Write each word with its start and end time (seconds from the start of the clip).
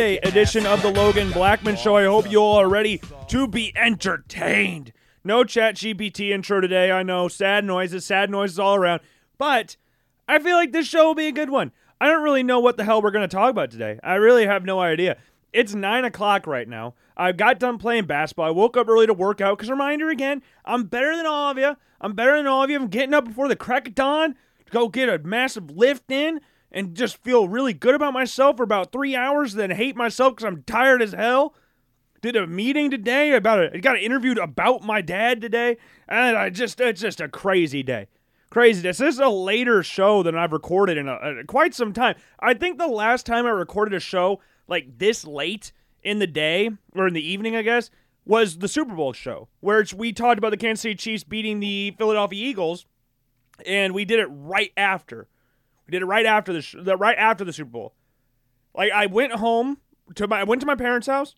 Edition 0.00 0.64
of 0.64 0.80
the 0.80 0.90
Logan 0.90 1.30
Blackman 1.30 1.76
Show. 1.76 1.96
I 1.96 2.04
hope 2.04 2.30
you 2.30 2.38
all 2.38 2.56
are 2.56 2.70
ready 2.70 3.02
to 3.28 3.46
be 3.46 3.70
entertained. 3.76 4.94
No 5.24 5.44
ChatGPT 5.44 6.30
intro 6.30 6.62
today. 6.62 6.90
I 6.90 7.02
know, 7.02 7.28
sad 7.28 7.66
noises, 7.66 8.06
sad 8.06 8.30
noises 8.30 8.58
all 8.58 8.76
around. 8.76 9.02
But 9.36 9.76
I 10.26 10.38
feel 10.38 10.56
like 10.56 10.72
this 10.72 10.86
show 10.86 11.08
will 11.08 11.14
be 11.14 11.26
a 11.26 11.32
good 11.32 11.50
one. 11.50 11.70
I 12.00 12.06
don't 12.06 12.22
really 12.22 12.42
know 12.42 12.60
what 12.60 12.78
the 12.78 12.84
hell 12.84 13.02
we're 13.02 13.10
going 13.10 13.28
to 13.28 13.36
talk 13.36 13.50
about 13.50 13.70
today. 13.70 14.00
I 14.02 14.14
really 14.14 14.46
have 14.46 14.64
no 14.64 14.80
idea. 14.80 15.18
It's 15.52 15.74
9 15.74 16.06
o'clock 16.06 16.46
right 16.46 16.66
now. 16.66 16.94
I 17.14 17.32
got 17.32 17.58
done 17.58 17.76
playing 17.76 18.06
basketball. 18.06 18.46
I 18.46 18.52
woke 18.52 18.78
up 18.78 18.88
early 18.88 19.06
to 19.06 19.12
work 19.12 19.42
out. 19.42 19.58
Because, 19.58 19.68
reminder 19.68 20.08
again, 20.08 20.42
I'm 20.64 20.84
better 20.84 21.14
than 21.14 21.26
all 21.26 21.50
of 21.50 21.58
you. 21.58 21.76
I'm 22.00 22.14
better 22.14 22.38
than 22.38 22.46
all 22.46 22.62
of 22.62 22.70
you. 22.70 22.76
I'm 22.76 22.88
getting 22.88 23.12
up 23.12 23.26
before 23.26 23.48
the 23.48 23.54
crack 23.54 23.86
of 23.86 23.94
dawn 23.94 24.34
to 24.64 24.72
go 24.72 24.88
get 24.88 25.10
a 25.10 25.18
massive 25.18 25.70
lift 25.70 26.10
in 26.10 26.40
and 26.72 26.94
just 26.94 27.22
feel 27.22 27.48
really 27.48 27.72
good 27.72 27.94
about 27.94 28.12
myself 28.12 28.56
for 28.56 28.62
about 28.62 28.92
three 28.92 29.16
hours, 29.16 29.54
then 29.54 29.70
hate 29.70 29.96
myself 29.96 30.36
because 30.36 30.46
I'm 30.46 30.62
tired 30.62 31.02
as 31.02 31.12
hell. 31.12 31.54
Did 32.22 32.36
a 32.36 32.46
meeting 32.46 32.90
today 32.90 33.32
about 33.32 33.60
it. 33.60 33.80
Got 33.80 33.98
interviewed 33.98 34.38
about 34.38 34.82
my 34.82 35.00
dad 35.00 35.40
today, 35.40 35.78
and 36.06 36.36
I 36.36 36.50
just 36.50 36.78
it's 36.80 37.00
just 37.00 37.20
a 37.20 37.28
crazy 37.28 37.82
day, 37.82 38.08
crazy 38.50 38.82
this 38.82 39.00
is 39.00 39.18
a 39.18 39.28
later 39.28 39.82
show 39.82 40.22
than 40.22 40.36
I've 40.36 40.52
recorded 40.52 40.98
in 40.98 41.08
a, 41.08 41.14
uh, 41.14 41.34
quite 41.46 41.74
some 41.74 41.94
time. 41.94 42.16
I 42.38 42.52
think 42.52 42.76
the 42.76 42.88
last 42.88 43.24
time 43.24 43.46
I 43.46 43.50
recorded 43.50 43.94
a 43.94 44.00
show 44.00 44.40
like 44.68 44.98
this 44.98 45.24
late 45.24 45.72
in 46.02 46.18
the 46.18 46.26
day 46.26 46.70
or 46.94 47.06
in 47.06 47.14
the 47.14 47.26
evening, 47.26 47.56
I 47.56 47.62
guess, 47.62 47.90
was 48.26 48.58
the 48.58 48.68
Super 48.68 48.94
Bowl 48.94 49.14
show 49.14 49.48
where 49.60 49.84
we 49.96 50.12
talked 50.12 50.38
about 50.38 50.50
the 50.50 50.56
Kansas 50.58 50.82
City 50.82 50.94
Chiefs 50.94 51.24
beating 51.24 51.60
the 51.60 51.94
Philadelphia 51.96 52.46
Eagles, 52.46 52.84
and 53.64 53.94
we 53.94 54.04
did 54.04 54.20
it 54.20 54.28
right 54.30 54.72
after. 54.76 55.26
We 55.90 55.98
did 55.98 56.02
it 56.02 56.06
right 56.06 56.24
after 56.24 56.52
the, 56.52 56.62
sh- 56.62 56.76
the 56.78 56.96
right 56.96 57.18
after 57.18 57.44
the 57.44 57.52
Super 57.52 57.72
Bowl. 57.72 57.94
Like 58.76 58.92
I 58.92 59.06
went 59.06 59.32
home 59.32 59.78
to 60.14 60.28
my 60.28 60.38
I 60.38 60.44
went 60.44 60.60
to 60.60 60.66
my 60.66 60.76
parents' 60.76 61.08
house. 61.08 61.34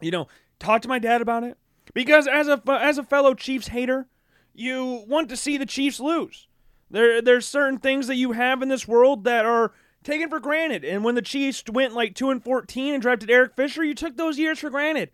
You 0.00 0.12
know, 0.12 0.28
talked 0.60 0.84
to 0.84 0.88
my 0.88 1.00
dad 1.00 1.20
about 1.20 1.42
it 1.42 1.58
because 1.92 2.28
as 2.28 2.46
a 2.46 2.62
as 2.68 2.98
a 2.98 3.02
fellow 3.02 3.34
Chiefs 3.34 3.66
hater, 3.66 4.06
you 4.54 5.02
want 5.08 5.28
to 5.28 5.36
see 5.36 5.56
the 5.56 5.66
Chiefs 5.66 5.98
lose. 5.98 6.46
There 6.88 7.20
there's 7.20 7.44
certain 7.44 7.78
things 7.80 8.06
that 8.06 8.14
you 8.14 8.30
have 8.30 8.62
in 8.62 8.68
this 8.68 8.86
world 8.86 9.24
that 9.24 9.44
are 9.44 9.72
taken 10.04 10.28
for 10.28 10.38
granted. 10.38 10.84
And 10.84 11.02
when 11.02 11.16
the 11.16 11.20
Chiefs 11.20 11.64
went 11.68 11.94
like 11.94 12.14
2 12.14 12.30
and 12.30 12.44
14 12.44 12.94
and 12.94 13.02
drafted 13.02 13.28
Eric 13.28 13.56
Fisher, 13.56 13.82
you 13.82 13.96
took 13.96 14.16
those 14.16 14.38
years 14.38 14.60
for 14.60 14.70
granted. 14.70 15.10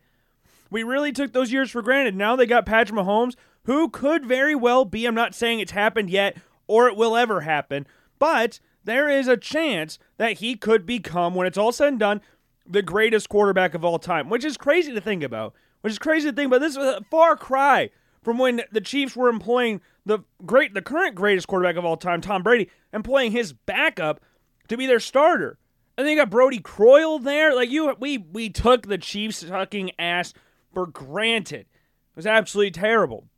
We 0.71 0.83
really 0.83 1.13
took 1.13 1.33
those 1.33 1.51
years 1.51 1.71
for 1.71 1.81
granted. 1.81 2.15
Now 2.15 2.37
they 2.37 2.45
got 2.45 2.67
Patrick 2.67 2.99
Mahomes, 2.99 3.37
who 3.65 3.89
could 3.89 4.27
very 4.27 4.55
well 4.55 4.85
be, 4.85 5.07
I'm 5.07 5.15
not 5.15 5.35
saying 5.35 5.61
it's 5.61 5.73
happened 5.73 6.11
yet 6.11 6.37
or 6.67 6.89
it 6.89 6.97
will 6.97 7.17
ever 7.17 7.41
happen, 7.41 7.87
but 8.19 8.61
there 8.85 9.09
is 9.09 9.29
a 9.29 9.37
chance 9.37 9.99
that 10.17 10.39
he 10.39 10.55
could 10.55 10.87
become, 10.87 11.35
when 11.35 11.47
it's 11.47 11.59
all 11.59 11.73
said 11.73 11.89
and 11.89 11.99
done, 11.99 12.21
the 12.67 12.83
greatest 12.83 13.29
quarterback 13.29 13.75
of 13.75 13.85
all 13.85 13.99
time, 13.99 14.29
which 14.29 14.45
is 14.45 14.57
crazy 14.57 14.93
to 14.93 15.01
think 15.01 15.23
about. 15.23 15.55
Which 15.81 15.93
is 15.93 15.99
crazy 15.99 16.29
to 16.29 16.35
think 16.35 16.49
about. 16.49 16.61
This 16.61 16.77
is 16.77 16.83
a 16.83 17.05
far 17.11 17.37
cry 17.37 17.91
from 18.23 18.37
when 18.37 18.63
the 18.73 18.81
Chiefs 18.81 19.15
were 19.15 19.29
employing 19.29 19.81
the 20.05 20.19
great, 20.45 20.75
the 20.75 20.83
current 20.83 21.15
greatest 21.15 21.47
quarterback 21.47 21.77
of 21.77 21.85
all 21.85 21.97
time, 21.97 22.21
Tom 22.21 22.43
Brady, 22.43 22.69
employing 22.93 23.31
his 23.31 23.53
backup 23.53 24.21
to 24.69 24.77
be 24.77 24.87
their 24.87 25.01
starter. 25.01 25.57
And 25.97 26.07
then 26.07 26.15
you 26.15 26.21
got 26.21 26.31
Brodie 26.31 26.59
Croyle 26.59 27.19
there. 27.19 27.55
Like 27.55 27.71
you, 27.71 27.95
we 27.99 28.19
we 28.19 28.51
took 28.51 28.87
the 28.87 28.99
Chiefs 28.99 29.47
sucking 29.47 29.93
ass 29.99 30.35
for 30.73 30.87
granted. 30.87 31.61
It 31.61 32.17
was 32.17 32.27
absolutely 32.27 32.73
terrible. 32.73 33.29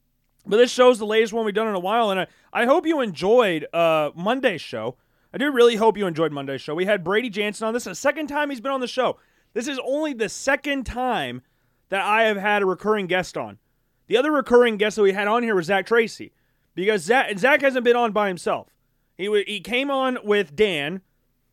But 0.47 0.57
this 0.57 0.71
show's 0.71 0.99
the 0.99 1.07
latest 1.07 1.33
one 1.33 1.45
we've 1.45 1.55
done 1.55 1.69
in 1.69 1.75
a 1.75 1.81
while, 1.81 2.11
and 2.11 2.21
I, 2.21 2.27
I 2.53 2.65
hope 2.65 2.87
you 2.87 3.01
enjoyed 3.01 3.67
uh, 3.73 4.11
Monday's 4.15 4.61
show. 4.61 4.97
I 5.33 5.39
do 5.39 5.53
really 5.53 5.77
hope 5.77 5.97
you 5.97 6.07
enjoyed 6.07 6.33
Monday's 6.33 6.61
show. 6.61 6.75
We 6.75 6.87
had 6.87 7.05
Brady 7.05 7.31
Jansen 7.31 7.69
on. 7.69 7.75
This 7.75 7.83
is 7.83 7.91
the 7.93 7.95
second 7.95 8.27
time 8.27 8.51
he's 8.51 8.61
been 8.61 8.73
on 8.73 8.81
the 8.81 8.89
show. 8.89 9.19
This 9.53 9.69
is 9.69 9.79
only 9.85 10.13
the 10.13 10.29
second 10.29 10.87
time 10.87 11.43
that 11.91 12.03
I 12.03 12.23
have 12.23 12.37
had 12.37 12.63
a 12.63 12.67
recurring 12.67 13.07
guest 13.07 13.37
on. 13.37 13.59
The 14.07 14.17
other 14.17 14.33
recurring 14.33 14.77
guest 14.77 14.97
that 14.97 15.03
we 15.03 15.13
had 15.13 15.29
on 15.29 15.43
here 15.43 15.55
was 15.55 15.67
Zach 15.67 15.87
Tracy, 15.87 16.33
because 16.75 17.03
Zach, 17.03 17.39
Zach 17.39 17.61
hasn't 17.61 17.85
been 17.85 17.97
on 17.97 18.13
by 18.13 18.29
himself. 18.29 18.69
He 19.17 19.45
he 19.47 19.61
came 19.61 19.91
on 19.91 20.19
with 20.25 20.57
Dan. 20.57 21.03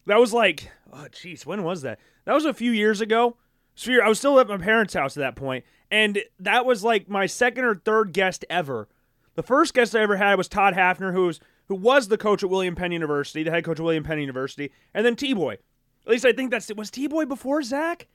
That 0.05 0.19
was 0.19 0.33
like, 0.33 0.71
oh 0.91 1.07
jeez, 1.11 1.45
when 1.45 1.63
was 1.63 1.81
that? 1.81 1.99
That 2.25 2.33
was 2.33 2.45
a 2.45 2.53
few 2.53 2.71
years 2.71 3.01
ago. 3.01 3.37
So 3.77 3.93
I 4.03 4.09
was 4.09 4.17
still 4.17 4.39
at 4.39 4.47
my 4.47 4.57
parents' 4.57 4.95
house 4.95 5.15
at 5.15 5.21
that 5.21 5.35
point, 5.35 5.63
and 5.91 6.19
that 6.39 6.65
was 6.65 6.83
like 6.83 7.07
my 7.07 7.27
second 7.27 7.63
or 7.63 7.75
third 7.75 8.11
guest 8.11 8.43
ever. 8.49 8.87
The 9.35 9.43
first 9.43 9.75
guest 9.75 9.95
I 9.95 10.01
ever 10.01 10.17
had 10.17 10.35
was 10.35 10.47
Todd 10.47 10.73
Hafner, 10.73 11.13
who 11.13 11.27
was 11.27 11.39
who 11.67 11.75
was 11.75 12.07
the 12.07 12.17
coach 12.17 12.41
at 12.41 12.49
William 12.49 12.73
Penn 12.73 12.91
University, 12.91 13.43
the 13.43 13.51
head 13.51 13.63
coach 13.63 13.79
at 13.79 13.83
William 13.83 14.03
Penn 14.03 14.19
University, 14.19 14.71
and 14.95 15.05
then 15.05 15.15
T 15.15 15.31
Boy. 15.33 15.53
At 15.53 16.11
least 16.11 16.25
I 16.25 16.31
think 16.31 16.49
that's 16.49 16.71
it. 16.71 16.75
was 16.75 16.89
T 16.89 17.07
Boy 17.07 17.25
before 17.25 17.61
Zach. 17.61 18.07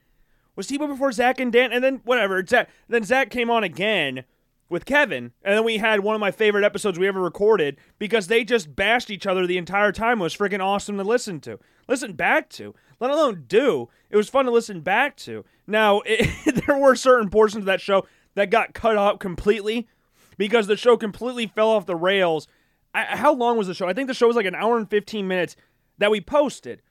Was 0.56 0.66
T 0.66 0.78
Boy 0.78 0.88
before 0.88 1.12
Zach 1.12 1.38
and 1.38 1.52
Dan, 1.52 1.72
and 1.72 1.84
then 1.84 2.00
whatever. 2.02 2.44
Zach, 2.44 2.68
then 2.88 3.04
Zach 3.04 3.30
came 3.30 3.48
on 3.48 3.62
again 3.62 4.24
with 4.68 4.84
Kevin, 4.84 5.32
and 5.44 5.54
then 5.54 5.64
we 5.64 5.76
had 5.76 6.00
one 6.00 6.16
of 6.16 6.20
my 6.20 6.32
favorite 6.32 6.64
episodes 6.64 6.98
we 6.98 7.06
ever 7.06 7.20
recorded 7.20 7.76
because 8.00 8.26
they 8.26 8.42
just 8.42 8.74
bashed 8.74 9.10
each 9.10 9.26
other 9.26 9.46
the 9.46 9.58
entire 9.58 9.92
time. 9.92 10.18
It 10.18 10.24
was 10.24 10.36
freaking 10.36 10.64
awesome 10.64 10.96
to 10.96 11.04
listen 11.04 11.40
to, 11.40 11.60
listen 11.86 12.14
back 12.14 12.48
to, 12.50 12.74
let 12.98 13.10
alone 13.10 13.44
do. 13.46 13.90
It 14.10 14.16
was 14.16 14.30
fun 14.30 14.46
to 14.46 14.50
listen 14.50 14.80
back 14.80 15.16
to. 15.18 15.44
Now 15.72 16.02
it, 16.04 16.64
there 16.66 16.78
were 16.78 16.94
certain 16.94 17.30
portions 17.30 17.62
of 17.62 17.66
that 17.66 17.80
show 17.80 18.06
that 18.34 18.50
got 18.50 18.74
cut 18.74 18.96
out 18.96 19.18
completely 19.18 19.88
because 20.36 20.66
the 20.66 20.76
show 20.76 20.96
completely 20.96 21.46
fell 21.46 21.70
off 21.70 21.86
the 21.86 21.96
rails. 21.96 22.46
I, 22.94 23.16
how 23.16 23.32
long 23.32 23.56
was 23.56 23.66
the 23.66 23.74
show? 23.74 23.88
I 23.88 23.94
think 23.94 24.06
the 24.06 24.14
show 24.14 24.26
was 24.26 24.36
like 24.36 24.46
an 24.46 24.54
hour 24.54 24.76
and 24.76 24.88
15 24.88 25.26
minutes 25.26 25.56
that 25.98 26.10
we 26.10 26.20
posted. 26.20 26.82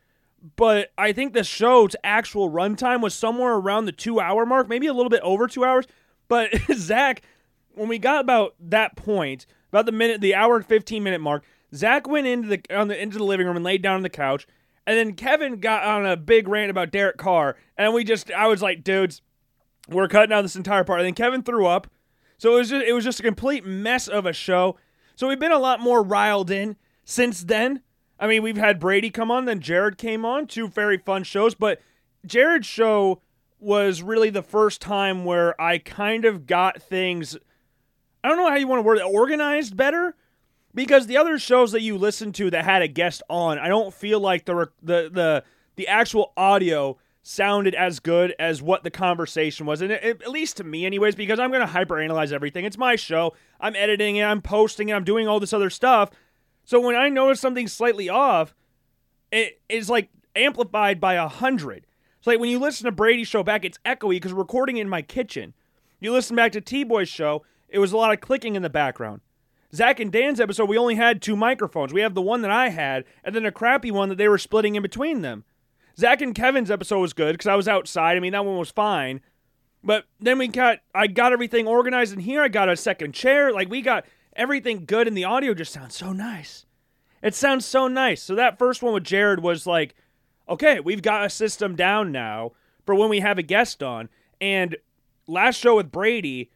But 0.56 0.91
I 0.97 1.14
think 1.14 1.34
the 1.34 1.44
show's 1.44 1.96
actual 2.03 2.50
runtime 2.50 3.02
was 3.02 3.14
somewhere 3.14 3.53
around 3.53 3.86
the 3.86 3.91
two 3.91 4.20
hour 4.20 4.46
mark, 4.46 4.68
maybe 4.68 4.88
a 4.88 4.94
little 4.94 5.09
bit 5.09 5.22
over 5.22 5.47
two 5.47 5.64
hours. 5.64 5.86
But 6.28 6.50
Zach, 6.74 7.22
when 7.75 7.88
we 7.88 8.00
got 8.00 8.22
about 8.22 8.56
that 8.59 8.96
point, 8.96 9.46
about 9.70 9.86
the 9.86 9.91
minute, 9.91 10.22
the 10.22 10.34
hour 10.34 10.56
and 10.56 10.66
15 10.66 11.03
minute 11.03 11.22
mark, 11.22 11.44
Zach 11.75 12.08
went 12.08 12.25
into 12.25 12.47
the 12.47 12.62
on 12.75 12.88
the 12.88 13.00
into 13.00 13.20
the 13.20 13.24
living 13.24 13.46
room 13.46 13.56
and 13.56 13.64
laid 13.64 13.84
down 13.84 13.97
on 13.97 14.02
the 14.02 14.09
couch. 14.09 14.47
And 14.88 14.97
then 14.97 15.14
Kevin 15.14 15.59
got 15.59 15.84
on 15.84 16.06
a 16.06 16.18
big 16.18 16.47
rant 16.47 16.72
about 16.72 16.92
Derek 16.92 17.18
Carr, 17.18 17.56
and 17.78 17.94
we 17.94 18.03
just 18.03 18.31
I 18.31 18.47
was 18.47 18.62
like, 18.62 18.84
dudes, 18.84 19.22
we're 19.88 20.08
cutting 20.08 20.34
out 20.34 20.42
this 20.42 20.56
entire 20.56 20.84
part. 20.84 21.00
And 21.00 21.08
then 21.08 21.14
Kevin 21.14 21.44
threw 21.44 21.66
up. 21.68 21.88
So 22.38 22.56
it 22.56 22.59
was 22.59 22.69
just 22.69 22.86
it 22.86 22.94
was 22.94 23.03
just 23.03 23.20
a 23.20 23.24
complete 23.24 23.66
mess 23.66 24.08
of 24.08 24.25
a 24.25 24.34
show. 24.34 24.78
So 25.16 25.28
we've 25.28 25.40
been 25.40 25.52
a 25.52 25.59
lot 25.59 25.80
more 25.80 26.02
riled 26.02 26.50
in 26.50 26.78
since 27.06 27.44
then. 27.44 27.81
I 28.20 28.28
mean, 28.28 28.44
we've 28.44 28.58
had 28.58 28.80
Brady 28.80 29.09
come 29.09 29.31
on, 29.31 29.46
then 29.46 29.59
Jared 29.59 29.97
came 29.97 30.25
on, 30.25 30.47
two 30.47 30.68
very 30.68 30.97
fun 30.97 31.24
shows, 31.24 31.56
but 31.56 31.81
Jared's 32.25 32.68
show 32.68 33.22
was 33.59 34.02
really 34.02 34.30
the 34.30 34.44
first 34.44 34.81
time 34.81 35.25
where 35.25 35.59
I 35.62 35.78
kind 35.78 36.25
of 36.25 36.46
got 36.47 36.81
things 36.81 37.38
I 38.24 38.28
don't 38.28 38.38
know 38.38 38.50
how 38.50 38.56
you 38.56 38.68
want 38.68 38.80
to 38.80 38.84
word 38.84 38.97
it, 38.97 39.06
organized 39.06 39.75
better 39.75 40.16
because 40.74 41.08
the 41.08 41.18
other 41.18 41.38
shows 41.40 41.72
that 41.72 41.82
you 41.82 41.98
listen 41.98 42.32
to 42.34 42.50
that 42.52 42.64
had 42.66 42.82
a 42.82 42.88
guest 42.88 43.22
on, 43.30 43.59
I 43.59 43.68
don't 43.68 43.94
feel 43.94 44.20
like 44.20 44.46
the 44.46 44.70
the 44.82 45.09
the 45.12 45.44
the 45.76 45.88
actual 45.88 46.34
audio 46.38 46.98
sounded 47.24 47.76
as 47.76 48.00
good 48.00 48.34
as 48.40 48.62
what 48.62 48.84
the 48.84 48.90
conversation 48.92 49.66
was, 49.66 49.82
and 49.82 49.92
it, 49.92 50.04
it- 50.04 50.22
at 50.24 50.32
least 50.32 50.58
to 50.58 50.64
me, 50.64 50.85
anyways, 50.85 51.16
because 51.16 51.40
I'm 51.40 51.52
gonna 51.52 51.68
hyperanalyze 51.68 52.32
everything. 52.32 52.66
It's 52.66 52.78
my 52.78 52.96
show. 52.96 53.34
I'm 53.59 53.76
editing 53.76 54.16
it. 54.16 54.23
I'm 54.23 54.41
posting 54.41 54.90
it. 54.90 54.94
I'm 54.94 55.03
doing 55.03 55.28
all 55.28 55.40
this 55.40 55.53
other 55.53 55.70
stuff. 55.70 56.09
So 56.64 56.79
when 56.79 56.96
I 56.96 57.09
notice 57.09 57.40
something 57.40 57.68
slightly 57.68 58.09
off, 58.09 58.53
it 59.32 59.62
is 59.70 59.90
like 59.90 60.09
amplified 60.35 61.00
by 61.00 61.14
a 61.16 61.28
hundred. 61.28 61.85
It's 62.18 62.28
like 62.28 62.40
when 62.40 62.50
you 62.50 62.59
listen 62.59 62.85
to 62.85 62.91
Brady's 62.91 63.28
show 63.28 63.44
back, 63.44 63.66
it's 63.66 63.79
echoey 63.85 64.12
because 64.12 64.34
recording 64.34 64.78
in 64.78 64.88
my 64.90 65.02
kitchen. 65.02 65.53
You 66.00 66.12
listen 66.12 66.35
back 66.35 66.52
to 66.53 66.62
T 66.62 66.84
Boy's 66.84 67.09
show, 67.09 67.44
it 67.70 67.79
was 67.79 67.91
a 67.91 67.97
lot 67.97 68.14
of 68.14 68.22
clicking 68.22 68.56
in 68.56 68.62
the 68.62 68.70
background. 68.70 69.22
Zach 69.73 70.00
and 70.00 70.12
Dan's 70.12 70.40
episode, 70.40 70.68
we 70.68 70.78
only 70.78 70.96
had 70.96 71.22
two 71.22 71.35
microphones. 71.35 71.94
We 71.94 72.02
have 72.02 72.14
the 72.14 72.22
one 72.22 72.41
that 72.41 72.52
I 72.52 72.70
had, 72.70 73.06
and 73.23 73.34
then 73.34 73.46
a 73.46 73.52
crappy 73.52 73.91
one 73.91 74.09
that 74.09 74.18
they 74.18 74.28
were 74.28 74.38
splitting 74.38 74.76
in 74.76 74.82
between 74.82 75.22
them. 75.22 75.46
Zach 75.97 76.22
and 76.22 76.35
Kevin's 76.35 76.72
episode 76.72 77.00
was 77.00 77.14
good 77.14 77.34
because 77.34 77.47
I 77.47 77.56
was 77.56 77.68
outside. 77.68 78.18
I 78.18 78.20
mean, 78.20 78.34
that 78.34 78.46
one 78.46 78.58
was 78.58 78.72
fine. 78.72 79.22
But 79.84 80.06
then 80.20 80.38
we 80.38 80.47
got, 80.47 80.79
I 80.94 81.08
got 81.08 81.34
everything 81.34 81.68
organized 81.68 82.14
in 82.14 82.20
here. 82.20 82.41
I 82.41 82.50
got 82.50 82.70
a 82.70 82.76
second 82.76 83.14
chair. 83.14 83.52
Like, 83.52 83.70
we 83.70 83.82
got 83.82 84.06
everything 84.35 84.85
good, 84.85 85.08
and 85.08 85.18
the 85.18 85.23
audio 85.23 85.53
just 85.53 85.73
sounds 85.73 85.96
so 85.96 86.12
nice. 86.12 86.66
It 87.23 87.35
sounds 87.35 87.66
so 87.66 87.88
nice. 87.88 88.22
So 88.22 88.35
that 88.35 88.59
first 88.59 88.84
one 88.84 88.94
with 88.94 89.03
Jared 89.03 89.41
was 89.41 89.66
like, 89.66 89.96
okay, 90.50 90.79
we've 90.79 91.02
got 91.02 91.26
a 91.26 91.29
system 91.29 91.76
down 91.76 92.12
now 92.12 92.52
for 92.85 92.96
when 92.96 93.09
we 93.09 93.20
have 93.20 93.38
a 93.38 93.44
guest 93.44 93.82
on. 93.82 94.09
And 94.40 94.76
last 95.28 95.58
show 95.58 95.76
with 95.76 95.91
Brady, 95.91 96.50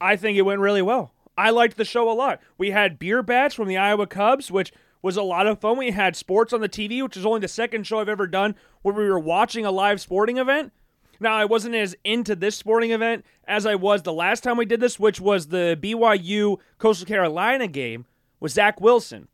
I 0.00 0.16
think 0.16 0.38
it 0.38 0.42
went 0.42 0.60
really 0.60 0.82
well. 0.82 1.12
I 1.36 1.50
liked 1.50 1.76
the 1.76 1.84
show 1.84 2.10
a 2.10 2.14
lot. 2.14 2.40
We 2.56 2.70
had 2.70 2.98
beer 2.98 3.22
bats 3.22 3.54
from 3.54 3.68
the 3.68 3.76
Iowa 3.76 4.06
Cubs, 4.06 4.50
which 4.50 4.72
was 5.02 5.16
a 5.16 5.22
lot 5.22 5.46
of 5.46 5.60
fun. 5.60 5.76
We 5.76 5.90
had 5.90 6.16
sports 6.16 6.52
on 6.52 6.60
the 6.60 6.68
TV, 6.68 7.02
which 7.02 7.16
is 7.16 7.26
only 7.26 7.40
the 7.40 7.48
second 7.48 7.86
show 7.86 8.00
I've 8.00 8.08
ever 8.08 8.26
done 8.26 8.54
where 8.82 8.94
we 8.94 9.08
were 9.08 9.18
watching 9.18 9.64
a 9.64 9.70
live 9.70 10.00
sporting 10.00 10.38
event. 10.38 10.72
Now, 11.20 11.34
I 11.34 11.44
wasn't 11.44 11.74
as 11.74 11.96
into 12.04 12.34
this 12.34 12.56
sporting 12.56 12.90
event 12.90 13.24
as 13.46 13.64
I 13.66 13.74
was 13.74 14.02
the 14.02 14.12
last 14.12 14.42
time 14.42 14.56
we 14.56 14.66
did 14.66 14.80
this, 14.80 14.98
which 14.98 15.20
was 15.20 15.48
the 15.48 15.78
BYU 15.80 16.58
Coastal 16.78 17.06
Carolina 17.06 17.68
game 17.68 18.06
with 18.40 18.52
Zach 18.52 18.80
Wilson. 18.80 19.28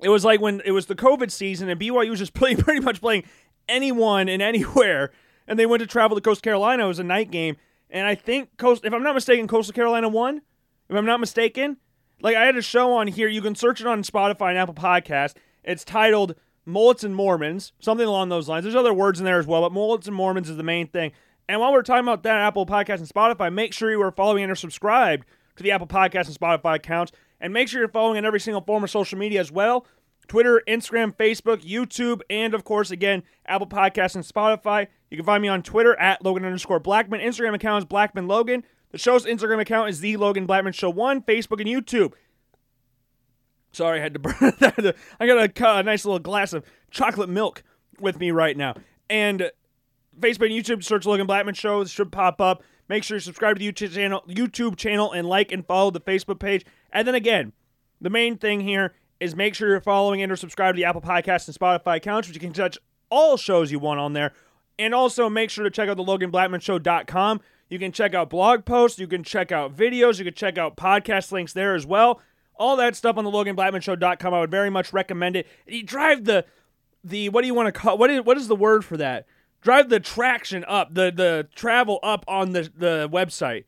it 0.00 0.08
was 0.08 0.24
like 0.24 0.40
when 0.40 0.62
it 0.64 0.70
was 0.70 0.86
the 0.86 0.94
COVID 0.94 1.30
season 1.30 1.68
and 1.68 1.80
BYU 1.80 2.10
was 2.10 2.18
just 2.18 2.34
playing 2.34 2.58
pretty 2.58 2.80
much 2.80 3.00
playing 3.00 3.24
anyone 3.68 4.28
and 4.28 4.40
anywhere, 4.40 5.10
and 5.46 5.58
they 5.58 5.66
went 5.66 5.80
to 5.80 5.86
travel 5.86 6.16
to 6.16 6.20
Coastal 6.20 6.42
Carolina. 6.42 6.84
It 6.84 6.88
was 6.88 6.98
a 6.98 7.04
night 7.04 7.30
game, 7.30 7.56
and 7.90 8.06
I 8.06 8.14
think 8.14 8.56
Coast, 8.56 8.84
if 8.84 8.92
I'm 8.92 9.02
not 9.02 9.14
mistaken, 9.14 9.48
Coastal 9.48 9.74
Carolina 9.74 10.08
won. 10.08 10.42
If 10.88 10.96
I'm 10.96 11.06
not 11.06 11.20
mistaken, 11.20 11.76
like 12.20 12.36
I 12.36 12.46
had 12.46 12.56
a 12.56 12.62
show 12.62 12.92
on 12.94 13.08
here. 13.08 13.28
You 13.28 13.42
can 13.42 13.54
search 13.54 13.80
it 13.80 13.86
on 13.86 14.02
Spotify 14.02 14.50
and 14.50 14.58
Apple 14.58 14.74
Podcast. 14.74 15.34
It's 15.62 15.84
titled 15.84 16.34
Mullets 16.64 17.04
and 17.04 17.14
Mormons, 17.14 17.72
something 17.78 18.06
along 18.06 18.28
those 18.28 18.48
lines. 18.48 18.64
There's 18.64 18.74
other 18.74 18.94
words 18.94 19.18
in 19.18 19.24
there 19.24 19.38
as 19.38 19.46
well, 19.46 19.62
but 19.62 19.72
Mullets 19.72 20.06
and 20.06 20.16
Mormons 20.16 20.48
is 20.48 20.56
the 20.56 20.62
main 20.62 20.88
thing. 20.88 21.12
And 21.48 21.60
while 21.60 21.72
we're 21.72 21.82
talking 21.82 22.04
about 22.04 22.22
that, 22.24 22.40
Apple 22.40 22.66
Podcast 22.66 22.98
and 22.98 23.08
Spotify, 23.08 23.52
make 23.52 23.72
sure 23.72 23.90
you 23.90 24.02
are 24.02 24.12
following 24.12 24.42
and 24.42 24.52
are 24.52 24.56
subscribed 24.56 25.26
to 25.56 25.62
the 25.62 25.70
Apple 25.70 25.86
Podcast 25.86 26.26
and 26.26 26.38
Spotify 26.38 26.76
accounts. 26.76 27.12
And 27.40 27.52
make 27.52 27.68
sure 27.68 27.80
you're 27.80 27.88
following 27.88 28.18
in 28.18 28.24
every 28.24 28.40
single 28.40 28.60
form 28.62 28.84
of 28.84 28.90
social 28.90 29.18
media 29.18 29.40
as 29.40 29.52
well 29.52 29.86
Twitter, 30.26 30.62
Instagram, 30.68 31.16
Facebook, 31.16 31.64
YouTube, 31.66 32.20
and 32.28 32.52
of 32.52 32.64
course, 32.64 32.90
again, 32.90 33.22
Apple 33.46 33.66
Podcasts 33.66 34.14
and 34.14 34.24
Spotify. 34.24 34.86
You 35.10 35.16
can 35.16 35.24
find 35.24 35.40
me 35.40 35.48
on 35.48 35.62
Twitter 35.62 35.98
at 35.98 36.22
Logan 36.22 36.44
underscore 36.44 36.80
Blackman. 36.80 37.20
Instagram 37.20 37.54
account 37.54 37.82
is 37.82 37.84
Blackman 37.86 38.28
Logan. 38.28 38.62
The 38.90 38.98
show's 38.98 39.26
Instagram 39.26 39.60
account 39.60 39.90
is 39.90 40.00
the 40.00 40.16
Logan 40.16 40.46
Blackman 40.46 40.72
Show 40.72 40.90
1, 40.90 41.22
Facebook 41.22 41.60
and 41.60 41.68
YouTube. 41.68 42.14
Sorry, 43.72 44.00
I 44.00 44.02
had 44.02 44.14
to 44.14 44.18
burn 44.18 44.54
that. 44.60 44.96
I 45.20 45.26
got 45.26 45.38
a, 45.38 45.78
a 45.78 45.82
nice 45.82 46.04
little 46.04 46.18
glass 46.18 46.52
of 46.52 46.64
chocolate 46.90 47.28
milk 47.28 47.62
with 48.00 48.18
me 48.18 48.30
right 48.30 48.56
now. 48.56 48.74
And 49.10 49.50
Facebook 50.18 50.46
and 50.46 50.64
YouTube, 50.64 50.84
search 50.84 51.06
Logan 51.06 51.26
Blackman 51.26 51.54
Show. 51.54 51.82
This 51.82 51.92
should 51.92 52.12
pop 52.12 52.40
up. 52.40 52.62
Make 52.88 53.04
sure 53.04 53.16
you 53.16 53.20
subscribe 53.20 53.56
to 53.56 53.60
the 53.60 53.70
YouTube 53.70 53.92
channel, 53.92 54.24
YouTube 54.26 54.76
channel 54.76 55.12
and 55.12 55.28
like 55.28 55.52
and 55.52 55.66
follow 55.66 55.90
the 55.90 56.00
Facebook 56.00 56.38
page. 56.38 56.64
And 56.90 57.06
then 57.06 57.14
again, 57.14 57.52
the 58.00 58.10
main 58.10 58.38
thing 58.38 58.60
here 58.60 58.94
is 59.20 59.36
make 59.36 59.54
sure 59.54 59.68
you're 59.68 59.80
following 59.80 60.22
and 60.22 60.32
or 60.32 60.36
subscribe 60.36 60.74
to 60.74 60.76
the 60.76 60.84
Apple 60.86 61.02
Podcast 61.02 61.48
and 61.48 61.56
Spotify 61.56 61.96
accounts, 61.96 62.28
which 62.28 62.36
you 62.36 62.40
can 62.40 62.52
catch 62.52 62.78
all 63.10 63.36
shows 63.36 63.70
you 63.70 63.78
want 63.78 64.00
on 64.00 64.14
there. 64.14 64.32
And 64.78 64.94
also 64.94 65.28
make 65.28 65.50
sure 65.50 65.64
to 65.64 65.70
check 65.70 65.88
out 65.88 65.96
the 65.96 66.04
LoganBlackmanShow.com. 66.04 67.40
You 67.68 67.78
can 67.78 67.92
check 67.92 68.14
out 68.14 68.30
blog 68.30 68.64
posts, 68.64 68.98
you 68.98 69.06
can 69.06 69.22
check 69.22 69.52
out 69.52 69.76
videos, 69.76 70.18
you 70.18 70.24
can 70.24 70.34
check 70.34 70.56
out 70.56 70.76
podcast 70.76 71.32
links 71.32 71.52
there 71.52 71.74
as 71.74 71.84
well. 71.86 72.20
All 72.56 72.76
that 72.76 72.96
stuff 72.96 73.16
on 73.16 73.24
the 73.24 73.30
LoganBlackmanShow.com. 73.30 74.34
I 74.34 74.40
would 74.40 74.50
very 74.50 74.70
much 74.70 74.92
recommend 74.92 75.36
it. 75.36 75.46
You 75.66 75.82
drive 75.82 76.24
the 76.24 76.44
the 77.04 77.28
what 77.28 77.42
do 77.42 77.46
you 77.46 77.54
want 77.54 77.72
to 77.72 77.72
call 77.72 77.96
what 77.96 78.10
is 78.10 78.22
what 78.22 78.36
is 78.36 78.48
the 78.48 78.56
word 78.56 78.84
for 78.84 78.96
that? 78.96 79.26
Drive 79.60 79.88
the 79.88 80.00
traction 80.00 80.64
up, 80.66 80.94
the 80.94 81.12
the 81.14 81.48
travel 81.54 82.00
up 82.02 82.24
on 82.26 82.52
the 82.52 82.70
the 82.76 83.08
website. 83.12 83.64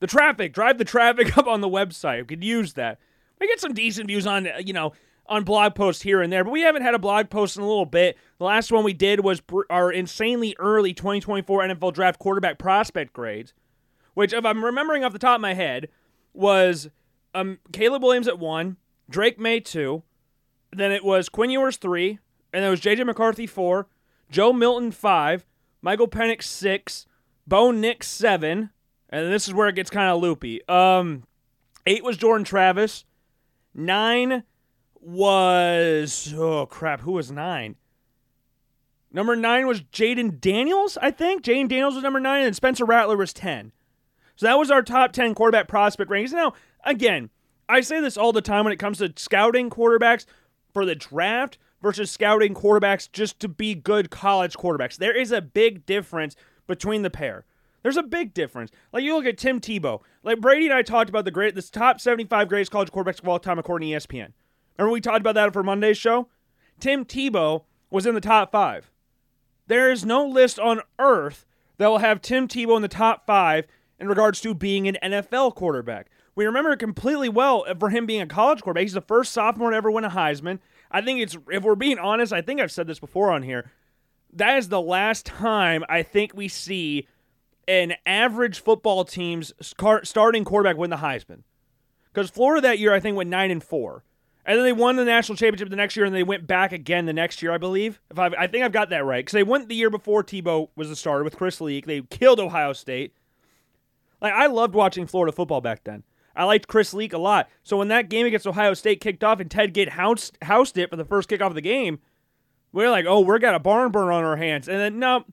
The 0.00 0.06
traffic, 0.06 0.52
drive 0.52 0.78
the 0.78 0.84
traffic 0.84 1.36
up 1.38 1.46
on 1.46 1.60
the 1.60 1.68
website. 1.68 2.20
We 2.20 2.24
could 2.26 2.44
use 2.44 2.74
that. 2.74 2.98
We 3.40 3.46
get 3.46 3.60
some 3.60 3.74
decent 3.74 4.08
views 4.08 4.26
on 4.26 4.48
you 4.64 4.72
know 4.72 4.92
on 5.26 5.44
blog 5.44 5.74
posts 5.74 6.02
here 6.02 6.20
and 6.20 6.32
there, 6.32 6.44
but 6.44 6.50
we 6.50 6.62
haven't 6.62 6.82
had 6.82 6.94
a 6.94 6.98
blog 6.98 7.30
post 7.30 7.56
in 7.56 7.62
a 7.62 7.66
little 7.66 7.86
bit. 7.86 8.16
The 8.38 8.44
last 8.44 8.70
one 8.70 8.84
we 8.84 8.92
did 8.92 9.20
was 9.20 9.40
our 9.70 9.90
insanely 9.90 10.54
early 10.58 10.92
2024 10.92 11.62
NFL 11.62 11.94
Draft 11.94 12.18
quarterback 12.18 12.58
prospect 12.58 13.12
grades, 13.12 13.54
which, 14.14 14.32
if 14.32 14.44
I'm 14.44 14.64
remembering 14.64 15.04
off 15.04 15.12
the 15.12 15.18
top 15.18 15.36
of 15.36 15.40
my 15.40 15.54
head, 15.54 15.88
was 16.34 16.90
um, 17.34 17.58
Caleb 17.72 18.02
Williams 18.02 18.28
at 18.28 18.38
one, 18.38 18.76
Drake 19.08 19.38
Maye 19.38 19.60
two, 19.60 20.02
then 20.72 20.92
it 20.92 21.04
was 21.04 21.28
Quinn 21.28 21.50
Ewers 21.50 21.76
three, 21.76 22.18
and 22.52 22.62
then 22.62 22.64
it 22.64 22.70
was 22.70 22.80
JJ 22.80 23.06
McCarthy 23.06 23.46
four, 23.46 23.88
Joe 24.30 24.52
Milton 24.52 24.92
five, 24.92 25.46
Michael 25.80 26.08
Penix 26.08 26.44
six, 26.44 27.06
Bo 27.46 27.70
Nix 27.70 28.08
seven, 28.08 28.70
and 29.08 29.32
this 29.32 29.48
is 29.48 29.54
where 29.54 29.68
it 29.68 29.74
gets 29.74 29.90
kind 29.90 30.10
of 30.10 30.20
loopy. 30.20 30.66
Um, 30.68 31.24
eight 31.86 32.04
was 32.04 32.16
Jordan 32.16 32.44
Travis, 32.44 33.04
nine 33.74 34.44
was 35.04 36.32
oh 36.36 36.66
crap, 36.66 37.00
who 37.02 37.12
was 37.12 37.30
nine? 37.30 37.76
Number 39.12 39.36
nine 39.36 39.66
was 39.66 39.80
Jayden 39.80 40.40
Daniels, 40.40 40.98
I 41.00 41.10
think. 41.10 41.44
Jayden 41.44 41.68
Daniels 41.68 41.94
was 41.94 42.02
number 42.02 42.20
nine, 42.20 42.44
and 42.44 42.56
Spencer 42.56 42.84
Rattler 42.84 43.16
was 43.16 43.32
ten. 43.32 43.72
So 44.36 44.46
that 44.46 44.58
was 44.58 44.70
our 44.70 44.82
top 44.82 45.12
ten 45.12 45.34
quarterback 45.34 45.68
prospect 45.68 46.10
rankings. 46.10 46.32
Now, 46.32 46.54
again, 46.84 47.30
I 47.68 47.80
say 47.80 48.00
this 48.00 48.16
all 48.16 48.32
the 48.32 48.42
time 48.42 48.64
when 48.64 48.72
it 48.72 48.78
comes 48.78 48.98
to 48.98 49.12
scouting 49.16 49.70
quarterbacks 49.70 50.26
for 50.72 50.84
the 50.84 50.94
draft 50.94 51.58
versus 51.80 52.10
scouting 52.10 52.54
quarterbacks 52.54 53.10
just 53.12 53.38
to 53.40 53.48
be 53.48 53.74
good 53.74 54.10
college 54.10 54.56
quarterbacks. 54.56 54.96
There 54.96 55.16
is 55.16 55.30
a 55.30 55.40
big 55.40 55.86
difference 55.86 56.34
between 56.66 57.02
the 57.02 57.10
pair. 57.10 57.44
There's 57.82 57.98
a 57.98 58.02
big 58.02 58.32
difference. 58.32 58.70
Like 58.92 59.04
you 59.04 59.14
look 59.14 59.26
at 59.26 59.36
Tim 59.36 59.60
Tebow. 59.60 60.00
Like 60.22 60.40
Brady 60.40 60.66
and 60.66 60.74
I 60.74 60.82
talked 60.82 61.10
about 61.10 61.26
the 61.26 61.30
great, 61.30 61.54
this 61.54 61.68
top 61.68 62.00
75 62.00 62.48
greatest 62.48 62.72
college 62.72 62.90
quarterbacks 62.90 63.20
of 63.20 63.28
all 63.28 63.38
time 63.38 63.58
according 63.58 63.90
to 63.90 63.96
ESPN. 63.96 64.32
Remember 64.78 64.92
we 64.92 65.00
talked 65.00 65.20
about 65.20 65.34
that 65.34 65.52
for 65.52 65.62
Monday's 65.62 65.98
show? 65.98 66.28
Tim 66.80 67.04
Tebow 67.04 67.64
was 67.90 68.06
in 68.06 68.14
the 68.14 68.20
top 68.20 68.52
five. 68.52 68.90
There 69.66 69.90
is 69.90 70.04
no 70.04 70.26
list 70.26 70.58
on 70.58 70.82
earth 70.98 71.46
that 71.78 71.88
will 71.88 71.98
have 71.98 72.20
Tim 72.20 72.48
Tebow 72.48 72.76
in 72.76 72.82
the 72.82 72.88
top 72.88 73.26
five 73.26 73.66
in 73.98 74.08
regards 74.08 74.40
to 74.40 74.54
being 74.54 74.88
an 74.88 74.96
NFL 75.02 75.54
quarterback. 75.54 76.08
We 76.34 76.46
remember 76.46 76.72
it 76.72 76.78
completely 76.78 77.28
well 77.28 77.64
for 77.78 77.90
him 77.90 78.06
being 78.06 78.20
a 78.20 78.26
college 78.26 78.62
quarterback. 78.62 78.82
He's 78.82 78.92
the 78.92 79.00
first 79.00 79.32
sophomore 79.32 79.70
to 79.70 79.76
ever 79.76 79.90
win 79.90 80.04
a 80.04 80.10
Heisman. 80.10 80.58
I 80.90 81.00
think 81.00 81.20
it's, 81.20 81.36
if 81.50 81.62
we're 81.62 81.76
being 81.76 81.98
honest, 81.98 82.32
I 82.32 82.42
think 82.42 82.60
I've 82.60 82.72
said 82.72 82.86
this 82.86 82.98
before 82.98 83.30
on 83.30 83.42
here. 83.42 83.70
That 84.32 84.58
is 84.58 84.68
the 84.68 84.80
last 84.80 85.26
time 85.26 85.84
I 85.88 86.02
think 86.02 86.32
we 86.34 86.48
see 86.48 87.06
an 87.68 87.94
average 88.04 88.60
football 88.60 89.04
team's 89.04 89.52
starting 90.02 90.44
quarterback 90.44 90.76
win 90.76 90.90
the 90.90 90.96
Heisman. 90.96 91.42
Because 92.12 92.30
Florida 92.30 92.60
that 92.62 92.78
year, 92.78 92.92
I 92.92 93.00
think, 93.00 93.16
went 93.16 93.30
9 93.30 93.50
and 93.50 93.62
4. 93.62 94.04
And 94.46 94.58
then 94.58 94.64
they 94.64 94.72
won 94.72 94.96
the 94.96 95.04
national 95.04 95.36
championship 95.36 95.70
the 95.70 95.76
next 95.76 95.96
year, 95.96 96.04
and 96.04 96.14
they 96.14 96.22
went 96.22 96.46
back 96.46 96.72
again 96.72 97.06
the 97.06 97.12
next 97.12 97.42
year, 97.42 97.52
I 97.52 97.58
believe. 97.58 98.00
If 98.10 98.18
I've, 98.18 98.34
I 98.34 98.46
think 98.46 98.64
I've 98.64 98.72
got 98.72 98.90
that 98.90 99.04
right, 99.04 99.24
because 99.24 99.32
they 99.32 99.42
went 99.42 99.68
the 99.68 99.74
year 99.74 99.90
before 99.90 100.22
Tebow 100.22 100.68
was 100.76 100.88
the 100.88 100.96
starter 100.96 101.24
with 101.24 101.36
Chris 101.36 101.60
Leak. 101.60 101.86
They 101.86 102.02
killed 102.02 102.40
Ohio 102.40 102.74
State. 102.74 103.14
Like 104.20 104.32
I 104.32 104.46
loved 104.46 104.74
watching 104.74 105.06
Florida 105.06 105.32
football 105.32 105.60
back 105.60 105.84
then. 105.84 106.02
I 106.36 106.44
liked 106.44 106.68
Chris 106.68 106.92
Leak 106.92 107.12
a 107.12 107.18
lot. 107.18 107.48
So 107.62 107.76
when 107.76 107.88
that 107.88 108.08
game 108.08 108.26
against 108.26 108.46
Ohio 108.46 108.74
State 108.74 109.00
kicked 109.00 109.22
off 109.22 109.40
and 109.40 109.50
Ted 109.50 109.74
Ginn 109.74 109.88
housed, 109.88 110.36
housed 110.42 110.76
it 110.76 110.90
for 110.90 110.96
the 110.96 111.04
first 111.04 111.30
kickoff 111.30 111.48
of 111.48 111.54
the 111.54 111.60
game, 111.60 112.00
we 112.72 112.84
are 112.84 112.90
like, 112.90 113.06
oh, 113.06 113.20
we're 113.20 113.38
got 113.38 113.54
a 113.54 113.60
barn 113.60 113.92
burn 113.92 114.12
on 114.12 114.24
our 114.24 114.36
hands. 114.36 114.68
And 114.68 114.78
then 114.78 114.98
no, 114.98 115.24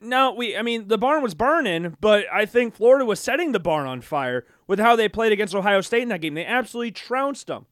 no, 0.00 0.32
we. 0.32 0.56
I 0.56 0.62
mean, 0.62 0.88
the 0.88 0.98
barn 0.98 1.22
was 1.22 1.34
burning, 1.34 1.96
but 2.00 2.26
I 2.32 2.46
think 2.46 2.74
Florida 2.74 3.04
was 3.04 3.20
setting 3.20 3.52
the 3.52 3.60
barn 3.60 3.86
on 3.86 4.00
fire 4.00 4.46
with 4.66 4.78
how 4.78 4.96
they 4.96 5.08
played 5.08 5.32
against 5.32 5.54
Ohio 5.54 5.80
State 5.80 6.02
in 6.02 6.08
that 6.08 6.20
game. 6.20 6.34
They 6.34 6.44
absolutely 6.44 6.92
trounced 6.92 7.48
them. 7.48 7.66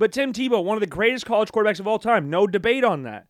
But 0.00 0.12
Tim 0.12 0.32
Tebow, 0.32 0.64
one 0.64 0.78
of 0.78 0.80
the 0.80 0.86
greatest 0.86 1.26
college 1.26 1.52
quarterbacks 1.52 1.78
of 1.78 1.86
all 1.86 1.98
time, 1.98 2.30
no 2.30 2.46
debate 2.46 2.84
on 2.84 3.02
that. 3.02 3.26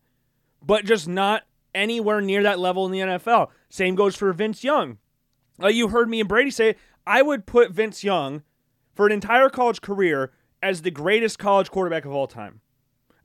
But 0.63 0.85
just 0.85 1.05
not 1.05 1.43
anywhere 1.75 2.21
near 2.21 2.43
that 2.43 2.59
level 2.59 2.85
in 2.85 2.93
the 2.93 2.99
NFL. 2.99 3.49
Same 3.69 3.93
goes 3.93 4.15
for 4.15 4.31
Vince 4.31 4.63
Young. 4.63 4.97
Uh, 5.61 5.67
you 5.67 5.89
heard 5.89 6.07
me 6.07 6.21
and 6.21 6.29
Brady 6.29 6.49
say 6.49 6.77
I 7.05 7.23
would 7.23 7.45
put 7.45 7.71
Vince 7.71 8.05
Young 8.05 8.43
for 8.95 9.05
an 9.05 9.11
entire 9.11 9.49
college 9.49 9.81
career 9.81 10.31
as 10.63 10.81
the 10.81 10.91
greatest 10.91 11.37
college 11.37 11.69
quarterback 11.69 12.05
of 12.05 12.13
all 12.13 12.25
time. 12.25 12.61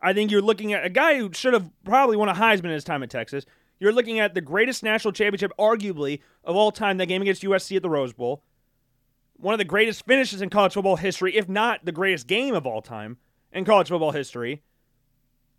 I 0.02 0.12
think 0.12 0.32
you're 0.32 0.42
looking 0.42 0.72
at 0.72 0.84
a 0.84 0.90
guy 0.90 1.16
who 1.16 1.30
should 1.32 1.54
have 1.54 1.70
probably 1.84 2.16
won 2.16 2.28
a 2.28 2.34
Heisman 2.34 2.64
in 2.64 2.70
his 2.70 2.82
time 2.82 3.04
at 3.04 3.10
Texas. 3.10 3.46
You're 3.78 3.92
looking 3.92 4.18
at 4.18 4.34
the 4.34 4.40
greatest 4.40 4.82
national 4.82 5.12
championship, 5.12 5.52
arguably, 5.56 6.18
of 6.42 6.56
all 6.56 6.72
time, 6.72 6.96
that 6.96 7.06
game 7.06 7.22
against 7.22 7.44
USC 7.44 7.76
at 7.76 7.82
the 7.82 7.90
Rose 7.90 8.12
Bowl. 8.12 8.42
One 9.36 9.54
of 9.54 9.58
the 9.58 9.64
greatest 9.64 10.04
finishes 10.04 10.42
in 10.42 10.50
college 10.50 10.72
football 10.72 10.96
history, 10.96 11.36
if 11.36 11.48
not 11.48 11.84
the 11.84 11.92
greatest 11.92 12.26
game 12.26 12.52
of 12.52 12.66
all 12.66 12.82
time 12.82 13.18
in 13.56 13.64
college 13.64 13.88
football 13.88 14.12
history. 14.12 14.62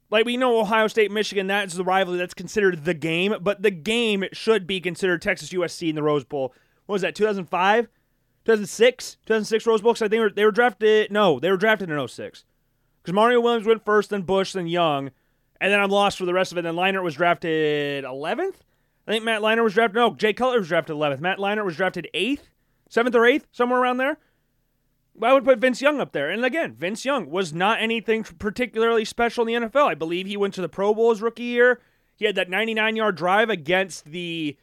Like 0.09 0.25
we 0.25 0.37
know 0.37 0.59
Ohio 0.59 0.87
State, 0.87 1.11
Michigan, 1.11 1.47
that's 1.47 1.73
the 1.73 1.83
rivalry 1.83 2.17
that's 2.17 2.33
considered 2.33 2.85
the 2.85 2.93
game, 2.93 3.35
but 3.41 3.61
the 3.61 3.71
game 3.71 4.23
should 4.31 4.65
be 4.65 4.79
considered 4.79 5.21
Texas 5.21 5.49
USC 5.49 5.89
in 5.89 5.95
the 5.95 6.03
Rose 6.03 6.23
Bowl. 6.23 6.53
What 6.85 6.93
was 6.93 7.01
that, 7.01 7.15
2005? 7.15 7.85
2006? 8.45 9.17
2006 9.25 9.65
Rose 9.65 9.81
Bowl? 9.81 9.91
Because 9.91 10.03
I 10.03 10.05
think 10.05 10.11
they 10.11 10.19
were, 10.19 10.29
they 10.29 10.45
were 10.45 10.51
drafted, 10.51 11.11
no, 11.11 11.39
they 11.39 11.51
were 11.51 11.57
drafted 11.57 11.89
in 11.89 12.07
06. 12.07 12.45
Because 13.01 13.13
Mario 13.13 13.41
Williams 13.41 13.67
went 13.67 13.83
first, 13.83 14.11
then 14.11 14.21
Bush, 14.21 14.53
then 14.53 14.67
Young, 14.67 15.11
and 15.59 15.73
then 15.73 15.79
I'm 15.81 15.89
lost 15.89 16.17
for 16.17 16.25
the 16.25 16.33
rest 16.33 16.53
of 16.53 16.57
it. 16.57 16.61
Then 16.61 16.75
Leinart 16.75 17.03
was 17.03 17.15
drafted 17.15 18.05
11th? 18.05 18.55
I 19.07 19.11
think 19.11 19.25
Matt 19.25 19.41
Leinart 19.41 19.63
was 19.63 19.73
drafted, 19.73 19.95
no, 19.95 20.13
Jay 20.13 20.33
Cutler 20.33 20.59
was 20.59 20.67
drafted 20.69 20.95
11th. 20.95 21.19
Matt 21.19 21.39
Leinart 21.39 21.65
was 21.65 21.75
drafted 21.75 22.07
8th? 22.13 22.41
7th 22.89 23.15
or 23.15 23.21
8th? 23.21 23.43
Somewhere 23.51 23.81
around 23.81 23.97
there? 23.97 24.17
I 25.21 25.33
would 25.33 25.45
put 25.45 25.59
Vince 25.59 25.81
Young 25.81 25.99
up 25.99 26.11
there. 26.11 26.29
And 26.29 26.45
again, 26.45 26.73
Vince 26.73 27.03
Young 27.03 27.29
was 27.29 27.53
not 27.53 27.81
anything 27.81 28.23
particularly 28.23 29.05
special 29.05 29.47
in 29.47 29.61
the 29.61 29.67
NFL. 29.67 29.87
I 29.87 29.95
believe 29.95 30.27
he 30.27 30.37
went 30.37 30.53
to 30.55 30.61
the 30.61 30.69
Pro 30.69 30.93
Bowl 30.93 31.09
his 31.09 31.21
rookie 31.21 31.43
year. 31.43 31.81
He 32.15 32.25
had 32.25 32.35
that 32.35 32.49
99 32.49 32.95
yard 32.95 33.15
drive 33.15 33.49
against 33.49 34.05
the. 34.05 34.57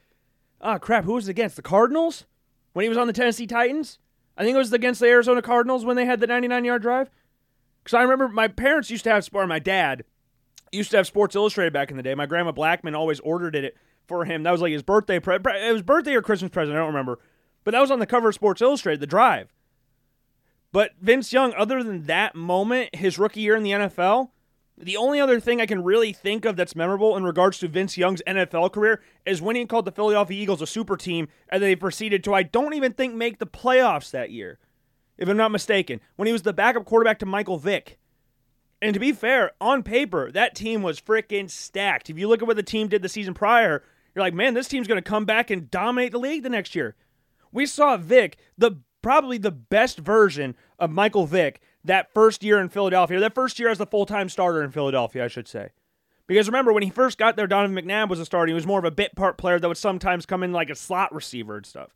Oh, 0.60 0.78
crap. 0.78 1.04
Who 1.04 1.14
was 1.14 1.28
it 1.28 1.32
against? 1.32 1.56
The 1.56 1.62
Cardinals? 1.62 2.26
When 2.72 2.84
he 2.84 2.88
was 2.88 2.98
on 2.98 3.06
the 3.06 3.12
Tennessee 3.12 3.46
Titans? 3.46 3.98
I 4.36 4.42
think 4.44 4.54
it 4.54 4.58
was 4.58 4.72
against 4.72 5.00
the 5.00 5.06
Arizona 5.06 5.42
Cardinals 5.42 5.84
when 5.84 5.96
they 5.96 6.06
had 6.06 6.20
the 6.20 6.26
99 6.26 6.64
yard 6.64 6.82
drive. 6.82 7.10
Because 7.82 7.94
I 7.94 8.02
remember 8.02 8.28
my 8.28 8.48
parents 8.48 8.90
used 8.90 9.04
to 9.04 9.10
have, 9.10 9.28
or 9.32 9.46
my 9.46 9.58
dad 9.58 10.04
used 10.72 10.90
to 10.90 10.96
have 10.96 11.06
Sports 11.06 11.36
Illustrated 11.36 11.72
back 11.72 11.90
in 11.90 11.96
the 11.96 12.02
day. 12.02 12.14
My 12.14 12.26
grandma 12.26 12.52
Blackman 12.52 12.94
always 12.94 13.20
ordered 13.20 13.54
it 13.54 13.76
for 14.06 14.24
him. 14.24 14.42
That 14.42 14.50
was 14.50 14.60
like 14.60 14.72
his 14.72 14.82
birthday. 14.82 15.20
Pre- 15.20 15.36
it 15.36 15.72
was 15.72 15.82
birthday 15.82 16.14
or 16.14 16.22
Christmas 16.22 16.50
present. 16.50 16.76
I 16.76 16.80
don't 16.80 16.88
remember. 16.88 17.20
But 17.62 17.72
that 17.72 17.80
was 17.80 17.90
on 17.90 17.98
the 17.98 18.06
cover 18.06 18.28
of 18.28 18.34
Sports 18.34 18.60
Illustrated, 18.60 19.00
the 19.00 19.06
drive. 19.06 19.53
But 20.74 20.90
Vince 21.00 21.32
Young, 21.32 21.54
other 21.54 21.84
than 21.84 22.06
that 22.06 22.34
moment, 22.34 22.96
his 22.96 23.16
rookie 23.16 23.42
year 23.42 23.54
in 23.54 23.62
the 23.62 23.70
NFL, 23.70 24.30
The 24.76 24.96
only 24.96 25.20
other 25.20 25.38
thing 25.38 25.60
I 25.60 25.66
can 25.66 25.84
really 25.84 26.12
think 26.12 26.44
of 26.44 26.56
that's 26.56 26.74
memorable 26.74 27.16
in 27.16 27.22
regards 27.22 27.58
to 27.60 27.68
Vince 27.68 27.96
Young's 27.96 28.22
NFL 28.26 28.72
career 28.72 29.00
is 29.24 29.40
when 29.40 29.54
he 29.54 29.66
called 29.66 29.84
the 29.84 29.92
Philadelphia 29.92 30.42
Eagles 30.42 30.60
a 30.60 30.66
super 30.66 30.96
team 30.96 31.28
and 31.48 31.62
they 31.62 31.76
proceeded 31.76 32.24
to, 32.24 32.34
I 32.34 32.42
don't 32.42 32.74
even 32.74 32.92
think, 32.92 33.14
make 33.14 33.38
the 33.38 33.46
playoffs 33.46 34.10
that 34.10 34.32
year, 34.32 34.58
if 35.16 35.28
I'm 35.28 35.36
not 35.36 35.52
mistaken, 35.52 36.00
when 36.16 36.26
he 36.26 36.32
was 36.32 36.42
the 36.42 36.52
backup 36.52 36.86
quarterback 36.86 37.20
to 37.20 37.26
Michael 37.26 37.58
Vick. 37.58 37.98
And 38.82 38.94
to 38.94 39.00
be 39.00 39.12
fair, 39.12 39.52
on 39.60 39.84
paper, 39.84 40.32
that 40.32 40.56
team 40.56 40.82
was 40.82 41.00
freaking 41.00 41.48
stacked. 41.48 42.10
If 42.10 42.18
you 42.18 42.26
look 42.26 42.42
at 42.42 42.48
what 42.48 42.56
the 42.56 42.64
team 42.64 42.88
did 42.88 43.00
the 43.00 43.08
season 43.08 43.32
prior, 43.32 43.84
you're 44.12 44.24
like, 44.24 44.34
man, 44.34 44.54
this 44.54 44.68
team's 44.68 44.88
going 44.88 45.02
to 45.02 45.08
come 45.08 45.24
back 45.24 45.50
and 45.50 45.70
dominate 45.70 46.10
the 46.10 46.18
league 46.18 46.42
the 46.42 46.50
next 46.50 46.74
year. 46.74 46.96
We 47.52 47.64
saw 47.64 47.96
Vick, 47.96 48.38
the 48.58 48.78
probably 49.04 49.38
the 49.38 49.52
best 49.52 49.98
version 49.98 50.56
of 50.78 50.90
Michael 50.90 51.26
Vick 51.26 51.60
that 51.84 52.12
first 52.12 52.42
year 52.42 52.58
in 52.58 52.70
Philadelphia, 52.70 53.20
that 53.20 53.34
first 53.34 53.58
year 53.60 53.68
as 53.68 53.78
the 53.78 53.86
full 53.86 54.06
time 54.06 54.28
starter 54.30 54.62
in 54.62 54.70
Philadelphia, 54.70 55.24
I 55.24 55.28
should 55.28 55.46
say. 55.46 55.68
Because 56.26 56.48
remember, 56.48 56.72
when 56.72 56.82
he 56.82 56.88
first 56.88 57.18
got 57.18 57.36
there, 57.36 57.46
Donovan 57.46 57.76
McNabb 57.76 58.08
was 58.08 58.18
a 58.18 58.24
starter. 58.24 58.48
He 58.48 58.54
was 58.54 58.66
more 58.66 58.78
of 58.78 58.84
a 58.86 58.90
bit 58.90 59.14
part 59.14 59.36
player 59.36 59.60
that 59.60 59.68
would 59.68 59.76
sometimes 59.76 60.24
come 60.24 60.42
in 60.42 60.52
like 60.52 60.70
a 60.70 60.74
slot 60.74 61.14
receiver 61.14 61.58
and 61.58 61.66
stuff. 61.66 61.90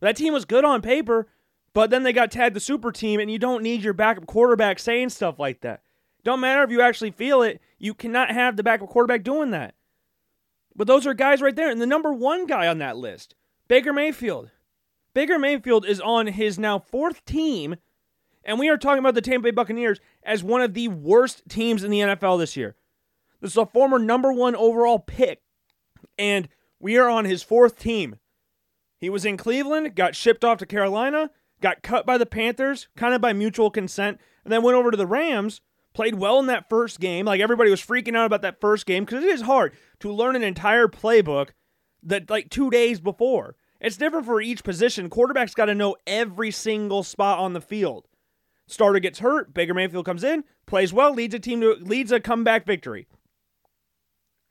That 0.00 0.16
team 0.16 0.32
was 0.32 0.46
good 0.46 0.64
on 0.64 0.80
paper, 0.80 1.28
but 1.74 1.90
then 1.90 2.02
they 2.02 2.14
got 2.14 2.30
tagged 2.30 2.56
the 2.56 2.60
super 2.60 2.90
team, 2.90 3.20
and 3.20 3.30
you 3.30 3.38
don't 3.38 3.62
need 3.62 3.82
your 3.82 3.92
backup 3.92 4.26
quarterback 4.26 4.78
saying 4.78 5.10
stuff 5.10 5.38
like 5.38 5.60
that. 5.60 5.82
Don't 6.24 6.40
matter 6.40 6.62
if 6.62 6.70
you 6.70 6.80
actually 6.80 7.10
feel 7.10 7.42
it, 7.42 7.60
you 7.78 7.92
cannot 7.92 8.30
have 8.30 8.56
the 8.56 8.62
backup 8.62 8.88
quarterback 8.88 9.22
doing 9.22 9.50
that. 9.50 9.74
But 10.74 10.86
those 10.86 11.06
are 11.06 11.12
guys 11.12 11.42
right 11.42 11.54
there. 11.54 11.70
And 11.70 11.80
the 11.80 11.86
number 11.86 12.12
one 12.12 12.46
guy 12.46 12.66
on 12.66 12.78
that 12.78 12.96
list, 12.96 13.34
Baker 13.68 13.92
Mayfield. 13.92 14.50
Baker 15.14 15.38
Mayfield 15.38 15.86
is 15.86 16.00
on 16.00 16.26
his 16.26 16.58
now 16.58 16.78
fourth 16.78 17.24
team 17.24 17.76
and 18.44 18.58
we 18.58 18.68
are 18.68 18.76
talking 18.76 18.98
about 18.98 19.14
the 19.14 19.22
Tampa 19.22 19.44
Bay 19.44 19.50
Buccaneers 19.50 20.00
as 20.22 20.44
one 20.44 20.60
of 20.60 20.74
the 20.74 20.88
worst 20.88 21.42
teams 21.48 21.82
in 21.82 21.90
the 21.90 22.00
NFL 22.00 22.38
this 22.38 22.56
year. 22.56 22.76
This 23.40 23.52
is 23.52 23.56
a 23.56 23.66
former 23.66 23.98
number 23.98 24.32
one 24.32 24.54
overall 24.54 24.98
pick, 24.98 25.42
and 26.18 26.48
we 26.78 26.96
are 26.96 27.08
on 27.08 27.24
his 27.24 27.42
fourth 27.42 27.78
team. 27.78 28.16
He 28.98 29.10
was 29.10 29.24
in 29.24 29.36
Cleveland, 29.36 29.94
got 29.94 30.14
shipped 30.14 30.44
off 30.44 30.58
to 30.58 30.66
Carolina, 30.66 31.30
got 31.60 31.82
cut 31.82 32.06
by 32.06 32.18
the 32.18 32.26
Panthers, 32.26 32.88
kind 32.96 33.14
of 33.14 33.20
by 33.20 33.32
mutual 33.32 33.70
consent, 33.70 34.18
and 34.44 34.52
then 34.52 34.62
went 34.62 34.76
over 34.76 34.90
to 34.90 34.96
the 34.96 35.06
Rams, 35.06 35.60
played 35.94 36.14
well 36.14 36.38
in 36.38 36.46
that 36.46 36.68
first 36.68 37.00
game. 37.00 37.26
Like 37.26 37.40
everybody 37.40 37.70
was 37.70 37.84
freaking 37.84 38.16
out 38.16 38.26
about 38.26 38.42
that 38.42 38.60
first 38.60 38.86
game 38.86 39.04
because 39.04 39.24
it 39.24 39.30
is 39.30 39.42
hard 39.42 39.74
to 40.00 40.12
learn 40.12 40.36
an 40.36 40.42
entire 40.42 40.88
playbook 40.88 41.50
that 42.02 42.30
like 42.30 42.50
two 42.50 42.70
days 42.70 43.00
before. 43.00 43.56
It's 43.84 43.98
different 43.98 44.24
for 44.24 44.40
each 44.40 44.64
position. 44.64 45.10
Quarterback's 45.10 45.52
got 45.52 45.66
to 45.66 45.74
know 45.74 45.94
every 46.06 46.50
single 46.50 47.02
spot 47.02 47.38
on 47.38 47.52
the 47.52 47.60
field. 47.60 48.08
Starter 48.66 48.98
gets 48.98 49.18
hurt. 49.18 49.52
Baker 49.52 49.74
Mayfield 49.74 50.06
comes 50.06 50.24
in, 50.24 50.44
plays 50.64 50.90
well, 50.90 51.12
leads 51.12 51.34
a 51.34 51.38
team 51.38 51.60
to 51.60 51.74
leads 51.74 52.10
a 52.10 52.18
comeback 52.18 52.64
victory. 52.64 53.06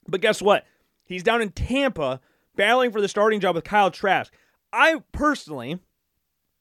But 0.07 0.21
guess 0.21 0.39
what? 0.39 0.65
He's 1.03 1.23
down 1.23 1.41
in 1.41 1.49
Tampa 1.49 2.21
battling 2.55 2.91
for 2.91 3.01
the 3.01 3.07
starting 3.07 3.39
job 3.39 3.55
with 3.55 3.63
Kyle 3.63 3.89
Trask. 3.89 4.31
I 4.71 5.01
personally, 5.13 5.79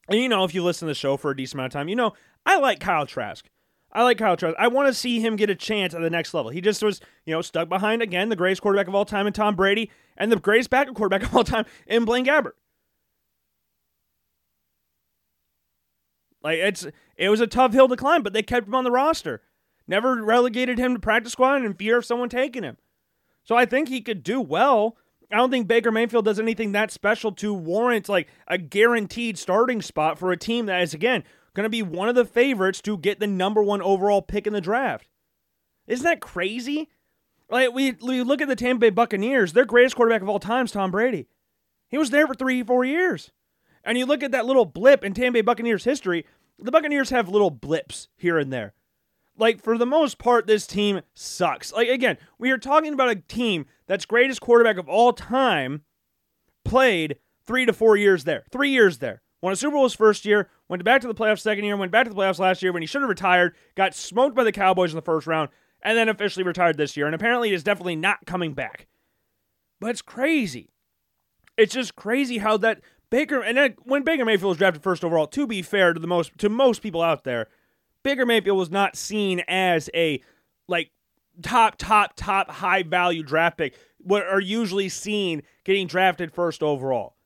and 0.09 0.19
you 0.19 0.31
know, 0.31 0.45
if 0.45 0.55
you 0.55 0.65
listen 0.65 0.87
to 0.89 0.93
the 0.93 0.95
show 0.95 1.19
for 1.19 1.31
a 1.31 1.37
decent 1.37 1.57
amount 1.57 1.75
of 1.75 1.79
time, 1.79 1.91
you 1.91 1.97
know, 1.97 2.15
I 2.47 2.59
like 2.59 2.81
Kyle 2.81 3.05
Trask. 3.05 3.51
I 3.93 4.03
like 4.03 4.17
Kyle 4.17 4.39
Trask. 4.39 4.57
I 4.59 4.69
want 4.69 4.89
to 4.89 4.95
see 4.95 5.21
him 5.21 5.37
get 5.37 5.51
a 5.51 5.55
chance 5.55 5.93
at 5.93 6.01
the 6.01 6.09
next 6.09 6.33
level. 6.33 6.51
He 6.51 6.63
just 6.63 6.83
was, 6.83 7.03
you 7.27 7.35
know, 7.35 7.43
stuck 7.43 7.69
behind 7.69 8.01
again 8.01 8.31
the 8.31 8.37
greatest 8.37 8.63
quarterback 8.63 8.89
of 8.89 8.95
all 8.95 9.05
time 9.05 9.27
in 9.27 9.35
Tom 9.35 9.57
Brady 9.57 9.91
and 10.17 10.33
the 10.33 10.37
greatest 10.37 10.71
backup 10.71 10.95
quarterback 10.95 11.23
of 11.25 11.37
all 11.37 11.45
time 11.45 11.67
in 11.87 12.07
Blaine 12.07 12.25
Gabbert. 12.25 12.53
Like 16.43 16.59
it's 16.59 16.87
it 17.17 17.29
was 17.29 17.41
a 17.41 17.47
tough 17.47 17.73
hill 17.73 17.89
to 17.89 17.97
climb, 17.97 18.23
but 18.23 18.33
they 18.33 18.43
kept 18.43 18.67
him 18.67 18.75
on 18.75 18.85
the 18.85 18.91
roster. 18.91 19.43
Never 19.87 20.23
relegated 20.23 20.79
him 20.79 20.95
to 20.95 21.01
practice 21.01 21.33
squad 21.33 21.65
in 21.65 21.75
fear 21.75 21.99
of 21.99 22.05
someone 22.05 22.29
taking 22.29 22.63
him. 22.63 22.77
So 23.45 23.57
I 23.57 23.67
think 23.67 23.89
he 23.89 24.01
could 24.01 24.23
do 24.23 24.41
well. 24.41 24.97
I 25.31 25.37
don't 25.37 25.51
think 25.51 25.67
Baker 25.67 25.91
Mayfield 25.91 26.25
does 26.25 26.39
anything 26.39 26.73
that 26.73 26.91
special 26.91 27.33
to 27.33 27.55
warrant 27.55 28.09
like 28.09 28.29
a 28.47 28.59
guaranteed 28.59 29.39
starting 29.39 29.81
spot 29.81 30.19
for 30.19 30.31
a 30.31 30.37
team 30.37 30.67
that 30.67 30.83
is 30.83 30.95
again 30.95 31.25
going 31.55 31.65
to 31.65 31.71
be 31.71 31.83
one 31.83 32.09
of 32.09 32.15
the 32.15 32.25
favorites 32.25 32.81
to 32.83 32.97
get 32.97 33.21
the 33.21 33.27
number 33.27 33.63
1 33.63 33.83
overall 33.83 34.23
pick 34.23 34.47
in 34.47 34.53
the 34.53 34.61
draft. 34.61 35.09
Isn't 35.87 36.05
that 36.05 36.21
crazy? 36.21 36.89
Like 37.51 37.73
we, 37.73 37.93
we 37.93 38.23
look 38.23 38.41
at 38.41 38.49
the 38.49 38.57
Tampa 38.57 38.81
Bay 38.81 38.91
Buccaneers, 38.91 39.53
their 39.53 39.67
greatest 39.67 39.97
quarterback 39.97 40.23
of 40.23 40.29
all 40.29 40.39
time 40.39 40.65
is 40.65 40.73
Tom 40.73 40.91
Brady. 40.91 41.27
He 41.89 41.99
was 41.99 42.11
there 42.11 42.27
for 42.27 42.35
3 42.35 42.63
4 42.63 42.85
years. 42.85 43.31
And 43.85 43.99
you 43.99 44.07
look 44.07 44.23
at 44.23 44.33
that 44.33 44.47
little 44.47 44.65
blip 44.65 45.05
in 45.05 45.15
Tampa 45.15 45.39
Bay 45.39 45.41
Buccaneers 45.43 45.85
history, 45.85 46.25
the 46.59 46.71
Buccaneers 46.71 47.11
have 47.11 47.29
little 47.29 47.51
blips 47.51 48.09
here 48.17 48.39
and 48.39 48.53
there. 48.53 48.75
Like, 49.37 49.63
for 49.63 49.79
the 49.79 49.87
most 49.87 50.19
part, 50.19 50.47
this 50.47 50.67
team 50.67 51.01
sucks. 51.15 51.73
Like, 51.73 51.89
again, 51.89 52.19
we 52.39 52.51
are 52.51 52.59
talking 52.59 52.93
about 52.93 53.11
a 53.11 53.17
team 53.17 53.67
that's 53.87 54.05
greatest 54.05 54.41
quarterback 54.41 54.77
of 54.77 54.89
all 54.89 55.13
time 55.13 55.83
played 56.65 57.17
three 57.45 57.67
to 57.67 57.73
four 57.73 57.97
years 57.97 58.25
there. 58.25 58.45
Three 58.51 58.71
years 58.71 58.99
there. 58.99 59.23
Won 59.41 59.53
a 59.53 59.57
Super 59.57 59.73
Bowl 59.73 59.83
his 59.83 59.95
first 59.95 60.25
year, 60.25 60.49
went 60.69 60.85
back 60.85 61.01
to 61.01 61.09
the 61.09 61.15
playoffs 61.15 61.41
second 61.41 61.65
year, 61.65 61.77
went 61.77 61.91
back 61.91 62.05
to 62.05 62.11
the 62.11 62.17
playoffs 62.17 62.39
last 62.39 62.63
year 62.63 62.73
when 62.73 62.83
he 62.83 62.87
should 62.87 63.03
have 63.03 63.09
retired, 63.09 63.57
got 63.75 63.93
smoked 63.93 64.37
by 64.37 64.45
the 64.45 64.53
Cowboys 64.53 64.93
in 64.93 64.97
the 64.97 65.03
first 65.03 65.27
round, 65.27 65.49
and 65.83 65.99
then 65.99 66.09
officially 66.09 66.45
retired 66.45 66.77
this 66.77 66.97
year. 66.97 67.07
And 67.07 67.15
apparently 67.15 67.53
is 67.53 67.65
definitely 67.65 67.97
not 67.97 68.25
coming 68.25 68.55
back. 68.55 68.87
But 69.81 69.91
it's 69.91 70.03
crazy. 70.03 70.71
It's 71.57 71.75
just 71.75 71.97
crazy 71.97 72.39
how 72.39 72.57
that 72.59 72.83
Baker 73.13 73.43
and 73.43 73.59
then 73.59 73.77
when 73.83 74.05
Baker 74.05 74.25
Mayfield 74.25 74.49
was 74.49 74.57
drafted 74.57 74.83
first 74.83 75.05
overall, 75.05 75.27
to 75.27 75.47
be 75.47 75.61
fair 75.61 75.93
to 75.93 76.01
the 76.01 76.07
most 76.07 76.37
to 76.39 76.49
most 76.49 76.81
people 76.81 77.03
out 77.03 77.25
there, 77.25 77.47
Baker 78.03 78.25
Mayfield 78.25 78.57
was 78.57 78.71
not 78.71 78.97
seen 78.97 79.41
as 79.47 79.91
a 79.95 80.23
like 80.67 80.93
top 81.43 81.77
top 81.77 82.15
top 82.17 82.51
high 82.51 82.83
value 82.83 83.23
draft 83.23 83.59
pick. 83.59 83.75
What 83.99 84.23
are 84.23 84.41
usually 84.41 84.89
seen 84.89 85.43
getting 85.63 85.87
drafted 85.87 86.33
first 86.33 86.63
overall. 86.63 87.17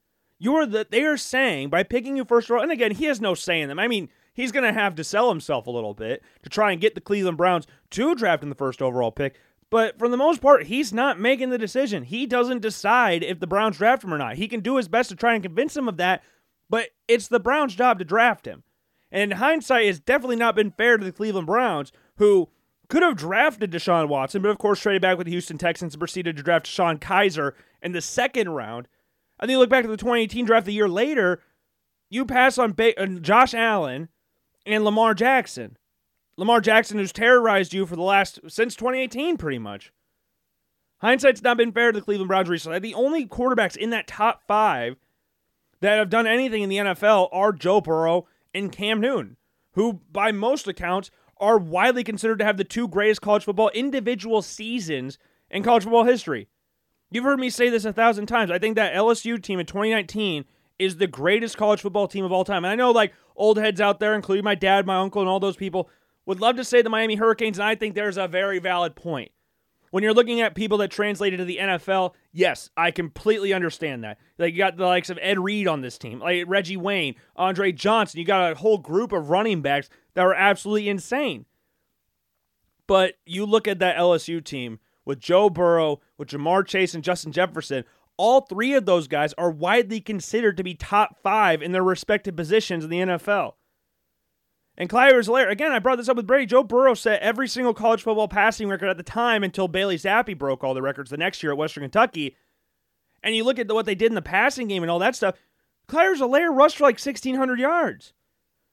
You're 0.41 0.67
the 0.67 0.89
they 0.91 1.05
are 1.05 1.17
saying 1.17 1.69
by 1.69 1.85
picking 1.85 2.17
you 2.17 2.25
first 2.25 2.51
overall, 2.51 2.65
and 2.65 2.73
again 2.73 2.91
he 2.91 3.05
has 3.05 3.21
no 3.21 3.35
say 3.35 3.61
in 3.61 3.69
them. 3.69 3.79
I 3.79 3.87
mean 3.87 4.09
he's 4.35 4.51
going 4.51 4.65
to 4.65 4.73
have 4.79 4.97
to 4.97 5.05
sell 5.05 5.29
himself 5.29 5.69
a 5.69 5.71
little 5.71 5.95
bit 5.95 6.21
to 6.43 6.51
try 6.51 6.73
and 6.73 6.81
get 6.81 6.97
the 6.97 7.01
Cleveland 7.01 7.37
Browns 7.37 7.69
to 7.91 8.17
draft 8.17 8.43
in 8.43 8.49
the 8.49 8.57
first 8.57 8.83
overall 8.83 9.13
pick. 9.13 9.37
But 9.71 9.99
for 9.99 10.09
the 10.09 10.17
most 10.17 10.41
part, 10.41 10.67
he's 10.67 10.93
not 10.93 11.19
making 11.19 11.51
the 11.51 11.59
decision. 11.59 12.05
He 12.05 12.27
doesn't 12.27 12.63
decide 12.63 13.23
if 13.23 13.41
the 13.41 13.47
Browns 13.47 13.79
draft 13.79 14.05
him 14.05 14.15
or 14.15 14.19
not. 14.19 14.37
He 14.37 14.49
can 14.49 14.61
do 14.61 14.77
his 14.77 14.89
best 14.89 15.11
to 15.11 15.17
try 15.17 15.35
and 15.35 15.43
convince 15.43 15.77
him 15.77 15.89
of 15.89 15.97
that, 15.97 16.23
but 16.71 16.91
it's 17.09 17.29
the 17.29 17.41
Browns' 17.41 17.75
job 17.75 17.99
to 17.99 18.05
draft 18.05 18.47
him. 18.47 18.63
And 19.11 19.33
in 19.33 19.39
hindsight, 19.39 19.87
it's 19.87 19.99
definitely 19.99 20.37
not 20.37 20.55
been 20.55 20.73
fair 20.73 20.97
to 20.97 21.05
the 21.05 21.13
Cleveland 21.13 21.47
Browns, 21.47 21.93
who 22.17 22.49
could 22.89 23.03
have 23.03 23.17
drafted 23.17 23.73
Deshaun 23.73 24.09
Watson, 24.09 24.43
but 24.43 24.51
of 24.51 24.59
course 24.59 24.81
traded 24.81 25.03
back 25.03 25.19
with 25.19 25.27
the 25.27 25.33
Houston 25.33 25.59
Texans 25.59 25.95
and 25.95 26.01
proceeded 26.01 26.37
to 26.37 26.43
draft 26.43 26.67
Sean 26.67 26.99
Kizer 26.99 27.53
in 27.83 27.93
the 27.93 28.01
second 28.01 28.51
round. 28.51 28.87
And 29.41 29.49
then 29.49 29.55
you 29.55 29.59
look 29.59 29.71
back 29.71 29.83
to 29.83 29.91
the 29.91 29.97
2018 29.97 30.45
draft 30.47 30.69
a 30.69 30.73
year 30.73 30.89
later, 30.89 31.41
you 32.09 32.25
pass 32.25 32.59
on 32.59 32.73
ba- 32.73 32.99
uh, 33.01 33.07
Josh 33.07 33.55
Allen 33.55 34.09
and 34.65 34.85
Lamar 34.85 35.15
Jackson. 35.15 35.77
Lamar 36.37 36.61
Jackson, 36.61 36.99
who's 36.99 37.13
terrorized 37.13 37.73
you 37.73 37.87
for 37.87 37.97
the 37.97 38.03
last 38.03 38.41
since 38.49 38.77
2018, 38.77 39.37
pretty 39.37 39.59
much. 39.59 39.93
Hindsight's 40.99 41.43
not 41.43 41.57
been 41.57 41.73
fair 41.73 41.93
to 41.93 41.99
the 41.99 42.05
Cleveland 42.05 42.29
Browns 42.29 42.49
recently. 42.49 42.79
The 42.79 42.95
only 42.95 43.27
quarterbacks 43.27 43.77
in 43.77 43.91
that 43.91 44.07
top 44.07 44.43
five 44.47 44.97
that 45.81 45.99
have 45.99 46.11
done 46.11 46.27
anything 46.27 46.63
in 46.63 46.69
the 46.69 46.79
NFL 46.79 47.29
are 47.33 47.53
Joe 47.53 47.81
Burrow 47.81 48.27
and 48.55 48.73
Cam 48.73 49.01
Newton, 49.01 49.37
who, 49.73 50.01
by 50.11 50.33
most 50.33 50.67
accounts, 50.67 51.11
are 51.39 51.59
widely 51.59 52.03
considered 52.03 52.39
to 52.39 52.45
have 52.45 52.57
the 52.57 52.65
two 52.65 52.89
greatest 52.89 53.21
college 53.21 53.45
football 53.45 53.71
individual 53.75 54.41
seasons 54.41 55.19
in 55.51 55.63
college 55.63 55.85
football 55.85 56.05
history. 56.05 56.49
You've 57.11 57.25
heard 57.25 57.39
me 57.39 57.51
say 57.51 57.69
this 57.69 57.85
a 57.85 57.93
thousand 57.93 58.27
times. 58.27 58.51
I 58.51 58.59
think 58.59 58.77
that 58.77 58.95
LSU 58.95 59.41
team 59.41 59.61
in 59.61 59.67
2019 59.67 60.45
is 60.79 60.97
the 60.97 61.07
greatest 61.07 61.57
college 61.57 61.81
football 61.81 62.09
team 62.09 62.25
of 62.25 62.33
all 62.33 62.45
time. 62.45 62.65
And 62.65 62.73
I 62.73 62.75
know, 62.75 62.91
like, 62.91 63.13
old 63.37 63.59
heads 63.59 63.81
out 63.81 64.01
there, 64.01 64.15
including 64.15 64.45
my 64.45 64.55
dad, 64.55 64.87
my 64.87 64.97
uncle, 64.97 65.21
and 65.21 65.29
all 65.29 65.41
those 65.41 65.57
people, 65.57 65.91
would 66.27 66.41
love 66.41 66.57
to 66.57 66.65
say 66.65 66.83
the 66.83 66.91
Miami 66.91 67.15
Hurricanes, 67.15 67.59
and 67.59 67.67
I 67.67 67.75
think 67.75 67.95
there's 67.95 68.19
a 68.19 68.29
very 68.29 68.59
valid 68.59 68.95
point. 68.97 69.31
When 69.91 70.03
you're 70.03 70.13
looking 70.13 70.41
at 70.41 70.55
people 70.55 70.79
that 70.79 70.91
translated 70.91 71.39
to 71.39 71.45
the 71.45 71.59
NFL, 71.59 72.13
yes, 72.33 72.69
I 72.77 72.91
completely 72.91 73.53
understand 73.55 74.05
that. 74.05 74.19
Like 74.37 74.53
you 74.53 74.59
got 74.59 74.77
the 74.77 74.85
likes 74.85 75.09
of 75.09 75.19
Ed 75.23 75.39
Reed 75.39 75.69
on 75.69 75.81
this 75.81 75.97
team, 75.97 76.19
like 76.19 76.45
Reggie 76.47 76.77
Wayne, 76.77 77.15
Andre 77.37 77.73
Johnson. 77.73 78.19
You 78.19 78.27
got 78.27 78.53
a 78.53 78.57
whole 78.57 78.79
group 78.79 79.13
of 79.13 79.31
running 79.31 79.63
backs 79.63 79.89
that 80.15 80.25
were 80.25 80.35
absolutely 80.35 80.89
insane. 80.89 81.47
But 82.87 83.15
you 83.25 83.47
look 83.47 83.67
at 83.67 83.79
that 83.79 83.97
LSU 83.97 84.45
team 84.45 84.81
with 85.05 85.21
Joe 85.21 85.49
Burrow, 85.49 86.01
with 86.19 86.29
Ja'Marr 86.29 86.67
Chase, 86.67 86.95
and 86.95 87.05
Justin 87.05 87.33
Jefferson. 87.33 87.85
All 88.19 88.43
three 88.43 88.75
of 88.75 88.87
those 88.87 89.09
guys 89.09 89.35
are 89.39 89.51
widely 89.51 90.01
considered 90.01 90.57
to 90.57 90.65
be 90.65 90.75
top 90.75 91.19
five 91.23 91.63
in 91.63 91.73
their 91.73 91.83
respective 91.83 92.35
positions 92.35 92.85
in 92.85 92.91
the 92.91 93.01
NFL. 93.01 93.53
And 94.79 94.91
Clyde 94.91 95.09
Edwards-Helaire, 95.11 95.51
again, 95.51 95.73
I 95.73 95.79
brought 95.79 95.97
this 95.97 96.09
up 96.09 96.17
with 96.17 96.27
Brady. 96.27 96.47
Joe 96.47 96.63
Burrow 96.63 96.95
set 96.95 97.23
every 97.23 97.49
single 97.49 97.73
college 97.73 98.03
football 98.03 98.29
passing 98.29 98.69
record 98.69 98.89
at 98.89 98.99
the 98.99 99.03
time 99.03 99.43
until 99.43 99.69
Bailey 99.69 99.97
Zappe 99.97 100.37
broke 100.37 100.63
all 100.63 100.75
the 100.75 100.83
records 100.83 101.11
the 101.11 101.17
next 101.17 101.43
year 101.43 101.53
at 101.53 101.59
Western 101.59 101.85
Kentucky. 101.85 102.37
And 103.23 103.35
you 103.35 103.43
look 103.43 103.59
at 103.59 103.73
what 103.73 103.87
they 103.87 103.95
did 103.95 104.11
in 104.11 104.15
the 104.15 104.23
passing 104.23 104.69
game 104.69 104.83
and 104.83 104.91
all 104.91 104.99
that 104.99 105.17
stuff. 105.17 105.35
Clyde 105.89 106.05
Edwards-Helaire 106.05 106.55
rushed 106.55 106.77
for 106.77 106.85
like 106.85 107.01
1,600 107.01 107.59
yards. 107.59 108.13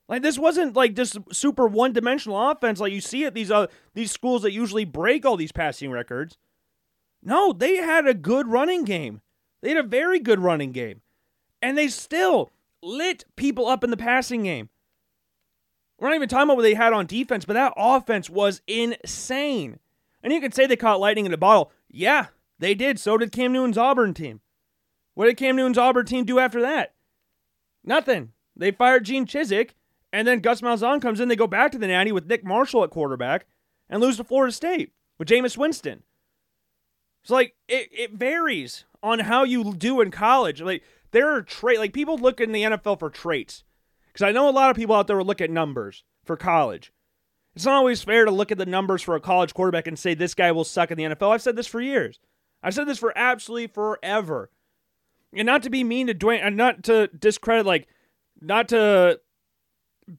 Like 0.10 0.22
this 0.22 0.38
wasn't 0.38 0.76
like 0.76 0.96
just 0.96 1.18
super 1.32 1.66
one-dimensional 1.66 2.52
offense 2.52 2.80
like 2.80 2.92
you 2.92 3.00
see 3.00 3.24
at 3.24 3.34
these 3.34 3.50
uh, 3.50 3.68
these 3.94 4.12
schools 4.12 4.42
that 4.42 4.52
usually 4.52 4.84
break 4.84 5.26
all 5.26 5.38
these 5.38 5.54
passing 5.54 5.92
records. 5.92 6.38
No, 7.24 7.54
they 7.54 7.78
had 7.78 8.06
a 8.06 8.14
good 8.14 8.48
running 8.48 8.84
game. 8.84 9.22
They 9.62 9.70
had 9.70 9.78
a 9.78 9.88
very 9.88 10.20
good 10.20 10.40
running 10.40 10.74
game. 10.74 11.02
And 11.62 11.78
they 11.78 11.88
still 11.88 12.52
lit 12.82 13.24
people 13.38 13.66
up 13.66 13.84
in 13.84 13.92
the 13.92 13.98
passing 13.98 14.44
game. 14.44 14.70
We're 16.00 16.10
not 16.10 16.16
even 16.16 16.30
talking 16.30 16.44
about 16.44 16.58
what 16.58 16.64
they 16.64 16.74
had 16.74 16.94
on 16.94 17.06
defense, 17.06 17.46
but 17.46 17.54
that 17.54 17.74
offense 17.78 18.30
was 18.30 18.62
insane. 18.68 19.80
And 20.22 20.34
you 20.34 20.42
could 20.42 20.54
say 20.54 20.66
they 20.66 20.76
caught 20.76 21.00
lightning 21.00 21.26
in 21.26 21.34
a 21.34 21.38
bottle. 21.38 21.72
Yeah, 21.90 22.28
they 22.60 22.74
did. 22.74 23.00
So 23.00 23.18
did 23.18 23.32
Cam 23.32 23.54
Newton's 23.54 23.78
Auburn 23.78 24.14
team. 24.14 24.42
What 25.14 25.26
did 25.26 25.38
Cam 25.38 25.56
Newton's 25.56 25.78
Auburn 25.78 26.06
team 26.06 26.26
do 26.26 26.40
after 26.40 26.62
that? 26.62 26.94
Nothing. 27.84 28.32
They 28.56 28.72
fired 28.72 29.06
Gene 29.06 29.26
Chizik, 29.26 29.72
and 30.12 30.28
then 30.28 30.40
Gus 30.40 30.62
Malzahn 30.62 31.02
comes 31.02 31.20
in. 31.20 31.28
They 31.28 31.36
go 31.36 31.48
back 31.48 31.72
to 31.72 31.78
the 31.78 31.88
Natty 31.88 32.12
with 32.12 32.28
Nick 32.28 32.44
Marshall 32.44 32.84
at 32.84 32.90
quarterback 32.90 33.46
and 33.90 34.02
lose 34.02 34.18
to 34.18 34.24
Florida 34.24 34.52
State 34.52 34.94
with 35.18 35.28
Jameis 35.28 35.58
Winston. 35.58 36.04
It's 37.22 37.32
like 37.32 37.56
it, 37.68 37.90
it 37.92 38.12
varies 38.12 38.86
on 39.02 39.20
how 39.20 39.44
you 39.44 39.74
do 39.74 40.02
in 40.02 40.12
college. 40.12 40.62
Like 40.62 40.84
there 41.12 41.34
are 41.34 41.42
trait 41.42 41.80
like 41.80 41.94
people 41.94 42.18
look 42.18 42.42
in 42.42 42.52
the 42.52 42.64
NFL 42.64 43.00
for 43.00 43.10
traits. 43.10 43.64
Because 44.14 44.28
I 44.28 44.32
know 44.32 44.48
a 44.48 44.52
lot 44.52 44.70
of 44.70 44.76
people 44.76 44.96
out 44.96 45.08
there 45.08 45.18
will 45.18 45.26
look 45.26 45.42
at 45.42 45.50
numbers 45.50 46.04
for 46.24 46.38
college. 46.38 46.94
It's 47.56 47.66
not 47.66 47.76
always 47.76 48.04
fair 48.04 48.26
to 48.26 48.32
look 48.32 48.52
at 48.52 48.58
the 48.58 48.66
numbers 48.66 49.02
for 49.02 49.16
a 49.16 49.20
college 49.20 49.54
quarterback 49.54 49.88
and 49.88 49.98
say 49.98 50.14
this 50.14 50.34
guy 50.34 50.52
will 50.52 50.64
suck 50.64 50.92
in 50.92 50.98
the 50.98 51.04
NFL. 51.04 51.32
I've 51.32 51.42
said 51.42 51.56
this 51.56 51.68
for 51.68 51.82
years. 51.82 52.20
I've 52.62 52.74
said 52.74 52.88
this 52.88 53.00
for 53.00 53.16
absolutely 53.18 53.68
forever. 53.68 54.50
And 55.36 55.46
not 55.46 55.64
to 55.64 55.70
be 55.70 55.84
mean 55.84 56.08
to 56.08 56.14
Dwayne, 56.14 56.42
and 56.44 56.56
not 56.56 56.84
to 56.84 57.08
discredit, 57.08 57.66
like, 57.66 57.88
not 58.40 58.70
to 58.70 59.20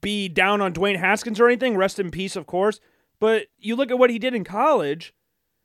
be 0.00 0.28
down 0.28 0.60
on 0.60 0.72
Dwayne 0.72 0.98
Haskins 0.98 1.40
or 1.40 1.46
anything. 1.46 1.76
Rest 1.76 1.98
in 1.98 2.10
peace, 2.10 2.36
of 2.36 2.46
course. 2.46 2.80
But 3.20 3.46
you 3.58 3.76
look 3.76 3.90
at 3.90 3.98
what 3.98 4.10
he 4.10 4.18
did 4.18 4.34
in 4.34 4.44
college. 4.44 5.14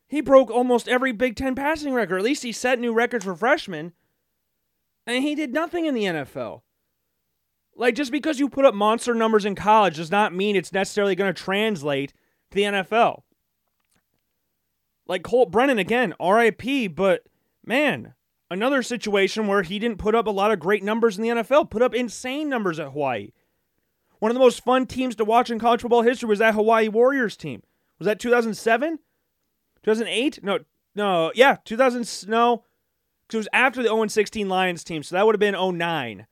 He 0.08 0.22
broke 0.22 0.50
almost 0.50 0.88
every 0.88 1.12
Big 1.12 1.36
Ten 1.36 1.56
passing 1.56 1.94
record. 1.94 2.18
At 2.18 2.26
least 2.26 2.44
he 2.44 2.52
set 2.52 2.80
new 2.80 2.94
records 2.94 3.26
for 3.26 3.36
freshmen. 3.36 3.94
And 5.06 5.24
he 5.24 5.36
did 5.36 5.54
nothing 5.54 5.86
in 5.86 5.94
the 5.94 6.04
NFL. 6.04 6.62
Like, 7.80 7.96
just 7.96 8.12
because 8.12 8.40
you 8.40 8.50
put 8.50 8.66
up 8.66 8.76
monster 8.76 9.16
numbers 9.16 9.46
in 9.46 9.56
college 9.56 9.96
does 9.96 10.12
not 10.12 10.36
mean 10.36 10.58
it's 10.58 10.74
necessarily 10.74 11.16
going 11.16 11.34
to 11.34 11.42
translate 11.42 12.14
to 12.52 12.56
the 12.56 12.64
NFL. 12.64 13.22
Like 15.08 15.24
Colt 15.24 15.50
Brennan, 15.50 15.80
again, 15.80 16.14
RIP, 16.20 16.94
but 16.94 17.24
man, 17.66 18.16
another 18.52 18.84
situation 18.84 19.48
where 19.48 19.64
he 19.64 19.80
didn't 19.80 19.98
put 19.98 20.14
up 20.14 20.28
a 20.28 20.32
lot 20.32 20.52
of 20.52 20.60
great 20.60 20.84
numbers 20.84 21.18
in 21.18 21.24
the 21.24 21.30
NFL, 21.30 21.70
put 21.70 21.82
up 21.82 21.96
insane 21.96 22.50
numbers 22.50 22.82
at 22.82 22.92
Hawaii. 22.92 23.32
One 24.20 24.30
of 24.30 24.36
the 24.36 24.42
most 24.42 24.62
fun 24.66 24.86
teams 24.86 25.16
to 25.16 25.24
watch 25.24 25.50
in 25.50 25.58
college 25.58 25.80
football 25.80 26.02
history 26.02 26.28
was 26.28 26.40
that 26.40 26.56
Hawaii 26.56 26.90
Warriors 26.90 27.38
team. 27.38 27.64
Was 27.98 28.08
that 28.08 28.20
2007? 28.20 29.00
2008? 29.84 30.44
No, 30.44 30.60
no, 30.96 31.32
yeah, 31.34 31.56
2000. 31.64 32.30
No, 32.30 32.66
because 33.26 33.36
it 33.36 33.38
was 33.38 33.48
after 33.54 33.82
the 33.82 33.88
0 33.88 34.06
16 34.08 34.50
Lions 34.50 34.84
team, 34.84 35.02
so 35.02 35.16
that 35.16 35.26
would 35.26 35.34
have 35.34 35.40
been 35.40 35.78
09. 35.78 36.28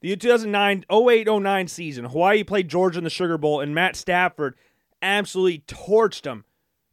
The 0.00 0.14
2009 0.16 0.84
08 0.90 1.26
09 1.26 1.68
season, 1.68 2.04
Hawaii 2.04 2.44
played 2.44 2.68
Georgia 2.68 2.98
in 2.98 3.04
the 3.04 3.10
Sugar 3.10 3.36
Bowl, 3.36 3.60
and 3.60 3.74
Matt 3.74 3.96
Stafford 3.96 4.54
absolutely 5.02 5.60
torched 5.66 6.22
them 6.22 6.44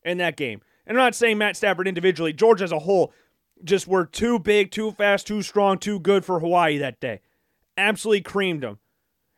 in 0.04 0.18
that 0.18 0.38
game. 0.38 0.62
And 0.88 0.98
I'm 0.98 1.04
not 1.04 1.16
saying 1.16 1.38
Matt 1.38 1.56
Stafford 1.56 1.88
individually, 1.88 2.34
Georgia 2.34 2.64
as 2.64 2.72
a 2.72 2.80
whole 2.80 3.14
just 3.64 3.88
were 3.88 4.06
too 4.06 4.40
big, 4.40 4.72
too 4.72 4.92
fast, 4.92 5.28
too 5.28 5.42
strong, 5.42 5.78
too 5.78 6.00
good 6.00 6.26
for 6.26 6.40
Hawaii 6.40 6.78
that 6.78 7.00
day. 7.00 7.22
Absolutely 7.78 8.22
creamed 8.22 8.64
them. 8.64 8.80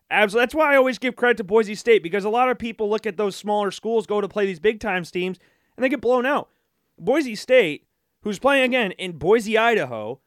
Absolutely. 0.10 0.44
That's 0.44 0.56
why 0.56 0.74
I 0.74 0.78
always 0.78 0.98
give 0.98 1.16
credit 1.16 1.38
to 1.38 1.44
Boise 1.44 1.76
State 1.76 2.02
because 2.02 2.24
a 2.24 2.30
lot 2.30 2.50
of 2.50 2.58
people 2.58 2.90
look 2.90 3.06
at 3.06 3.18
those 3.18 3.36
smaller 3.36 3.72
schools 3.72 4.08
go 4.08 4.22
to 4.22 4.28
play 4.28 4.46
these 4.46 4.60
big 4.60 4.80
time 4.80 5.04
teams 5.04 5.38
and 5.76 5.84
they 5.84 5.90
get 5.90 6.02
blown 6.02 6.26
out. 6.26 6.50
Boise 6.98 7.36
State, 7.36 7.86
who's 8.22 8.40
playing 8.40 8.64
again 8.64 8.92
in 8.92 9.14
Boise, 9.14 9.58
Idaho, 9.58 10.20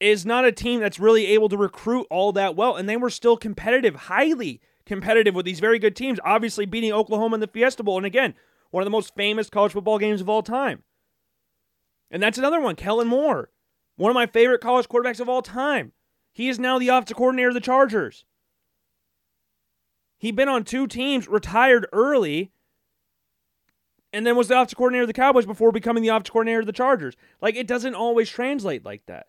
is 0.00 0.24
not 0.24 0.44
a 0.44 0.52
team 0.52 0.80
that's 0.80 1.00
really 1.00 1.26
able 1.26 1.48
to 1.48 1.56
recruit 1.56 2.06
all 2.10 2.32
that 2.32 2.56
well. 2.56 2.76
And 2.76 2.88
they 2.88 2.96
were 2.96 3.10
still 3.10 3.36
competitive, 3.36 3.94
highly 3.94 4.60
competitive 4.86 5.34
with 5.34 5.44
these 5.44 5.60
very 5.60 5.78
good 5.78 5.96
teams, 5.96 6.20
obviously 6.24 6.66
beating 6.66 6.92
Oklahoma 6.92 7.34
in 7.34 7.40
the 7.40 7.46
Fiesta 7.46 7.82
Bowl. 7.82 7.96
And 7.96 8.06
again, 8.06 8.34
one 8.70 8.82
of 8.82 8.86
the 8.86 8.90
most 8.90 9.14
famous 9.14 9.50
college 9.50 9.72
football 9.72 9.98
games 9.98 10.20
of 10.20 10.28
all 10.28 10.42
time. 10.42 10.82
And 12.10 12.22
that's 12.22 12.38
another 12.38 12.60
one, 12.60 12.76
Kellen 12.76 13.08
Moore, 13.08 13.50
one 13.96 14.10
of 14.10 14.14
my 14.14 14.26
favorite 14.26 14.60
college 14.60 14.88
quarterbacks 14.88 15.20
of 15.20 15.28
all 15.28 15.42
time. 15.42 15.92
He 16.32 16.48
is 16.48 16.58
now 16.58 16.78
the 16.78 16.88
offensive 16.88 17.16
coordinator 17.16 17.48
of 17.48 17.54
the 17.54 17.60
Chargers. 17.60 18.24
He'd 20.18 20.36
been 20.36 20.48
on 20.48 20.64
two 20.64 20.86
teams, 20.86 21.28
retired 21.28 21.86
early, 21.92 22.50
and 24.12 24.26
then 24.26 24.36
was 24.36 24.48
the 24.48 24.54
offensive 24.54 24.78
coordinator 24.78 25.02
of 25.02 25.08
the 25.08 25.12
Cowboys 25.12 25.46
before 25.46 25.70
becoming 25.70 26.02
the 26.02 26.08
offensive 26.08 26.32
coordinator 26.32 26.60
of 26.60 26.66
the 26.66 26.72
Chargers. 26.72 27.14
Like, 27.40 27.56
it 27.56 27.66
doesn't 27.66 27.94
always 27.94 28.30
translate 28.30 28.84
like 28.84 29.04
that. 29.06 29.26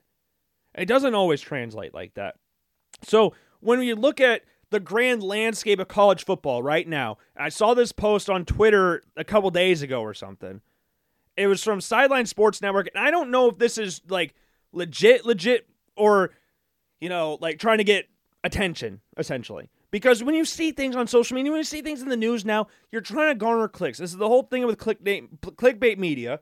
It 0.75 0.85
doesn't 0.85 1.15
always 1.15 1.41
translate 1.41 1.93
like 1.93 2.13
that. 2.15 2.35
So 3.03 3.33
when 3.59 3.79
we 3.79 3.93
look 3.93 4.21
at 4.21 4.43
the 4.69 4.79
grand 4.79 5.23
landscape 5.23 5.79
of 5.79 5.87
college 5.87 6.25
football 6.25 6.61
right 6.61 6.87
now, 6.87 7.17
I 7.35 7.49
saw 7.49 7.73
this 7.73 7.91
post 7.91 8.29
on 8.29 8.45
Twitter 8.45 9.03
a 9.17 9.23
couple 9.23 9.49
days 9.49 9.81
ago 9.81 10.01
or 10.01 10.13
something. 10.13 10.61
It 11.35 11.47
was 11.47 11.63
from 11.63 11.81
Sideline 11.81 12.25
Sports 12.25 12.61
Network, 12.61 12.89
and 12.93 13.03
I 13.03 13.11
don't 13.11 13.31
know 13.31 13.49
if 13.49 13.57
this 13.57 13.77
is 13.77 14.01
like 14.09 14.35
legit, 14.71 15.25
legit, 15.25 15.67
or 15.95 16.31
you 16.99 17.09
know, 17.09 17.37
like 17.41 17.59
trying 17.59 17.77
to 17.77 17.83
get 17.83 18.09
attention, 18.43 19.01
essentially. 19.17 19.69
Because 19.91 20.23
when 20.23 20.35
you 20.35 20.45
see 20.45 20.71
things 20.71 20.95
on 20.95 21.07
social 21.07 21.35
media, 21.35 21.51
when 21.51 21.59
you 21.59 21.63
see 21.63 21.81
things 21.81 22.01
in 22.01 22.09
the 22.09 22.17
news 22.17 22.45
now, 22.45 22.67
you're 22.91 23.01
trying 23.01 23.29
to 23.29 23.35
garner 23.35 23.67
clicks. 23.67 23.97
This 23.97 24.11
is 24.11 24.17
the 24.17 24.27
whole 24.27 24.43
thing 24.43 24.65
with 24.65 24.77
clickbait, 24.77 25.39
clickbait 25.39 25.97
media, 25.97 26.41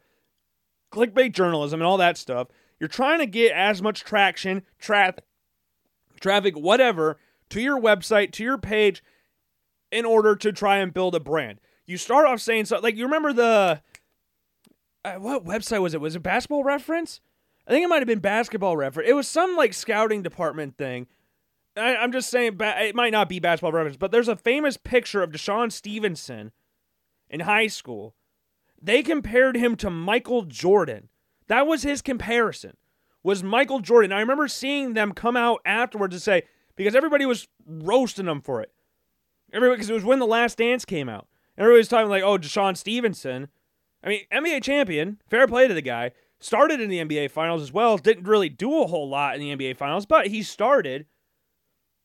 clickbait 0.91 1.31
journalism, 1.31 1.79
and 1.79 1.87
all 1.87 1.97
that 1.97 2.17
stuff. 2.17 2.47
You're 2.79 2.87
trying 2.87 3.19
to 3.19 3.25
get 3.25 3.51
as 3.53 3.81
much 3.81 4.03
traction, 4.03 4.63
traffic, 4.79 5.23
traffic, 6.19 6.55
whatever, 6.55 7.17
to 7.49 7.61
your 7.61 7.79
website, 7.79 8.31
to 8.33 8.43
your 8.43 8.57
page, 8.57 9.03
in 9.91 10.05
order 10.05 10.35
to 10.35 10.51
try 10.51 10.77
and 10.77 10.93
build 10.93 11.15
a 11.15 11.19
brand. 11.19 11.59
You 11.85 11.97
start 11.97 12.27
off 12.27 12.41
saying 12.41 12.65
something 12.65 12.83
like 12.83 12.97
you 12.97 13.05
remember 13.05 13.33
the 13.33 13.81
uh, 15.05 15.13
what 15.13 15.45
website 15.45 15.81
was 15.81 15.93
it? 15.93 16.01
Was 16.01 16.15
it 16.15 16.23
Basketball 16.23 16.63
Reference? 16.63 17.21
I 17.67 17.71
think 17.71 17.83
it 17.83 17.87
might 17.87 17.99
have 17.99 18.07
been 18.07 18.19
Basketball 18.19 18.77
Reference. 18.77 19.09
It 19.09 19.13
was 19.13 19.27
some 19.27 19.55
like 19.55 19.73
scouting 19.73 20.21
department 20.21 20.77
thing. 20.77 21.07
I, 21.75 22.03
am 22.03 22.11
just 22.11 22.29
saying 22.29 22.57
it 22.59 22.95
might 22.95 23.11
not 23.11 23.29
be 23.29 23.39
Basketball 23.39 23.71
Reference, 23.71 23.97
but 23.97 24.11
there's 24.11 24.27
a 24.27 24.35
famous 24.35 24.77
picture 24.77 25.21
of 25.21 25.31
DeShawn 25.31 25.71
Stevenson 25.71 26.51
in 27.29 27.41
high 27.41 27.67
school. 27.67 28.15
They 28.81 29.03
compared 29.03 29.55
him 29.55 29.75
to 29.77 29.89
Michael 29.89 30.43
Jordan. 30.43 31.09
That 31.47 31.67
was 31.67 31.83
his 31.83 32.01
comparison. 32.01 32.77
Was 33.23 33.43
Michael 33.43 33.79
Jordan. 33.79 34.13
I 34.13 34.19
remember 34.19 34.47
seeing 34.47 34.93
them 34.93 35.11
come 35.11 35.35
out 35.35 35.61
afterwards 35.65 36.15
and 36.15 36.21
say 36.21 36.43
because 36.75 36.95
everybody 36.95 37.25
was 37.25 37.47
roasting 37.65 38.27
him 38.27 38.41
for 38.41 38.61
it. 38.61 38.71
Everybody 39.51 39.77
because 39.77 39.89
it 39.89 39.93
was 39.93 40.03
when 40.03 40.19
the 40.19 40.25
Last 40.25 40.57
Dance 40.57 40.85
came 40.85 41.09
out. 41.09 41.27
Everybody 41.57 41.79
was 41.79 41.87
talking 41.87 42.09
like, 42.09 42.23
"Oh, 42.23 42.37
DeShawn 42.37 42.77
Stevenson." 42.77 43.47
I 44.03 44.09
mean, 44.09 44.21
NBA 44.31 44.63
champion. 44.63 45.19
Fair 45.29 45.47
play 45.47 45.67
to 45.67 45.73
the 45.73 45.81
guy. 45.81 46.11
Started 46.39 46.79
in 46.79 46.89
the 46.89 46.99
NBA 46.99 47.31
Finals 47.31 47.63
as 47.63 47.73
well. 47.73 47.97
Didn't 47.97 48.27
really 48.27 48.49
do 48.49 48.81
a 48.81 48.87
whole 48.87 49.09
lot 49.09 49.35
in 49.35 49.41
the 49.41 49.55
NBA 49.55 49.75
Finals, 49.75 50.05
but 50.05 50.27
he 50.27 50.43
started. 50.43 51.07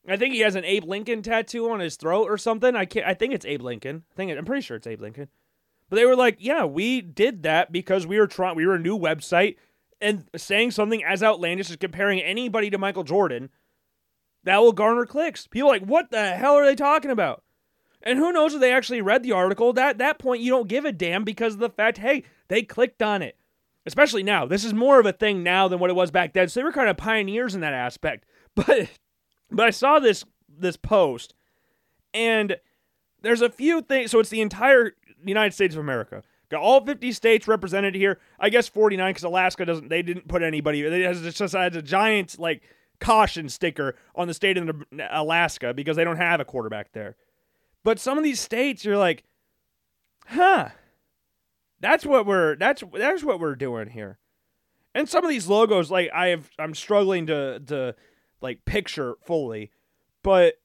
I 0.07 0.17
think 0.17 0.33
he 0.33 0.41
has 0.41 0.55
an 0.55 0.65
Abe 0.65 0.85
Lincoln 0.85 1.21
tattoo 1.21 1.69
on 1.69 1.79
his 1.79 1.95
throat 1.95 2.29
or 2.29 2.37
something. 2.37 2.75
I 2.75 2.85
can't. 2.85 3.05
I 3.05 3.13
think 3.13 3.33
it's 3.33 3.45
Abe 3.45 3.61
Lincoln. 3.61 4.03
I 4.11 4.15
think 4.15 4.31
I'm 4.31 4.45
pretty 4.45 4.61
sure 4.61 4.77
it's 4.77 4.87
Abe 4.87 5.01
Lincoln. 5.01 5.29
But 5.93 5.97
they 5.97 6.05
were 6.07 6.15
like, 6.15 6.37
yeah, 6.39 6.65
we 6.65 7.01
did 7.01 7.43
that 7.43 7.71
because 7.71 8.07
we 8.07 8.17
were 8.17 8.25
trying, 8.25 8.55
we 8.55 8.65
were 8.65 8.73
a 8.73 8.79
new 8.79 8.97
website 8.97 9.57
and 10.01 10.25
saying 10.35 10.71
something 10.71 11.03
as 11.03 11.21
outlandish 11.21 11.69
as 11.69 11.75
comparing 11.75 12.19
anybody 12.19 12.71
to 12.71 12.79
Michael 12.79 13.03
Jordan 13.03 13.51
that 14.43 14.57
will 14.57 14.71
garner 14.71 15.05
clicks. 15.05 15.45
People 15.45 15.69
like, 15.69 15.83
what 15.83 16.09
the 16.09 16.31
hell 16.31 16.55
are 16.55 16.65
they 16.65 16.73
talking 16.73 17.11
about? 17.11 17.43
And 18.01 18.17
who 18.17 18.31
knows 18.31 18.55
if 18.55 18.59
they 18.59 18.73
actually 18.73 19.01
read 19.01 19.21
the 19.21 19.33
article. 19.33 19.71
That 19.71 19.99
that 19.99 20.17
point 20.17 20.41
you 20.41 20.49
don't 20.49 20.67
give 20.67 20.83
a 20.83 20.91
damn 20.91 21.23
because 21.23 21.53
of 21.53 21.59
the 21.59 21.69
fact, 21.69 21.99
hey, 21.99 22.23
they 22.47 22.63
clicked 22.63 23.03
on 23.03 23.21
it. 23.21 23.37
Especially 23.85 24.23
now. 24.23 24.47
This 24.47 24.65
is 24.65 24.73
more 24.73 24.99
of 24.99 25.05
a 25.05 25.13
thing 25.13 25.43
now 25.43 25.67
than 25.67 25.77
what 25.77 25.91
it 25.91 25.95
was 25.95 26.09
back 26.09 26.33
then. 26.33 26.49
So 26.49 26.59
they 26.59 26.63
were 26.63 26.71
kind 26.71 26.89
of 26.89 26.97
pioneers 26.97 27.53
in 27.53 27.61
that 27.61 27.75
aspect. 27.75 28.25
But 28.55 28.89
but 29.51 29.67
I 29.67 29.69
saw 29.69 29.99
this 29.99 30.25
this 30.49 30.75
post 30.75 31.35
and 32.15 32.57
there's 33.21 33.41
a 33.41 33.49
few 33.49 33.81
things 33.81 34.09
so 34.09 34.19
it's 34.19 34.29
the 34.29 34.41
entire 34.41 34.93
United 35.25 35.53
States 35.53 35.75
of 35.75 35.79
America. 35.79 36.23
Got 36.49 36.61
all 36.61 36.85
50 36.85 37.11
states 37.13 37.47
represented 37.47 37.95
here. 37.95 38.19
I 38.39 38.49
guess 38.49 38.67
49 38.67 39.09
because 39.09 39.23
Alaska 39.23 39.65
doesn't. 39.65 39.89
They 39.89 40.01
didn't 40.01 40.27
put 40.27 40.43
anybody. 40.43 40.81
It 40.81 41.05
has 41.05 41.21
just 41.21 41.53
has 41.53 41.75
a 41.75 41.81
giant 41.81 42.37
like 42.37 42.61
caution 42.99 43.49
sticker 43.49 43.95
on 44.15 44.27
the 44.27 44.33
state 44.33 44.57
of 44.57 44.83
Alaska 45.09 45.73
because 45.73 45.95
they 45.95 46.03
don't 46.03 46.17
have 46.17 46.39
a 46.39 46.45
quarterback 46.45 46.93
there. 46.93 47.15
But 47.83 47.99
some 47.99 48.17
of 48.17 48.23
these 48.23 48.39
states, 48.39 48.85
you're 48.85 48.97
like, 48.97 49.23
huh? 50.27 50.69
That's 51.79 52.05
what 52.05 52.25
we're 52.25 52.55
that's 52.55 52.83
that's 52.93 53.23
what 53.23 53.39
we're 53.39 53.55
doing 53.55 53.89
here. 53.89 54.19
And 54.95 55.09
some 55.09 55.23
of 55.23 55.29
these 55.29 55.47
logos, 55.47 55.91
like 55.91 56.09
I 56.13 56.27
have, 56.27 56.49
I'm 56.57 56.75
struggling 56.75 57.27
to 57.27 57.59
to 57.67 57.95
like 58.41 58.63
picture 58.63 59.15
fully, 59.25 59.71
but 60.21 60.55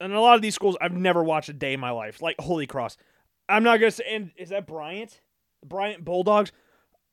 and 0.00 0.12
a 0.12 0.20
lot 0.20 0.36
of 0.36 0.42
these 0.42 0.54
schools 0.54 0.76
I've 0.80 0.92
never 0.92 1.22
watched 1.22 1.48
a 1.48 1.52
day 1.52 1.72
in 1.72 1.80
my 1.80 1.90
life. 1.90 2.22
Like 2.22 2.36
Holy 2.40 2.66
Cross, 2.66 2.96
I'm 3.48 3.62
not 3.62 3.80
gonna 3.80 3.90
say. 3.90 4.04
And 4.10 4.30
is 4.36 4.50
that 4.50 4.66
Bryant? 4.66 5.20
Bryant 5.64 6.04
Bulldogs. 6.04 6.52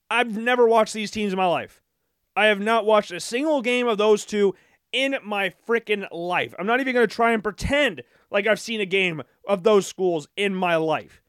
I've 0.09 0.37
never 0.37 0.67
watched 0.67 0.93
these 0.93 1.11
teams 1.11 1.33
in 1.33 1.37
my 1.37 1.47
life. 1.47 1.81
I 2.35 2.47
have 2.47 2.59
not 2.59 2.85
watched 2.85 3.11
a 3.11 3.19
single 3.19 3.61
game 3.61 3.87
of 3.87 3.97
those 3.97 4.25
two 4.25 4.55
in 4.91 5.17
my 5.23 5.53
freaking 5.67 6.07
life. 6.11 6.53
I'm 6.59 6.67
not 6.67 6.79
even 6.79 6.93
gonna 6.93 7.07
try 7.07 7.31
and 7.31 7.43
pretend 7.43 8.03
like 8.29 8.47
I've 8.47 8.59
seen 8.59 8.81
a 8.81 8.85
game 8.85 9.23
of 9.47 9.63
those 9.63 9.87
schools 9.87 10.27
in 10.35 10.53
my 10.53 10.75
life. 10.75 11.21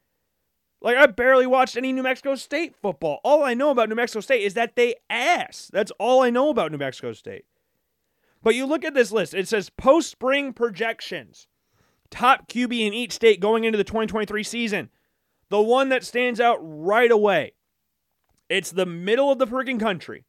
Like 0.81 0.97
I 0.97 1.05
barely 1.07 1.47
watched 1.47 1.75
any 1.75 1.91
New 1.91 2.03
Mexico 2.03 2.35
State 2.35 2.75
football. 2.75 3.19
All 3.23 3.43
I 3.43 3.53
know 3.53 3.71
about 3.71 3.89
New 3.89 3.95
Mexico 3.95 4.19
State 4.19 4.43
is 4.43 4.53
that 4.53 4.75
they 4.75 4.95
ass. 5.09 5.69
That's 5.73 5.91
all 5.99 6.21
I 6.21 6.29
know 6.29 6.49
about 6.49 6.71
New 6.71 6.77
Mexico 6.77 7.13
State. 7.13 7.45
But 8.43 8.55
you 8.55 8.65
look 8.65 8.85
at 8.85 8.93
this 8.93 9.11
list, 9.11 9.33
it 9.33 9.47
says 9.47 9.69
post 9.69 10.09
spring 10.09 10.53
projections. 10.53 11.47
Top 12.09 12.47
QB 12.47 12.87
in 12.87 12.93
each 12.93 13.11
state 13.11 13.39
going 13.39 13.63
into 13.63 13.77
the 13.77 13.83
2023 13.83 14.43
season. 14.43 14.89
The 15.49 15.61
one 15.61 15.89
that 15.89 16.03
stands 16.03 16.39
out 16.39 16.57
right 16.61 17.11
away. 17.11 17.53
It's 18.49 18.71
the 18.71 18.85
middle 18.85 19.31
of 19.31 19.39
the 19.39 19.47
freaking 19.47 19.79
country. 19.79 20.25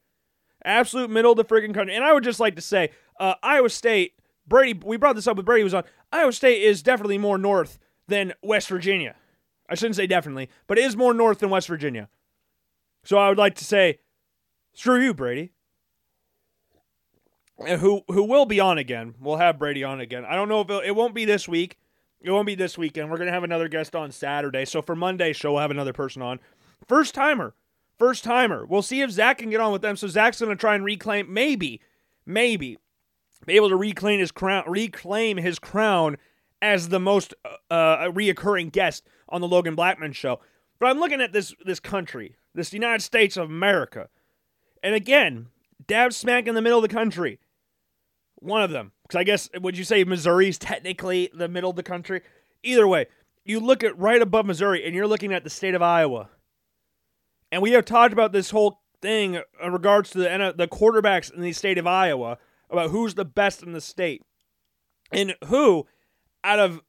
Absolute 0.64 1.10
middle 1.10 1.32
of 1.32 1.36
the 1.36 1.44
freaking 1.44 1.74
country. 1.74 1.94
And 1.94 2.04
I 2.04 2.12
would 2.12 2.24
just 2.24 2.40
like 2.40 2.56
to 2.56 2.62
say, 2.62 2.90
uh, 3.20 3.34
Iowa 3.42 3.70
State, 3.70 4.14
Brady, 4.46 4.80
we 4.84 4.96
brought 4.96 5.14
this 5.14 5.26
up 5.26 5.36
with 5.36 5.46
Brady 5.46 5.64
was 5.64 5.74
on. 5.74 5.84
Iowa 6.12 6.32
State 6.32 6.62
is 6.62 6.82
definitely 6.82 7.18
more 7.18 7.38
north 7.38 7.78
than 8.08 8.32
West 8.42 8.68
Virginia. 8.68 9.14
I 9.68 9.74
shouldn't 9.74 9.96
say 9.96 10.06
definitely, 10.06 10.48
but 10.66 10.78
it 10.78 10.84
is 10.84 10.96
more 10.96 11.14
north 11.14 11.40
than 11.40 11.50
West 11.50 11.68
Virginia. 11.68 12.08
So 13.04 13.18
I 13.18 13.28
would 13.28 13.38
like 13.38 13.54
to 13.56 13.64
say, 13.64 13.98
screw 14.72 15.02
you, 15.02 15.14
Brady. 15.14 15.52
Who 17.58 18.02
who 18.08 18.22
will 18.22 18.46
be 18.46 18.60
on 18.60 18.78
again? 18.78 19.14
We'll 19.20 19.36
have 19.36 19.58
Brady 19.58 19.82
on 19.82 20.00
again. 20.00 20.24
I 20.24 20.36
don't 20.36 20.48
know 20.48 20.60
if 20.60 20.70
it 20.70 20.94
won't 20.94 21.14
be 21.14 21.24
this 21.24 21.48
week. 21.48 21.76
It 22.20 22.30
won't 22.30 22.46
be 22.46 22.54
this 22.54 22.78
weekend. 22.78 23.10
We're 23.10 23.18
gonna 23.18 23.32
have 23.32 23.44
another 23.44 23.68
guest 23.68 23.96
on 23.96 24.12
Saturday. 24.12 24.64
So 24.64 24.80
for 24.80 24.94
Monday's 24.94 25.36
show, 25.36 25.52
we'll 25.52 25.62
have 25.62 25.70
another 25.70 25.92
person 25.92 26.22
on. 26.22 26.38
First 26.86 27.14
timer, 27.14 27.54
first 27.98 28.22
timer. 28.22 28.64
We'll 28.64 28.82
see 28.82 29.00
if 29.02 29.10
Zach 29.10 29.38
can 29.38 29.50
get 29.50 29.60
on 29.60 29.72
with 29.72 29.82
them. 29.82 29.96
So 29.96 30.06
Zach's 30.06 30.40
gonna 30.40 30.56
try 30.56 30.76
and 30.76 30.84
reclaim, 30.84 31.32
maybe, 31.32 31.80
maybe, 32.24 32.78
be 33.44 33.56
able 33.56 33.70
to 33.70 33.76
reclaim 33.76 34.20
his 34.20 34.30
crown, 34.30 34.64
reclaim 34.66 35.36
his 35.36 35.58
crown 35.58 36.16
as 36.62 36.88
the 36.88 37.00
most 37.00 37.34
uh, 37.44 37.74
uh, 37.74 38.10
reoccurring 38.10 38.70
guest 38.70 39.04
on 39.28 39.40
the 39.40 39.48
Logan 39.48 39.74
Blackman 39.74 40.12
show. 40.12 40.40
But 40.78 40.86
I'm 40.86 41.00
looking 41.00 41.20
at 41.20 41.32
this 41.32 41.54
this 41.64 41.80
country, 41.80 42.36
this 42.54 42.72
United 42.72 43.02
States 43.02 43.36
of 43.36 43.50
America, 43.50 44.08
and 44.80 44.94
again, 44.94 45.48
dab 45.86 46.12
smack 46.12 46.46
in 46.46 46.54
the 46.54 46.62
middle 46.62 46.78
of 46.78 46.88
the 46.88 46.94
country. 46.94 47.40
One 48.40 48.62
of 48.62 48.70
them, 48.70 48.92
because 49.02 49.18
I 49.18 49.24
guess 49.24 49.48
would 49.60 49.76
you 49.76 49.84
say 49.84 50.04
Missouri's 50.04 50.58
technically 50.58 51.30
the 51.34 51.48
middle 51.48 51.70
of 51.70 51.76
the 51.76 51.82
country? 51.82 52.22
Either 52.62 52.86
way, 52.86 53.06
you 53.44 53.60
look 53.60 53.82
at 53.82 53.98
right 53.98 54.20
above 54.20 54.46
Missouri, 54.46 54.84
and 54.84 54.94
you're 54.94 55.06
looking 55.06 55.32
at 55.32 55.42
the 55.42 55.50
state 55.50 55.74
of 55.74 55.82
Iowa. 55.82 56.28
And 57.50 57.62
we 57.62 57.72
have 57.72 57.84
talked 57.84 58.12
about 58.12 58.32
this 58.32 58.50
whole 58.50 58.80
thing 59.00 59.40
in 59.62 59.72
regards 59.72 60.10
to 60.10 60.18
the 60.18 60.54
the 60.56 60.68
quarterbacks 60.68 61.32
in 61.32 61.40
the 61.40 61.52
state 61.52 61.78
of 61.78 61.86
Iowa 61.86 62.38
about 62.70 62.90
who's 62.90 63.14
the 63.14 63.24
best 63.24 63.62
in 63.62 63.72
the 63.72 63.80
state, 63.80 64.22
and 65.10 65.34
who, 65.46 65.86
out 66.44 66.58
of 66.58 66.82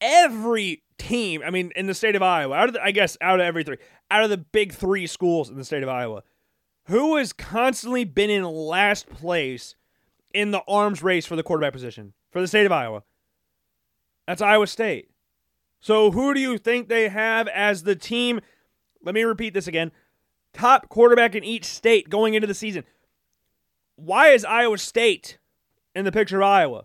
every 0.00 0.82
team, 0.96 1.42
I 1.44 1.50
mean, 1.50 1.72
in 1.74 1.86
the 1.86 1.94
state 1.94 2.14
of 2.14 2.22
Iowa, 2.22 2.54
out 2.54 2.68
of 2.68 2.74
the, 2.74 2.82
I 2.82 2.92
guess 2.92 3.18
out 3.20 3.40
of 3.40 3.44
every 3.44 3.64
three, 3.64 3.78
out 4.10 4.22
of 4.22 4.30
the 4.30 4.38
big 4.38 4.72
three 4.72 5.06
schools 5.06 5.50
in 5.50 5.56
the 5.56 5.64
state 5.64 5.82
of 5.82 5.88
Iowa, 5.88 6.22
who 6.84 7.16
has 7.16 7.32
constantly 7.32 8.04
been 8.04 8.30
in 8.30 8.44
last 8.44 9.08
place 9.08 9.74
in 10.32 10.50
the 10.50 10.62
arms 10.68 11.02
race 11.02 11.26
for 11.26 11.36
the 11.36 11.42
quarterback 11.42 11.72
position 11.72 12.12
for 12.30 12.40
the 12.40 12.48
state 12.48 12.66
of 12.66 12.72
Iowa? 12.72 13.02
That's 14.26 14.42
Iowa 14.42 14.66
State. 14.66 15.10
So 15.80 16.10
who 16.10 16.34
do 16.34 16.40
you 16.40 16.58
think 16.58 16.88
they 16.88 17.08
have 17.08 17.48
as 17.48 17.82
the 17.82 17.96
team? 17.96 18.40
Let 19.02 19.14
me 19.14 19.22
repeat 19.22 19.54
this 19.54 19.66
again. 19.66 19.92
Top 20.52 20.88
quarterback 20.88 21.34
in 21.34 21.42
each 21.42 21.64
state 21.64 22.10
going 22.10 22.34
into 22.34 22.46
the 22.46 22.54
season. 22.54 22.84
Why 23.96 24.28
is 24.28 24.44
Iowa 24.44 24.78
State 24.78 25.38
in 25.94 26.04
the 26.04 26.12
picture 26.12 26.38
of 26.38 26.46
Iowa? 26.46 26.84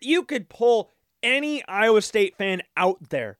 You 0.00 0.22
could 0.22 0.48
pull 0.48 0.92
any 1.22 1.64
Iowa 1.66 2.02
State 2.02 2.36
fan 2.36 2.62
out 2.76 3.10
there. 3.10 3.38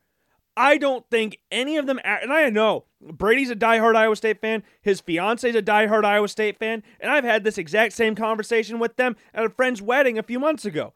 I 0.56 0.78
don't 0.78 1.04
think 1.10 1.38
any 1.50 1.76
of 1.76 1.86
them, 1.86 2.00
and 2.02 2.32
I 2.32 2.48
know 2.48 2.84
Brady's 3.00 3.50
a 3.50 3.56
diehard 3.56 3.94
Iowa 3.94 4.16
State 4.16 4.40
fan. 4.40 4.62
His 4.80 5.00
fiance's 5.00 5.54
a 5.54 5.62
diehard 5.62 6.04
Iowa 6.04 6.28
State 6.28 6.58
fan. 6.58 6.82
And 6.98 7.10
I've 7.10 7.24
had 7.24 7.44
this 7.44 7.58
exact 7.58 7.92
same 7.92 8.14
conversation 8.14 8.78
with 8.78 8.96
them 8.96 9.16
at 9.34 9.44
a 9.44 9.50
friend's 9.50 9.82
wedding 9.82 10.18
a 10.18 10.22
few 10.22 10.38
months 10.38 10.64
ago. 10.64 10.94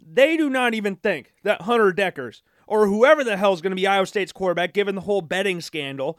They 0.00 0.36
do 0.36 0.48
not 0.48 0.74
even 0.74 0.96
think 0.96 1.34
that 1.42 1.62
Hunter 1.62 1.92
Dekkers 1.92 2.42
or 2.66 2.86
whoever 2.86 3.22
the 3.22 3.36
hell 3.36 3.52
is 3.52 3.60
going 3.60 3.72
to 3.72 3.76
be 3.76 3.86
Iowa 3.86 4.06
State's 4.06 4.32
quarterback, 4.32 4.72
given 4.72 4.94
the 4.94 5.02
whole 5.02 5.20
betting 5.20 5.60
scandal, 5.60 6.18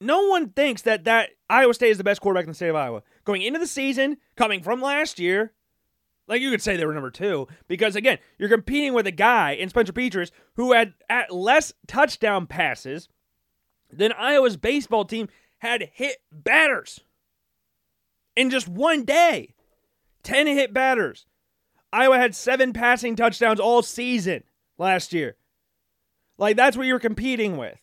no 0.00 0.28
one 0.28 0.50
thinks 0.50 0.82
that 0.82 1.04
that 1.04 1.30
Iowa 1.48 1.74
State 1.74 1.90
is 1.90 1.98
the 1.98 2.04
best 2.04 2.20
quarterback 2.20 2.44
in 2.44 2.50
the 2.50 2.54
state 2.54 2.70
of 2.70 2.76
Iowa. 2.76 3.02
Going 3.24 3.42
into 3.42 3.58
the 3.58 3.66
season, 3.66 4.18
coming 4.36 4.62
from 4.62 4.80
last 4.80 5.18
year, 5.18 5.52
like 6.30 6.40
you 6.40 6.50
could 6.50 6.62
say 6.62 6.76
they 6.76 6.86
were 6.86 6.94
number 6.94 7.10
two 7.10 7.48
because 7.66 7.96
again, 7.96 8.18
you're 8.38 8.48
competing 8.48 8.94
with 8.94 9.06
a 9.06 9.12
guy 9.12 9.50
in 9.50 9.68
Spencer 9.68 9.92
Petras 9.92 10.30
who 10.54 10.72
had 10.72 10.94
at 11.08 11.34
less 11.34 11.74
touchdown 11.88 12.46
passes 12.46 13.08
than 13.92 14.12
Iowa's 14.12 14.56
baseball 14.56 15.04
team 15.04 15.28
had 15.58 15.90
hit 15.92 16.18
batters 16.30 17.00
in 18.36 18.48
just 18.48 18.68
one 18.68 19.04
day. 19.04 19.54
10 20.22 20.46
hit 20.46 20.72
batters. 20.72 21.26
Iowa 21.92 22.16
had 22.18 22.36
seven 22.36 22.72
passing 22.72 23.16
touchdowns 23.16 23.58
all 23.58 23.82
season 23.82 24.44
last 24.78 25.12
year. 25.12 25.36
Like, 26.38 26.56
that's 26.56 26.76
what 26.76 26.86
you're 26.86 27.00
competing 27.00 27.56
with. 27.56 27.80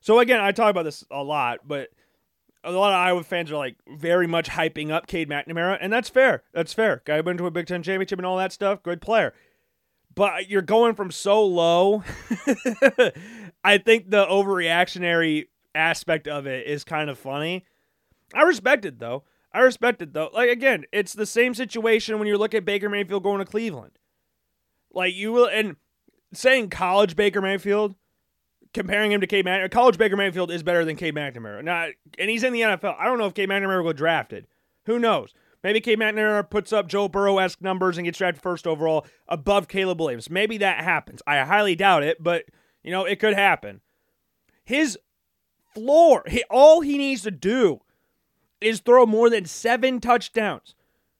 So, 0.00 0.20
again, 0.20 0.40
I 0.40 0.52
talk 0.52 0.70
about 0.70 0.84
this 0.84 1.04
a 1.10 1.22
lot, 1.22 1.60
but 1.66 1.88
a 2.62 2.72
lot 2.72 2.92
of 2.92 2.96
Iowa 2.96 3.22
fans 3.22 3.50
are 3.50 3.56
like 3.56 3.76
very 3.88 4.26
much 4.26 4.48
hyping 4.50 4.90
up 4.90 5.06
Cade 5.06 5.28
McNamara, 5.28 5.78
and 5.80 5.92
that's 5.92 6.08
fair. 6.08 6.42
That's 6.52 6.72
fair. 6.72 7.02
Guy 7.04 7.20
went 7.20 7.38
to 7.38 7.46
a 7.46 7.50
Big 7.50 7.66
Ten 7.66 7.82
championship 7.82 8.18
and 8.18 8.26
all 8.26 8.36
that 8.36 8.52
stuff. 8.52 8.82
Good 8.82 9.00
player. 9.00 9.32
But 10.14 10.50
you're 10.50 10.62
going 10.62 10.94
from 10.94 11.10
so 11.10 11.44
low. 11.44 12.02
I 13.64 13.78
think 13.78 14.10
the 14.10 14.26
overreactionary 14.26 15.46
aspect 15.74 16.26
of 16.26 16.46
it 16.46 16.66
is 16.66 16.84
kind 16.84 17.08
of 17.08 17.18
funny. 17.18 17.64
I 18.34 18.42
respect 18.42 18.84
it 18.84 18.98
though. 18.98 19.24
I 19.52 19.60
respect 19.60 20.02
it 20.02 20.12
though. 20.12 20.30
Like 20.32 20.50
again, 20.50 20.84
it's 20.92 21.12
the 21.12 21.26
same 21.26 21.54
situation 21.54 22.18
when 22.18 22.28
you 22.28 22.36
look 22.36 22.54
at 22.54 22.64
Baker 22.64 22.88
Mayfield 22.88 23.22
going 23.22 23.38
to 23.38 23.44
Cleveland. 23.44 23.92
Like 24.92 25.14
you 25.14 25.32
will 25.32 25.46
and 25.46 25.76
saying 26.32 26.70
college 26.70 27.16
Baker 27.16 27.40
Mayfield 27.40 27.94
comparing 28.72 29.12
him 29.12 29.20
to 29.20 29.26
Cade 29.26 29.44
McNamara, 29.44 29.70
college 29.70 29.98
Baker 29.98 30.16
Mayfield 30.16 30.50
is 30.50 30.62
better 30.62 30.84
than 30.84 30.96
Cade 30.96 31.14
McNamara. 31.14 31.62
Not, 31.64 31.90
and 32.18 32.30
he's 32.30 32.44
in 32.44 32.52
the 32.52 32.60
NFL. 32.60 32.96
I 32.98 33.04
don't 33.04 33.18
know 33.18 33.26
if 33.26 33.34
Cade 33.34 33.48
McNamara 33.48 33.84
will 33.84 33.92
drafted. 33.92 34.46
Who 34.86 34.98
knows? 34.98 35.34
Maybe 35.62 35.80
Cade 35.80 35.98
McNamara 35.98 36.48
puts 36.48 36.72
up 36.72 36.88
Joe 36.88 37.08
Burrow 37.08 37.38
esque 37.38 37.60
numbers 37.60 37.98
and 37.98 38.04
gets 38.04 38.18
drafted 38.18 38.42
first 38.42 38.66
overall 38.66 39.06
above 39.28 39.68
Caleb 39.68 40.00
Williams. 40.00 40.30
Maybe 40.30 40.56
that 40.58 40.82
happens. 40.82 41.20
I 41.26 41.40
highly 41.40 41.76
doubt 41.76 42.02
it, 42.02 42.22
but 42.22 42.44
you 42.82 42.90
know 42.90 43.04
it 43.04 43.20
could 43.20 43.34
happen. 43.34 43.80
His 44.64 44.98
floor, 45.74 46.22
he, 46.26 46.44
all 46.50 46.80
he 46.80 46.96
needs 46.96 47.22
to 47.22 47.30
do 47.30 47.80
is 48.60 48.80
throw 48.80 49.04
more 49.06 49.28
than 49.28 49.44
seven 49.44 50.00
touchdowns. 50.00 50.74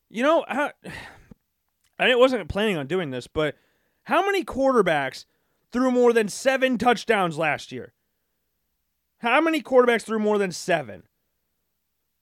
You 0.09 0.23
know, 0.23 0.45
how, 0.49 0.73
I 1.99 2.15
wasn't 2.15 2.49
planning 2.49 2.77
on 2.77 2.87
doing 2.87 3.11
this, 3.11 3.27
but 3.27 3.57
how 4.05 4.25
many 4.25 4.43
quarterbacks 4.43 5.27
threw 5.73 5.91
more 5.91 6.13
than 6.13 6.29
seven 6.29 6.79
touchdowns 6.79 7.39
last 7.39 7.73
year. 7.73 7.93
How 9.19 9.41
many 9.41 9.63
quarterbacks 9.63 10.03
threw 10.03 10.19
more 10.19 10.39
than 10.39 10.53
seven? 10.53 11.05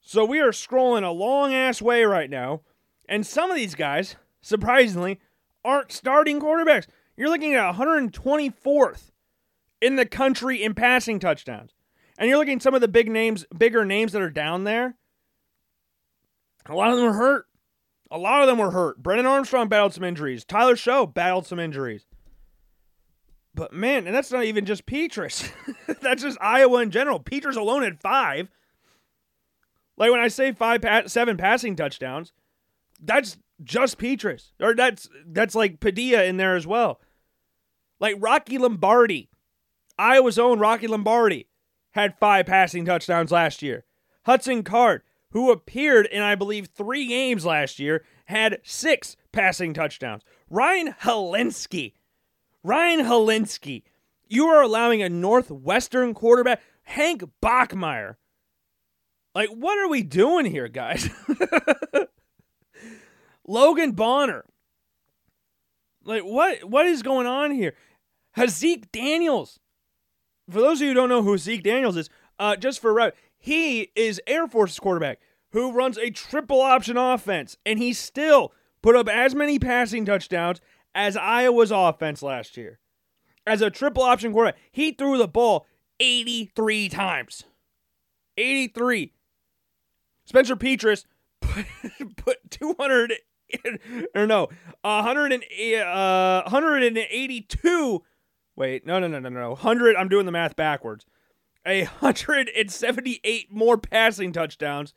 So 0.01 0.25
we 0.25 0.39
are 0.39 0.51
scrolling 0.51 1.03
a 1.03 1.11
long 1.11 1.53
ass 1.53 1.81
way 1.81 2.03
right 2.03 2.29
now, 2.29 2.61
and 3.07 3.25
some 3.25 3.49
of 3.49 3.55
these 3.55 3.75
guys, 3.75 4.15
surprisingly, 4.41 5.19
aren't 5.63 5.91
starting 5.91 6.39
quarterbacks. 6.39 6.87
You're 7.15 7.29
looking 7.29 7.53
at 7.53 7.75
124th 7.75 9.11
in 9.81 9.95
the 9.95 10.05
country 10.05 10.63
in 10.63 10.73
passing 10.73 11.19
touchdowns. 11.19 11.73
And 12.17 12.27
you're 12.27 12.37
looking 12.37 12.57
at 12.57 12.61
some 12.61 12.75
of 12.75 12.81
the 12.81 12.87
big 12.87 13.09
names, 13.09 13.45
bigger 13.57 13.85
names 13.85 14.11
that 14.11 14.21
are 14.21 14.29
down 14.29 14.65
there. 14.65 14.95
A 16.65 16.75
lot 16.75 16.91
of 16.91 16.97
them 16.97 17.05
were 17.05 17.13
hurt. 17.13 17.45
A 18.11 18.17
lot 18.17 18.41
of 18.41 18.47
them 18.47 18.57
were 18.57 18.71
hurt. 18.71 19.01
Brennan 19.01 19.25
Armstrong 19.25 19.69
battled 19.69 19.93
some 19.93 20.03
injuries. 20.03 20.43
Tyler 20.43 20.75
Shough 20.75 21.13
battled 21.13 21.45
some 21.45 21.59
injuries. 21.59 22.05
But 23.53 23.73
man, 23.73 24.07
and 24.07 24.15
that's 24.15 24.31
not 24.31 24.45
even 24.45 24.65
just 24.65 24.85
Petras. 24.85 25.51
that's 26.01 26.21
just 26.21 26.37
Iowa 26.41 26.81
in 26.81 26.91
general. 26.91 27.19
Petras 27.19 27.57
alone 27.57 27.83
had 27.83 27.99
five. 27.99 28.49
Like 29.97 30.11
when 30.11 30.21
I 30.21 30.29
say 30.29 30.53
five, 30.53 30.85
seven 31.07 31.35
passing 31.35 31.75
touchdowns, 31.75 32.31
that's 33.01 33.37
just 33.63 33.97
Petras, 33.99 34.51
or 34.59 34.75
that's 34.75 35.09
that's 35.25 35.55
like 35.55 35.79
Padilla 35.79 36.23
in 36.23 36.37
there 36.37 36.55
as 36.55 36.65
well. 36.65 37.01
Like 37.99 38.15
Rocky 38.19 38.57
Lombardi, 38.57 39.29
Iowa's 39.97 40.39
own 40.39 40.59
Rocky 40.59 40.87
Lombardi, 40.87 41.47
had 41.91 42.17
five 42.17 42.45
passing 42.45 42.85
touchdowns 42.85 43.31
last 43.31 43.61
year. 43.61 43.83
Hudson 44.25 44.63
Card, 44.63 45.01
who 45.31 45.51
appeared 45.51 46.05
in 46.05 46.21
I 46.21 46.35
believe 46.35 46.67
three 46.67 47.07
games 47.07 47.45
last 47.45 47.79
year, 47.79 48.05
had 48.25 48.59
six 48.63 49.17
passing 49.31 49.73
touchdowns. 49.73 50.23
Ryan 50.49 50.95
Hilinski. 51.01 51.93
Ryan 52.63 53.05
Hilinski. 53.05 53.83
You 54.27 54.47
are 54.47 54.61
allowing 54.61 55.01
a 55.01 55.09
Northwestern 55.09 56.13
quarterback, 56.13 56.61
Hank 56.83 57.23
Bachmeier. 57.41 58.15
Like, 59.33 59.49
what 59.49 59.79
are 59.79 59.87
we 59.87 60.03
doing 60.03 60.45
here, 60.45 60.67
guys? 60.67 61.09
Logan 63.47 63.93
Bonner. 63.93 64.45
Like, 66.03 66.23
what 66.23 66.69
what 66.69 66.85
is 66.85 67.03
going 67.03 67.27
on 67.27 67.51
here? 67.51 67.73
Haaziq 68.37 68.91
Daniels. 68.91 69.59
For 70.49 70.59
those 70.59 70.79
of 70.79 70.83
you 70.83 70.87
who 70.89 70.93
don't 70.95 71.09
know 71.09 71.23
who 71.23 71.37
Zeke 71.37 71.63
Daniels 71.63 71.97
is, 71.97 72.09
uh, 72.39 72.55
just 72.55 72.79
for 72.79 72.93
right, 72.93 73.13
he 73.37 73.91
is 73.95 74.21
Air 74.25 74.47
Force's 74.47 74.79
quarterback 74.79 75.19
who 75.51 75.71
runs 75.71 75.97
a 75.97 76.11
triple 76.11 76.61
option 76.61 76.97
offense, 76.97 77.57
and 77.65 77.79
he 77.79 77.93
still 77.93 78.53
put 78.81 78.95
up 78.95 79.07
as 79.07 79.35
many 79.35 79.59
passing 79.59 80.05
touchdowns 80.05 80.61
as 80.93 81.15
Iowa's 81.15 81.71
offense 81.71 82.21
last 82.21 82.57
year. 82.57 82.79
As 83.45 83.61
a 83.61 83.69
triple 83.69 84.03
option 84.03 84.31
quarterback, 84.31 84.59
he 84.71 84.91
threw 84.91 85.17
the 85.17 85.27
ball 85.27 85.65
83 85.99 86.89
times. 86.89 87.43
83. 88.37 89.13
Spencer 90.25 90.55
Petras 90.55 91.05
put, 91.41 91.65
put 92.15 92.51
200 92.51 93.13
or 94.15 94.27
no, 94.27 94.49
100 94.81 95.33
and, 95.33 95.43
uh, 95.81 96.43
182. 96.43 98.03
Wait, 98.55 98.85
no, 98.85 98.99
no, 98.99 99.07
no, 99.07 99.19
no, 99.19 99.29
no. 99.29 99.49
100. 99.49 99.95
I'm 99.95 100.09
doing 100.09 100.25
the 100.25 100.31
math 100.31 100.55
backwards. 100.55 101.05
A 101.65 101.85
178 101.85 103.51
more 103.51 103.77
passing 103.77 104.31
touchdowns. 104.31 104.93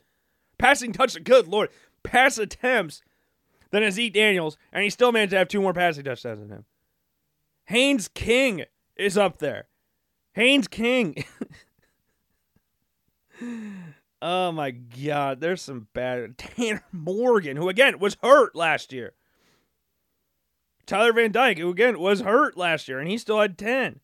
Passing 0.58 0.92
touch, 0.92 1.22
good 1.24 1.48
lord, 1.48 1.70
pass 2.02 2.38
attempts 2.38 3.02
than 3.80 3.90
Zeke 3.90 4.12
Daniels, 4.12 4.56
and 4.72 4.84
he 4.84 4.90
still 4.90 5.10
managed 5.10 5.30
to 5.30 5.38
have 5.38 5.48
two 5.48 5.60
more 5.60 5.74
passing 5.74 6.04
touchdowns 6.04 6.40
than 6.40 6.50
him. 6.50 6.64
Haynes 7.66 8.08
King 8.08 8.64
is 8.96 9.18
up 9.18 9.38
there. 9.38 9.66
Haynes 10.34 10.68
King. 10.68 11.24
oh 14.22 14.52
my 14.52 14.70
God, 14.70 15.40
there's 15.40 15.62
some 15.62 15.88
bad. 15.92 16.38
Tanner 16.38 16.84
Morgan, 16.92 17.56
who 17.56 17.68
again 17.68 17.98
was 17.98 18.16
hurt 18.22 18.54
last 18.54 18.92
year. 18.92 19.14
Tyler 20.86 21.12
Van 21.12 21.32
Dyke, 21.32 21.58
who 21.58 21.70
again 21.70 21.98
was 21.98 22.20
hurt 22.20 22.56
last 22.56 22.88
year, 22.88 22.98
and 22.98 23.08
he 23.08 23.16
still 23.16 23.40
had 23.40 23.56
10. 23.56 24.00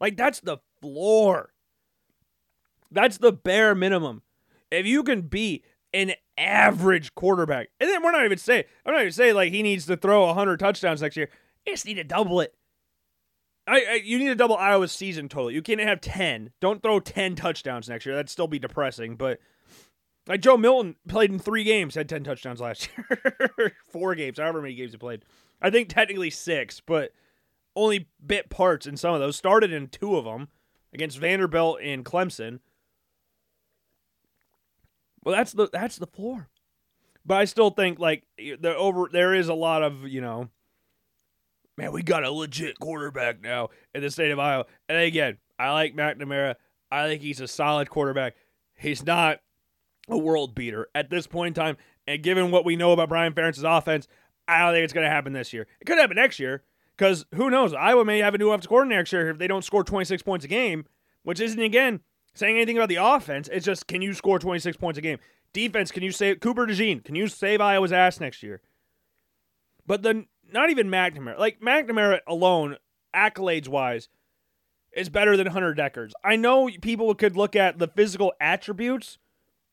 Like, 0.00 0.16
that's 0.16 0.40
the 0.40 0.58
floor. 0.80 1.52
That's 2.90 3.18
the 3.18 3.32
bare 3.32 3.74
minimum. 3.74 4.22
If 4.70 4.86
you 4.86 5.02
can 5.02 5.22
be 5.22 5.62
an 5.94 6.12
average 6.36 7.14
quarterback, 7.14 7.68
and 7.80 7.88
then 7.88 8.02
we're 8.02 8.12
not 8.12 8.24
even 8.24 8.36
saying, 8.36 8.64
I'm 8.84 8.92
not 8.92 9.00
even 9.00 9.12
saying 9.12 9.34
like 9.34 9.52
he 9.52 9.62
needs 9.62 9.86
to 9.86 9.96
throw 9.96 10.26
100 10.26 10.58
touchdowns 10.58 11.00
next 11.00 11.16
year. 11.16 11.30
You 11.64 11.72
just 11.72 11.86
need 11.86 11.94
to 11.94 12.04
double 12.04 12.40
it. 12.40 12.54
I, 13.66 13.76
I, 13.76 14.00
you 14.04 14.18
need 14.18 14.28
to 14.28 14.34
double 14.34 14.56
Iowa's 14.56 14.92
season 14.92 15.28
total. 15.28 15.50
You 15.50 15.62
can't 15.62 15.80
have 15.80 16.00
10. 16.00 16.50
Don't 16.60 16.82
throw 16.82 17.00
10 17.00 17.36
touchdowns 17.36 17.88
next 17.88 18.04
year. 18.04 18.14
That'd 18.14 18.28
still 18.28 18.48
be 18.48 18.58
depressing. 18.58 19.16
But 19.16 19.38
like 20.26 20.42
Joe 20.42 20.58
Milton 20.58 20.96
played 21.08 21.30
in 21.30 21.38
three 21.38 21.64
games, 21.64 21.94
had 21.94 22.08
10 22.08 22.24
touchdowns 22.24 22.60
last 22.60 22.88
year. 22.98 23.72
Four 23.90 24.14
games, 24.16 24.38
however 24.38 24.60
many 24.60 24.74
games 24.74 24.92
he 24.92 24.98
played. 24.98 25.24
I 25.62 25.70
think 25.70 25.88
technically 25.88 26.28
six, 26.28 26.80
but 26.80 27.12
only 27.76 28.08
bit 28.24 28.50
parts 28.50 28.86
in 28.86 28.96
some 28.96 29.14
of 29.14 29.20
those. 29.20 29.36
Started 29.36 29.72
in 29.72 29.88
two 29.88 30.16
of 30.16 30.24
them 30.24 30.48
against 30.92 31.18
Vanderbilt 31.18 31.78
and 31.82 32.04
Clemson. 32.04 32.60
Well, 35.24 35.34
that's 35.34 35.52
the 35.52 35.68
that's 35.72 35.96
the 35.96 36.06
floor. 36.06 36.48
But 37.24 37.38
I 37.38 37.46
still 37.46 37.70
think 37.70 37.98
like 37.98 38.24
the 38.36 38.76
over 38.76 39.08
there 39.10 39.34
is 39.34 39.48
a 39.48 39.54
lot 39.54 39.82
of 39.82 40.06
you 40.06 40.20
know, 40.20 40.48
man, 41.76 41.92
we 41.92 42.02
got 42.02 42.24
a 42.24 42.30
legit 42.30 42.78
quarterback 42.78 43.42
now 43.42 43.70
in 43.94 44.02
the 44.02 44.10
state 44.10 44.30
of 44.30 44.38
Iowa. 44.38 44.66
And 44.88 44.98
again, 44.98 45.38
I 45.58 45.72
like 45.72 45.96
McNamara. 45.96 46.56
I 46.90 47.08
think 47.08 47.22
he's 47.22 47.40
a 47.40 47.48
solid 47.48 47.90
quarterback. 47.90 48.36
He's 48.76 49.04
not 49.04 49.40
a 50.08 50.18
world 50.18 50.54
beater 50.54 50.88
at 50.94 51.10
this 51.10 51.26
point 51.26 51.56
in 51.56 51.62
time. 51.62 51.76
And 52.06 52.22
given 52.22 52.50
what 52.50 52.64
we 52.64 52.76
know 52.76 52.92
about 52.92 53.08
Brian 53.08 53.32
Ferentz's 53.32 53.64
offense, 53.64 54.06
I 54.46 54.60
don't 54.60 54.74
think 54.74 54.84
it's 54.84 54.92
going 54.92 55.04
to 55.04 55.10
happen 55.10 55.32
this 55.32 55.52
year. 55.52 55.66
It 55.80 55.86
could 55.86 55.98
happen 55.98 56.16
next 56.16 56.38
year 56.38 56.62
because 56.96 57.24
who 57.34 57.48
knows? 57.48 57.72
Iowa 57.72 58.04
may 58.04 58.18
have 58.18 58.34
a 58.34 58.38
new 58.38 58.50
offensive 58.50 58.68
coordinator 58.68 59.00
next 59.00 59.12
year 59.12 59.30
if 59.30 59.38
they 59.38 59.46
don't 59.46 59.64
score 59.64 59.82
26 59.82 60.22
points 60.22 60.44
a 60.44 60.48
game, 60.48 60.84
which 61.22 61.40
isn't, 61.40 61.60
again, 61.60 62.00
saying 62.34 62.56
anything 62.56 62.76
about 62.76 62.88
the 62.88 62.96
offense. 62.96 63.48
It's 63.50 63.64
just, 63.64 63.86
can 63.86 64.02
you 64.02 64.12
score 64.12 64.38
26 64.38 64.76
points 64.76 64.98
a 64.98 65.02
game? 65.02 65.18
Defense, 65.52 65.90
can 65.90 66.02
you 66.02 66.10
save 66.10 66.40
Cooper 66.40 66.66
DeJean? 66.66 67.04
Can 67.04 67.14
you 67.14 67.28
save 67.28 67.60
Iowa's 67.60 67.92
ass 67.92 68.20
next 68.20 68.42
year? 68.42 68.60
But 69.86 70.02
then, 70.02 70.26
not 70.52 70.70
even 70.70 70.88
McNamara. 70.88 71.38
Like, 71.38 71.60
McNamara 71.60 72.20
alone, 72.26 72.76
accolades 73.14 73.68
wise, 73.68 74.08
is 74.92 75.08
better 75.08 75.36
than 75.36 75.48
Hunter 75.48 75.74
Dekkers. 75.74 76.12
I 76.22 76.36
know 76.36 76.68
people 76.82 77.14
could 77.14 77.36
look 77.36 77.54
at 77.56 77.78
the 77.78 77.88
physical 77.88 78.32
attributes 78.40 79.18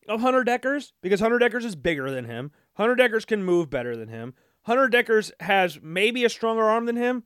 of 0.08 0.22
Hunter 0.22 0.44
Dekkers 0.44 0.92
because 1.02 1.20
Hunter 1.20 1.40
Dekkers 1.40 1.66
is 1.66 1.76
bigger 1.76 2.12
than 2.12 2.26
him. 2.26 2.52
Hunter 2.74 2.96
Dekkers 2.96 3.26
can 3.26 3.44
move 3.44 3.70
better 3.70 3.96
than 3.96 4.10
him. 4.10 4.34
Hunter 4.64 4.90
Dekkers 4.90 5.32
has 5.40 5.80
maybe 5.82 6.24
a 6.24 6.30
stronger 6.30 6.64
arm 6.64 6.86
than 6.86 6.96
him. 6.96 7.24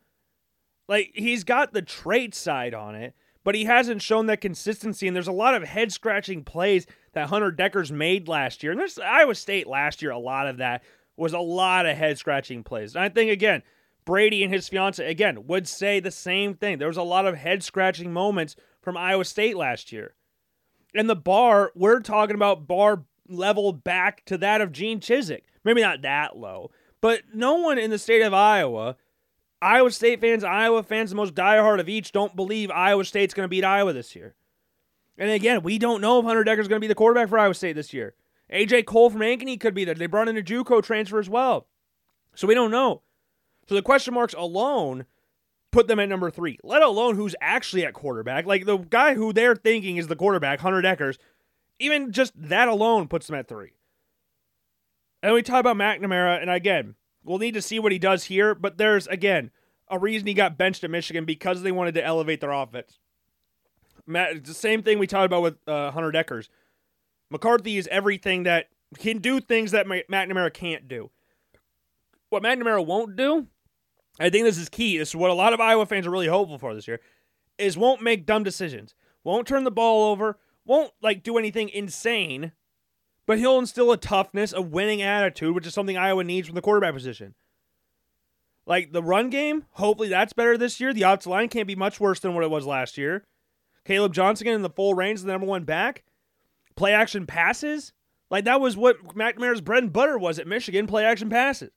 Like 0.88 1.12
he's 1.16 1.44
got 1.44 1.74
the 1.74 1.82
trait 1.82 2.36
side 2.36 2.74
on 2.74 2.96
it, 2.96 3.16
but 3.46 3.56
he 3.56 3.64
hasn't 3.64 4.02
shown 4.02 4.26
that 4.26 4.42
consistency. 4.42 5.08
And 5.08 5.16
there's 5.16 5.30
a 5.30 5.32
lot 5.32 5.56
of 5.56 5.64
head 5.64 5.94
scratching 5.94 6.44
plays 6.44 6.86
that 7.14 7.30
Hunter 7.30 7.54
Dekker's 7.54 7.94
made 7.94 8.28
last 8.28 8.62
year. 8.62 8.74
And 8.74 8.82
there's 8.82 9.00
Iowa 9.00 9.36
State 9.36 9.68
last 9.68 10.02
year, 10.02 10.12
a 10.12 10.20
lot 10.20 10.48
of 10.48 10.58
that 10.58 10.84
was 11.18 11.34
a 11.34 11.40
lot 11.40 11.86
of 11.86 11.96
head 11.96 12.18
scratching 12.18 12.64
plays. 12.64 12.96
And 12.96 13.04
I 13.04 13.10
think 13.10 13.32
again, 13.32 13.64
Brady 14.04 14.44
and 14.44 14.54
his 14.54 14.68
fiance 14.68 15.06
again 15.06 15.48
would 15.48 15.68
say 15.68 16.00
the 16.00 16.12
same 16.12 16.56
thing. 16.56 16.78
There 16.78 16.88
was 16.88 16.98
a 16.98 17.04
lot 17.04 17.26
of 17.26 17.38
head 17.38 17.64
scratching 17.64 18.12
moments 18.12 18.56
from 18.82 18.98
Iowa 18.98 19.26
State 19.26 19.58
last 19.58 19.92
year. 19.92 20.14
And 20.94 21.10
the 21.10 21.16
bar, 21.16 21.72
we're 21.76 22.02
talking 22.02 22.36
about 22.36 22.68
bar 22.68 23.04
level 23.28 23.74
back 23.74 24.24
to 24.26 24.38
that 24.38 24.62
of 24.62 24.72
Gene 24.72 25.00
Chizik. 25.00 25.42
Maybe 25.64 25.82
not 25.82 26.04
that 26.04 26.38
low, 26.38 26.72
but 27.02 27.22
no 27.34 27.56
one 27.56 27.78
in 27.78 27.90
the 27.90 27.98
state 27.98 28.22
of 28.22 28.34
Iowa, 28.34 28.98
Iowa 29.66 29.90
State 29.90 30.22
fans, 30.22 30.44
Iowa 30.44 30.84
fans, 30.84 31.10
the 31.10 31.16
most 31.16 31.34
diehard 31.34 31.80
of 31.80 31.90
each, 31.90 32.12
don't 32.12 32.36
believe 32.36 32.70
Iowa 32.70 33.04
State's 33.04 33.34
going 33.34 33.46
to 33.46 33.50
beat 33.50 33.64
Iowa 33.64 33.94
this 33.94 34.16
year. 34.16 34.36
And 35.18 35.32
again, 35.32 35.64
we 35.64 35.80
don't 35.80 36.02
know 36.02 36.20
if 36.20 36.26
Hunter 36.26 36.44
Dekker's 36.44 36.68
going 36.68 36.80
to 36.80 36.84
be 36.84 36.88
the 36.88 36.94
quarterback 36.94 37.30
for 37.30 37.40
Iowa 37.40 37.56
State 37.56 37.74
this 37.74 37.92
year. 37.92 38.14
AJ 38.54 38.86
Cole 38.86 39.10
from 39.10 39.22
Ankeny 39.22 39.60
could 39.60 39.74
be 39.74 39.84
there. 39.84 39.96
They 39.96 40.06
brought 40.06 40.28
in 40.28 40.38
a 40.38 40.44
JUCO 40.44 40.84
transfer 40.84 41.20
as 41.20 41.30
well. 41.30 41.66
So 42.36 42.46
we 42.46 42.54
don't 42.54 42.70
know. 42.70 43.02
So 43.68 43.74
the 43.74 43.82
question 43.82 44.14
marks 44.14 44.36
alone 44.38 45.06
put 45.72 45.88
them 45.88 46.00
at 46.00 46.10
number 46.10 46.30
three, 46.30 46.60
let 46.64 46.84
alone 46.84 47.16
who's 47.16 47.36
actually 47.42 47.86
at 47.86 47.94
quarterback. 47.96 48.46
Like 48.46 48.66
the 48.66 48.78
guy 48.78 49.16
who 49.16 49.34
they're 49.34 49.56
thinking 49.56 49.98
is 49.98 50.08
the 50.08 50.16
quarterback, 50.16 50.60
Hunter 50.60 50.82
Dekkers, 50.82 51.18
even 51.80 52.12
just 52.12 52.34
that 52.36 52.68
alone 52.68 53.08
puts 53.08 53.26
them 53.26 53.36
at 53.36 53.48
three. 53.48 53.72
And 55.24 55.34
we 55.34 55.42
talk 55.42 55.62
about 55.62 55.76
McNamara, 55.76 56.40
and 56.40 56.52
again, 56.52 56.94
we'll 57.26 57.40
need 57.40 57.56
to 57.56 57.62
see 57.62 57.80
what 57.80 57.92
he 57.92 58.00
does 58.00 58.26
here, 58.26 58.56
but 58.56 58.78
there's, 58.78 59.08
again, 59.08 59.52
a 59.90 60.00
reason 60.00 60.28
he 60.28 60.34
got 60.34 60.58
benched 60.58 60.84
at 60.84 60.90
Michigan 60.90 61.26
because 61.26 61.62
they 61.62 61.72
wanted 61.72 61.96
to 61.96 62.06
elevate 62.06 62.40
their 62.40 62.52
offense. 62.52 63.00
Matt, 64.08 64.32
it's 64.32 64.48
the 64.48 64.56
same 64.56 64.84
thing 64.84 65.00
we 65.00 65.08
talked 65.08 65.26
about 65.26 65.42
with 65.42 65.58
uh, 65.68 65.92
Hunter 65.92 66.12
Dekkers. 66.12 66.48
McCarthy 67.30 67.78
is 67.78 67.88
everything 67.88 68.44
that 68.44 68.68
can 69.00 69.18
do 69.18 69.40
things 69.40 69.72
that 69.72 69.88
McNamara 69.88 70.54
can't 70.54 70.88
do. 70.88 71.10
What 72.30 72.44
McNamara 72.44 72.86
won't 72.86 73.16
do, 73.16 73.48
I 74.20 74.30
think 74.30 74.46
this 74.46 74.58
is 74.58 74.70
key. 74.70 74.98
This 74.98 75.10
is 75.10 75.16
what 75.16 75.32
a 75.32 75.36
lot 75.36 75.54
of 75.54 75.60
Iowa 75.60 75.86
fans 75.86 76.08
are 76.08 76.12
really 76.12 76.28
hopeful 76.28 76.58
for 76.58 76.74
this 76.74 76.88
year, 76.88 77.02
is 77.58 77.78
won't 77.78 78.02
make 78.02 78.26
dumb 78.26 78.44
decisions. 78.44 78.94
Won't 79.24 79.48
turn 79.48 79.64
the 79.64 79.72
ball 79.72 80.12
over. 80.12 80.38
Won't 80.66 80.92
like 81.02 81.24
do 81.24 81.38
anything 81.38 81.70
insane 81.70 82.52
but 83.26 83.40
he'll 83.40 83.60
instill 83.60 83.92
a 83.92 83.98
toughness, 83.98 84.54
a 84.54 84.62
winning 84.62 85.02
attitude, 85.02 85.56
which 85.56 85.68
is 85.68 85.74
something 85.74 85.98
Iowa 85.98 86.24
needs 86.24 86.48
from 86.48 86.56
the 86.56 86.62
quarterback 86.62 86.94
position. 86.94 87.36
Like 88.68 88.92
the 88.92 89.04
run 89.04 89.30
game, 89.30 89.66
hopefully 89.72 90.10
that's 90.10 90.34
better 90.34 90.58
this 90.58 90.80
year. 90.80 90.94
The 90.94 91.04
outside 91.04 91.30
line 91.30 91.50
can't 91.50 91.68
be 91.68 91.76
much 91.76 92.00
worse 92.00 92.20
than 92.20 92.34
what 92.34 92.44
it 92.44 92.50
was 92.50 92.66
last 92.66 92.98
year. 92.98 93.24
Caleb 93.84 94.14
Johnson 94.14 94.48
in 94.48 94.64
the 94.64 94.70
full 94.70 94.96
range, 94.96 95.22
the 95.22 95.28
number 95.28 95.46
one 95.46 95.64
back. 95.64 96.04
Play 96.76 96.94
action 96.94 97.26
passes, 97.26 97.94
like 98.30 98.46
that 98.46 98.60
was 98.60 98.76
what 98.76 99.02
McNamara's 99.16 99.62
bread 99.62 99.84
and 99.84 99.94
butter 99.94 100.18
was 100.18 100.40
at 100.40 100.48
Michigan. 100.48 100.88
Play 100.88 101.06
action 101.06 101.30
passes, 101.30 101.72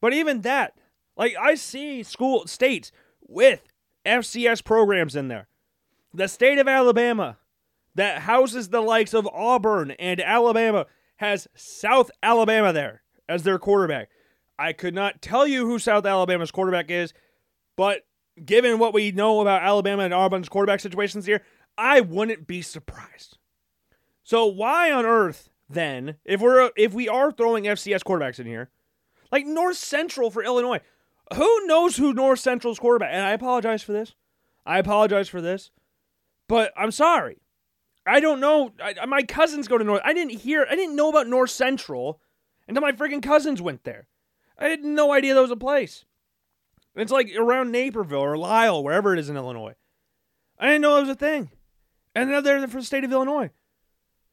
but 0.00 0.14
even 0.14 0.42
that, 0.42 0.78
like 1.16 1.34
I 1.38 1.56
see 1.56 2.02
school 2.02 2.46
states 2.46 2.90
with 3.26 3.62
FCS 4.06 4.64
programs 4.64 5.14
in 5.14 5.28
there. 5.28 5.48
The 6.14 6.28
state 6.28 6.58
of 6.58 6.68
Alabama 6.68 7.36
that 7.94 8.22
houses 8.22 8.68
the 8.68 8.80
likes 8.80 9.14
of 9.14 9.26
Auburn 9.28 9.92
and 9.92 10.20
Alabama 10.20 10.86
has 11.16 11.48
South 11.54 12.10
Alabama 12.22 12.72
there 12.72 13.02
as 13.28 13.42
their 13.42 13.58
quarterback. 13.58 14.08
I 14.58 14.72
could 14.72 14.94
not 14.94 15.22
tell 15.22 15.46
you 15.46 15.66
who 15.66 15.78
South 15.78 16.06
Alabama's 16.06 16.50
quarterback 16.50 16.90
is, 16.90 17.12
but 17.76 18.02
given 18.44 18.78
what 18.78 18.94
we 18.94 19.10
know 19.12 19.40
about 19.40 19.62
Alabama 19.62 20.04
and 20.04 20.14
Auburn's 20.14 20.48
quarterback 20.48 20.80
situations 20.80 21.26
here, 21.26 21.42
I 21.76 22.00
wouldn't 22.00 22.46
be 22.46 22.62
surprised. 22.62 23.38
So 24.22 24.46
why 24.46 24.92
on 24.92 25.06
earth 25.06 25.48
then, 25.68 26.16
if 26.24 26.40
we're 26.40 26.70
if 26.76 26.92
we 26.92 27.08
are 27.08 27.30
throwing 27.30 27.64
FCS 27.64 28.02
quarterbacks 28.02 28.38
in 28.38 28.46
here, 28.46 28.70
like 29.30 29.46
North 29.46 29.76
Central 29.76 30.30
for 30.30 30.42
Illinois, 30.42 30.80
Who 31.34 31.66
knows 31.66 31.96
who 31.96 32.12
North 32.12 32.40
Central's 32.40 32.78
quarterback? 32.78 33.10
And 33.12 33.24
I 33.24 33.32
apologize 33.32 33.82
for 33.82 33.92
this. 33.92 34.14
I 34.64 34.78
apologize 34.78 35.28
for 35.28 35.40
this. 35.40 35.70
But 36.48 36.72
I'm 36.76 36.90
sorry. 36.90 37.38
I 38.08 38.20
don't 38.20 38.40
know. 38.40 38.72
I, 38.82 39.04
my 39.06 39.22
cousins 39.22 39.68
go 39.68 39.78
to 39.78 39.84
North. 39.84 40.00
I 40.04 40.12
didn't 40.12 40.38
hear. 40.38 40.66
I 40.68 40.74
didn't 40.74 40.96
know 40.96 41.08
about 41.08 41.26
North 41.26 41.50
Central 41.50 42.20
until 42.66 42.82
my 42.82 42.92
freaking 42.92 43.22
cousins 43.22 43.60
went 43.60 43.84
there. 43.84 44.08
I 44.58 44.68
had 44.68 44.82
no 44.82 45.12
idea 45.12 45.34
that 45.34 45.42
was 45.42 45.50
a 45.50 45.56
place. 45.56 46.04
It's 46.96 47.12
like 47.12 47.30
around 47.38 47.70
Naperville 47.70 48.18
or 48.18 48.36
Lisle, 48.36 48.82
wherever 48.82 49.12
it 49.12 49.18
is 49.20 49.28
in 49.28 49.36
Illinois. 49.36 49.74
I 50.58 50.66
didn't 50.66 50.82
know 50.82 50.96
it 50.96 51.02
was 51.02 51.10
a 51.10 51.14
thing. 51.14 51.50
And 52.14 52.30
now 52.30 52.40
they're 52.40 52.66
for 52.66 52.80
the 52.80 52.86
state 52.86 53.04
of 53.04 53.12
Illinois. 53.12 53.50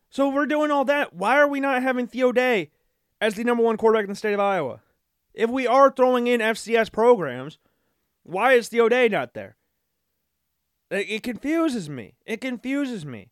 So 0.10 0.30
we're 0.30 0.48
doing 0.48 0.72
all 0.72 0.86
that. 0.86 1.14
Why 1.14 1.38
are 1.38 1.48
we 1.48 1.60
not 1.60 1.84
having 1.84 2.08
Theo 2.08 2.32
Day 2.32 2.72
as 3.22 3.36
the 3.36 3.44
number 3.44 3.64
one 3.64 3.78
quarterback 3.78 4.06
in 4.06 4.10
the 4.10 4.16
state 4.16 4.34
of 4.34 4.40
Iowa? 4.40 4.82
If 5.34 5.50
we 5.50 5.68
are 5.68 5.92
throwing 5.92 6.28
in 6.28 6.40
FCS 6.40 6.92
programs, 6.92 7.60
why 8.24 8.54
is 8.54 8.70
Theo 8.70 8.90
Day 8.90 9.10
not 9.10 9.34
there? 9.34 9.58
It 10.90 11.24
confuses 11.24 11.90
me. 11.90 12.16
It 12.26 12.42
confuses 12.42 13.06
me. 13.06 13.30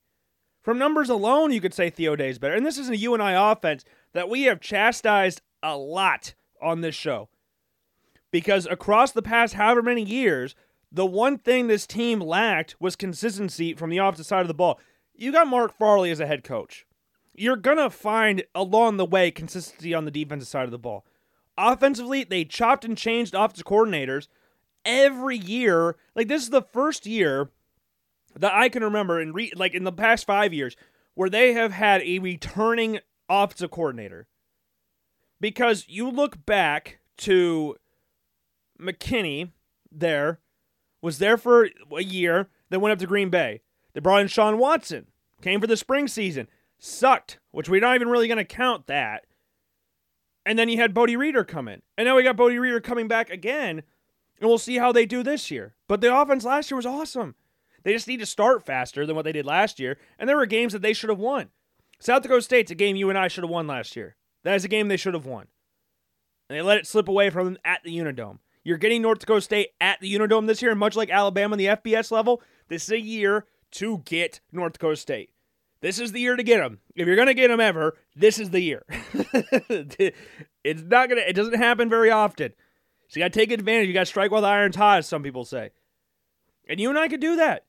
From 0.63 0.80
numbers 0.80 1.10
alone, 1.10 1.52
you 1.52 1.60
could 1.60 1.73
say 1.73 1.89
Theo 1.89 2.15
Day 2.15 2.30
is 2.30 2.39
better. 2.39 2.56
And 2.56 2.65
this 2.65 2.78
is 2.78 2.89
a 2.89 2.97
UNI 2.97 3.34
offense 3.34 3.84
that 4.13 4.30
we 4.30 4.43
have 4.43 4.62
chastised 4.62 5.41
a 5.62 5.78
lot 5.78 6.34
on 6.62 6.82
this 6.82 6.95
show. 6.95 7.28
Because 8.32 8.65
across 8.65 9.12
the 9.12 9.21
past 9.21 9.56
however 9.56 9.84
many 9.84 10.04
years, 10.04 10.56
the 10.91 11.06
one 11.06 11.38
thing 11.38 11.67
this 11.67 11.86
team 11.86 12.19
lacked 12.19 12.76
was 12.80 12.95
consistency 12.95 13.73
from 13.73 13.89
the 13.89 13.99
opposite 13.99 14.23
side 14.23 14.41
of 14.41 14.47
the 14.47 14.54
ball. 14.54 14.80
You 15.13 15.32
got 15.32 15.47
Mark 15.47 15.78
Farley 15.78 16.12
as 16.12 16.19
a 16.19 16.28
head 16.28 16.43
coach. 16.43 16.86
You're 17.36 17.58
going 17.58 17.78
to 17.78 17.89
find 17.89 18.43
along 18.56 18.97
the 18.97 19.06
way 19.06 19.32
consistency 19.32 19.93
on 19.93 20.06
the 20.06 20.12
defensive 20.12 20.47
side 20.47 20.65
of 20.65 20.71
the 20.71 20.80
ball. 20.80 21.06
Offensively, 21.58 22.23
they 22.23 22.45
chopped 22.45 22.86
and 22.86 22.97
changed 22.97 23.36
offensive 23.36 23.65
coordinators 23.65 24.28
every 24.86 25.38
year. 25.38 25.97
Like, 26.15 26.28
this 26.28 26.43
is 26.43 26.52
the 26.52 26.62
first 26.62 27.06
year 27.06 27.49
that 28.39 28.54
I 28.54 28.69
can 28.69 28.84
remember 28.84 29.19
in 29.22 29.34
re- 29.34 29.54
like 29.56 29.74
in 29.74 29.84
the 29.84 29.91
past 29.91 30.26
five 30.26 30.54
years 30.54 30.76
where 31.15 31.30
they 31.30 31.54
have 31.54 31.72
had 31.72 32.02
a 32.02 32.19
returning 32.19 33.00
offensive 33.30 33.72
coordinator. 33.72 34.28
Because 35.39 35.86
you 35.88 36.10
look 36.10 36.46
back 36.46 37.00
to 37.17 37.76
McKinney 38.80 39.52
there, 39.91 40.39
was 41.02 41.19
there 41.19 41.38
for 41.38 41.69
a 41.96 42.04
year, 42.04 42.50
then 42.69 42.82
went 42.82 42.93
up 42.93 43.00
to 43.00 43.08
Green 43.08 43.30
Bay. 43.30 43.62
They 43.93 44.00
brought 44.00 44.22
in 44.22 44.28
Sean 44.28 44.58
Watson, 44.58 45.08
came 45.41 45.62
for 45.62 45.67
the 45.67 45.78
spring 45.78 46.08
season, 46.08 46.48
sucked, 46.80 47.39
which 47.52 47.69
we're 47.69 47.82
not 47.82 47.96
even 47.96 48.08
really 48.08 48.28
going 48.28 48.38
to 48.38 48.46
count 48.46 48.88
that. 48.88 49.26
And 50.46 50.58
then 50.58 50.69
you 50.69 50.78
had 50.78 50.93
Bodie 50.93 51.15
Reeder 51.15 51.43
come 51.43 51.67
in. 51.67 51.82
And 51.98 52.06
now 52.06 52.15
we 52.15 52.24
got 52.24 52.36
Bodie 52.36 52.58
Reeder 52.58 52.80
coming 52.80 53.08
back 53.08 53.30
again, 53.30 53.84
and 54.39 54.50
we'll 54.50 54.58
see 54.58 54.78
how 54.78 54.91
they 54.91 55.06
do 55.06 55.24
this 55.24 55.52
year. 55.52 55.76
But 55.88 56.02
the 56.02 56.15
offense 56.15 56.43
last 56.43 56.72
year 56.72 56.78
was 56.78 56.86
awesome. 56.86 57.36
They 57.84 57.93
just 57.93 58.08
need 58.08 58.19
to 58.19 58.26
start 58.26 58.65
faster 58.65 59.06
than 59.06 59.15
what 59.15 59.26
they 59.26 59.32
did 59.32 59.46
last 59.46 59.80
year. 59.80 59.98
And 60.17 60.28
there 60.28 60.38
were 60.38 60.46
games 60.46 60.74
that 60.74 60.82
they 60.82 60.93
should 60.93 61.10
have 61.10 61.19
won. 61.19 61.50
South 62.00 62.24
Dakota 62.24 62.41
State's 62.41 62.72
a 62.72 62.76
game 62.76 62.96
you 62.96 63.10
and 63.10 63.17
I 63.17 63.28
should 63.28 63.43
have 63.43 63.52
won 63.52 63.67
last 63.67 63.96
year. 63.96 64.15
That 64.43 64.56
is 64.56 64.65
a 64.65 64.69
game 64.69 64.88
they 64.88 64.98
should 64.98 65.13
have 65.13 65.26
won. 65.26 65.48
And 66.50 66.58
they 66.58 66.62
let 66.62 66.78
it 66.78 66.88
slip 66.88 67.08
away 67.08 67.30
from 67.30 67.46
them 67.46 67.58
at 67.63 67.82
the 67.84 67.98
Unidome. 67.98 68.39
You're 68.63 68.78
getting 68.78 69.02
North 69.02 69.19
Dakota 69.19 69.41
State 69.41 69.69
at 69.82 70.00
the 70.00 70.13
Unidome 70.13 70.48
this 70.48 70.62
year, 70.62 70.72
and 70.72 70.80
much 70.80 70.96
like 70.96 71.10
Alabama 71.10 71.54
on 71.54 71.58
the 71.58 71.65
FBS 71.67 72.12
level, 72.12 72.41
this 72.69 72.84
is 72.84 72.91
a 72.91 73.00
year 73.00 73.46
to 73.72 74.00
get 74.06 74.39
North 74.52 74.74
Dakota 74.74 74.96
State. 74.96 75.32
This 75.82 76.00
is 76.00 76.13
the 76.13 76.22
year 76.22 76.38
to 76.38 76.43
get 76.43 76.60
them. 76.60 76.80
If 76.96 77.08
you're 77.08 77.17
going 77.17 77.28
to 77.28 77.34
get 77.34 77.50
them 77.50 77.60
ever, 77.60 77.98
this 78.15 78.39
is 78.39 78.52
the 78.52 78.62
year. 78.62 78.84
it's 78.89 80.82
not 80.82 81.10
going 81.10 81.22
to, 81.22 81.30
it 81.30 81.34
doesn't 81.34 81.58
happen 81.58 81.89
very 81.89 82.10
often. 82.10 82.54
So 83.10 83.19
you 83.19 83.26
got 83.26 83.34
to 83.34 83.39
take 83.39 83.52
advantage. 83.52 83.88
You 83.88 83.93
got 83.93 84.02
to 84.02 84.06
strike 84.06 84.32
while 84.32 84.41
the 84.41 84.48
iron's 84.48 84.78
hot, 84.78 85.00
as 85.00 85.08
some 85.08 85.24
people 85.24 85.43
say. 85.43 85.72
And 86.69 86.80
you 86.80 86.89
and 86.89 86.98
I 86.98 87.10
could 87.10 87.19
do 87.19 87.36
that. 87.36 87.65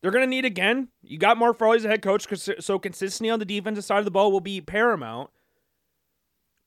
They're 0.00 0.10
going 0.10 0.24
to 0.24 0.30
need 0.30 0.44
again. 0.44 0.88
You 1.02 1.18
got 1.18 1.38
Mark 1.38 1.58
Farley 1.58 1.78
as 1.78 1.84
a 1.84 1.88
head 1.88 2.02
coach, 2.02 2.26
so 2.60 2.78
consistency 2.78 3.30
on 3.30 3.38
the 3.38 3.44
defensive 3.44 3.84
side 3.84 3.98
of 3.98 4.04
the 4.04 4.10
ball 4.10 4.30
will 4.30 4.40
be 4.40 4.60
paramount. 4.60 5.30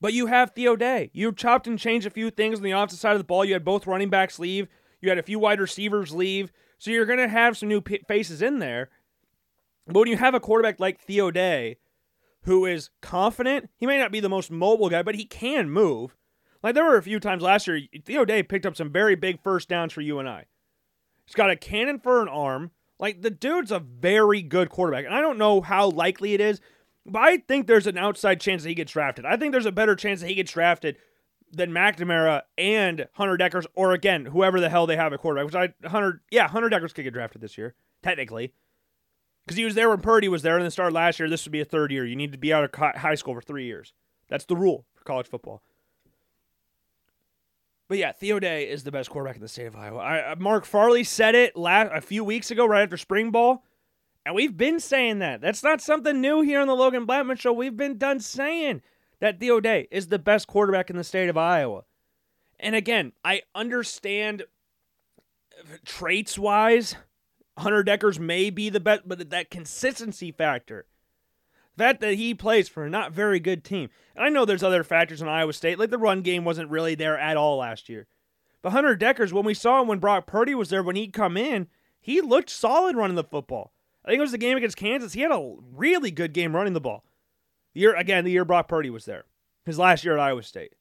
But 0.00 0.14
you 0.14 0.26
have 0.26 0.52
Theo 0.52 0.76
Day. 0.76 1.10
You 1.12 1.32
chopped 1.32 1.66
and 1.66 1.78
changed 1.78 2.06
a 2.06 2.10
few 2.10 2.30
things 2.30 2.58
on 2.58 2.64
the 2.64 2.72
offensive 2.72 2.98
side 2.98 3.12
of 3.12 3.18
the 3.18 3.24
ball. 3.24 3.44
You 3.44 3.52
had 3.52 3.64
both 3.64 3.86
running 3.86 4.10
backs 4.10 4.38
leave. 4.38 4.66
You 5.00 5.10
had 5.10 5.18
a 5.18 5.22
few 5.22 5.38
wide 5.38 5.60
receivers 5.60 6.14
leave. 6.14 6.52
So 6.78 6.90
you're 6.90 7.06
going 7.06 7.18
to 7.18 7.28
have 7.28 7.56
some 7.56 7.68
new 7.68 7.82
faces 8.08 8.40
in 8.40 8.58
there. 8.58 8.88
But 9.86 10.00
when 10.00 10.08
you 10.08 10.16
have 10.16 10.34
a 10.34 10.40
quarterback 10.40 10.80
like 10.80 11.00
Theo 11.00 11.30
Day, 11.30 11.76
who 12.44 12.64
is 12.64 12.90
confident, 13.02 13.68
he 13.76 13.86
may 13.86 13.98
not 13.98 14.12
be 14.12 14.20
the 14.20 14.28
most 14.28 14.50
mobile 14.50 14.88
guy, 14.88 15.02
but 15.02 15.14
he 15.14 15.24
can 15.26 15.68
move. 15.68 16.16
Like 16.62 16.74
there 16.74 16.84
were 16.84 16.96
a 16.96 17.02
few 17.02 17.20
times 17.20 17.42
last 17.42 17.66
year, 17.66 17.80
Theo 18.04 18.24
Day 18.24 18.42
picked 18.42 18.66
up 18.66 18.76
some 18.76 18.90
very 18.90 19.14
big 19.14 19.42
first 19.42 19.68
downs 19.68 19.92
for 19.92 20.00
you 20.00 20.18
and 20.18 20.28
I. 20.28 20.46
He's 21.26 21.34
got 21.34 21.50
a 21.50 21.56
cannon 21.56 22.00
for 22.00 22.22
an 22.22 22.28
arm. 22.28 22.70
Like 23.00 23.22
the 23.22 23.30
dude's 23.30 23.72
a 23.72 23.80
very 23.80 24.42
good 24.42 24.68
quarterback. 24.68 25.06
And 25.06 25.14
I 25.14 25.22
don't 25.22 25.38
know 25.38 25.62
how 25.62 25.88
likely 25.88 26.34
it 26.34 26.40
is, 26.40 26.60
but 27.06 27.22
I 27.22 27.38
think 27.38 27.66
there's 27.66 27.86
an 27.86 27.96
outside 27.96 28.40
chance 28.40 28.62
that 28.62 28.68
he 28.68 28.74
gets 28.74 28.92
drafted. 28.92 29.24
I 29.24 29.36
think 29.38 29.52
there's 29.52 29.66
a 29.66 29.72
better 29.72 29.96
chance 29.96 30.20
that 30.20 30.28
he 30.28 30.34
gets 30.34 30.52
drafted 30.52 30.98
than 31.50 31.72
McNamara 31.72 32.42
and 32.58 33.08
Hunter 33.14 33.36
Dekkers, 33.36 33.66
or 33.74 33.92
again, 33.92 34.26
whoever 34.26 34.60
the 34.60 34.68
hell 34.68 34.86
they 34.86 34.96
have 34.96 35.12
at 35.14 35.18
quarterback. 35.18 35.46
Which 35.46 35.72
I 35.82 35.88
Hunter, 35.88 36.20
yeah, 36.30 36.46
Hunter 36.46 36.68
Dekkers 36.68 36.94
could 36.94 37.02
get 37.04 37.14
drafted 37.14 37.40
this 37.40 37.56
year, 37.56 37.74
technically. 38.02 38.52
Because 39.46 39.56
he 39.56 39.64
was 39.64 39.74
there 39.74 39.88
when 39.88 40.00
Purdy 40.00 40.28
was 40.28 40.42
there 40.42 40.56
and 40.56 40.62
then 40.62 40.70
started 40.70 40.94
last 40.94 41.18
year. 41.18 41.28
This 41.28 41.44
would 41.46 41.52
be 41.52 41.62
a 41.62 41.64
third 41.64 41.90
year. 41.90 42.04
You 42.04 42.14
need 42.14 42.32
to 42.32 42.38
be 42.38 42.52
out 42.52 42.64
of 42.64 42.96
high 42.96 43.14
school 43.14 43.34
for 43.34 43.40
three 43.40 43.64
years. 43.64 43.94
That's 44.28 44.44
the 44.44 44.54
rule 44.54 44.84
for 44.94 45.04
college 45.04 45.26
football. 45.26 45.62
But 47.90 47.98
yeah, 47.98 48.12
Theo 48.12 48.38
Day 48.38 48.70
is 48.70 48.84
the 48.84 48.92
best 48.92 49.10
quarterback 49.10 49.34
in 49.34 49.42
the 49.42 49.48
state 49.48 49.66
of 49.66 49.74
Iowa. 49.74 49.98
I, 49.98 50.30
uh, 50.30 50.36
Mark 50.38 50.64
Farley 50.64 51.02
said 51.02 51.34
it 51.34 51.56
last 51.56 51.90
a 51.92 52.00
few 52.00 52.22
weeks 52.22 52.52
ago, 52.52 52.64
right 52.64 52.84
after 52.84 52.96
spring 52.96 53.32
ball, 53.32 53.64
and 54.24 54.32
we've 54.32 54.56
been 54.56 54.78
saying 54.78 55.18
that. 55.18 55.40
That's 55.40 55.64
not 55.64 55.80
something 55.80 56.20
new 56.20 56.40
here 56.40 56.60
on 56.60 56.68
the 56.68 56.76
Logan 56.76 57.04
Blackman 57.04 57.36
Show. 57.36 57.52
We've 57.52 57.76
been 57.76 57.98
done 57.98 58.20
saying 58.20 58.82
that 59.18 59.40
Theo 59.40 59.58
Day 59.58 59.88
is 59.90 60.06
the 60.06 60.20
best 60.20 60.46
quarterback 60.46 60.88
in 60.88 60.96
the 60.96 61.02
state 61.02 61.28
of 61.28 61.36
Iowa. 61.36 61.82
And 62.60 62.76
again, 62.76 63.10
I 63.24 63.42
understand 63.56 64.44
uh, 65.58 65.78
traits 65.84 66.38
wise, 66.38 66.94
Hunter 67.58 67.82
Dekkers 67.82 68.20
may 68.20 68.50
be 68.50 68.68
the 68.68 68.78
best, 68.78 69.02
but 69.04 69.30
that 69.30 69.50
consistency 69.50 70.30
factor 70.30 70.86
fact 71.80 72.00
that 72.00 72.14
he 72.14 72.34
plays 72.34 72.68
for 72.68 72.84
a 72.84 72.90
not 72.90 73.12
very 73.12 73.40
good 73.40 73.64
team. 73.64 73.90
And 74.14 74.24
I 74.24 74.28
know 74.28 74.44
there's 74.44 74.62
other 74.62 74.84
factors 74.84 75.22
in 75.22 75.28
Iowa 75.28 75.52
State, 75.52 75.78
like 75.78 75.90
the 75.90 75.98
run 75.98 76.22
game 76.22 76.44
wasn't 76.44 76.70
really 76.70 76.94
there 76.94 77.18
at 77.18 77.36
all 77.36 77.58
last 77.58 77.88
year. 77.88 78.06
But 78.62 78.70
Hunter 78.70 78.96
Dekkers, 78.96 79.32
when 79.32 79.44
we 79.44 79.54
saw 79.54 79.80
him 79.80 79.88
when 79.88 79.98
Brock 79.98 80.26
Purdy 80.26 80.54
was 80.54 80.68
there, 80.68 80.82
when 80.82 80.96
he'd 80.96 81.12
come 81.12 81.36
in, 81.36 81.68
he 82.00 82.20
looked 82.20 82.50
solid 82.50 82.96
running 82.96 83.16
the 83.16 83.24
football. 83.24 83.72
I 84.04 84.08
think 84.08 84.18
it 84.18 84.22
was 84.22 84.32
the 84.32 84.38
game 84.38 84.56
against 84.56 84.76
Kansas. 84.76 85.12
He 85.12 85.20
had 85.22 85.32
a 85.32 85.54
really 85.74 86.10
good 86.10 86.32
game 86.32 86.54
running 86.54 86.72
the 86.72 86.80
ball. 86.80 87.04
The 87.74 87.80
year 87.80 87.94
again, 87.94 88.24
the 88.24 88.30
year 88.30 88.44
Brock 88.44 88.68
Purdy 88.68 88.90
was 88.90 89.04
there. 89.04 89.24
His 89.64 89.78
last 89.78 90.04
year 90.04 90.14
at 90.14 90.20
Iowa 90.20 90.42
State. 90.42 90.74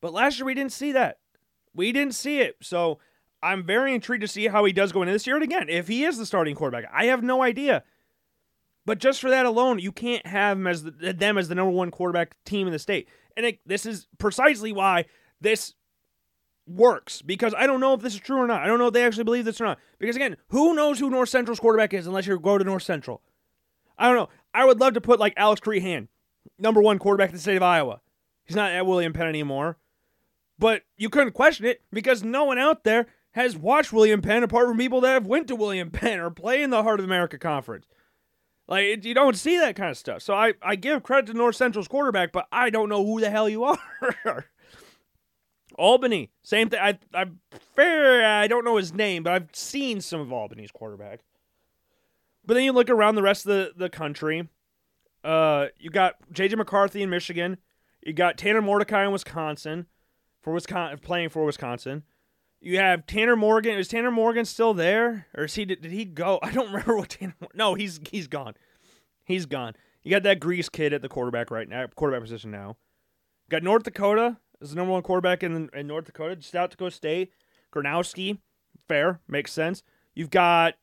But 0.00 0.12
last 0.12 0.38
year 0.38 0.46
we 0.46 0.54
didn't 0.54 0.72
see 0.72 0.92
that. 0.92 1.18
We 1.74 1.92
didn't 1.92 2.14
see 2.14 2.40
it. 2.40 2.56
So 2.62 2.98
I'm 3.42 3.64
very 3.64 3.94
intrigued 3.94 4.22
to 4.22 4.28
see 4.28 4.48
how 4.48 4.64
he 4.64 4.72
does 4.72 4.92
go 4.92 5.02
into 5.02 5.12
this 5.12 5.26
year. 5.26 5.36
And 5.36 5.44
again, 5.44 5.68
if 5.68 5.88
he 5.88 6.04
is 6.04 6.18
the 6.18 6.26
starting 6.26 6.54
quarterback, 6.54 6.90
I 6.92 7.06
have 7.06 7.22
no 7.22 7.42
idea. 7.42 7.84
But 8.86 8.98
just 8.98 9.20
for 9.20 9.30
that 9.30 9.46
alone, 9.46 9.78
you 9.78 9.92
can't 9.92 10.26
have 10.26 10.56
them 10.56 10.66
as 10.66 10.84
the, 10.84 11.12
them 11.12 11.38
as 11.38 11.48
the 11.48 11.54
number 11.54 11.70
one 11.70 11.90
quarterback 11.90 12.36
team 12.44 12.66
in 12.66 12.72
the 12.72 12.78
state. 12.78 13.08
And 13.36 13.46
it, 13.46 13.60
this 13.66 13.86
is 13.86 14.06
precisely 14.18 14.72
why 14.72 15.04
this 15.40 15.74
works 16.66 17.22
because 17.22 17.54
I 17.56 17.66
don't 17.66 17.80
know 17.80 17.94
if 17.94 18.00
this 18.00 18.14
is 18.14 18.20
true 18.20 18.38
or 18.38 18.46
not. 18.46 18.62
I 18.62 18.66
don't 18.66 18.78
know 18.78 18.86
if 18.86 18.94
they 18.94 19.04
actually 19.04 19.24
believe 19.24 19.44
this 19.44 19.60
or 19.60 19.64
not. 19.64 19.78
Because 19.98 20.16
again, 20.16 20.36
who 20.48 20.74
knows 20.74 20.98
who 20.98 21.10
North 21.10 21.28
Central's 21.28 21.60
quarterback 21.60 21.92
is 21.94 22.06
unless 22.06 22.26
you 22.26 22.38
go 22.38 22.58
to 22.58 22.64
North 22.64 22.82
Central? 22.82 23.22
I 23.98 24.06
don't 24.06 24.16
know. 24.16 24.28
I 24.54 24.64
would 24.64 24.80
love 24.80 24.94
to 24.94 25.00
put 25.00 25.20
like 25.20 25.34
Alex 25.36 25.60
Crehan, 25.60 26.08
number 26.58 26.80
one 26.80 26.98
quarterback 26.98 27.30
in 27.30 27.34
the 27.34 27.40
state 27.40 27.56
of 27.56 27.62
Iowa. 27.62 28.00
He's 28.44 28.56
not 28.56 28.72
at 28.72 28.86
William 28.86 29.12
Penn 29.12 29.28
anymore. 29.28 29.76
But 30.58 30.82
you 30.96 31.08
couldn't 31.08 31.32
question 31.32 31.66
it 31.66 31.82
because 31.92 32.22
no 32.22 32.44
one 32.44 32.58
out 32.58 32.84
there 32.84 33.06
has 33.32 33.56
watched 33.56 33.92
William 33.92 34.20
Penn 34.20 34.42
apart 34.42 34.68
from 34.68 34.76
people 34.76 35.00
that 35.02 35.12
have 35.12 35.26
went 35.26 35.48
to 35.48 35.56
William 35.56 35.90
Penn 35.90 36.18
or 36.18 36.30
play 36.30 36.62
in 36.62 36.70
the 36.70 36.82
Heart 36.82 37.00
of 37.00 37.06
America 37.06 37.38
Conference. 37.38 37.86
Like 38.70 39.04
you 39.04 39.14
don't 39.14 39.36
see 39.36 39.58
that 39.58 39.74
kind 39.74 39.90
of 39.90 39.98
stuff. 39.98 40.22
So 40.22 40.32
I, 40.32 40.54
I 40.62 40.76
give 40.76 41.02
credit 41.02 41.26
to 41.26 41.34
North 41.34 41.56
Central's 41.56 41.88
quarterback, 41.88 42.30
but 42.30 42.46
I 42.52 42.70
don't 42.70 42.88
know 42.88 43.04
who 43.04 43.20
the 43.20 43.28
hell 43.28 43.48
you 43.48 43.64
are. 44.24 44.46
Albany, 45.74 46.30
same 46.42 46.70
thing. 46.70 46.78
I 46.80 46.98
I 47.12 47.26
fair 47.74 48.24
I 48.24 48.46
don't 48.46 48.64
know 48.64 48.76
his 48.76 48.94
name, 48.94 49.24
but 49.24 49.32
I've 49.32 49.48
seen 49.52 50.00
some 50.00 50.20
of 50.20 50.32
Albany's 50.32 50.70
quarterback. 50.70 51.20
But 52.46 52.54
then 52.54 52.62
you 52.62 52.72
look 52.72 52.88
around 52.88 53.16
the 53.16 53.22
rest 53.22 53.44
of 53.44 53.50
the, 53.50 53.72
the 53.76 53.90
country. 53.90 54.48
Uh, 55.24 55.66
you 55.78 55.90
got 55.90 56.14
JJ 56.32 56.56
McCarthy 56.56 57.02
in 57.02 57.10
Michigan. 57.10 57.58
You 58.02 58.12
got 58.12 58.38
Tanner 58.38 58.62
Mordecai 58.62 59.04
in 59.04 59.12
Wisconsin 59.12 59.86
for 60.40 60.52
Wisconsin 60.52 61.00
playing 61.00 61.28
for 61.30 61.44
Wisconsin. 61.44 62.04
You 62.60 62.78
have 62.78 63.06
Tanner 63.06 63.36
Morgan. 63.36 63.78
Is 63.78 63.88
Tanner 63.88 64.10
Morgan 64.10 64.44
still 64.44 64.74
there, 64.74 65.26
or 65.34 65.44
is 65.44 65.54
he? 65.54 65.64
Did, 65.64 65.80
did 65.80 65.92
he 65.92 66.04
go? 66.04 66.38
I 66.42 66.50
don't 66.52 66.66
remember 66.66 66.96
what 66.96 67.10
Tanner. 67.10 67.34
No, 67.54 67.74
he's 67.74 68.00
he's 68.10 68.26
gone. 68.28 68.54
He's 69.24 69.46
gone. 69.46 69.74
You 70.02 70.10
got 70.10 70.22
that 70.24 70.40
Grease 70.40 70.68
kid 70.68 70.92
at 70.92 71.02
the 71.02 71.08
quarterback 71.08 71.50
right 71.50 71.68
now, 71.68 71.86
quarterback 71.94 72.22
position 72.22 72.50
now. 72.50 72.76
Got 73.50 73.62
North 73.62 73.82
Dakota. 73.82 74.38
is 74.60 74.70
the 74.70 74.76
number 74.76 74.92
one 74.92 75.02
quarterback 75.02 75.42
in, 75.42 75.68
in 75.74 75.86
North 75.86 76.06
Dakota. 76.06 76.40
South 76.42 76.70
Dakota 76.70 76.90
State. 76.90 77.32
Gronowski, 77.72 78.38
fair, 78.88 79.20
makes 79.28 79.52
sense. 79.52 79.82
You've 80.14 80.30
got, 80.30 80.74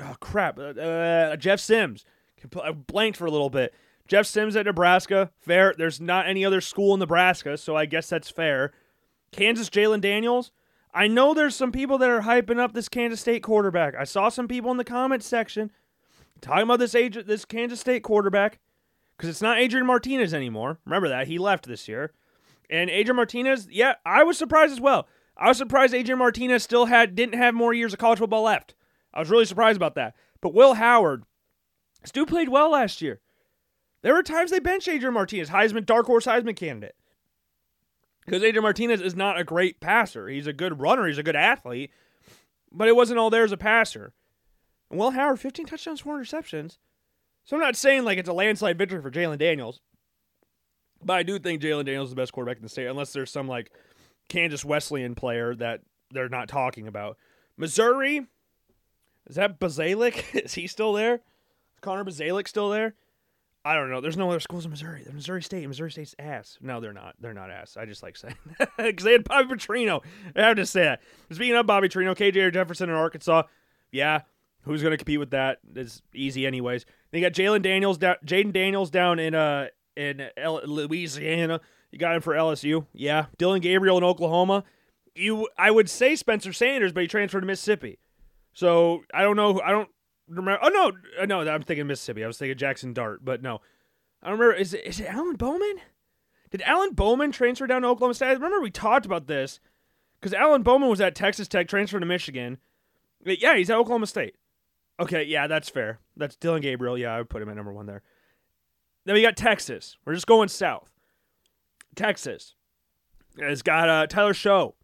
oh 0.00 0.14
crap, 0.20 0.58
uh, 0.58 0.80
uh, 0.80 1.36
Jeff 1.36 1.58
Sims. 1.60 2.04
I 2.62 2.70
blanked 2.70 3.18
for 3.18 3.26
a 3.26 3.30
little 3.30 3.50
bit. 3.50 3.74
Jeff 4.06 4.26
Sims 4.26 4.54
at 4.54 4.66
Nebraska, 4.66 5.32
fair. 5.40 5.74
There's 5.76 6.00
not 6.00 6.28
any 6.28 6.44
other 6.44 6.60
school 6.60 6.94
in 6.94 7.00
Nebraska, 7.00 7.56
so 7.56 7.74
I 7.74 7.86
guess 7.86 8.08
that's 8.08 8.30
fair. 8.30 8.72
Kansas 9.32 9.68
Jalon 9.68 10.00
Daniels. 10.00 10.52
I 10.96 11.08
know 11.08 11.34
there's 11.34 11.54
some 11.54 11.72
people 11.72 11.98
that 11.98 12.08
are 12.08 12.22
hyping 12.22 12.58
up 12.58 12.72
this 12.72 12.88
Kansas 12.88 13.20
State 13.20 13.42
quarterback. 13.42 13.94
I 13.94 14.04
saw 14.04 14.30
some 14.30 14.48
people 14.48 14.70
in 14.70 14.78
the 14.78 14.84
comments 14.84 15.26
section 15.26 15.70
talking 16.40 16.62
about 16.62 16.78
this 16.78 16.94
age, 16.94 17.18
this 17.26 17.44
Kansas 17.44 17.80
State 17.80 18.02
quarterback 18.02 18.60
because 19.14 19.28
it's 19.28 19.42
not 19.42 19.58
Adrian 19.58 19.84
Martinez 19.84 20.32
anymore. 20.32 20.78
Remember 20.86 21.10
that 21.10 21.26
he 21.26 21.38
left 21.38 21.66
this 21.66 21.86
year, 21.86 22.12
and 22.70 22.88
Adrian 22.88 23.16
Martinez. 23.16 23.68
Yeah, 23.70 23.96
I 24.06 24.22
was 24.22 24.38
surprised 24.38 24.72
as 24.72 24.80
well. 24.80 25.06
I 25.36 25.48
was 25.48 25.58
surprised 25.58 25.92
Adrian 25.92 26.18
Martinez 26.18 26.62
still 26.62 26.86
had 26.86 27.14
didn't 27.14 27.38
have 27.38 27.54
more 27.54 27.74
years 27.74 27.92
of 27.92 27.98
college 27.98 28.18
football 28.18 28.44
left. 28.44 28.74
I 29.12 29.20
was 29.20 29.28
really 29.28 29.44
surprised 29.44 29.76
about 29.76 29.96
that. 29.96 30.14
But 30.40 30.54
Will 30.54 30.74
Howard, 30.74 31.24
Stu 32.04 32.24
played 32.24 32.48
well 32.48 32.70
last 32.70 33.02
year. 33.02 33.20
There 34.00 34.14
were 34.14 34.22
times 34.22 34.50
they 34.50 34.60
benched 34.60 34.88
Adrian 34.88 35.12
Martinez, 35.12 35.50
Heisman 35.50 35.84
dark 35.84 36.06
horse 36.06 36.24
Heisman 36.24 36.56
candidate. 36.56 36.94
Because 38.26 38.42
Adrian 38.42 38.64
Martinez 38.64 39.00
is 39.00 39.14
not 39.14 39.38
a 39.38 39.44
great 39.44 39.80
passer. 39.80 40.28
He's 40.28 40.48
a 40.48 40.52
good 40.52 40.80
runner, 40.80 41.06
he's 41.06 41.18
a 41.18 41.22
good 41.22 41.36
athlete, 41.36 41.90
but 42.72 42.88
it 42.88 42.96
wasn't 42.96 43.18
all 43.18 43.30
there 43.30 43.44
as 43.44 43.52
a 43.52 43.56
passer. 43.56 44.12
And 44.90 44.98
Will 44.98 45.12
Howard, 45.12 45.40
15 45.40 45.66
touchdowns, 45.66 46.00
four 46.00 46.18
interceptions. 46.18 46.78
So 47.44 47.56
I'm 47.56 47.62
not 47.62 47.76
saying 47.76 48.04
like 48.04 48.18
it's 48.18 48.28
a 48.28 48.32
landslide 48.32 48.76
victory 48.76 49.00
for 49.00 49.10
Jalon 49.10 49.38
Daniels, 49.38 49.80
but 51.02 51.14
I 51.14 51.22
do 51.22 51.38
think 51.38 51.62
Jalon 51.62 51.84
Daniels 51.84 52.08
is 52.08 52.14
the 52.14 52.20
best 52.20 52.32
quarterback 52.32 52.56
in 52.56 52.64
the 52.64 52.68
state, 52.68 52.86
unless 52.86 53.12
there's 53.12 53.30
some 53.30 53.46
like 53.46 53.70
Kansas 54.28 54.64
Wesleyan 54.64 55.14
player 55.14 55.54
that 55.54 55.82
they're 56.10 56.28
not 56.28 56.48
talking 56.48 56.88
about. 56.88 57.16
Missouri, 57.56 58.26
is 59.28 59.36
that 59.36 59.60
Bazelak? 59.60 60.34
is 60.44 60.54
he 60.54 60.66
still 60.66 60.92
there? 60.92 61.14
Is 61.14 61.80
Connor 61.80 62.04
Bazelak 62.04 62.48
still 62.48 62.70
there? 62.70 62.94
I 63.66 63.74
don't 63.74 63.90
know. 63.90 64.00
There's 64.00 64.16
no 64.16 64.30
other 64.30 64.38
schools 64.38 64.64
in 64.64 64.70
Missouri. 64.70 65.02
They're 65.04 65.12
Missouri 65.12 65.42
State. 65.42 65.66
Missouri 65.66 65.90
State's 65.90 66.14
ass. 66.20 66.56
No, 66.60 66.80
they're 66.80 66.92
not. 66.92 67.16
They're 67.20 67.34
not 67.34 67.50
ass. 67.50 67.76
I 67.76 67.84
just 67.84 68.00
like 68.00 68.16
saying 68.16 68.36
that 68.60 68.70
because 68.76 69.04
they 69.04 69.12
had 69.12 69.24
Bobby 69.24 69.54
Petrino. 69.56 70.04
I 70.36 70.42
have 70.42 70.56
to 70.56 70.64
say 70.66 70.84
that. 70.84 71.02
Speaking 71.32 71.56
of 71.56 71.66
Bobby 71.66 71.88
Petrino, 71.88 72.16
KJ 72.16 72.52
Jefferson 72.52 72.88
in 72.88 72.94
Arkansas. 72.94 73.42
Yeah, 73.90 74.20
who's 74.62 74.82
going 74.82 74.92
to 74.92 74.96
compete 74.96 75.18
with 75.18 75.30
that? 75.30 75.58
It's 75.74 76.00
easy, 76.14 76.46
anyways. 76.46 76.86
They 77.10 77.20
got 77.20 77.32
Jalen 77.32 77.62
Daniels 77.62 77.98
down, 77.98 78.16
Jayden 78.24 78.52
Daniels 78.52 78.90
down 78.90 79.18
in 79.18 79.34
uh 79.34 79.66
in 79.96 80.28
L- 80.36 80.62
Louisiana. 80.64 81.60
You 81.90 81.98
got 81.98 82.14
him 82.14 82.22
for 82.22 82.34
LSU. 82.34 82.86
Yeah, 82.92 83.26
Dillon 83.36 83.60
Gabriel 83.60 83.98
in 83.98 84.04
Oklahoma. 84.04 84.62
You, 85.14 85.48
I 85.58 85.70
would 85.70 85.88
say 85.88 86.14
Spencer 86.14 86.52
Sanders, 86.52 86.92
but 86.92 87.00
he 87.00 87.08
transferred 87.08 87.40
to 87.40 87.46
Mississippi. 87.46 87.98
So 88.52 89.02
I 89.12 89.22
don't 89.22 89.36
know. 89.36 89.60
I 89.60 89.70
don't 89.70 89.88
remember. 90.28 90.58
Oh 90.62 90.68
no, 90.68 90.92
uh, 91.20 91.26
no, 91.26 91.40
I'm 91.48 91.62
thinking 91.62 91.86
Mississippi. 91.86 92.24
I 92.24 92.26
was 92.26 92.38
thinking 92.38 92.58
Jackson 92.58 92.92
Dart, 92.92 93.24
but 93.24 93.42
no, 93.42 93.60
I 94.22 94.30
don't 94.30 94.38
remember. 94.38 94.60
Is 94.60 94.74
it 94.74 94.84
is 94.84 95.00
it 95.00 95.06
Alan 95.06 95.36
Bowman? 95.36 95.80
Did 96.50 96.62
Alan 96.62 96.94
Bowman 96.94 97.32
transfer 97.32 97.66
down 97.66 97.82
to 97.82 97.88
Oklahoma 97.88 98.14
State? 98.14 98.28
I 98.28 98.32
remember 98.32 98.60
we 98.60 98.70
talked 98.70 99.06
about 99.06 99.26
this 99.26 99.60
because 100.20 100.32
Alan 100.32 100.62
Bowman 100.62 100.88
was 100.88 101.00
at 101.00 101.14
Texas 101.14 101.48
Tech, 101.48 101.68
transferred 101.68 102.00
to 102.00 102.06
Michigan. 102.06 102.58
Yeah, 103.24 103.56
he's 103.56 103.70
at 103.70 103.76
Oklahoma 103.76 104.06
State. 104.06 104.36
Okay, 104.98 105.24
yeah, 105.24 105.46
that's 105.46 105.68
fair. 105.68 105.98
That's 106.16 106.36
Dillon 106.36 106.62
Gabriel. 106.62 106.96
Yeah, 106.96 107.14
I 107.14 107.18
would 107.18 107.28
put 107.28 107.42
him 107.42 107.48
at 107.48 107.56
number 107.56 107.72
one 107.72 107.86
there. 107.86 108.02
Then 109.04 109.14
we 109.14 109.22
got 109.22 109.36
Texas. 109.36 109.96
We're 110.04 110.14
just 110.14 110.26
going 110.26 110.48
south. 110.48 110.90
Texas 111.94 112.54
has 113.38 113.62
got 113.62 113.88
uh, 113.88 114.06
Tyler 114.06 114.32
Shough. 114.32 114.74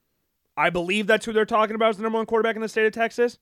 I 0.56 0.70
believe 0.70 1.06
that's 1.06 1.24
who 1.24 1.32
they're 1.32 1.46
talking 1.46 1.74
about 1.74 1.90
as 1.90 1.96
the 1.96 2.02
number 2.02 2.18
one 2.18 2.26
quarterback 2.26 2.56
in 2.56 2.62
the 2.62 2.68
state 2.68 2.86
of 2.86 2.92
Texas. 2.92 3.38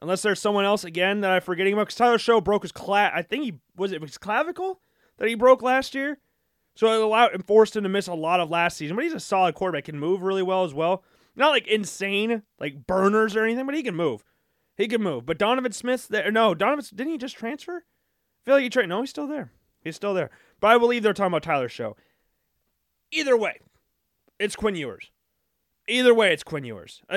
Unless 0.00 0.22
there's 0.22 0.40
someone 0.40 0.64
else 0.64 0.84
again 0.84 1.20
that 1.20 1.30
I'm 1.30 1.40
forgetting 1.40 1.72
about. 1.72 1.86
Because 1.86 1.96
Tyler 1.96 2.18
Shough 2.18 2.44
broke 2.44 2.62
his 2.62 2.72
clav. 2.72 3.12
I 3.14 3.22
think 3.22 3.44
he 3.44 3.54
was 3.76 3.92
it 3.92 4.02
his 4.02 4.18
clavicle 4.18 4.80
that 5.18 5.28
he 5.28 5.34
broke 5.34 5.62
last 5.62 5.94
year. 5.94 6.18
So 6.74 6.92
it 6.92 7.00
allowed 7.00 7.32
and 7.32 7.46
forced 7.46 7.74
him 7.74 7.84
to 7.84 7.88
miss 7.88 8.06
a 8.06 8.14
lot 8.14 8.40
of 8.40 8.50
last 8.50 8.76
season. 8.76 8.96
But 8.96 9.04
he's 9.04 9.14
a 9.14 9.20
solid 9.20 9.54
quarterback. 9.54 9.84
Can 9.84 9.98
move 9.98 10.22
really 10.22 10.42
well 10.42 10.64
as 10.64 10.74
well. 10.74 11.02
Not 11.34 11.50
like 11.50 11.66
insane, 11.66 12.42
like 12.60 12.86
burners 12.86 13.34
or 13.34 13.44
anything, 13.44 13.66
but 13.66 13.74
he 13.74 13.82
can 13.82 13.94
move. 13.94 14.24
He 14.76 14.88
can 14.88 15.02
move. 15.02 15.24
But 15.24 15.38
Donovan 15.38 15.72
Smith 15.72 16.08
there 16.08 16.30
no, 16.30 16.54
Donovan 16.54 16.84
didn't 16.94 17.12
he 17.12 17.18
just 17.18 17.36
transfer? 17.36 17.78
I 17.78 18.44
feel 18.44 18.54
like 18.54 18.62
he 18.62 18.70
trained. 18.70 18.90
No, 18.90 19.00
he's 19.00 19.10
still 19.10 19.26
there. 19.26 19.52
He's 19.80 19.96
still 19.96 20.14
there. 20.14 20.30
But 20.60 20.68
I 20.68 20.78
believe 20.78 21.02
they're 21.02 21.12
talking 21.14 21.28
about 21.28 21.42
Tyler 21.42 21.68
Shough. 21.68 21.94
Either 23.12 23.36
way, 23.36 23.60
it's 24.38 24.56
Quinn 24.56 24.74
Ewers. 24.74 25.10
Either 25.88 26.12
way, 26.12 26.32
it's 26.32 26.42
Quinn 26.42 26.64
Ewers. 26.64 27.02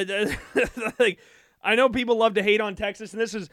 like, 0.99 1.19
I 1.61 1.75
know 1.75 1.89
people 1.89 2.17
love 2.17 2.33
to 2.35 2.43
hate 2.43 2.61
on 2.61 2.75
Texas, 2.75 3.11
and 3.13 3.21
this 3.21 3.33
is 3.33 3.49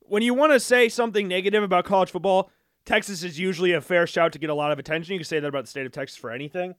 when 0.00 0.22
you 0.22 0.34
want 0.34 0.52
to 0.52 0.60
say 0.60 0.88
something 0.88 1.26
negative 1.26 1.62
about 1.62 1.84
college 1.84 2.10
football. 2.10 2.50
Texas 2.84 3.22
is 3.22 3.38
usually 3.38 3.72
a 3.72 3.80
fair 3.80 4.06
shout 4.06 4.32
to 4.32 4.38
get 4.38 4.48
a 4.48 4.54
lot 4.54 4.72
of 4.72 4.78
attention. 4.78 5.12
You 5.12 5.18
can 5.18 5.26
say 5.26 5.40
that 5.40 5.48
about 5.48 5.64
the 5.64 5.70
state 5.70 5.84
of 5.84 5.92
Texas 5.92 6.16
for 6.16 6.30
anything, 6.30 6.74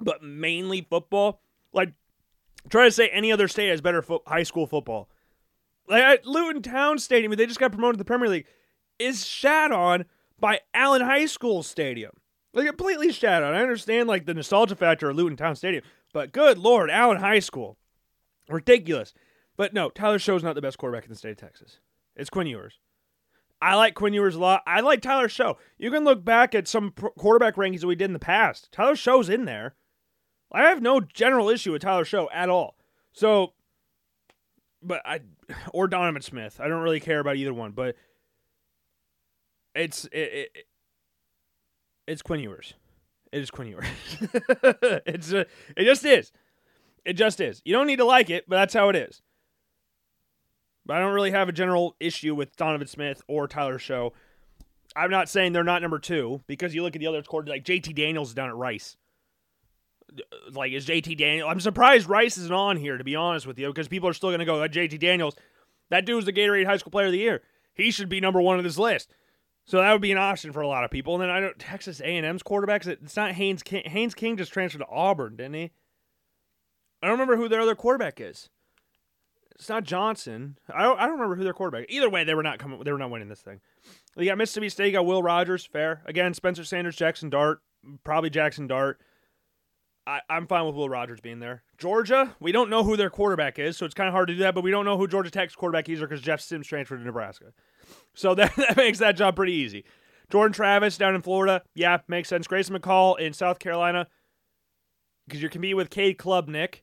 but 0.00 0.22
mainly 0.22 0.86
football. 0.88 1.40
Like, 1.72 1.92
try 2.68 2.84
to 2.84 2.92
say 2.92 3.08
any 3.08 3.32
other 3.32 3.48
state 3.48 3.70
has 3.70 3.80
better 3.80 4.02
fo- 4.02 4.22
high 4.26 4.44
school 4.44 4.66
football. 4.66 5.08
Like 5.88 6.02
at 6.02 6.26
Luton 6.26 6.62
Town 6.62 6.98
Stadium, 6.98 7.32
they 7.34 7.46
just 7.46 7.58
got 7.58 7.72
promoted 7.72 7.94
to 7.94 7.98
the 7.98 8.04
Premier 8.04 8.28
League, 8.28 8.46
is 8.98 9.26
shat 9.26 9.72
on 9.72 10.04
by 10.38 10.60
Allen 10.74 11.02
High 11.02 11.26
School 11.26 11.62
Stadium. 11.62 12.12
Like 12.52 12.66
completely 12.66 13.12
shat 13.12 13.42
on. 13.42 13.54
I 13.54 13.62
understand 13.62 14.08
like 14.08 14.26
the 14.26 14.34
nostalgia 14.34 14.76
factor 14.76 15.10
of 15.10 15.16
Luton 15.16 15.36
Town 15.36 15.56
Stadium, 15.56 15.82
but 16.12 16.32
good 16.32 16.58
lord, 16.58 16.90
Allen 16.90 17.18
High 17.18 17.38
School, 17.40 17.76
ridiculous. 18.48 19.14
But 19.56 19.74
no, 19.74 19.90
Tyler 19.90 20.18
Shough 20.18 20.36
is 20.36 20.42
not 20.42 20.54
the 20.54 20.62
best 20.62 20.78
quarterback 20.78 21.04
in 21.04 21.10
the 21.10 21.16
state 21.16 21.32
of 21.32 21.36
Texas. 21.36 21.80
It's 22.16 22.30
Quinn 22.30 22.46
Ewers. 22.46 22.78
I 23.60 23.74
like 23.74 23.94
Quinn 23.94 24.14
Ewers 24.14 24.36
a 24.36 24.40
lot. 24.40 24.62
I 24.66 24.80
like 24.80 25.02
Tyler 25.02 25.28
Shough. 25.28 25.56
You 25.78 25.90
can 25.90 26.04
look 26.04 26.24
back 26.24 26.54
at 26.54 26.68
some 26.68 26.92
quarterback 26.92 27.56
rankings 27.56 27.80
that 27.80 27.88
we 27.88 27.96
did 27.96 28.04
in 28.04 28.12
the 28.12 28.18
past. 28.20 28.70
Tyler 28.70 28.94
Shough's 28.94 29.28
in 29.28 29.46
there. 29.46 29.74
I 30.52 30.62
have 30.62 30.80
no 30.80 31.00
general 31.00 31.48
issue 31.48 31.72
with 31.72 31.82
Tyler 31.82 32.04
Shough 32.04 32.28
at 32.32 32.48
all. 32.48 32.76
So, 33.12 33.54
but 34.82 35.02
I 35.04 35.20
or 35.72 35.88
Donovan 35.88 36.22
Smith. 36.22 36.60
I 36.60 36.68
don't 36.68 36.82
really 36.82 37.00
care 37.00 37.18
about 37.18 37.36
either 37.36 37.52
one. 37.52 37.72
But 37.72 37.96
it's 39.74 40.04
it, 40.06 40.50
it 40.54 40.66
it's 42.06 42.22
Quinn 42.22 42.40
Ewers. 42.40 42.74
It 43.32 43.42
is 43.42 43.50
Quinn 43.50 43.68
Ewers. 43.68 43.86
it's 45.04 45.32
a, 45.32 45.40
it 45.76 45.84
just 45.84 46.04
is. 46.04 46.32
It 47.08 47.16
just 47.16 47.40
is. 47.40 47.62
You 47.64 47.72
don't 47.72 47.86
need 47.86 47.96
to 47.96 48.04
like 48.04 48.28
it, 48.28 48.44
but 48.46 48.56
that's 48.56 48.74
how 48.74 48.90
it 48.90 48.96
is. 48.96 49.22
But 50.84 50.98
I 50.98 51.00
don't 51.00 51.14
really 51.14 51.30
have 51.30 51.48
a 51.48 51.52
general 51.52 51.96
issue 51.98 52.34
with 52.34 52.54
Donovan 52.54 52.86
Smith 52.86 53.22
or 53.26 53.48
Tyler 53.48 53.78
Shough. 53.78 54.12
I'm 54.94 55.10
not 55.10 55.30
saying 55.30 55.54
they're 55.54 55.64
not 55.64 55.80
number 55.80 55.98
two 55.98 56.42
because 56.46 56.74
you 56.74 56.82
look 56.82 56.94
at 56.94 57.00
the 57.00 57.06
other 57.06 57.22
quarter 57.22 57.48
like 57.50 57.64
JT 57.64 57.94
Daniels 57.94 58.34
down 58.34 58.50
at 58.50 58.56
Rice. 58.56 58.98
Like 60.52 60.72
is 60.72 60.84
JT 60.84 61.16
Daniels? 61.16 61.50
I'm 61.50 61.60
surprised 61.60 62.10
Rice 62.10 62.36
isn't 62.36 62.52
on 62.52 62.76
here 62.76 62.98
to 62.98 63.04
be 63.04 63.16
honest 63.16 63.46
with 63.46 63.58
you 63.58 63.68
because 63.68 63.88
people 63.88 64.10
are 64.10 64.14
still 64.14 64.28
going 64.28 64.40
to 64.40 64.44
go 64.44 64.56
JT 64.68 65.00
Daniels. 65.00 65.34
That 65.88 66.04
dude's 66.04 66.26
the 66.26 66.32
Gatorade 66.34 66.66
High 66.66 66.76
School 66.76 66.90
Player 66.90 67.06
of 67.06 67.12
the 67.12 67.18
Year. 67.18 67.40
He 67.72 67.90
should 67.90 68.10
be 68.10 68.20
number 68.20 68.42
one 68.42 68.58
on 68.58 68.64
this 68.64 68.76
list. 68.76 69.08
So 69.64 69.78
that 69.78 69.92
would 69.92 70.02
be 70.02 70.12
an 70.12 70.18
option 70.18 70.52
for 70.52 70.60
a 70.60 70.68
lot 70.68 70.84
of 70.84 70.90
people. 70.90 71.14
And 71.14 71.22
then 71.22 71.30
I 71.30 71.40
don't 71.40 71.58
Texas 71.58 72.00
A&M's 72.00 72.42
quarterbacks. 72.42 72.86
It's 72.86 73.16
not 73.16 73.32
Haynes 73.32 73.62
King. 73.62 73.84
Haynes 73.86 74.14
King 74.14 74.36
just 74.36 74.52
transferred 74.52 74.80
to 74.80 74.88
Auburn, 74.90 75.36
didn't 75.36 75.54
he? 75.54 75.70
I 77.02 77.06
don't 77.06 77.18
remember 77.18 77.36
who 77.36 77.48
their 77.48 77.60
other 77.60 77.74
quarterback 77.74 78.20
is. 78.20 78.48
It's 79.54 79.68
not 79.68 79.84
Johnson. 79.84 80.56
I 80.72 80.82
don't. 80.82 80.98
I 80.98 81.02
don't 81.02 81.14
remember 81.14 81.34
who 81.34 81.44
their 81.44 81.52
quarterback. 81.52 81.86
Either 81.88 82.08
way, 82.08 82.22
they 82.22 82.34
were 82.34 82.44
not 82.44 82.58
coming. 82.58 82.80
They 82.84 82.92
were 82.92 82.98
not 82.98 83.10
winning 83.10 83.28
this 83.28 83.40
thing. 83.40 83.60
You 84.16 84.24
got 84.24 84.38
Mississippi 84.38 84.68
State. 84.68 84.86
You 84.86 84.92
got 84.92 85.06
Will 85.06 85.22
Rogers. 85.22 85.66
Fair 85.66 86.02
again. 86.06 86.32
Spencer 86.32 86.64
Sanders, 86.64 86.94
Jackson 86.96 87.28
Dart. 87.28 87.60
Probably 88.04 88.30
Jackson 88.30 88.68
Dart. 88.68 89.00
I, 90.06 90.20
I'm 90.30 90.46
fine 90.46 90.64
with 90.64 90.74
Will 90.74 90.88
Rogers 90.88 91.20
being 91.20 91.40
there. 91.40 91.64
Georgia. 91.76 92.34
We 92.40 92.52
don't 92.52 92.70
know 92.70 92.84
who 92.84 92.96
their 92.96 93.10
quarterback 93.10 93.58
is, 93.58 93.76
so 93.76 93.84
it's 93.84 93.94
kind 93.94 94.08
of 94.08 94.14
hard 94.14 94.28
to 94.28 94.34
do 94.34 94.40
that. 94.40 94.54
But 94.54 94.62
we 94.62 94.70
don't 94.70 94.84
know 94.84 94.96
who 94.96 95.08
Georgia 95.08 95.30
Tech's 95.30 95.56
quarterback 95.56 95.88
is 95.88 96.00
because 96.00 96.20
Jeff 96.20 96.40
Sims 96.40 96.66
transferred 96.66 96.98
to 96.98 97.04
Nebraska. 97.04 97.52
So 98.14 98.34
that, 98.36 98.54
that 98.56 98.76
makes 98.76 98.98
that 99.00 99.16
job 99.16 99.34
pretty 99.36 99.52
easy. 99.52 99.84
Jordan 100.30 100.52
Travis 100.52 100.98
down 100.98 101.14
in 101.14 101.22
Florida, 101.22 101.62
yeah, 101.74 101.98
makes 102.06 102.28
sense. 102.28 102.46
Grayson 102.46 102.78
McCall 102.78 103.18
in 103.18 103.32
South 103.32 103.58
Carolina, 103.58 104.06
because 105.26 105.40
you're 105.40 105.50
competing 105.50 105.76
with 105.76 105.90
Cade 105.90 106.18
Klubnik, 106.18 106.82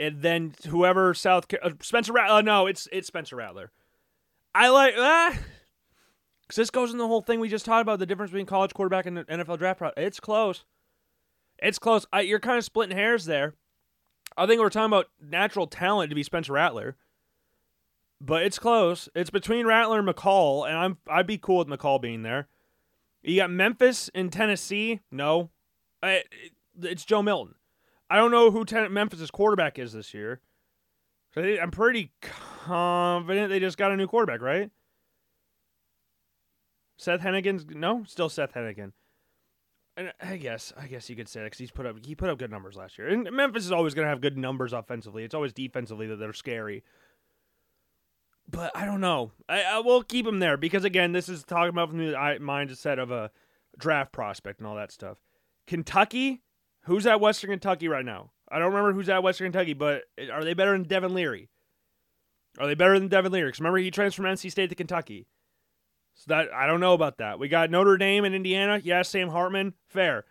and 0.00 0.22
then 0.22 0.54
whoever 0.68 1.14
South 1.14 1.46
uh, 1.62 1.70
Spencer 1.80 2.12
Rattler. 2.12 2.38
Uh, 2.38 2.42
no, 2.42 2.66
it's 2.66 2.88
it's 2.92 3.06
Spencer 3.06 3.36
Rattler. 3.36 3.70
I 4.54 4.68
like 4.68 4.94
ah, 4.96 5.36
because 6.42 6.56
this 6.56 6.70
goes 6.70 6.92
in 6.92 6.98
the 6.98 7.06
whole 7.06 7.22
thing 7.22 7.40
we 7.40 7.48
just 7.48 7.64
talked 7.64 7.82
about 7.82 7.98
the 7.98 8.06
difference 8.06 8.32
between 8.32 8.46
college 8.46 8.74
quarterback 8.74 9.06
and 9.06 9.18
NFL 9.18 9.58
draft. 9.58 9.78
Pro- 9.78 9.92
it's 9.96 10.20
close. 10.20 10.64
It's 11.58 11.78
close. 11.78 12.06
I, 12.12 12.22
you're 12.22 12.40
kind 12.40 12.58
of 12.58 12.64
splitting 12.64 12.96
hairs 12.96 13.26
there. 13.26 13.54
I 14.36 14.46
think 14.46 14.60
we're 14.60 14.70
talking 14.70 14.86
about 14.86 15.08
natural 15.20 15.66
talent 15.66 16.10
to 16.10 16.14
be 16.14 16.22
Spencer 16.22 16.54
Rattler 16.54 16.96
but 18.20 18.42
it's 18.42 18.58
close. 18.58 19.08
It's 19.14 19.30
between 19.30 19.66
Rattler 19.66 20.00
and 20.00 20.08
McCall, 20.08 20.68
and 20.68 20.76
I'm 20.76 20.98
I'd 21.08 21.26
be 21.26 21.38
cool 21.38 21.58
with 21.58 21.68
McCall 21.68 22.00
being 22.00 22.22
there. 22.22 22.48
You 23.22 23.36
got 23.36 23.50
Memphis 23.50 24.08
in 24.14 24.30
Tennessee. 24.30 25.00
No, 25.10 25.50
I, 26.02 26.24
it's 26.80 27.04
Joe 27.04 27.22
Milton. 27.22 27.54
I 28.10 28.16
don't 28.16 28.32
know 28.32 28.50
who 28.50 28.64
ten- 28.64 28.92
Memphis' 28.92 29.30
quarterback 29.30 29.78
is 29.78 29.92
this 29.92 30.12
year. 30.12 30.40
I'm 31.36 31.70
pretty 31.70 32.12
confident 32.20 33.50
they 33.50 33.60
just 33.60 33.78
got 33.78 33.92
a 33.92 33.96
new 33.96 34.08
quarterback, 34.08 34.42
right? 34.42 34.70
Seth 36.96 37.20
Henigan's 37.20 37.64
no, 37.66 38.04
still 38.04 38.28
Seth 38.28 38.52
Henigan. 38.52 38.92
And 39.96 40.12
I 40.20 40.36
guess 40.36 40.72
I 40.76 40.86
guess 40.86 41.08
you 41.08 41.16
could 41.16 41.28
say 41.28 41.40
that 41.40 41.46
because 41.46 41.58
he's 41.58 41.70
put 41.70 41.86
up 41.86 42.04
he 42.04 42.14
put 42.14 42.28
up 42.28 42.38
good 42.38 42.50
numbers 42.50 42.76
last 42.76 42.98
year. 42.98 43.08
And 43.08 43.30
Memphis 43.30 43.64
is 43.64 43.72
always 43.72 43.94
going 43.94 44.04
to 44.06 44.10
have 44.10 44.20
good 44.20 44.36
numbers 44.36 44.72
offensively. 44.72 45.24
It's 45.24 45.34
always 45.34 45.52
defensively 45.52 46.06
that 46.08 46.16
they're 46.16 46.32
scary. 46.32 46.82
But 48.48 48.76
I 48.76 48.84
don't 48.84 49.00
know. 49.00 49.32
I, 49.48 49.62
I 49.62 49.78
will 49.78 50.02
keep 50.02 50.26
him 50.26 50.40
there 50.40 50.56
because 50.56 50.84
again, 50.84 51.12
this 51.12 51.28
is 51.28 51.44
talking 51.44 51.70
about 51.70 51.90
from 51.90 51.98
the 51.98 52.12
mindset 52.40 52.98
of 52.98 53.10
a 53.10 53.30
draft 53.78 54.12
prospect 54.12 54.58
and 54.58 54.66
all 54.66 54.76
that 54.76 54.90
stuff. 54.90 55.18
Kentucky, 55.66 56.42
who's 56.82 57.06
at 57.06 57.20
Western 57.20 57.50
Kentucky 57.50 57.88
right 57.88 58.04
now? 58.04 58.30
I 58.48 58.58
don't 58.58 58.72
remember 58.72 58.92
who's 58.92 59.08
at 59.08 59.22
Western 59.22 59.52
Kentucky, 59.52 59.74
but 59.74 60.02
are 60.32 60.44
they 60.44 60.54
better 60.54 60.72
than 60.72 60.82
Devin 60.84 61.14
Leary? 61.14 61.48
Are 62.58 62.66
they 62.66 62.74
better 62.74 62.98
than 62.98 63.08
Devin 63.08 63.32
Leary? 63.32 63.48
Because 63.48 63.60
remember 63.60 63.78
he 63.78 63.90
transferred 63.90 64.24
from 64.24 64.34
NC 64.34 64.50
State 64.50 64.70
to 64.70 64.74
Kentucky. 64.74 65.26
So 66.14 66.24
that 66.28 66.52
I 66.52 66.66
don't 66.66 66.80
know 66.80 66.94
about 66.94 67.18
that. 67.18 67.38
We 67.38 67.48
got 67.48 67.70
Notre 67.70 67.96
Dame 67.96 68.24
and 68.24 68.34
Indiana. 68.34 68.80
Yeah, 68.82 69.02
Sam 69.02 69.28
Hartman, 69.28 69.74
fair. 69.88 70.24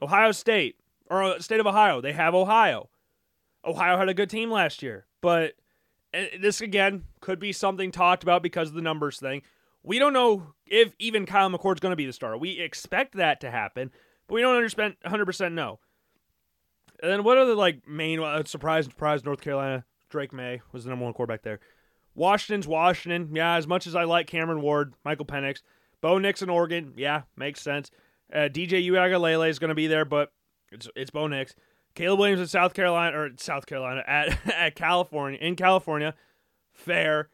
Ohio 0.00 0.32
State 0.32 0.76
or 1.08 1.22
uh, 1.22 1.38
State 1.38 1.60
of 1.60 1.66
Ohio, 1.66 2.00
they 2.00 2.12
have 2.12 2.34
Ohio. 2.34 2.88
Ohio 3.64 3.98
had 3.98 4.08
a 4.08 4.14
good 4.14 4.30
team 4.30 4.50
last 4.50 4.82
year, 4.82 5.06
but 5.20 5.54
eh, 6.14 6.38
this 6.40 6.60
again 6.60 7.04
could 7.20 7.38
be 7.38 7.52
something 7.52 7.90
talked 7.90 8.22
about 8.22 8.42
because 8.42 8.68
of 8.68 8.74
the 8.74 8.82
numbers 8.82 9.18
thing. 9.18 9.42
We 9.82 9.98
don't 9.98 10.12
know 10.12 10.54
if 10.66 10.92
even 10.98 11.26
Kyle 11.26 11.48
McCord's 11.48 11.80
going 11.80 11.92
to 11.92 11.96
be 11.96 12.06
the 12.06 12.12
starter. 12.12 12.36
We 12.36 12.58
expect 12.58 13.14
that 13.14 13.40
to 13.42 13.50
happen, 13.50 13.92
but 14.26 14.34
we 14.34 14.40
don't 14.40 14.56
understand 14.56 14.96
100% 15.04 15.52
know. 15.52 15.78
And 17.02 17.12
then 17.12 17.24
what 17.24 17.38
are 17.38 17.44
the 17.44 17.54
like 17.54 17.86
main 17.86 18.20
uh, 18.20 18.44
surprise 18.44 18.86
surprise 18.86 19.24
North 19.24 19.40
Carolina 19.40 19.84
Drake 20.08 20.32
Maye 20.32 20.62
was 20.72 20.84
the 20.84 20.90
number 20.90 21.04
one 21.04 21.14
quarterback 21.14 21.42
there. 21.42 21.60
Washington's 22.14 22.66
Washington. 22.66 23.30
Yeah, 23.34 23.56
as 23.56 23.66
much 23.66 23.86
as 23.86 23.94
I 23.94 24.04
like 24.04 24.26
Cameron 24.26 24.62
Ward, 24.62 24.94
Michael 25.04 25.26
Penix, 25.26 25.60
Bo 26.00 26.18
Nix 26.18 26.42
in 26.42 26.48
Oregon. 26.48 26.94
Yeah, 26.96 27.22
makes 27.36 27.60
sense. 27.60 27.90
Uh, 28.32 28.48
DJ 28.50 28.84
Uiagalelei 28.88 29.50
is 29.50 29.58
going 29.58 29.68
to 29.68 29.74
be 29.74 29.86
there, 29.86 30.04
but 30.04 30.32
it's 30.72 30.88
it's 30.96 31.10
Bo 31.10 31.26
Nix. 31.26 31.54
Caleb 31.94 32.18
Williams 32.18 32.40
in 32.40 32.46
South 32.46 32.74
Carolina 32.74 33.18
or 33.18 33.30
South 33.38 33.66
Carolina 33.66 34.02
at 34.06 34.46
at 34.46 34.74
California 34.74 35.38
in 35.40 35.56
California, 35.56 36.14
fair. 36.72 37.28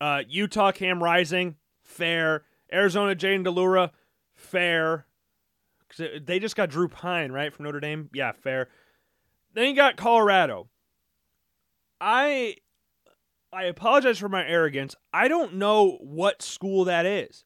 Uh, 0.00 0.22
Utah 0.28 0.72
Cam 0.72 1.02
Rising, 1.02 1.56
fair. 1.82 2.44
Arizona 2.72 3.14
Jayden 3.14 3.44
de 3.44 3.50
Laura, 3.50 3.90
fair. 5.92 6.20
They 6.20 6.38
just 6.38 6.56
got 6.56 6.70
Drew 6.70 6.88
Pyne 6.88 7.32
right 7.32 7.52
from 7.52 7.64
Notre 7.64 7.80
Dame. 7.80 8.10
Yeah, 8.12 8.32
fair. 8.32 8.68
Then 9.54 9.68
you 9.68 9.74
got 9.74 9.96
Colorado. 9.96 10.68
I 12.00 12.56
I 13.52 13.64
apologize 13.64 14.18
for 14.18 14.28
my 14.28 14.46
arrogance. 14.46 14.94
I 15.12 15.28
don't 15.28 15.54
know 15.54 15.98
what 16.00 16.42
school 16.42 16.84
that 16.84 17.04
is. 17.04 17.44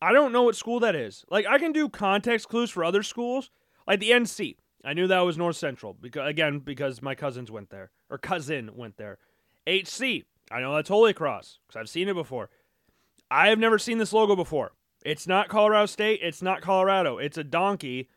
I 0.00 0.12
don't 0.12 0.32
know 0.32 0.42
what 0.42 0.56
school 0.56 0.80
that 0.80 0.94
is. 0.94 1.24
Like 1.30 1.46
I 1.46 1.58
can 1.58 1.72
do 1.72 1.88
context 1.88 2.48
clues 2.48 2.70
for 2.70 2.84
other 2.84 3.02
schools, 3.02 3.50
like 3.86 4.00
the 4.00 4.10
NC. 4.10 4.56
I 4.84 4.92
knew 4.92 5.08
that 5.08 5.20
was 5.20 5.36
North 5.36 5.56
Central 5.56 5.94
because 5.94 6.28
again 6.28 6.60
because 6.60 7.02
my 7.02 7.14
cousins 7.14 7.50
went 7.50 7.70
there 7.70 7.90
or 8.10 8.18
cousin 8.18 8.70
went 8.74 8.96
there. 8.96 9.18
HC. 9.66 10.24
I 10.50 10.60
know 10.60 10.74
that's 10.74 10.88
Holy 10.88 11.12
Cross 11.12 11.58
because 11.66 11.80
I've 11.80 11.88
seen 11.88 12.08
it 12.08 12.14
before. 12.14 12.50
I 13.30 13.48
have 13.48 13.58
never 13.58 13.78
seen 13.78 13.98
this 13.98 14.12
logo 14.12 14.36
before. 14.36 14.72
It's 15.06 15.28
not 15.28 15.48
Colorado 15.48 15.86
State. 15.86 16.18
It's 16.20 16.42
not 16.42 16.62
Colorado. 16.62 17.18
It's 17.18 17.38
a 17.38 17.44
donkey 17.44 18.08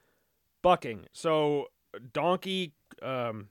bucking. 0.63 1.05
So 1.11 1.67
donkey 2.13 2.73
um, 3.03 3.49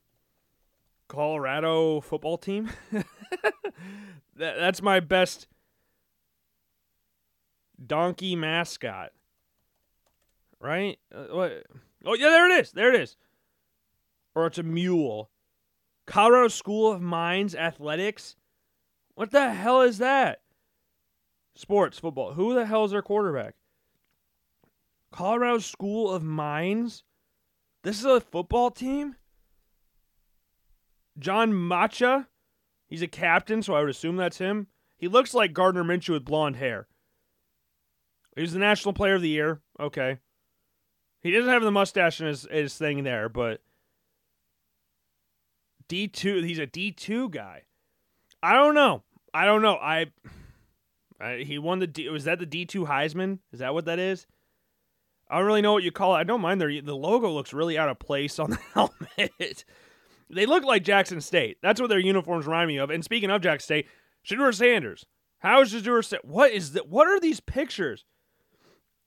Colorado 1.06 2.00
football 2.00 2.36
team. 2.36 2.68
that, 2.90 3.04
that's 4.34 4.82
my 4.82 4.98
best 4.98 5.46
donkey 7.86 8.34
mascot. 8.34 9.12
Right? 10.60 10.98
Uh, 11.14 11.26
what? 11.30 11.62
Oh, 12.04 12.14
yeah, 12.14 12.30
there 12.30 12.50
it 12.50 12.60
is. 12.60 12.72
There 12.72 12.92
it 12.92 13.00
is. 13.00 13.16
Or 14.34 14.48
it's 14.48 14.58
a 14.58 14.64
mule. 14.64 15.30
Colorado 16.06 16.48
School 16.48 16.90
of 16.90 17.00
Mines 17.00 17.54
Athletics. 17.54 18.34
What 19.14 19.30
the 19.30 19.54
hell 19.54 19.82
is 19.82 19.98
that? 19.98 20.40
Sports, 21.58 21.98
football. 21.98 22.34
Who 22.34 22.54
the 22.54 22.66
hell 22.66 22.84
is 22.84 22.92
their 22.92 23.02
quarterback? 23.02 23.56
Colorado 25.10 25.58
School 25.58 26.08
of 26.08 26.22
Mines? 26.22 27.02
This 27.82 27.98
is 27.98 28.04
a 28.04 28.20
football 28.20 28.70
team? 28.70 29.16
John 31.18 31.52
Matocha? 31.52 32.28
He's 32.86 33.02
a 33.02 33.08
captain, 33.08 33.64
so 33.64 33.74
I 33.74 33.80
would 33.80 33.90
assume 33.90 34.14
that's 34.14 34.38
him. 34.38 34.68
He 34.96 35.08
looks 35.08 35.34
like 35.34 35.52
Gardner 35.52 35.82
Minshew 35.82 36.10
with 36.10 36.24
blonde 36.24 36.54
hair. 36.54 36.86
He's 38.36 38.52
the 38.52 38.60
National 38.60 38.94
Player 38.94 39.16
of 39.16 39.22
the 39.22 39.28
Year. 39.28 39.60
Okay. 39.80 40.18
He 41.22 41.32
doesn't 41.32 41.52
have 41.52 41.62
the 41.62 41.72
mustache 41.72 42.20
in 42.20 42.28
his, 42.28 42.46
his 42.48 42.76
thing 42.76 43.02
there, 43.02 43.28
but 43.28 43.62
D2, 45.88 46.46
he's 46.46 46.60
a 46.60 46.68
D2 46.68 47.32
guy. 47.32 47.64
I 48.44 48.54
don't 48.54 48.76
know. 48.76 49.02
I 49.34 49.44
don't 49.44 49.62
know. 49.62 49.74
I, 49.74 50.12
I 51.20 51.38
he 51.38 51.58
won 51.58 51.78
the 51.78 51.86
D, 51.86 52.08
was 52.08 52.24
that 52.24 52.38
the 52.38 52.46
D2 52.46 52.86
Heisman? 52.86 53.38
Is 53.52 53.60
that 53.60 53.74
what 53.74 53.86
that 53.86 53.98
is? 53.98 54.26
I 55.30 55.38
don't 55.38 55.46
really 55.46 55.62
know 55.62 55.72
what 55.72 55.82
you 55.82 55.92
call 55.92 56.14
it. 56.16 56.20
I 56.20 56.24
don't 56.24 56.40
mind 56.40 56.60
their 56.60 56.80
the 56.80 56.96
logo 56.96 57.30
looks 57.30 57.52
really 57.52 57.76
out 57.76 57.88
of 57.88 57.98
place 57.98 58.38
on 58.38 58.50
the 58.50 58.58
helmet. 58.74 59.64
They 60.30 60.46
look 60.46 60.64
like 60.64 60.84
Jackson 60.84 61.20
State. 61.20 61.58
That's 61.62 61.80
what 61.80 61.88
their 61.88 61.98
uniforms 61.98 62.46
remind 62.46 62.68
me 62.68 62.78
of. 62.78 62.90
And 62.90 63.04
speaking 63.04 63.30
of 63.30 63.42
Jackson 63.42 63.64
State, 63.64 63.88
Shedeur 64.26 64.54
Sanders. 64.54 65.06
How 65.38 65.62
is 65.62 65.72
Shedeur 65.72 66.04
Sanders? 66.04 66.30
What 66.30 66.52
is 66.52 66.72
that? 66.72 66.88
What 66.88 67.08
are 67.08 67.20
these 67.20 67.40
pictures? 67.40 68.04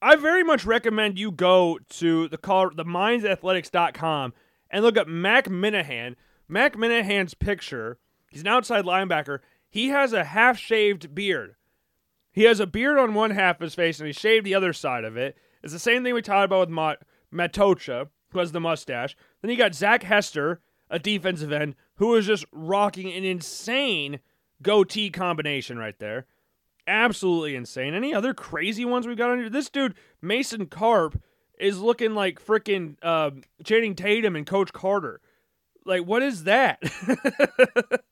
I 0.01 0.15
very 0.15 0.43
much 0.43 0.65
recommend 0.65 1.19
you 1.19 1.31
go 1.31 1.77
to 1.89 2.27
the 2.27 2.37
call 2.37 2.71
the 2.75 2.83
minesathletics.com 2.85 4.33
and 4.71 4.83
look 4.83 4.97
up 4.97 5.07
Mac 5.07 5.45
Minahan. 5.45 6.15
Mac 6.47 6.75
Minahan's 6.75 7.35
picture. 7.35 7.99
He's 8.31 8.41
an 8.41 8.47
outside 8.47 8.85
linebacker. 8.85 9.39
He 9.69 9.89
has 9.89 10.11
a 10.11 10.23
half 10.23 10.57
shaved 10.57 11.13
beard. 11.13 11.55
He 12.31 12.43
has 12.43 12.59
a 12.59 12.67
beard 12.67 12.97
on 12.97 13.13
one 13.13 13.31
half 13.31 13.57
of 13.57 13.61
his 13.61 13.75
face 13.75 13.99
and 13.99 14.07
he 14.07 14.13
shaved 14.13 14.45
the 14.45 14.55
other 14.55 14.73
side 14.73 15.03
of 15.03 15.17
it. 15.17 15.37
It's 15.63 15.73
the 15.73 15.79
same 15.79 16.03
thing 16.03 16.13
we 16.13 16.21
talked 16.21 16.45
about 16.45 16.61
with 16.61 16.69
Mat- 16.69 17.01
Matocha, 17.33 18.07
who 18.29 18.39
has 18.39 18.51
the 18.51 18.59
mustache. 18.59 19.15
Then 19.41 19.51
you 19.51 19.57
got 19.57 19.75
Zach 19.75 20.03
Hester, 20.03 20.61
a 20.89 20.99
defensive 20.99 21.51
end 21.51 21.75
who 21.95 22.15
is 22.15 22.25
just 22.25 22.45
rocking 22.51 23.11
an 23.11 23.23
insane 23.23 24.19
goatee 24.61 25.09
combination 25.09 25.77
right 25.77 25.97
there. 25.99 26.25
Absolutely 26.87 27.55
insane. 27.55 27.93
Any 27.93 28.13
other 28.13 28.33
crazy 28.33 28.85
ones 28.85 29.05
we 29.05 29.15
got 29.15 29.29
on 29.29 29.39
here? 29.39 29.49
This 29.49 29.69
dude, 29.69 29.95
Mason 30.21 30.65
Carp, 30.65 31.21
is 31.59 31.79
looking 31.79 32.15
like 32.15 32.43
freaking 32.43 32.95
uh, 33.03 33.31
Channing 33.63 33.95
Tatum 33.95 34.35
and 34.35 34.47
Coach 34.47 34.73
Carter. 34.73 35.21
Like, 35.85 36.05
what 36.05 36.23
is 36.23 36.45
that? 36.45 36.81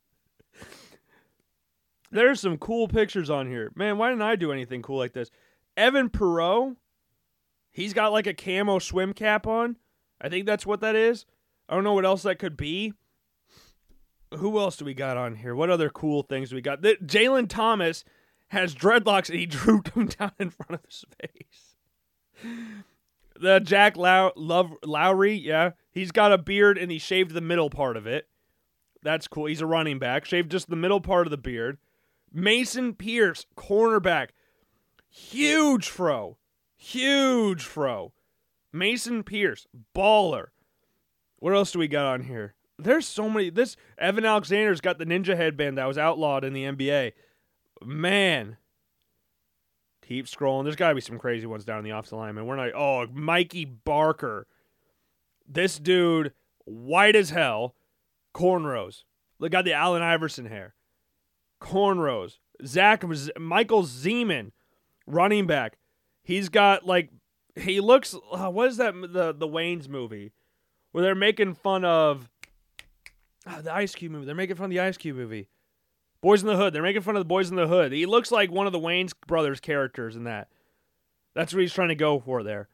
There's 2.12 2.40
some 2.40 2.58
cool 2.58 2.88
pictures 2.88 3.30
on 3.30 3.48
here. 3.48 3.72
Man, 3.76 3.98
why 3.98 4.10
didn't 4.10 4.24
I 4.24 4.36
do 4.36 4.52
anything 4.52 4.82
cool 4.82 4.98
like 4.98 5.14
this? 5.14 5.30
Evan 5.78 6.10
Perot, 6.10 6.76
he's 7.72 7.94
got 7.94 8.12
like 8.12 8.28
a 8.28 8.34
camo 8.34 8.80
swim 8.80 9.14
cap 9.14 9.46
on. 9.46 9.78
I 10.20 10.30
think 10.30 10.46
that's 10.46 10.66
what 10.66 10.82
that 10.82 10.96
is. 10.96 11.26
I 11.68 11.76
don't 11.76 11.84
know 11.84 11.94
what 11.94 12.06
else 12.06 12.24
that 12.24 12.40
could 12.40 12.58
be. 12.58 12.94
Who 14.36 14.60
else 14.60 14.78
do 14.78 14.86
we 14.86 14.94
got 14.94 15.18
on 15.18 15.36
here? 15.36 15.56
What 15.56 15.70
other 15.70 15.90
cool 15.90 16.24
things 16.24 16.50
do 16.50 16.56
we 16.56 16.62
got? 16.62 16.82
Jalen 16.82 17.48
Thomas 17.50 18.04
has 18.50 18.76
dreadlocks 18.76 19.30
and 19.30 19.40
he 19.40 19.46
drooped 19.48 19.94
them 19.94 20.08
down 20.08 20.32
in 20.40 20.50
front 20.50 20.74
of 20.74 20.82
his 20.86 21.06
face. 21.22 21.76
The 23.40 23.60
Jack 23.60 23.96
Low- 23.98 24.34
Love- 24.36 24.76
Lowry, 24.84 25.34
yeah, 25.34 25.72
he's 25.92 26.12
got 26.12 26.34
a 26.34 26.38
beard 26.38 26.78
and 26.78 26.92
he 26.92 26.98
shaved 27.00 27.32
the 27.32 27.42
middle 27.42 27.70
part 27.70 27.96
of 27.98 28.06
it. 28.06 28.28
That's 29.02 29.28
cool. 29.28 29.46
He's 29.46 29.62
a 29.62 29.66
running 29.66 29.98
back. 29.98 30.26
Shaved 30.26 30.52
just 30.52 30.70
the 30.70 30.76
middle 30.76 31.00
part 31.00 31.26
of 31.26 31.32
the 31.32 31.38
beard. 31.38 31.78
Mason 32.32 32.94
Pierce, 32.94 33.46
cornerback. 33.58 34.30
Huge 35.10 35.90
fro. 35.90 36.38
Huge 36.78 37.64
fro. 37.64 38.14
Mason 38.72 39.24
Pierce, 39.24 39.68
baller. 39.96 40.48
What 41.38 41.54
else 41.54 41.72
do 41.72 41.80
we 41.80 41.88
got 41.88 42.06
on 42.06 42.24
here? 42.24 42.56
There's 42.78 43.08
so 43.08 43.30
many. 43.30 43.50
This 43.50 43.76
Evan 43.98 44.26
Alexander's 44.26 44.82
got 44.82 45.00
the 45.00 45.06
ninja 45.06 45.36
headband 45.36 45.78
that 45.78 45.88
was 45.88 45.98
outlawed 45.98 46.44
in 46.44 46.54
the 46.54 46.64
NBA. 46.64 47.14
Man. 47.84 48.58
Keep 50.08 50.26
scrolling. 50.26 50.64
There's 50.64 50.76
got 50.76 50.90
to 50.90 50.96
be 50.96 51.02
some 51.02 51.20
crazy 51.20 51.46
ones 51.46 51.66
down 51.66 51.80
in 51.80 51.84
the 51.84 51.92
offensive 51.92 52.18
line, 52.18 52.36
man. 52.36 52.46
We're 52.46 52.56
not. 52.56 52.74
Oh, 52.74 53.06
Mikey 53.12 53.66
Barker. 53.66 54.48
This 55.48 55.78
dude, 55.78 56.34
white 56.66 57.16
as 57.16 57.32
hell, 57.32 57.76
cornrows. 58.34 59.04
Look, 59.40 59.52
got 59.52 59.66
the 59.66 59.74
Allen 59.74 60.02
Iverson 60.02 60.46
hair. 60.46 60.76
Cornrows. 61.62 62.38
Zach 62.66 63.04
Michael 63.38 63.84
Zeman, 63.84 64.52
running 65.08 65.48
back. 65.48 65.78
He's 66.24 66.50
got 66.50 66.86
like 66.86 67.10
he 67.56 67.80
looks. 67.80 68.16
Uh, 68.32 68.50
what 68.50 68.70
is 68.70 68.78
that? 68.78 68.94
The 68.94 69.34
the 69.34 69.48
Wayans 69.48 69.88
movie 69.88 70.32
where 70.92 71.04
they're 71.04 71.16
making 71.16 71.56
fun 71.56 71.86
of 71.86 72.30
uh, 73.46 73.62
the 73.62 73.74
Ice 73.74 73.96
Cube 73.96 74.12
movie. 74.12 74.26
They're 74.26 74.36
making 74.36 74.56
fun 74.56 74.66
of 74.66 74.72
the 74.72 74.80
Ice 74.80 74.98
Cube 74.98 75.18
movie. 75.18 75.48
Boys 76.22 76.42
in 76.42 76.48
the 76.48 76.58
Hood. 76.58 76.74
They're 76.74 76.82
making 76.82 77.02
fun 77.02 77.16
of 77.16 77.22
the 77.22 77.26
Boys 77.26 77.50
in 77.50 77.56
the 77.56 77.68
Hood. 77.68 77.92
He 77.92 78.06
looks 78.06 78.32
like 78.32 78.52
one 78.52 78.68
of 78.68 78.74
the 78.74 78.80
Wayans 78.80 79.14
brothers 79.28 79.60
characters 79.60 80.16
in 80.16 80.26
that. 80.26 80.50
That's 81.34 81.54
what 81.54 81.62
he's 81.62 81.74
trying 81.74 81.90
to 81.90 81.96
go 81.96 82.20
for 82.20 82.44
there. 82.44 82.68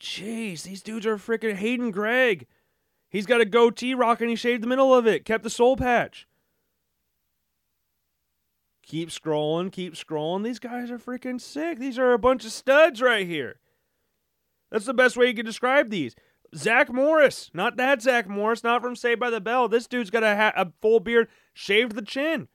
Jeez, 0.00 0.64
these 0.64 0.82
dudes 0.82 1.06
are 1.06 1.16
freaking 1.16 1.54
Hayden 1.54 1.90
Gregg. 1.90 2.46
He's 3.08 3.26
got 3.26 3.40
a 3.40 3.44
goatee 3.44 3.94
rock 3.94 4.20
and 4.20 4.28
he 4.28 4.34
shaved 4.34 4.62
the 4.62 4.66
middle 4.66 4.92
of 4.92 5.06
it, 5.06 5.24
kept 5.24 5.44
the 5.44 5.50
soul 5.50 5.76
patch. 5.76 6.26
Keep 8.86 9.08
scrolling, 9.08 9.72
keep 9.72 9.94
scrolling. 9.94 10.44
These 10.44 10.58
guys 10.58 10.90
are 10.90 10.98
freaking 10.98 11.40
sick. 11.40 11.78
These 11.78 11.98
are 11.98 12.12
a 12.12 12.18
bunch 12.18 12.44
of 12.44 12.52
studs 12.52 13.00
right 13.00 13.26
here. 13.26 13.60
That's 14.70 14.86
the 14.86 14.94
best 14.94 15.16
way 15.16 15.26
you 15.26 15.34
can 15.34 15.46
describe 15.46 15.90
these. 15.90 16.14
Zach 16.54 16.92
Morris, 16.92 17.50
not 17.54 17.76
that 17.76 18.02
Zach 18.02 18.28
Morris, 18.28 18.62
not 18.62 18.82
from 18.82 18.94
Saved 18.94 19.20
by 19.20 19.30
the 19.30 19.40
Bell. 19.40 19.68
This 19.68 19.86
dude's 19.86 20.10
got 20.10 20.22
a, 20.22 20.36
ha- 20.36 20.52
a 20.56 20.72
full 20.80 21.00
beard, 21.00 21.28
shaved 21.52 21.94
the 21.94 22.02
chin. 22.02 22.48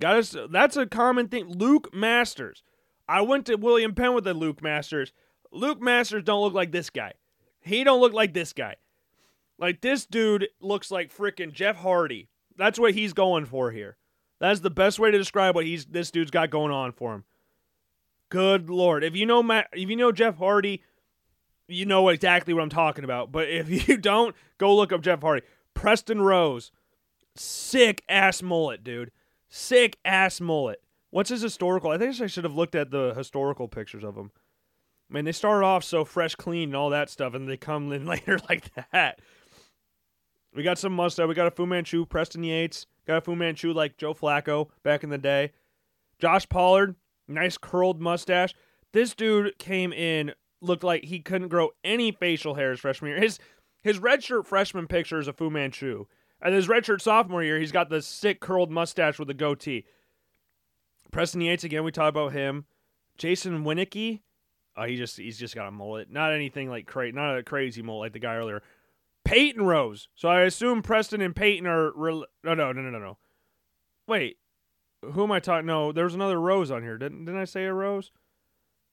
Got 0.00 0.16
us. 0.16 0.36
That's 0.50 0.76
a 0.76 0.86
common 0.86 1.28
thing. 1.28 1.46
Luke 1.46 1.92
Masters. 1.92 2.62
I 3.08 3.22
went 3.22 3.46
to 3.46 3.56
William 3.56 3.94
Penn 3.94 4.14
with 4.14 4.24
the 4.24 4.34
Luke 4.34 4.62
Masters. 4.62 5.12
Luke 5.52 5.80
Masters 5.80 6.24
don't 6.24 6.42
look 6.42 6.54
like 6.54 6.72
this 6.72 6.90
guy. 6.90 7.12
He 7.60 7.84
don't 7.84 8.00
look 8.00 8.12
like 8.12 8.34
this 8.34 8.52
guy. 8.52 8.76
Like 9.58 9.80
this 9.80 10.06
dude 10.06 10.48
looks 10.60 10.90
like 10.90 11.14
freaking 11.14 11.52
Jeff 11.52 11.76
Hardy. 11.76 12.28
That's 12.56 12.78
what 12.78 12.94
he's 12.94 13.12
going 13.12 13.46
for 13.46 13.70
here. 13.70 13.96
That's 14.38 14.60
the 14.60 14.70
best 14.70 14.98
way 14.98 15.10
to 15.10 15.18
describe 15.18 15.54
what 15.54 15.64
he's 15.64 15.86
this 15.86 16.10
dude's 16.10 16.30
got 16.30 16.50
going 16.50 16.72
on 16.72 16.92
for 16.92 17.14
him. 17.14 17.24
Good 18.28 18.68
lord. 18.68 19.04
If 19.04 19.16
you 19.16 19.26
know 19.26 19.42
Matt 19.42 19.68
if 19.72 19.88
you 19.88 19.96
know 19.96 20.12
Jeff 20.12 20.36
Hardy, 20.36 20.82
you 21.68 21.86
know 21.86 22.08
exactly 22.08 22.52
what 22.54 22.62
I'm 22.62 22.68
talking 22.68 23.04
about. 23.04 23.32
But 23.32 23.48
if 23.48 23.68
you 23.88 23.96
don't, 23.96 24.34
go 24.58 24.74
look 24.74 24.92
up 24.92 25.02
Jeff 25.02 25.20
Hardy. 25.20 25.46
Preston 25.74 26.20
Rose. 26.20 26.70
Sick 27.34 28.02
ass 28.08 28.42
mullet, 28.42 28.82
dude. 28.82 29.10
Sick 29.48 29.98
ass 30.04 30.40
mullet. 30.40 30.82
What's 31.10 31.30
his 31.30 31.42
historical? 31.42 31.90
I 31.90 31.98
think 31.98 32.20
I 32.20 32.26
should 32.26 32.44
have 32.44 32.54
looked 32.54 32.74
at 32.74 32.90
the 32.90 33.14
historical 33.14 33.68
pictures 33.68 34.04
of 34.04 34.16
him. 34.16 34.30
Man, 35.08 35.24
they 35.24 35.32
started 35.32 35.64
off 35.64 35.84
so 35.84 36.04
fresh, 36.04 36.34
clean, 36.34 36.70
and 36.70 36.76
all 36.76 36.90
that 36.90 37.08
stuff, 37.10 37.34
and 37.34 37.48
they 37.48 37.56
come 37.56 37.92
in 37.92 38.06
later 38.06 38.38
like 38.48 38.70
that. 38.92 39.20
We 40.54 40.62
got 40.62 40.78
some 40.78 40.94
mustache. 40.94 41.28
We 41.28 41.34
got 41.34 41.46
a 41.46 41.50
Fu 41.50 41.66
Manchu, 41.66 42.06
Preston 42.06 42.42
Yates. 42.42 42.86
Got 43.06 43.18
a 43.18 43.20
Fu 43.20 43.36
Manchu 43.36 43.72
like 43.72 43.96
Joe 43.96 44.14
Flacco 44.14 44.68
back 44.82 45.04
in 45.04 45.10
the 45.10 45.18
day. 45.18 45.52
Josh 46.18 46.48
Pollard, 46.48 46.96
nice 47.28 47.56
curled 47.58 48.00
mustache. 48.00 48.54
This 48.92 49.14
dude 49.14 49.58
came 49.58 49.92
in, 49.92 50.32
looked 50.60 50.84
like 50.84 51.04
he 51.04 51.20
couldn't 51.20 51.48
grow 51.48 51.70
any 51.84 52.10
facial 52.12 52.54
hairs 52.54 52.80
freshman 52.80 53.12
year. 53.12 53.20
His 53.20 53.38
his 53.82 54.00
redshirt 54.00 54.46
freshman 54.46 54.88
picture 54.88 55.20
is 55.20 55.28
a 55.28 55.32
Fu 55.32 55.50
Manchu. 55.50 56.06
And 56.42 56.54
his 56.54 56.68
redshirt 56.68 57.00
sophomore 57.00 57.42
year, 57.42 57.58
he's 57.58 57.72
got 57.72 57.88
the 57.88 58.02
sick 58.02 58.40
curled 58.40 58.70
mustache 58.70 59.18
with 59.18 59.30
a 59.30 59.34
goatee. 59.34 59.84
Preston 61.10 61.40
Yates 61.40 61.64
again, 61.64 61.84
we 61.84 61.92
talked 61.92 62.10
about 62.10 62.32
him. 62.32 62.66
Jason 63.16 63.64
Winicki, 63.64 64.20
uh, 64.76 64.84
he 64.84 64.96
just 64.96 65.16
he's 65.16 65.38
just 65.38 65.54
got 65.54 65.68
a 65.68 65.70
mullet, 65.70 66.10
not 66.10 66.32
anything 66.32 66.68
like 66.68 66.86
crazy, 66.86 67.12
not 67.12 67.38
a 67.38 67.42
crazy 67.42 67.80
mullet 67.80 68.06
like 68.06 68.12
the 68.12 68.18
guy 68.18 68.34
earlier. 68.34 68.62
Peyton 69.26 69.62
Rose. 69.66 70.08
So 70.14 70.28
I 70.28 70.42
assume 70.42 70.82
Preston 70.82 71.20
and 71.20 71.34
Peyton 71.34 71.66
are. 71.66 71.92
Re- 71.94 72.24
no, 72.44 72.54
no, 72.54 72.72
no, 72.72 72.80
no, 72.82 72.98
no. 72.98 73.18
Wait, 74.06 74.38
who 75.02 75.24
am 75.24 75.32
I 75.32 75.40
talking? 75.40 75.66
No, 75.66 75.92
there's 75.92 76.14
another 76.14 76.40
Rose 76.40 76.70
on 76.70 76.82
here. 76.82 76.98
Didn't 76.98 77.24
didn't 77.24 77.40
I 77.40 77.44
say 77.44 77.64
a 77.64 77.72
Rose? 77.72 78.12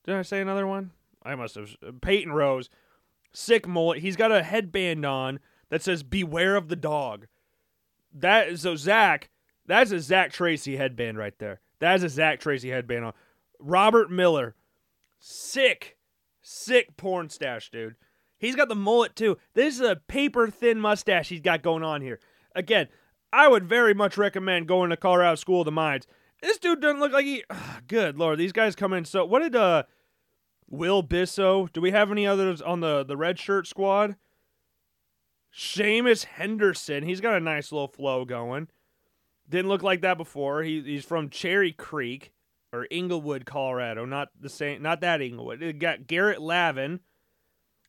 Did 0.06 0.16
I 0.16 0.22
say 0.24 0.42
another 0.42 0.68
one? 0.68 0.92
I 1.24 1.36
must 1.36 1.56
have. 1.56 1.76
Peyton 2.02 2.34
Rose, 2.34 2.70
sick 3.32 3.68
mullet. 3.68 4.00
He's 4.00 4.16
got 4.16 4.32
a 4.32 4.44
headband 4.44 5.06
on 5.06 5.40
that 5.70 5.84
says 5.84 6.04
"Beware 6.04 6.56
of 6.56 6.68
the 6.68 6.76
dog." 6.76 7.28
That 8.14 8.60
so 8.60 8.76
Zach. 8.76 9.30
That's 9.66 9.92
a 9.92 10.00
Zach 10.00 10.34
Tracy 10.34 10.76
headband 10.76 11.18
right 11.18 11.38
there. 11.40 11.62
That's 11.80 12.04
a 12.04 12.10
Zach 12.10 12.40
Tracy 12.40 12.70
headband 12.70 13.06
on. 13.06 13.14
Robert 13.60 14.12
Miller, 14.12 14.56
sick, 15.20 15.98
sick 16.42 16.98
porn 16.98 17.30
stash, 17.30 17.72
dude. 17.72 17.96
He's 18.44 18.58
got 18.58 18.68
the 18.68 18.76
mullet 18.76 19.16
too. 19.16 19.38
This 19.54 19.76
is 19.76 19.82
a 19.82 19.96
paper 19.96 20.50
thin 20.50 20.78
mustache 20.78 21.30
he's 21.30 21.40
got 21.40 21.64
going 21.64 21.82
on 21.82 22.02
here. 22.02 22.20
Again, 22.54 22.90
I 23.32 23.48
would 23.48 23.64
very 23.64 23.94
much 23.94 24.18
recommend 24.18 24.68
going 24.68 24.90
to 24.90 24.98
Colorado 24.98 25.36
School 25.36 25.62
of 25.62 25.66
the 25.66 25.72
Mines. 25.72 26.06
This 26.42 26.58
dude 26.58 26.82
doesn't 26.82 27.00
look 27.00 27.14
like 27.14 27.24
he. 27.24 27.46
Good 27.88 28.18
lord, 28.18 28.38
these 28.38 28.52
guys 28.52 28.76
come 28.76 28.92
in 28.92 29.06
so. 29.06 29.24
What 29.24 29.44
did 29.44 29.56
uh, 29.56 29.84
Will 30.70 31.02
Bisso? 31.02 31.72
Do 31.72 31.80
we 31.80 31.92
have 31.92 32.12
any 32.12 32.28
others 32.28 32.62
on 32.62 32.82
the 32.82 33.06
the 33.06 33.16
red 33.16 33.40
shirt 33.40 33.66
squad? 33.66 34.18
Seamus 35.56 36.26
Henderson. 36.26 37.04
He's 37.04 37.22
got 37.22 37.38
a 37.38 37.40
nice 37.40 37.72
little 37.72 37.88
flow 37.88 38.26
going. 38.26 38.68
Didn't 39.48 39.70
look 39.70 39.84
like 39.84 40.02
that 40.02 40.18
before. 40.18 40.64
He, 40.64 40.82
he's 40.82 41.06
from 41.06 41.30
Cherry 41.30 41.72
Creek 41.72 42.34
or 42.74 42.88
Englewood, 42.92 43.46
Colorado. 43.46 44.04
Not 44.04 44.30
the 44.38 44.50
same. 44.50 44.82
Not 44.82 45.00
that 45.00 45.22
Englewood. 45.22 45.62
It 45.62 45.80
got 45.80 46.08
Garrett 46.08 46.42
Lavin. 46.42 47.00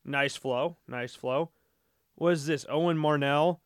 Nice 0.05 0.35
flow. 0.35 0.77
Nice 0.87 1.15
flow. 1.15 1.49
What 2.15 2.33
is 2.33 2.45
this? 2.45 2.65
Owen 2.69 2.97
Marnell. 2.97 3.59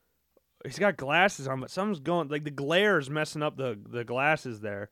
He's 0.63 0.79
got 0.79 0.97
glasses 0.97 1.47
on, 1.47 1.59
but 1.61 1.69
something's 1.69 1.99
going 1.99 2.29
like 2.29 2.43
the 2.43 2.51
glare 2.51 2.97
is 2.97 3.09
messing 3.09 3.43
up 3.43 3.57
the 3.57 3.77
the 3.87 4.03
glasses 4.03 4.61
there. 4.61 4.89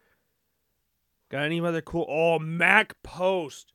Got 1.29 1.43
any 1.43 1.59
other 1.59 1.81
cool? 1.81 2.05
Oh, 2.07 2.39
Mac 2.39 3.01
Post. 3.03 3.73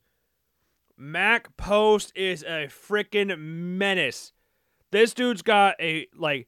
Mac 0.97 1.55
Post 1.57 2.11
is 2.15 2.43
a 2.43 2.67
freaking 2.67 3.37
menace. 3.37 4.31
This 4.91 5.13
dude's 5.13 5.41
got 5.41 5.75
a 5.79 6.07
like, 6.15 6.47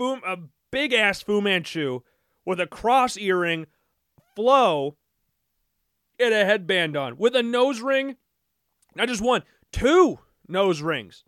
a 0.00 0.38
big 0.70 0.92
ass 0.92 1.22
Fu 1.22 1.40
Manchu 1.40 2.00
with 2.44 2.60
a 2.60 2.66
cross 2.66 3.16
earring, 3.16 3.66
flow, 4.34 4.96
and 6.18 6.34
a 6.34 6.44
headband 6.44 6.96
on 6.96 7.16
with 7.16 7.34
a 7.34 7.42
nose 7.42 7.80
ring. 7.80 8.16
Not 8.94 9.08
just 9.08 9.22
one, 9.22 9.42
two 9.72 10.18
nose 10.48 10.82
rings. 10.82 11.24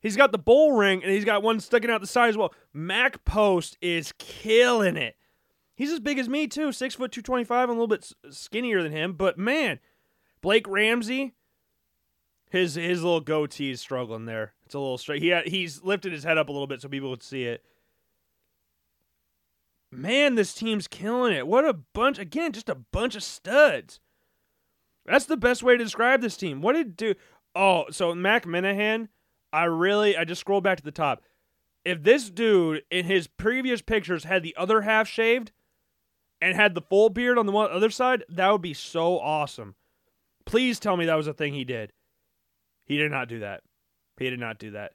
He's 0.00 0.16
got 0.16 0.32
the 0.32 0.38
bull 0.38 0.72
ring 0.72 1.02
and 1.02 1.12
he's 1.12 1.24
got 1.24 1.42
one 1.42 1.60
sticking 1.60 1.90
out 1.90 2.00
the 2.00 2.06
side 2.06 2.30
as 2.30 2.36
well. 2.36 2.54
Mac 2.72 3.24
Post 3.24 3.76
is 3.80 4.12
killing 4.18 4.96
it. 4.96 5.16
He's 5.74 5.92
as 5.92 6.00
big 6.00 6.18
as 6.18 6.28
me 6.28 6.46
too, 6.46 6.72
six 6.72 6.94
foot 6.94 7.12
two 7.12 7.22
twenty 7.22 7.44
five. 7.44 7.68
I'm 7.68 7.76
a 7.76 7.80
little 7.80 7.86
bit 7.86 8.12
skinnier 8.30 8.82
than 8.82 8.92
him, 8.92 9.14
but 9.14 9.38
man, 9.38 9.78
Blake 10.42 10.68
Ramsey, 10.68 11.34
his 12.50 12.74
his 12.74 13.02
little 13.02 13.20
goatee 13.20 13.70
is 13.70 13.80
struggling 13.80 14.26
there. 14.26 14.54
It's 14.66 14.74
a 14.74 14.78
little 14.78 14.98
straight. 14.98 15.22
He 15.22 15.34
he's 15.46 15.82
lifted 15.82 16.12
his 16.12 16.24
head 16.24 16.38
up 16.38 16.48
a 16.48 16.52
little 16.52 16.66
bit 16.66 16.82
so 16.82 16.88
people 16.88 17.10
would 17.10 17.22
see 17.22 17.44
it. 17.44 17.64
Man, 19.90 20.34
this 20.34 20.54
team's 20.54 20.86
killing 20.86 21.32
it. 21.32 21.46
What 21.46 21.64
a 21.64 21.72
bunch 21.72 22.18
again, 22.18 22.52
just 22.52 22.68
a 22.68 22.74
bunch 22.74 23.16
of 23.16 23.22
studs. 23.22 24.00
That's 25.06 25.24
the 25.24 25.36
best 25.36 25.62
way 25.62 25.76
to 25.76 25.84
describe 25.84 26.20
this 26.20 26.36
team. 26.36 26.60
What 26.60 26.74
did 26.74 26.96
do? 26.96 27.14
Oh, 27.54 27.86
so 27.90 28.14
Mac 28.14 28.44
Minahan, 28.44 29.08
I 29.52 29.64
really 29.64 30.16
I 30.16 30.24
just 30.24 30.40
scrolled 30.40 30.64
back 30.64 30.78
to 30.78 30.84
the 30.84 30.92
top. 30.92 31.22
If 31.84 32.02
this 32.02 32.30
dude 32.30 32.82
in 32.90 33.06
his 33.06 33.26
previous 33.26 33.82
pictures 33.82 34.24
had 34.24 34.42
the 34.42 34.54
other 34.56 34.82
half 34.82 35.08
shaved 35.08 35.50
and 36.40 36.54
had 36.54 36.74
the 36.74 36.82
full 36.82 37.08
beard 37.08 37.38
on 37.38 37.46
the 37.46 37.52
one 37.52 37.70
other 37.70 37.90
side, 37.90 38.24
that 38.28 38.50
would 38.50 38.62
be 38.62 38.74
so 38.74 39.18
awesome. 39.18 39.74
Please 40.44 40.78
tell 40.78 40.96
me 40.96 41.06
that 41.06 41.16
was 41.16 41.26
a 41.26 41.34
thing 41.34 41.54
he 41.54 41.64
did. 41.64 41.92
He 42.84 42.96
did 42.96 43.10
not 43.10 43.28
do 43.28 43.40
that. 43.40 43.62
He 44.18 44.28
did 44.28 44.40
not 44.40 44.58
do 44.58 44.72
that. 44.72 44.92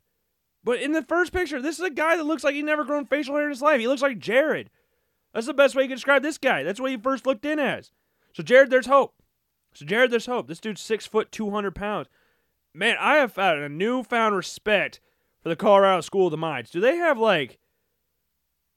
But 0.63 0.79
in 0.81 0.93
the 0.93 1.03
first 1.03 1.31
picture, 1.31 1.61
this 1.61 1.77
is 1.77 1.85
a 1.85 1.89
guy 1.89 2.17
that 2.17 2.25
looks 2.25 2.43
like 2.43 2.55
he 2.55 2.61
never 2.61 2.83
grown 2.83 3.05
facial 3.05 3.35
hair 3.35 3.45
in 3.45 3.51
his 3.51 3.61
life. 3.61 3.79
He 3.79 3.87
looks 3.87 4.01
like 4.01 4.19
Jared. 4.19 4.69
That's 5.33 5.47
the 5.47 5.53
best 5.53 5.75
way 5.75 5.83
you 5.83 5.89
can 5.89 5.97
describe 5.97 6.23
this 6.23 6.37
guy. 6.37 6.63
That's 6.63 6.79
what 6.79 6.91
he 6.91 6.97
first 6.97 7.25
looked 7.25 7.45
in 7.45 7.59
as. 7.59 7.91
So 8.33 8.41
Jared, 8.41 8.69
there's 8.69 8.87
hope. 8.87 9.21
So 9.73 9.85
Jared, 9.85 10.11
there's 10.11 10.25
hope. 10.25 10.47
This 10.47 10.59
dude's 10.59 10.81
six 10.81 11.05
foot, 11.05 11.31
two 11.31 11.51
hundred 11.51 11.75
pounds. 11.75 12.07
Man, 12.75 12.97
I 12.99 13.15
have 13.15 13.31
found 13.31 13.61
a 13.61 13.69
newfound 13.69 14.35
respect 14.35 14.99
for 15.41 15.47
the 15.47 15.55
Colorado 15.55 16.01
School 16.01 16.27
of 16.27 16.31
the 16.31 16.37
Mines. 16.37 16.69
Do 16.69 16.81
they 16.81 16.97
have 16.97 17.17
like, 17.17 17.57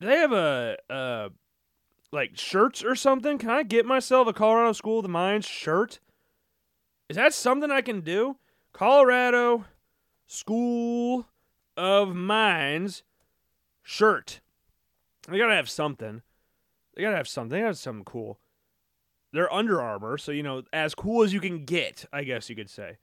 do 0.01 0.07
they 0.07 0.19
have 0.19 0.31
a 0.33 0.77
uh, 0.89 1.29
like 2.13 2.39
shirts 2.39 2.85
or 2.85 2.95
something? 2.95 3.39
Can 3.39 3.51
I 3.51 3.65
get 3.65 3.85
myself 3.85 4.29
a 4.29 4.33
Colorado 4.33 4.73
School 4.73 5.01
of 5.01 5.03
the 5.03 5.09
Mines 5.09 5.47
shirt? 5.47 5.99
Is 7.09 7.17
that 7.17 7.35
something 7.35 7.73
I 7.73 7.81
can 7.81 8.03
do? 8.03 8.37
Colorado 8.73 9.65
School 10.29 11.27
of 11.77 12.15
Mines 12.15 13.03
shirt. 13.83 14.41
They 15.27 15.39
gotta 15.39 15.57
have 15.57 15.69
something. 15.69 16.23
They 16.95 17.03
gotta 17.03 17.17
have 17.17 17.27
something. 17.27 17.51
They 17.51 17.59
gotta 17.59 17.71
have 17.71 17.79
something 17.79 18.05
cool. 18.05 18.39
They're 19.33 19.53
Under 19.53 19.83
Armour, 19.83 20.19
so 20.19 20.31
you 20.31 20.45
know, 20.45 20.63
as 20.73 20.95
cool 20.95 21.25
as 21.25 21.33
you 21.33 21.41
can 21.41 21.65
get, 21.65 22.05
I 22.13 22.23
guess 22.23 22.49
you 22.49 22.55
could 22.55 22.71
say. 22.71 22.99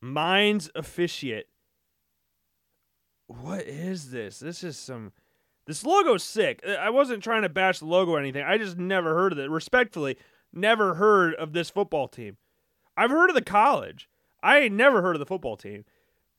Mines 0.00 0.70
officiate. 0.74 1.46
What 3.26 3.62
is 3.62 4.10
this? 4.10 4.38
This 4.38 4.62
is 4.64 4.76
some. 4.76 5.12
This 5.66 5.84
logo's 5.84 6.22
sick. 6.22 6.64
I 6.66 6.88
wasn't 6.88 7.22
trying 7.22 7.42
to 7.42 7.50
bash 7.50 7.80
the 7.80 7.84
logo 7.86 8.12
or 8.12 8.18
anything. 8.18 8.42
I 8.42 8.56
just 8.56 8.78
never 8.78 9.14
heard 9.14 9.32
of 9.32 9.38
it. 9.38 9.50
Respectfully, 9.50 10.16
never 10.52 10.94
heard 10.94 11.34
of 11.34 11.52
this 11.52 11.68
football 11.68 12.08
team. 12.08 12.38
I've 12.96 13.10
heard 13.10 13.28
of 13.28 13.34
the 13.34 13.42
college. 13.42 14.08
I 14.42 14.60
ain't 14.60 14.74
never 14.74 15.02
heard 15.02 15.14
of 15.14 15.20
the 15.20 15.26
football 15.26 15.56
team. 15.56 15.84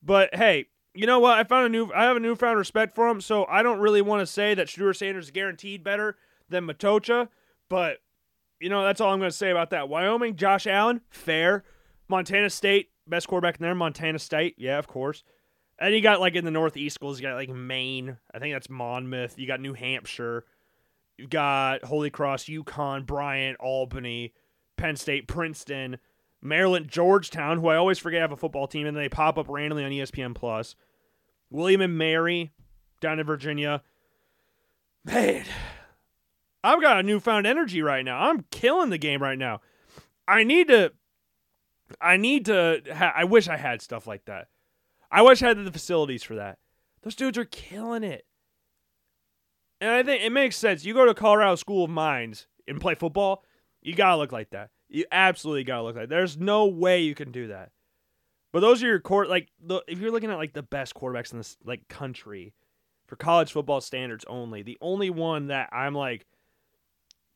But 0.01 0.33
hey, 0.33 0.65
you 0.95 1.05
know 1.05 1.19
what? 1.19 1.37
I 1.37 1.43
found 1.43 1.67
a 1.67 1.69
new 1.69 1.91
I 1.93 2.05
have 2.05 2.17
a 2.17 2.19
newfound 2.19 2.57
respect 2.57 2.95
for 2.95 3.07
him, 3.07 3.21
so 3.21 3.45
I 3.45 3.61
don't 3.61 3.79
really 3.79 4.01
want 4.01 4.21
to 4.21 4.25
say 4.25 4.55
that 4.55 4.67
Shedeur 4.67 4.95
Sanders 4.95 5.25
is 5.25 5.31
guaranteed 5.31 5.83
better 5.83 6.17
than 6.49 6.65
Matocha, 6.65 7.27
but 7.69 7.99
you 8.59 8.69
know, 8.69 8.83
that's 8.83 8.99
all 8.99 9.13
I'm 9.13 9.19
going 9.19 9.31
to 9.31 9.37
say 9.37 9.51
about 9.51 9.69
that. 9.69 9.87
Wyoming, 9.87 10.35
Josh 10.35 10.67
Allen, 10.67 11.01
fair. 11.09 11.63
Montana 12.09 12.49
State, 12.49 12.89
best 13.09 13.27
quarterback 13.27 13.57
in 13.57 13.63
there. 13.63 13.75
Montana 13.75 14.19
State, 14.19 14.55
yeah, 14.57 14.77
of 14.77 14.87
course. 14.87 15.23
And 15.79 15.93
you 15.93 16.01
got 16.01 16.19
like 16.19 16.35
in 16.35 16.45
the 16.45 16.51
Northeast 16.51 16.95
schools, 16.95 17.19
you 17.19 17.27
got 17.27 17.35
like 17.35 17.49
Maine. 17.49 18.17
I 18.33 18.39
think 18.39 18.53
that's 18.53 18.69
Monmouth. 18.69 19.39
You 19.39 19.47
got 19.47 19.61
New 19.61 19.73
Hampshire. 19.73 20.45
You've 21.17 21.29
got 21.29 21.83
Holy 21.83 22.09
Cross, 22.09 22.45
UConn, 22.45 23.05
Bryant, 23.05 23.57
Albany, 23.59 24.33
Penn 24.77 24.95
State, 24.95 25.27
Princeton, 25.27 25.97
Maryland, 26.41 26.87
Georgetown, 26.87 27.59
who 27.59 27.67
I 27.67 27.75
always 27.75 27.99
forget 27.99 28.21
have 28.21 28.31
a 28.31 28.37
football 28.37 28.67
team, 28.67 28.87
and 28.87 28.95
they 28.95 29.09
pop 29.09 29.37
up 29.37 29.49
randomly 29.49 29.83
on 29.83 29.91
ESPN 29.91 30.33
Plus. 30.33 30.75
William 31.49 31.81
and 31.81 31.97
Mary 31.97 32.51
down 33.01 33.19
in 33.19 33.25
Virginia. 33.25 33.83
Man, 35.03 35.45
I've 36.63 36.81
got 36.81 36.99
a 36.99 37.03
newfound 37.03 37.47
energy 37.47 37.81
right 37.81 38.05
now. 38.05 38.19
I'm 38.29 38.45
killing 38.51 38.89
the 38.89 38.97
game 38.97 39.21
right 39.21 39.37
now. 39.37 39.61
I 40.27 40.43
need 40.43 40.67
to. 40.67 40.93
I 42.01 42.17
need 42.17 42.45
to. 42.45 42.81
Ha- 42.93 43.13
I 43.15 43.23
wish 43.23 43.47
I 43.47 43.57
had 43.57 43.81
stuff 43.81 44.07
like 44.07 44.25
that. 44.25 44.47
I 45.11 45.21
wish 45.21 45.41
I 45.41 45.47
had 45.47 45.63
the 45.63 45.71
facilities 45.71 46.23
for 46.23 46.35
that. 46.35 46.59
Those 47.01 47.15
dudes 47.15 47.37
are 47.37 47.45
killing 47.45 48.03
it. 48.03 48.25
And 49.81 49.89
I 49.89 50.03
think 50.03 50.23
it 50.23 50.31
makes 50.31 50.57
sense. 50.57 50.83
You 50.83 50.93
go 50.93 51.05
to 51.05 51.13
Colorado 51.13 51.55
School 51.55 51.85
of 51.85 51.89
Mines 51.89 52.47
and 52.67 52.81
play 52.81 52.95
football, 52.95 53.43
you 53.81 53.95
gotta 53.95 54.17
look 54.17 54.31
like 54.31 54.49
that. 54.51 54.69
You 54.89 55.05
absolutely 55.11 55.63
gotta 55.63 55.83
look 55.83 55.95
like 55.95 56.09
that. 56.09 56.15
There's 56.15 56.37
no 56.37 56.67
way 56.67 57.01
you 57.01 57.15
can 57.15 57.31
do 57.31 57.47
that. 57.47 57.71
But 58.51 58.61
those 58.61 58.83
are 58.83 58.87
your 58.87 58.99
court 58.99 59.29
like 59.29 59.49
the 59.63 59.81
if 59.87 59.99
you're 59.99 60.11
looking 60.11 60.31
at 60.31 60.37
like 60.37 60.53
the 60.53 60.63
best 60.63 60.95
quarterbacks 60.95 61.31
in 61.31 61.37
this 61.37 61.57
like 61.63 61.87
country 61.87 62.53
for 63.07 63.15
college 63.15 63.51
football 63.51 63.81
standards 63.81 64.25
only, 64.27 64.61
the 64.63 64.77
only 64.81 65.09
one 65.09 65.47
that 65.47 65.69
I'm 65.71 65.95
like 65.95 66.25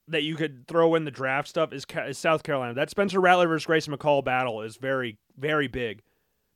that 0.07 0.23
you 0.23 0.35
could 0.35 0.67
throw 0.67 0.95
in 0.95 1.05
the 1.05 1.11
draft 1.11 1.47
stuff 1.47 1.71
is, 1.71 1.85
is 2.07 2.17
South 2.17 2.43
Carolina. 2.43 2.73
That 2.73 2.89
Spencer 2.89 3.21
Rattler 3.21 3.47
versus 3.47 3.65
Grayson 3.65 3.95
McCall 3.95 4.23
battle 4.23 4.61
is 4.61 4.77
very 4.77 5.17
very 5.37 5.67
big, 5.67 6.01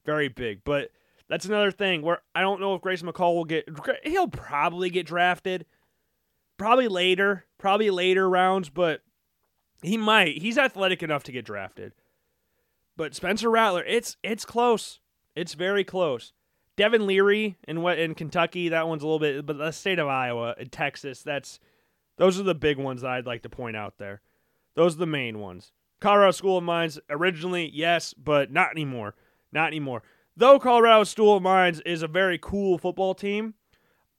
very 0.05 0.27
big. 0.27 0.63
But 0.63 0.91
that's 1.29 1.45
another 1.45 1.71
thing 1.71 2.01
where 2.01 2.21
I 2.35 2.41
don't 2.41 2.59
know 2.61 2.75
if 2.75 2.81
Grayson 2.81 3.07
McCall 3.07 3.35
will 3.35 3.45
get. 3.45 3.67
He'll 4.03 4.27
probably 4.27 4.89
get 4.89 5.05
drafted, 5.05 5.65
probably 6.57 6.87
later, 6.87 7.45
probably 7.57 7.89
later 7.89 8.29
rounds, 8.29 8.69
but 8.69 9.01
he 9.81 9.97
might. 9.97 10.41
He's 10.41 10.57
athletic 10.57 11.03
enough 11.03 11.23
to 11.23 11.31
get 11.31 11.45
drafted. 11.45 11.93
But 12.95 13.15
Spencer 13.15 13.49
Rattler, 13.49 13.83
it's 13.83 14.17
it's 14.23 14.45
close. 14.45 14.99
It's 15.35 15.53
very 15.53 15.83
close. 15.83 16.33
Devin 16.75 17.07
Leary 17.07 17.57
in 17.67 17.81
what 17.81 17.99
in 17.99 18.15
Kentucky, 18.15 18.69
that 18.69 18.87
one's 18.87 19.03
a 19.03 19.05
little 19.05 19.19
bit, 19.19 19.45
but 19.45 19.57
the 19.57 19.71
state 19.71 19.99
of 19.99 20.07
Iowa 20.07 20.55
and 20.57 20.71
Texas, 20.71 21.23
that's 21.23 21.59
those 22.17 22.39
are 22.39 22.43
the 22.43 22.55
big 22.55 22.77
ones 22.77 23.01
that 23.01 23.11
I'd 23.11 23.25
like 23.25 23.43
to 23.43 23.49
point 23.49 23.77
out 23.77 23.97
there. 23.97 24.21
Those 24.75 24.95
are 24.95 24.99
the 24.99 25.05
main 25.05 25.39
ones. 25.39 25.71
Colorado 25.99 26.31
School 26.31 26.57
of 26.57 26.63
Mines 26.63 26.99
originally, 27.09 27.71
yes, 27.73 28.13
but 28.13 28.51
not 28.51 28.71
anymore. 28.71 29.15
Not 29.51 29.67
anymore. 29.67 30.03
Though 30.35 30.59
Colorado 30.59 31.03
School 31.03 31.37
of 31.37 31.43
Mines 31.43 31.79
is 31.81 32.03
a 32.03 32.07
very 32.07 32.37
cool 32.37 32.77
football 32.77 33.15
team, 33.15 33.55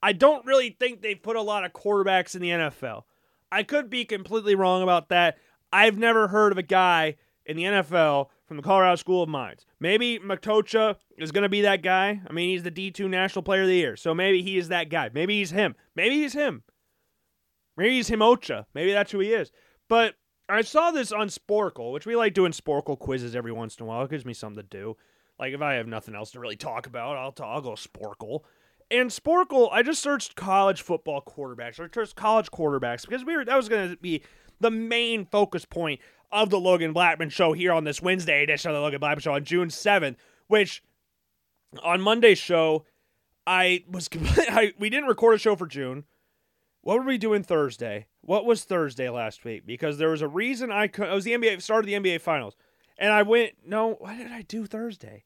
I 0.02 0.12
don't 0.12 0.44
really 0.46 0.70
think 0.70 1.00
they've 1.00 1.22
put 1.22 1.36
a 1.36 1.42
lot 1.42 1.64
of 1.64 1.72
quarterbacks 1.72 2.34
in 2.34 2.42
the 2.42 2.50
NFL. 2.50 3.04
I 3.50 3.62
could 3.62 3.88
be 3.88 4.04
completely 4.04 4.54
wrong 4.54 4.82
about 4.82 5.08
that. 5.10 5.38
I've 5.72 5.98
never 5.98 6.28
heard 6.28 6.52
of 6.52 6.58
a 6.58 6.62
guy 6.62 7.16
in 7.46 7.56
the 7.56 7.64
NFL 7.64 8.28
from 8.46 8.56
the 8.56 8.62
Colorado 8.62 8.96
School 8.96 9.22
of 9.22 9.28
Mines. 9.28 9.64
Maybe 9.80 10.18
Matocha 10.18 10.96
is 11.16 11.32
going 11.32 11.42
to 11.42 11.48
be 11.48 11.62
that 11.62 11.82
guy. 11.82 12.20
I 12.28 12.32
mean, 12.32 12.50
he's 12.50 12.62
the 12.62 12.70
D2 12.70 13.08
National 13.08 13.42
Player 13.42 13.62
of 13.62 13.68
the 13.68 13.74
Year, 13.74 13.96
so 13.96 14.14
maybe 14.14 14.42
he 14.42 14.58
is 14.58 14.68
that 14.68 14.90
guy. 14.90 15.10
Maybe 15.12 15.38
he's 15.38 15.50
him. 15.50 15.76
Maybe 15.94 16.16
he's 16.16 16.32
him. 16.32 16.62
Maybe 17.78 17.96
he's 17.96 18.10
Himocha. 18.10 18.66
Maybe 18.74 18.92
that's 18.92 19.12
who 19.12 19.20
he 19.20 19.32
is. 19.32 19.52
But 19.88 20.14
I 20.48 20.62
saw 20.62 20.90
this 20.90 21.12
on 21.12 21.28
Sporcle, 21.28 21.92
which 21.92 22.06
we 22.06 22.16
like 22.16 22.34
doing 22.34 22.52
Sporcle 22.52 22.98
quizzes 22.98 23.36
every 23.36 23.52
once 23.52 23.76
in 23.76 23.84
a 23.84 23.86
while. 23.86 24.02
It 24.02 24.10
gives 24.10 24.24
me 24.24 24.34
something 24.34 24.62
to 24.62 24.68
do. 24.68 24.96
Like 25.38 25.54
if 25.54 25.62
I 25.62 25.74
have 25.74 25.86
nothing 25.86 26.14
else 26.14 26.32
to 26.32 26.40
really 26.40 26.56
talk 26.56 26.86
about, 26.86 27.16
I'll 27.16 27.32
talk, 27.32 27.46
I'll 27.46 27.60
go 27.60 27.70
Sporcle. 27.72 28.40
And 28.90 29.10
Sporcle, 29.10 29.68
I 29.70 29.82
just 29.82 30.02
searched 30.02 30.34
college 30.34 30.82
football 30.82 31.22
quarterbacks 31.22 31.78
or 31.78 31.88
just 31.88 32.16
college 32.16 32.50
quarterbacks 32.50 33.02
because 33.02 33.24
we 33.24 33.36
were 33.36 33.44
that 33.44 33.56
was 33.56 33.68
going 33.68 33.90
to 33.90 33.96
be 33.96 34.22
the 34.60 34.70
main 34.70 35.26
focus 35.26 35.64
point 35.64 36.00
of 36.32 36.50
the 36.50 36.58
Logan 36.58 36.92
Blackman 36.92 37.28
show 37.28 37.52
here 37.52 37.72
on 37.72 37.84
this 37.84 38.02
Wednesday 38.02 38.42
edition 38.42 38.70
of 38.70 38.74
the 38.74 38.80
Logan 38.80 39.00
Blackman 39.00 39.20
show 39.20 39.34
on 39.34 39.44
June 39.44 39.68
7th, 39.68 40.16
which 40.48 40.82
on 41.82 42.00
Monday's 42.00 42.38
show 42.38 42.84
I 43.46 43.84
was 43.88 44.08
I, 44.14 44.72
we 44.78 44.90
didn't 44.90 45.08
record 45.08 45.36
a 45.36 45.38
show 45.38 45.54
for 45.54 45.66
June. 45.66 46.04
What 46.88 47.00
were 47.00 47.04
we 47.04 47.18
doing 47.18 47.42
Thursday? 47.42 48.06
What 48.22 48.46
was 48.46 48.64
Thursday 48.64 49.10
last 49.10 49.44
week? 49.44 49.66
Because 49.66 49.98
there 49.98 50.08
was 50.08 50.22
a 50.22 50.26
reason 50.26 50.72
I 50.72 50.86
could. 50.86 51.10
It 51.10 51.12
was 51.12 51.24
the 51.24 51.32
NBA 51.32 51.60
started 51.60 51.86
the 51.86 51.92
NBA 51.92 52.22
Finals, 52.22 52.56
and 52.96 53.12
I 53.12 53.24
went. 53.24 53.56
No, 53.62 53.96
what 53.98 54.16
did 54.16 54.32
I 54.32 54.40
do 54.40 54.64
Thursday? 54.64 55.24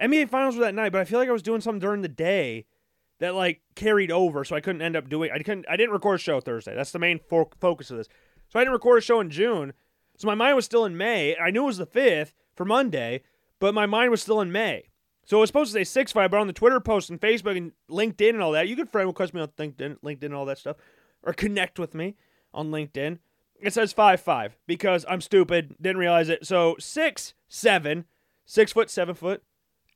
NBA 0.00 0.30
Finals 0.30 0.54
were 0.54 0.60
that 0.60 0.76
night, 0.76 0.92
but 0.92 1.00
I 1.00 1.04
feel 1.06 1.18
like 1.18 1.28
I 1.28 1.32
was 1.32 1.42
doing 1.42 1.60
something 1.60 1.80
during 1.80 2.02
the 2.02 2.08
day 2.08 2.66
that 3.18 3.34
like 3.34 3.62
carried 3.74 4.12
over, 4.12 4.44
so 4.44 4.54
I 4.54 4.60
couldn't 4.60 4.80
end 4.80 4.94
up 4.94 5.08
doing. 5.08 5.32
I 5.32 5.38
couldn't. 5.38 5.66
I 5.68 5.76
didn't 5.76 5.92
record 5.92 6.20
a 6.20 6.22
show 6.22 6.40
Thursday. 6.40 6.72
That's 6.72 6.92
the 6.92 7.00
main 7.00 7.18
fo- 7.18 7.50
focus 7.60 7.90
of 7.90 7.96
this. 7.96 8.08
So 8.48 8.60
I 8.60 8.62
didn't 8.62 8.74
record 8.74 8.98
a 8.98 9.00
show 9.00 9.18
in 9.18 9.30
June. 9.30 9.72
So 10.18 10.28
my 10.28 10.36
mind 10.36 10.54
was 10.54 10.64
still 10.64 10.84
in 10.84 10.96
May. 10.96 11.36
I 11.36 11.50
knew 11.50 11.64
it 11.64 11.66
was 11.66 11.78
the 11.78 11.84
fifth 11.84 12.32
for 12.54 12.64
Monday, 12.64 13.22
but 13.58 13.74
my 13.74 13.86
mind 13.86 14.12
was 14.12 14.22
still 14.22 14.40
in 14.40 14.52
May. 14.52 14.87
So 15.28 15.36
it 15.36 15.40
was 15.40 15.50
supposed 15.50 15.74
to 15.74 15.78
say 15.78 15.84
six 15.84 16.10
five, 16.10 16.30
but 16.30 16.40
on 16.40 16.46
the 16.46 16.54
Twitter 16.54 16.80
post 16.80 17.10
and 17.10 17.20
Facebook 17.20 17.54
and 17.54 17.72
LinkedIn 17.90 18.30
and 18.30 18.40
all 18.40 18.52
that, 18.52 18.66
you 18.66 18.74
can 18.74 18.86
friend 18.86 19.06
request 19.06 19.34
me 19.34 19.42
on 19.42 19.48
LinkedIn, 19.58 19.98
LinkedIn 20.02 20.22
and 20.22 20.34
all 20.34 20.46
that 20.46 20.56
stuff, 20.56 20.76
or 21.22 21.34
connect 21.34 21.78
with 21.78 21.94
me 21.94 22.16
on 22.54 22.70
LinkedIn. 22.70 23.18
It 23.60 23.74
says 23.74 23.92
five 23.92 24.22
five 24.22 24.56
because 24.66 25.04
I'm 25.06 25.20
stupid, 25.20 25.76
didn't 25.82 25.98
realize 25.98 26.30
it. 26.30 26.46
So 26.46 26.76
six 26.78 27.34
seven, 27.46 28.06
six 28.46 28.72
foot, 28.72 28.88
seven 28.88 29.14
foot, 29.14 29.42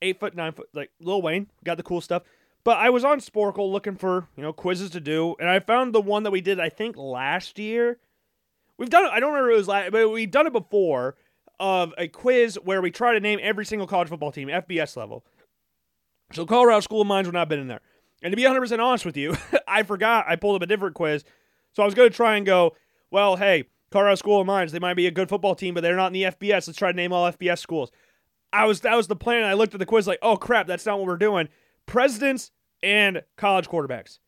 eight 0.03 0.19
foot, 0.19 0.35
nine 0.35 0.51
foot, 0.51 0.69
like 0.71 0.91
Lil 0.99 1.23
Wayne, 1.23 1.47
got 1.65 1.77
the 1.77 1.83
cool 1.83 1.99
stuff. 1.99 2.21
But 2.63 2.77
I 2.77 2.91
was 2.91 3.03
on 3.03 3.19
Sporcle 3.19 3.71
looking 3.71 3.95
for 3.95 4.27
you 4.37 4.43
know 4.43 4.53
quizzes 4.53 4.91
to 4.91 4.99
do, 4.99 5.35
and 5.39 5.49
I 5.49 5.59
found 5.59 5.95
the 5.95 6.01
one 6.01 6.21
that 6.23 6.31
we 6.31 6.41
did 6.41 6.59
I 6.59 6.69
think 6.69 6.95
last 6.95 7.57
year. 7.57 7.97
We've 8.77 8.89
done 8.89 9.05
it. 9.05 9.11
I 9.11 9.19
don't 9.19 9.33
remember 9.33 9.51
it 9.51 9.57
was 9.57 9.67
last, 9.67 9.91
but 9.91 10.11
we've 10.11 10.29
done 10.29 10.45
it 10.45 10.53
before 10.53 11.15
of 11.59 11.93
a 11.97 12.07
quiz 12.07 12.57
where 12.63 12.81
we 12.81 12.91
try 12.91 13.13
to 13.13 13.19
name 13.19 13.39
every 13.41 13.65
single 13.65 13.87
college 13.87 14.09
football 14.09 14.31
team, 14.31 14.47
FBS 14.47 14.95
level. 14.95 15.25
So 16.33 16.45
Colorado 16.45 16.79
School 16.79 17.01
of 17.01 17.07
Mines 17.07 17.27
would 17.27 17.33
not 17.33 17.41
have 17.41 17.49
been 17.49 17.59
in 17.59 17.67
there. 17.67 17.81
And 18.23 18.31
to 18.31 18.35
be 18.35 18.43
100% 18.43 18.79
honest 18.79 19.05
with 19.05 19.17
you, 19.17 19.35
I 19.67 19.83
forgot 19.83 20.25
I 20.27 20.35
pulled 20.35 20.55
up 20.55 20.61
a 20.61 20.67
different 20.67 20.95
quiz. 20.95 21.23
So 21.73 21.83
I 21.83 21.85
was 21.85 21.95
going 21.95 22.09
to 22.09 22.15
try 22.15 22.37
and 22.37 22.45
go, 22.45 22.75
well, 23.11 23.35
hey, 23.35 23.65
Colorado 23.91 24.15
School 24.15 24.41
of 24.41 24.47
Mines, 24.47 24.71
they 24.71 24.79
might 24.79 24.95
be 24.95 25.07
a 25.07 25.11
good 25.11 25.29
football 25.29 25.55
team, 25.55 25.73
but 25.73 25.81
they're 25.81 25.95
not 25.95 26.07
in 26.07 26.13
the 26.13 26.23
FBS. 26.23 26.67
Let's 26.67 26.75
try 26.75 26.91
to 26.91 26.95
name 26.95 27.13
all 27.13 27.31
FBS 27.31 27.59
schools. 27.59 27.91
I 28.51 28.65
was 28.65 28.81
that 28.81 28.95
was 28.95 29.07
the 29.07 29.15
plan. 29.15 29.45
I 29.45 29.53
looked 29.53 29.73
at 29.73 29.79
the 29.79 29.85
quiz 29.85 30.07
like, 30.07 30.19
oh 30.21 30.37
crap, 30.37 30.67
that's 30.67 30.85
not 30.85 30.99
what 30.99 31.07
we're 31.07 31.17
doing. 31.17 31.49
Presidents 31.87 32.51
and 32.83 33.23
college 33.35 33.67
quarterbacks. 33.67 34.19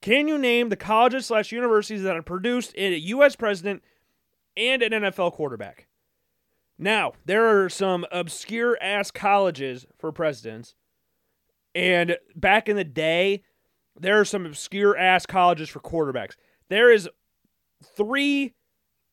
Can 0.00 0.28
you 0.28 0.38
name 0.38 0.68
the 0.68 0.76
colleges 0.76 1.26
slash 1.26 1.50
universities 1.50 2.02
that 2.02 2.14
have 2.14 2.24
produced 2.24 2.72
a 2.76 2.96
U.S. 2.96 3.34
president 3.34 3.82
and 4.56 4.82
an 4.82 4.92
NFL 4.92 5.32
quarterback? 5.32 5.88
Now, 6.78 7.12
there 7.24 7.64
are 7.64 7.68
some 7.68 8.06
obscure 8.12 8.76
ass 8.82 9.10
colleges 9.10 9.86
for 9.98 10.12
presidents. 10.12 10.74
And 11.74 12.16
back 12.34 12.68
in 12.68 12.76
the 12.76 12.84
day, 12.84 13.42
there 13.98 14.20
are 14.20 14.24
some 14.24 14.44
obscure 14.44 14.96
ass 14.96 15.26
colleges 15.26 15.68
for 15.68 15.80
quarterbacks. 15.80 16.34
There 16.68 16.92
is 16.92 17.08
three 17.96 18.54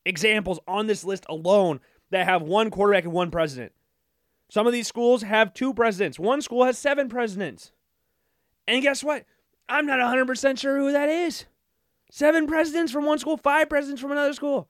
examples 0.04 0.60
on 0.68 0.86
this 0.86 1.04
list 1.04 1.24
alone 1.28 1.80
that 2.10 2.26
have 2.26 2.42
one 2.42 2.70
quarterback 2.70 3.04
and 3.04 3.12
one 3.12 3.30
president. 3.30 3.72
Some 4.50 4.66
of 4.66 4.72
these 4.72 4.86
schools 4.86 5.22
have 5.22 5.54
two 5.54 5.72
presidents. 5.72 6.18
One 6.18 6.42
school 6.42 6.64
has 6.64 6.78
seven 6.78 7.08
presidents. 7.08 7.72
And 8.68 8.82
guess 8.82 9.02
what? 9.02 9.24
I'm 9.68 9.86
not 9.86 9.98
100% 9.98 10.58
sure 10.58 10.78
who 10.78 10.92
that 10.92 11.08
is. 11.08 11.46
Seven 12.10 12.46
presidents 12.46 12.92
from 12.92 13.06
one 13.06 13.18
school, 13.18 13.36
five 13.36 13.68
presidents 13.68 14.00
from 14.00 14.12
another 14.12 14.34
school. 14.34 14.68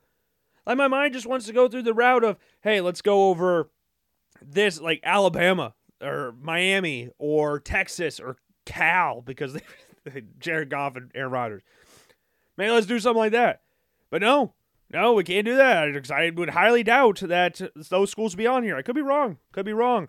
Like 0.67 0.79
my 0.79 0.89
mind 0.89 1.13
just 1.13 1.27
wants 1.27 1.47
to 1.47 1.53
go 1.53 1.69
through 1.69 1.83
the 1.83 1.95
route 1.95 2.25
of, 2.25 2.39
hey, 2.63 2.81
let's 2.81 3.03
go 3.03 3.29
over 3.29 3.71
this 4.43 4.81
like 4.81 5.01
Alabama 5.05 5.75
or 6.03 6.35
Miami 6.41 7.11
or 7.19 7.61
Texas 7.61 8.19
or 8.19 8.37
Cal 8.65 9.21
because 9.21 9.53
they, 10.05 10.23
Jared 10.39 10.71
Goff 10.71 10.97
and 10.97 11.11
Aaron 11.15 11.33
Rodgers. 11.33 11.63
Man, 12.57 12.73
let's 12.73 12.87
do 12.87 12.99
something 12.99 13.19
like 13.19 13.33
that. 13.33 13.63
But 14.11 14.23
no, 14.23 14.55
no, 14.91 15.13
we 15.15 15.25
can't 15.25 15.45
do 15.45 15.57
that. 15.57 16.11
I 16.11 16.31
would 16.31 16.51
highly 16.51 16.83
doubt 16.83 17.21
that 17.21 17.61
those 17.75 18.11
schools 18.11 18.35
be 18.35 18.47
on 18.47 18.63
here. 18.63 18.77
I 18.77 18.83
could 18.83 18.95
be 18.95 19.03
wrong. 19.03 19.39
Could 19.53 19.67
be 19.67 19.73
wrong. 19.73 20.09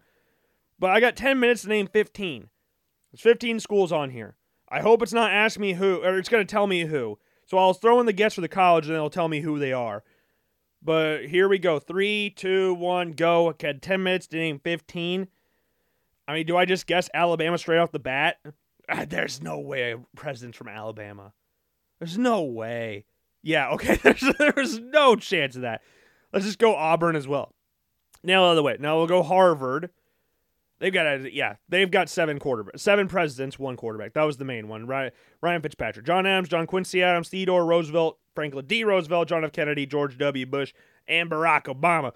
But 0.78 0.92
I 0.92 1.00
got 1.00 1.16
10 1.16 1.40
minutes 1.40 1.64
to 1.64 1.70
name 1.70 1.88
15. 1.88 2.50
There's 3.12 3.22
15 3.22 3.60
schools 3.60 3.92
on 3.92 4.12
here. 4.12 4.36
I 4.70 4.82
hope 4.82 5.02
it's 5.02 5.14
not 5.14 5.32
asking 5.32 5.62
me 5.62 5.74
who, 5.74 6.04
or 6.04 6.18
it's 6.18 6.30
going 6.30 6.46
to 6.46 6.52
tell 6.52 6.68
me 6.68 6.86
who. 6.86 7.18
So 7.46 7.58
I'll 7.58 7.74
throw 7.74 8.00
in 8.00 8.06
the 8.06 8.14
guess 8.14 8.34
for 8.34 8.42
the 8.42 8.48
college 8.48 8.88
and 8.88 8.96
it'll 8.96 9.10
tell 9.10 9.28
me 9.28 9.42
who 9.42 9.58
they 9.58 9.72
are. 9.72 10.04
But 10.86 11.26
here 11.26 11.50
we 11.50 11.58
go. 11.58 11.80
Three, 11.80 12.30
two, 12.30 12.76
one, 12.76 13.14
go. 13.14 13.48
Okay, 13.50 13.74
10 13.74 14.04
minutes 14.04 14.28
to 14.28 14.38
name 14.38 14.60
15. 14.60 15.28
I 16.28 16.34
mean, 16.34 16.46
do 16.46 16.56
I 16.56 16.66
just 16.66 16.86
guess 16.86 17.10
Alabama 17.12 17.58
straight 17.58 17.80
off 17.80 17.92
the 17.92 17.98
bat? 17.98 18.38
Ah, 18.88 19.04
There's 19.08 19.42
no 19.42 19.58
way 19.58 19.94
a 19.94 19.98
president's 20.16 20.60
from 20.60 20.68
Alabama. 20.68 21.34
There's 22.00 22.20
no 22.20 22.44
way. 22.44 23.06
Yeah, 23.42 23.70
okay. 23.74 23.96
There's, 23.96 24.24
there's 24.38 24.80
no 24.80 25.16
chance 25.16 25.56
of 25.56 25.64
that. 25.64 25.82
Let's 26.32 26.46
just 26.46 26.60
go 26.60 26.76
Auburn 26.76 27.16
as 27.16 27.28
well. 27.28 27.56
Now, 28.24 28.54
the 28.54 28.62
way. 28.62 28.78
Now 28.80 28.98
we'll 28.98 29.08
go 29.08 29.24
Harvard. 29.24 29.90
They've 30.80 30.94
got 30.94 31.08
a, 31.08 31.34
yeah, 31.34 31.56
they've 31.68 31.90
got 31.90 32.10
seven 32.10 32.38
quarterbacks, 32.38 32.82
seven 32.82 33.08
presidents, 33.08 33.58
one 33.58 33.76
quarterback. 33.76 34.14
That 34.14 34.24
was 34.24 34.38
the 34.38 34.46
main 34.46 34.68
one. 34.68 34.86
Ryan, 34.86 35.12
Ryan 35.42 35.62
Fitzpatrick, 35.64 36.06
John 36.06 36.28
Adams, 36.28 36.50
John 36.50 36.68
Quincy 36.68 37.02
Adams, 37.02 37.30
Theodore 37.30 37.66
Roosevelt, 37.66 38.20
Franklin 38.36 38.66
D. 38.68 38.84
Roosevelt, 38.84 39.30
John 39.30 39.44
F. 39.44 39.52
Kennedy, 39.52 39.86
George 39.86 40.18
W. 40.18 40.46
Bush, 40.46 40.74
and 41.08 41.30
Barack 41.30 41.64
Obama. 41.64 42.14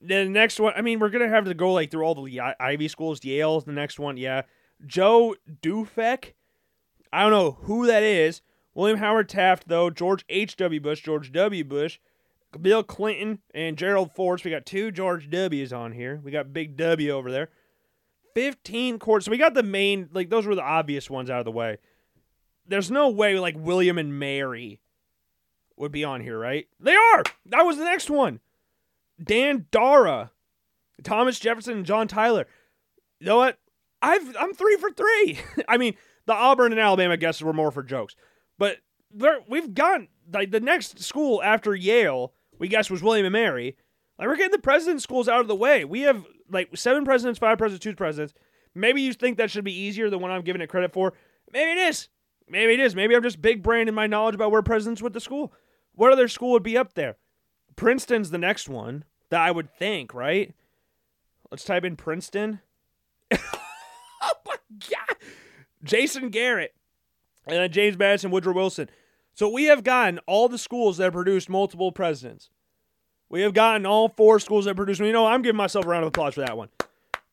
The 0.00 0.26
next 0.26 0.60
one, 0.60 0.74
I 0.76 0.82
mean, 0.82 1.00
we're 1.00 1.08
gonna 1.08 1.28
have 1.28 1.46
to 1.46 1.54
go 1.54 1.72
like 1.72 1.90
through 1.90 2.04
all 2.04 2.14
the 2.14 2.40
Ivy 2.60 2.88
schools. 2.88 3.24
Yale's 3.24 3.64
the 3.64 3.72
next 3.72 3.98
one, 3.98 4.16
yeah. 4.16 4.42
Joe 4.86 5.34
Dufek, 5.60 6.34
I 7.12 7.22
don't 7.22 7.32
know 7.32 7.58
who 7.62 7.86
that 7.86 8.02
is. 8.02 8.42
William 8.74 8.98
Howard 8.98 9.28
Taft, 9.28 9.66
though. 9.66 9.90
George 9.90 10.24
H. 10.28 10.56
W. 10.56 10.80
Bush, 10.80 11.02
George 11.02 11.32
W. 11.32 11.64
Bush, 11.64 11.98
Bill 12.60 12.84
Clinton, 12.84 13.40
and 13.52 13.76
Gerald 13.76 14.12
Ford. 14.12 14.38
So 14.38 14.44
we 14.44 14.50
got 14.52 14.66
two 14.66 14.92
George 14.92 15.28
W's 15.28 15.72
on 15.72 15.90
here. 15.92 16.20
We 16.22 16.30
got 16.30 16.52
Big 16.52 16.76
W 16.76 17.10
over 17.10 17.32
there. 17.32 17.48
15 18.34 19.00
courts. 19.00 19.24
So 19.24 19.32
we 19.32 19.36
got 19.36 19.54
the 19.54 19.64
main, 19.64 20.08
like, 20.12 20.30
those 20.30 20.46
were 20.46 20.54
the 20.54 20.62
obvious 20.62 21.10
ones 21.10 21.28
out 21.28 21.40
of 21.40 21.44
the 21.44 21.50
way. 21.50 21.78
There's 22.68 22.88
no 22.88 23.08
way, 23.08 23.36
like, 23.40 23.56
William 23.58 23.98
and 23.98 24.16
Mary 24.16 24.78
would 25.80 25.92
be 25.92 26.04
on 26.04 26.20
here, 26.20 26.38
right? 26.38 26.66
They 26.80 26.94
are. 26.94 27.22
That 27.46 27.62
was 27.62 27.78
the 27.78 27.84
next 27.84 28.10
one. 28.10 28.40
Dan 29.22 29.66
Darragh, 29.70 30.30
Thomas 31.02 31.38
Jefferson, 31.38 31.78
and 31.78 31.86
John 31.86 32.08
Tyler. 32.08 32.46
You 33.20 33.26
know 33.26 33.36
what? 33.36 33.58
I've 34.00 34.36
I'm 34.38 34.54
three 34.54 34.76
for 34.76 34.90
three. 34.90 35.40
I 35.68 35.76
mean, 35.76 35.94
the 36.26 36.34
Auburn 36.34 36.72
and 36.72 36.80
Alabama 36.80 37.16
guesses 37.16 37.42
were 37.42 37.52
more 37.52 37.70
for 37.70 37.82
jokes, 37.82 38.14
but 38.58 38.78
we've 39.48 39.74
got 39.74 40.02
like 40.32 40.50
the 40.50 40.60
next 40.60 41.00
school 41.00 41.42
after 41.42 41.74
Yale. 41.74 42.32
We 42.58 42.68
guess 42.68 42.90
was 42.90 43.02
William 43.02 43.26
and 43.26 43.32
Mary. 43.32 43.76
Like 44.18 44.28
we're 44.28 44.36
getting 44.36 44.52
the 44.52 44.58
president 44.58 45.02
schools 45.02 45.28
out 45.28 45.40
of 45.40 45.48
the 45.48 45.54
way. 45.54 45.84
We 45.84 46.02
have 46.02 46.24
like 46.50 46.76
seven 46.76 47.04
presidents, 47.04 47.38
five 47.38 47.58
presidents, 47.58 47.84
two 47.84 47.94
presidents. 47.94 48.34
Maybe 48.74 49.02
you 49.02 49.12
think 49.12 49.38
that 49.38 49.50
should 49.50 49.64
be 49.64 49.78
easier 49.78 50.10
than 50.10 50.20
what 50.20 50.30
I'm 50.30 50.42
giving 50.42 50.62
it 50.62 50.68
credit 50.68 50.92
for. 50.92 51.12
Maybe 51.52 51.80
it 51.80 51.88
is. 51.88 52.08
Maybe 52.48 52.74
it 52.74 52.80
is. 52.80 52.94
Maybe 52.94 53.14
I'm 53.14 53.22
just 53.22 53.40
big 53.40 53.62
brain 53.62 53.88
in 53.88 53.94
my 53.94 54.06
knowledge 54.06 54.34
about 54.34 54.50
where 54.50 54.62
presidents 54.62 55.02
went 55.02 55.14
to 55.14 55.20
school. 55.20 55.52
What 55.98 56.12
other 56.12 56.28
school 56.28 56.52
would 56.52 56.62
be 56.62 56.78
up 56.78 56.94
there? 56.94 57.16
Princeton's 57.74 58.30
the 58.30 58.38
next 58.38 58.68
one 58.68 59.02
that 59.30 59.40
I 59.40 59.50
would 59.50 59.68
think, 59.68 60.14
right? 60.14 60.54
Let's 61.50 61.64
type 61.64 61.84
in 61.84 61.96
Princeton. 61.96 62.60
oh 63.32 64.32
my 64.46 64.54
god. 64.88 65.16
Jason 65.82 66.28
Garrett. 66.28 66.72
And 67.48 67.56
then 67.56 67.72
James 67.72 67.98
Madison, 67.98 68.30
Woodrow 68.30 68.52
Wilson. 68.52 68.88
So 69.34 69.48
we 69.48 69.64
have 69.64 69.82
gotten 69.82 70.20
all 70.20 70.48
the 70.48 70.56
schools 70.56 70.98
that 70.98 71.12
produced 71.12 71.48
multiple 71.48 71.90
presidents. 71.90 72.48
We 73.28 73.40
have 73.40 73.52
gotten 73.52 73.84
all 73.84 74.08
four 74.08 74.38
schools 74.38 74.66
that 74.66 74.76
produce. 74.76 75.00
You 75.00 75.10
know, 75.10 75.26
I'm 75.26 75.42
giving 75.42 75.56
myself 75.56 75.84
a 75.84 75.88
round 75.88 76.04
of 76.04 76.08
applause 76.08 76.34
for 76.34 76.42
that 76.42 76.56
one. 76.56 76.68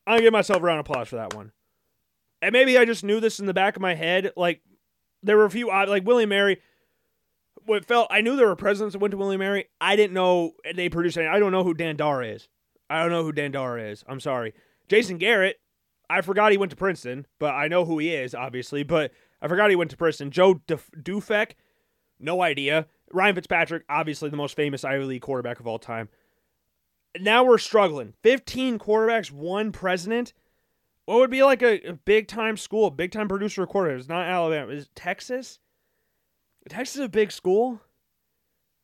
I'm 0.08 0.18
giving 0.18 0.34
myself 0.34 0.64
a 0.64 0.66
round 0.66 0.80
of 0.80 0.90
applause 0.90 1.10
for 1.10 1.18
that 1.18 1.36
one. 1.36 1.52
And 2.42 2.52
maybe 2.52 2.80
I 2.80 2.86
just 2.86 3.04
knew 3.04 3.20
this 3.20 3.40
in 3.40 3.46
the 3.46 3.54
back 3.54 3.76
of 3.76 3.84
my 3.84 3.94
head. 3.94 4.32
Like 4.36 4.62
there 5.22 5.38
were 5.38 5.46
a 5.46 5.52
few 5.52 5.70
uh, 5.70 5.86
like 5.88 6.04
William 6.04 6.30
Mary. 6.30 6.60
What 7.66 7.86
felt 7.86 8.08
I 8.12 8.22
knew 8.22 8.36
there 8.36 8.48
were 8.48 8.56
presidents 8.56 8.94
that 8.94 9.00
went 9.00 9.12
to 9.12 9.18
William 9.18 9.40
Mary. 9.40 9.66
I 9.82 9.96
didn't 9.96 10.14
know 10.14 10.54
they 10.76 10.90
produced 10.90 11.18
any. 11.18 11.28
I 11.28 11.40
don't 11.40 11.52
know 11.52 11.64
who 11.64 11.74
Dan 11.74 11.96
Darragh 11.96 12.36
is. 12.36 12.48
I 12.90 13.02
don't 13.02 13.12
know 13.12 13.24
who 13.24 13.32
Dan 13.32 13.52
Darragh 13.52 13.92
is. 13.92 14.04
I'm 14.08 14.20
sorry. 14.20 14.54
Jason 14.88 15.18
Garrett. 15.18 15.60
I 16.08 16.22
forgot 16.22 16.52
he 16.52 16.58
went 16.58 16.70
to 16.70 16.76
Princeton, 16.76 17.26
but 17.40 17.56
I 17.56 17.68
know 17.68 17.84
who 17.86 17.98
he 17.98 18.14
is, 18.14 18.36
obviously. 18.36 18.84
But 18.84 19.12
I 19.42 19.48
forgot 19.48 19.72
he 19.72 19.76
went 19.76 19.90
to 19.92 19.98
Princeton. 19.98 20.30
Joe 20.30 20.56
Duf- 20.68 20.92
Dufek. 21.02 21.54
No 22.20 22.42
idea. 22.42 22.88
Ryan 23.12 23.36
Fitzpatrick, 23.36 23.84
obviously 23.90 24.30
the 24.30 24.38
most 24.38 24.56
famous 24.56 24.84
Ivy 24.84 25.06
League 25.06 25.22
quarterback 25.22 25.60
of 25.60 25.68
all 25.68 25.80
time. 25.80 26.10
Now 27.20 27.44
we're 27.44 27.58
struggling. 27.58 28.14
15 28.24 28.78
quarterbacks, 28.78 29.32
one 29.32 29.72
president. 29.72 30.34
What 31.06 31.20
would 31.20 31.30
be 31.30 31.44
like 31.44 31.62
a, 31.62 31.80
a 31.88 31.94
big 31.94 32.28
time 32.28 32.58
school, 32.58 32.90
big 32.90 33.12
time 33.12 33.28
producer 33.28 33.64
of 33.64 33.70
quarterbacks? 33.70 34.00
It's 34.00 34.10
not 34.10 34.28
Alabama. 34.28 34.72
Is 34.72 34.90
Texas? 34.96 35.60
Texas 36.70 36.96
is 36.96 37.06
a 37.06 37.10
big 37.10 37.32
school. 37.32 37.82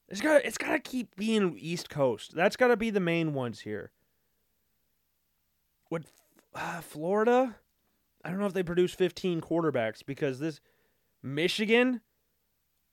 It's 0.07 0.21
got 0.21 0.43
it's 0.45 0.57
got 0.57 0.71
to 0.71 0.79
keep 0.79 1.15
being 1.15 1.57
East 1.57 1.89
Coast. 1.89 2.35
That's 2.35 2.57
got 2.57 2.67
to 2.67 2.77
be 2.77 2.89
the 2.89 2.99
main 2.99 3.33
ones 3.33 3.61
here. 3.61 3.91
Would 5.89 6.05
uh, 6.53 6.81
Florida? 6.81 7.55
I 8.23 8.29
don't 8.29 8.39
know 8.39 8.45
if 8.45 8.53
they 8.53 8.63
produce 8.63 8.93
15 8.93 9.41
quarterbacks 9.41 10.05
because 10.05 10.39
this 10.39 10.59
Michigan. 11.23 12.01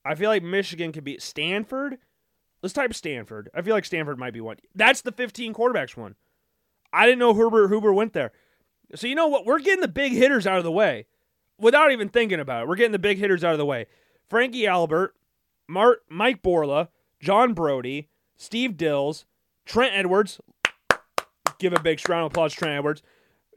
I 0.05 0.15
feel 0.15 0.29
like 0.29 0.43
Michigan 0.43 0.91
could 0.91 1.03
be 1.03 1.19
Stanford. 1.19 1.97
Let's 2.61 2.73
type 2.73 2.93
Stanford. 2.93 3.49
I 3.53 3.61
feel 3.61 3.75
like 3.75 3.85
Stanford 3.85 4.17
might 4.17 4.33
be 4.33 4.41
one. 4.41 4.57
That's 4.73 5.01
the 5.01 5.11
15 5.11 5.53
quarterbacks 5.53 5.97
one. 5.97 6.15
I 6.91 7.05
didn't 7.05 7.19
know 7.19 7.33
Herbert 7.33 7.67
Hoover 7.67 7.93
went 7.93 8.13
there. 8.13 8.31
So 8.95 9.07
you 9.07 9.15
know 9.15 9.27
what? 9.27 9.45
We're 9.45 9.59
getting 9.59 9.81
the 9.81 9.87
big 9.87 10.13
hitters 10.13 10.47
out 10.47 10.57
of 10.57 10.63
the 10.63 10.71
way 10.71 11.05
without 11.59 11.91
even 11.91 12.09
thinking 12.09 12.39
about 12.39 12.63
it. 12.63 12.67
We're 12.67 12.75
getting 12.75 12.93
the 12.93 12.99
big 12.99 13.17
hitters 13.17 13.43
out 13.43 13.51
of 13.51 13.59
the 13.59 13.65
way. 13.65 13.87
Frankie 14.29 14.67
Albert, 14.67 15.15
Mart, 15.67 16.03
Mike 16.09 16.41
Boryla, 16.41 16.89
John 17.19 17.53
Brodie, 17.53 18.09
Steve 18.37 18.73
Dils, 18.73 19.25
Trent 19.65 19.93
Edwards. 19.93 20.39
Give 21.57 21.73
a 21.73 21.79
big 21.79 22.07
round 22.07 22.25
of 22.25 22.31
applause, 22.31 22.53
Trent 22.53 22.77
Edwards. 22.77 23.01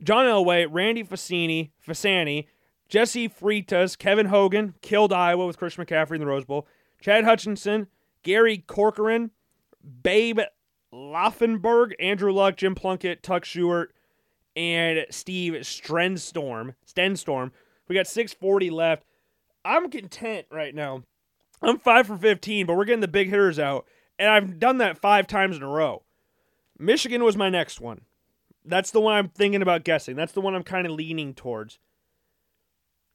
John 0.03 0.27
Elway, 0.27 0.67
Randy 0.69 1.05
Fasini, 1.05 1.71
Fasani, 1.87 2.47
Jesse 2.89 3.29
Freitas, 3.29 3.97
Kevin 3.97 4.27
Hogan, 4.27 4.75
killed 4.83 5.13
Iowa 5.13 5.47
with 5.47 5.59
Chris 5.59 5.77
McCaffrey 5.77 6.15
in 6.15 6.21
the 6.21 6.27
Rose 6.27 6.45
Bowl, 6.45 6.67
Chad 7.01 7.25
Hutchinson, 7.25 7.87
Gary 8.23 8.59
Corcoran, 8.59 9.31
Babe 10.03 10.41
Laufenberg, 10.93 11.93
Andrew 12.01 12.33
Luck, 12.33 12.57
Jim 12.57 12.75
Plunkett, 12.75 13.23
Tuck 13.23 13.45
Shewart, 13.45 13.95
and 14.57 15.07
Steve 15.11 15.55
Strenstorm. 15.55 16.75
Stenstrom. 16.87 17.51
We 17.89 17.95
got 17.95 18.07
640 18.07 18.71
left. 18.71 19.05
I'm 19.65 19.91
content 19.91 20.47
right 20.51 20.75
now. 20.75 21.05
I'm 21.61 21.79
five 21.79 22.07
for 22.07 22.17
15, 22.17 22.67
but 22.67 22.77
we're 22.77 22.85
getting 22.85 23.01
the 23.01 23.09
big 23.09 23.29
hitters 23.31 23.59
out, 23.59 23.87
and 24.19 24.29
I've 24.29 24.59
done 24.59 24.79
that 24.79 24.99
five 24.99 25.27
times 25.27 25.57
in 25.57 25.63
a 25.63 25.69
row. 25.69 26.03
Michigan 26.79 27.23
was 27.23 27.37
my 27.37 27.49
next 27.49 27.81
one. 27.81 28.03
That's 28.65 28.91
the 28.91 29.01
one 29.01 29.15
I'm 29.15 29.29
thinking 29.29 29.63
about 29.63 29.85
guessing. 29.85 30.17
That's 30.17 30.33
the 30.33 30.41
one 30.41 30.55
I'm 30.55 30.63
kind 30.63 30.87
of 30.87 30.93
leaning 30.93 31.35
towards. 31.35 31.79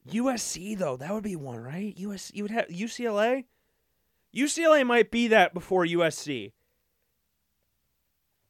USC 0.10 0.78
though, 0.78 0.95
that 0.98 1.14
would 1.14 1.24
be 1.24 1.36
one, 1.36 1.60
right? 1.60 1.95
USC 1.98 2.32
you 2.36 2.43
would 2.43 2.52
have 2.52 2.68
UCLA. 2.68 3.45
UCLA 4.36 4.86
might 4.86 5.12
be 5.12 5.28
that 5.28 5.54
before 5.54 5.86
USC. 5.86 6.54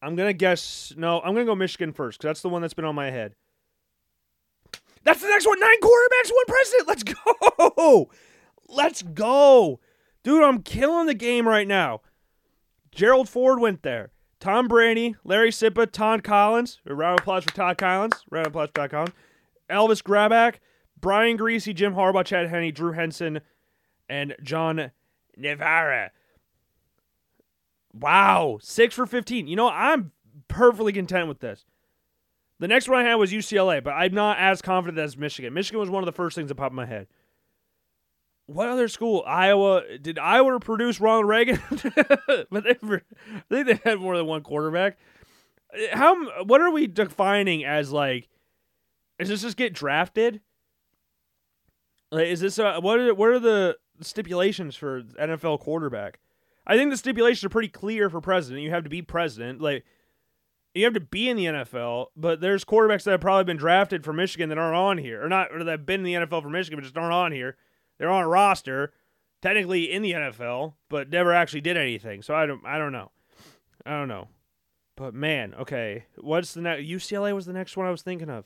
I'm 0.01 0.15
gonna 0.15 0.33
guess 0.33 0.93
no. 0.95 1.19
I'm 1.21 1.33
gonna 1.33 1.45
go 1.45 1.55
Michigan 1.55 1.93
first 1.93 2.19
because 2.19 2.29
that's 2.29 2.41
the 2.41 2.49
one 2.49 2.61
that's 2.61 2.75
been 2.75 2.85
on 2.85 2.95
my 2.95 3.09
head. 3.09 3.33
That's 5.07 5.21
the 5.21 5.27
next 5.29 5.47
one. 5.47 5.57
Nine 5.57 5.79
quarterbacks, 5.79 6.31
one 6.33 6.45
president. 6.47 6.87
Let's 6.89 7.03
go. 7.03 8.09
Let's 8.67 9.01
go, 9.01 9.79
dude. 10.21 10.43
I'm 10.43 10.61
killing 10.61 11.07
the 11.07 11.13
game 11.13 11.47
right 11.47 11.65
now. 11.65 12.01
Gerald 12.91 13.29
Ford 13.29 13.61
went 13.61 13.83
there. 13.83 14.11
Tom 14.41 14.67
Brady, 14.67 15.15
Larry 15.23 15.51
Cipa, 15.51 15.89
Todd 15.89 16.25
Collins. 16.25 16.81
A 16.85 16.93
round 16.93 17.19
of 17.19 17.23
applause 17.23 17.45
for 17.45 17.55
Todd 17.55 17.77
Collins. 17.77 18.15
Round 18.29 18.47
of 18.47 18.51
applause 18.51 18.67
for 18.67 18.81
Todd 18.81 18.91
Collins. 18.91 19.13
Elvis 19.69 20.03
Grbac, 20.03 20.55
Brian 20.99 21.37
Griese, 21.37 21.73
Jim 21.73 21.93
Harbaugh, 21.93 22.25
Chad 22.25 22.49
Henne, 22.49 22.73
Drew 22.73 22.91
Henson, 22.91 23.39
and 24.09 24.35
John 24.43 24.91
Navarre. 25.37 26.11
Wow, 27.93 28.59
six 28.61 28.93
for 28.93 29.05
15. 29.05 29.47
You 29.47 29.55
know, 29.55 29.69
I'm 29.69 30.11
perfectly 30.49 30.91
content 30.91 31.29
with 31.29 31.39
this. 31.39 31.63
The 32.59 32.67
next 32.67 32.89
one 32.89 33.05
I 33.05 33.09
had 33.09 33.15
was 33.15 33.31
UCLA, 33.31 33.83
but 33.83 33.91
I'm 33.91 34.13
not 34.13 34.39
as 34.39 34.61
confident 34.61 34.97
as 34.99 35.15
Michigan. 35.15 35.53
Michigan 35.53 35.79
was 35.79 35.89
one 35.89 36.01
of 36.01 36.07
the 36.07 36.11
first 36.11 36.35
things 36.35 36.49
that 36.49 36.55
popped 36.55 36.71
in 36.71 36.77
my 36.77 36.85
head. 36.85 37.07
What 38.47 38.69
other 38.69 38.87
school? 38.87 39.23
Iowa. 39.27 39.83
Did 40.01 40.17
Iowa 40.17 40.59
produce 40.59 40.99
Ronald 40.99 41.27
Reagan? 41.27 41.61
but 42.49 42.63
they, 42.63 42.77
I 42.81 43.41
think 43.49 43.67
they 43.67 43.79
had 43.83 43.99
more 43.99 44.17
than 44.17 44.25
one 44.25 44.41
quarterback. 44.41 44.97
How? 45.91 46.43
What 46.43 46.61
are 46.61 46.71
we 46.71 46.87
defining 46.87 47.65
as 47.65 47.91
like? 47.91 48.29
Is 49.19 49.29
this 49.29 49.41
just 49.41 49.57
get 49.57 49.73
drafted? 49.73 50.41
Like, 52.09 52.27
is 52.27 52.39
this 52.39 52.57
a, 52.57 52.79
what? 52.79 52.99
Are, 52.99 53.13
what 53.13 53.29
are 53.29 53.39
the 53.39 53.77
stipulations 53.99 54.77
for 54.77 55.01
NFL 55.03 55.59
quarterback? 55.59 56.19
I 56.65 56.77
think 56.77 56.89
the 56.89 56.97
stipulations 56.97 57.43
are 57.43 57.49
pretty 57.49 57.67
clear 57.67 58.09
for 58.09 58.21
president. 58.21 58.63
You 58.63 58.71
have 58.71 58.85
to 58.85 58.89
be 58.89 59.01
president. 59.01 59.61
Like 59.61 59.83
you 60.73 60.83
have 60.83 60.93
to 60.93 60.99
be 60.99 61.29
in 61.29 61.37
the 61.37 61.45
NFL, 61.45 62.07
but 62.15 62.39
there's 62.39 62.65
quarterbacks 62.65 63.03
that 63.03 63.11
have 63.11 63.21
probably 63.21 63.45
been 63.45 63.57
drafted 63.57 64.03
for 64.03 64.13
Michigan 64.13 64.49
that 64.49 64.57
aren't 64.57 64.75
on 64.75 64.97
here, 64.97 65.23
or 65.23 65.29
not, 65.29 65.51
or 65.51 65.63
that 65.63 65.71
have 65.71 65.85
been 65.85 66.05
in 66.05 66.05
the 66.05 66.25
NFL 66.25 66.43
for 66.43 66.49
Michigan 66.49 66.77
but 66.77 66.83
just 66.83 66.97
aren't 66.97 67.13
on 67.13 67.31
here. 67.31 67.57
They're 67.97 68.09
on 68.09 68.23
a 68.23 68.27
roster, 68.27 68.93
technically 69.41 69.91
in 69.91 70.01
the 70.01 70.11
NFL, 70.11 70.73
but 70.89 71.09
never 71.09 71.33
actually 71.33 71.61
did 71.61 71.77
anything. 71.77 72.21
So 72.21 72.35
I 72.35 72.45
don't, 72.45 72.65
I 72.65 72.77
don't 72.77 72.91
know. 72.91 73.11
I 73.85 73.91
don't 73.91 74.07
know. 74.07 74.27
But 74.95 75.13
man, 75.13 75.53
okay. 75.53 76.05
What's 76.17 76.53
the 76.53 76.61
next? 76.61 76.83
UCLA 76.83 77.33
was 77.33 77.45
the 77.45 77.53
next 77.53 77.77
one 77.77 77.85
I 77.87 77.91
was 77.91 78.01
thinking 78.01 78.29
of. 78.29 78.45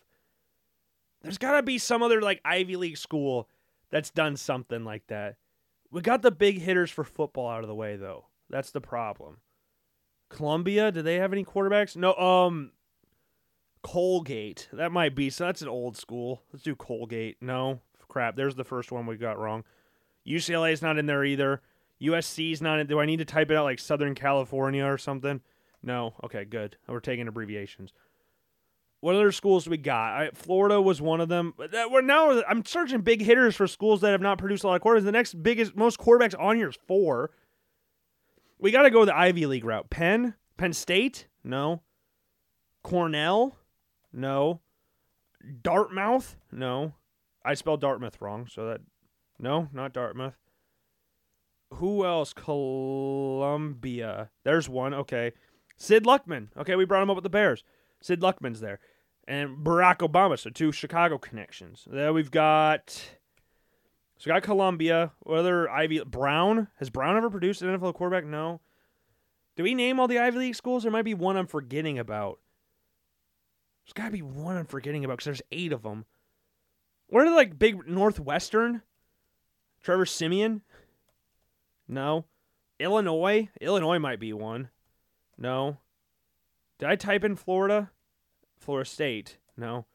There's 1.22 1.38
got 1.38 1.56
to 1.56 1.64
be 1.64 1.78
some 1.78 2.04
other 2.04 2.22
like 2.22 2.42
Ivy 2.44 2.76
League 2.76 2.98
school 2.98 3.48
that's 3.90 4.10
done 4.10 4.36
something 4.36 4.84
like 4.84 5.08
that. 5.08 5.38
We 5.92 6.02
got 6.02 6.22
the 6.22 6.32
big 6.32 6.60
hitters 6.60 6.92
for 6.92 7.04
football 7.04 7.50
out 7.50 7.64
of 7.64 7.68
the 7.68 7.76
way 7.76 7.96
though. 7.96 8.26
That's 8.50 8.72
the 8.72 8.82
problem. 8.82 9.38
Columbia, 10.32 10.92
do 10.92 11.02
they 11.02 11.16
have 11.16 11.34
any 11.34 11.46
quarterbacks? 11.46 11.96
No, 11.96 12.14
um 12.16 12.72
Colgate. 13.84 14.68
That 14.74 14.92
might 14.92 15.16
be. 15.16 15.30
So 15.30 15.46
that's 15.46 15.62
an 15.62 15.68
old 15.68 15.98
school. 15.98 16.44
Let's 16.52 16.64
do 16.64 16.76
Colgate. 16.76 17.38
No. 17.42 17.80
Crap. 18.08 18.36
There's 18.36 18.56
the 18.56 18.64
first 18.64 18.92
one 18.92 19.06
we 19.06 19.16
got 19.18 19.40
wrong. 19.40 19.64
UCLA 20.28 20.74
is 20.74 20.82
not 20.82 20.98
in 20.98 21.06
there 21.06 21.24
either. 21.24 21.62
USC 22.02 22.52
is 22.52 22.62
not 22.62 22.80
in. 22.80 22.88
Do 22.88 23.00
I 23.00 23.06
need 23.06 23.18
to 23.18 23.26
type 23.26 23.50
it 23.52 23.58
out 23.58 23.64
like 23.64 23.80
Southern 23.80 24.16
California 24.16 24.86
or 24.86 24.98
something? 24.98 25.42
No. 25.82 26.14
Okay, 26.24 26.46
good. 26.46 26.78
We're 26.88 27.00
taking 27.00 27.28
abbreviations. 27.28 27.94
What 29.00 29.16
other 29.16 29.32
schools 29.32 29.64
do 29.64 29.72
we 29.72 29.78
got? 29.78 30.14
I, 30.14 30.30
Florida 30.36 30.80
was 30.80 31.02
one 31.02 31.22
of 31.22 31.30
them. 31.30 31.56
That, 31.72 31.90
we're 31.90 32.02
now 32.02 32.44
I'm 32.48 32.64
searching 32.64 33.02
big 33.02 33.22
hitters 33.22 33.56
for 33.56 33.66
schools 33.66 34.02
that 34.02 34.12
have 34.12 34.22
not 34.22 34.38
produced 34.38 34.64
a 34.64 34.68
lot 34.68 34.76
of 34.76 34.82
quarterbacks. 34.84 35.06
The 35.06 35.12
next 35.12 35.42
biggest, 35.42 35.76
most 35.76 35.98
quarterbacks 35.98 36.40
on 36.40 36.58
here 36.58 36.70
is 36.70 36.78
four. 36.88 37.32
We 38.62 38.72
got 38.72 38.84
to 38.84 38.92
go 38.92 39.04
the 39.04 39.18
Ivy 39.18 39.48
League 39.48 39.66
route. 39.66 39.90
Penn, 39.90 40.36
Penn 40.56 40.72
State, 40.72 41.28
no. 41.44 41.82
Cornell, 42.84 43.58
no. 44.14 44.62
Dartmouth, 45.64 46.38
no. 46.52 46.94
I 47.44 47.56
spelled 47.56 47.82
Dartmouth 47.82 48.22
wrong, 48.22 48.48
so 48.48 48.68
that 48.68 48.82
no, 49.40 49.68
not 49.74 49.94
Dartmouth. 49.94 50.38
Who 51.76 52.06
else? 52.06 52.34
Columbia. 52.34 54.30
There's 54.44 54.70
one. 54.70 54.94
Okay. 54.94 55.32
Sid 55.78 56.04
Luckman. 56.04 56.50
Okay, 56.56 56.76
we 56.76 56.86
brought 56.86 57.02
him 57.02 57.10
up 57.10 57.16
with 57.16 57.24
the 57.24 57.30
Bears. 57.30 57.64
Sid 58.02 58.22
Luckman's 58.22 58.60
there. 58.60 58.80
And 59.28 59.66
Barack 59.66 60.08
Obama, 60.08 60.38
so 60.38 60.52
two 60.52 60.72
Chicago 60.72 61.18
connections. 61.18 61.88
Then 61.90 62.14
we've 62.14 62.30
got 62.30 63.02
so 64.22 64.30
got 64.30 64.44
Columbia. 64.44 65.14
What 65.22 65.40
other 65.40 65.68
Ivy 65.68 66.04
Brown? 66.04 66.68
Has 66.78 66.92
Brown 66.92 67.18
ever 67.18 67.32
produced 67.32 67.64
an 67.64 67.70
NFL 67.70 67.96
quarterback? 67.96 68.24
No. 68.24 68.62
Do 69.56 69.64
we 69.64 69.74
name 69.74 70.00
all 70.00 70.08
the 70.08 70.20
Ivy 70.20 70.38
League 70.38 70.56
schools? 70.56 70.84
There 70.84 70.92
might 70.92 71.06
be 71.06 71.16
one 71.16 71.38
I'm 71.38 71.48
forgetting 71.48 71.98
about. 71.98 72.38
There's 73.84 73.94
got 73.94 74.06
to 74.06 74.12
be 74.12 74.22
one 74.22 74.58
I'm 74.58 74.68
forgetting 74.68 75.04
about 75.04 75.18
because 75.18 75.26
there's 75.26 75.42
eight 75.52 75.74
of 75.74 75.82
them. 75.82 76.06
What 77.08 77.24
are 77.24 77.32
the, 77.32 77.36
like 77.36 77.58
big 77.58 77.88
Northwestern? 77.88 78.84
Trevor 79.82 80.06
Siemian? 80.06 80.62
No. 81.88 82.26
Illinois? 82.80 83.50
Illinois 83.60 83.98
might 83.98 84.20
be 84.20 84.34
one. 84.34 84.70
No. 85.36 85.80
Did 86.78 86.90
I 86.90 86.96
type 86.96 87.24
in 87.24 87.36
Florida? 87.36 87.90
Florida 88.60 88.88
State? 88.88 89.40
No. 89.58 89.88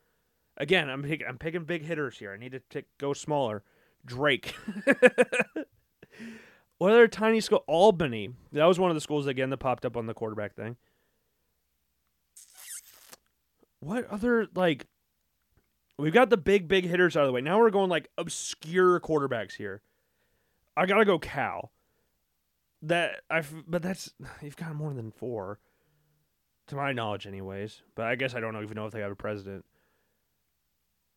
Again, 0.56 0.90
I'm 0.90 1.04
pick, 1.04 1.22
I'm 1.28 1.38
picking 1.38 1.62
big 1.62 1.84
hitters 1.84 2.18
here. 2.18 2.32
I 2.32 2.36
need 2.38 2.60
to 2.70 2.82
go 2.98 3.12
smaller. 3.12 3.62
Drake. 4.06 4.54
what 6.78 6.92
other 6.92 7.08
tiny 7.08 7.40
school? 7.40 7.64
Albany. 7.66 8.30
That 8.52 8.64
was 8.64 8.78
one 8.78 8.90
of 8.90 8.94
the 8.94 9.00
schools 9.00 9.26
again 9.26 9.50
that 9.50 9.58
popped 9.58 9.84
up 9.84 9.96
on 9.96 10.06
the 10.06 10.14
quarterback 10.14 10.54
thing. 10.54 10.76
What 13.80 14.06
other 14.06 14.46
like? 14.54 14.86
We've 15.98 16.12
got 16.12 16.30
the 16.30 16.36
big 16.36 16.68
big 16.68 16.84
hitters 16.84 17.16
out 17.16 17.22
of 17.22 17.28
the 17.28 17.32
way. 17.32 17.40
Now 17.40 17.58
we're 17.58 17.70
going 17.70 17.90
like 17.90 18.08
obscure 18.16 19.00
quarterbacks 19.00 19.54
here. 19.54 19.82
I 20.76 20.86
gotta 20.86 21.04
go 21.04 21.18
Cal. 21.18 21.72
That 22.82 23.22
I 23.30 23.42
but 23.66 23.82
that's 23.82 24.12
you've 24.42 24.56
got 24.56 24.74
more 24.74 24.92
than 24.92 25.10
four, 25.10 25.58
to 26.68 26.76
my 26.76 26.92
knowledge, 26.92 27.26
anyways. 27.26 27.82
But 27.94 28.06
I 28.06 28.14
guess 28.16 28.34
I 28.34 28.40
don't 28.40 28.60
even 28.62 28.74
know 28.74 28.86
if 28.86 28.92
they 28.92 29.00
have 29.00 29.12
a 29.12 29.16
president. 29.16 29.64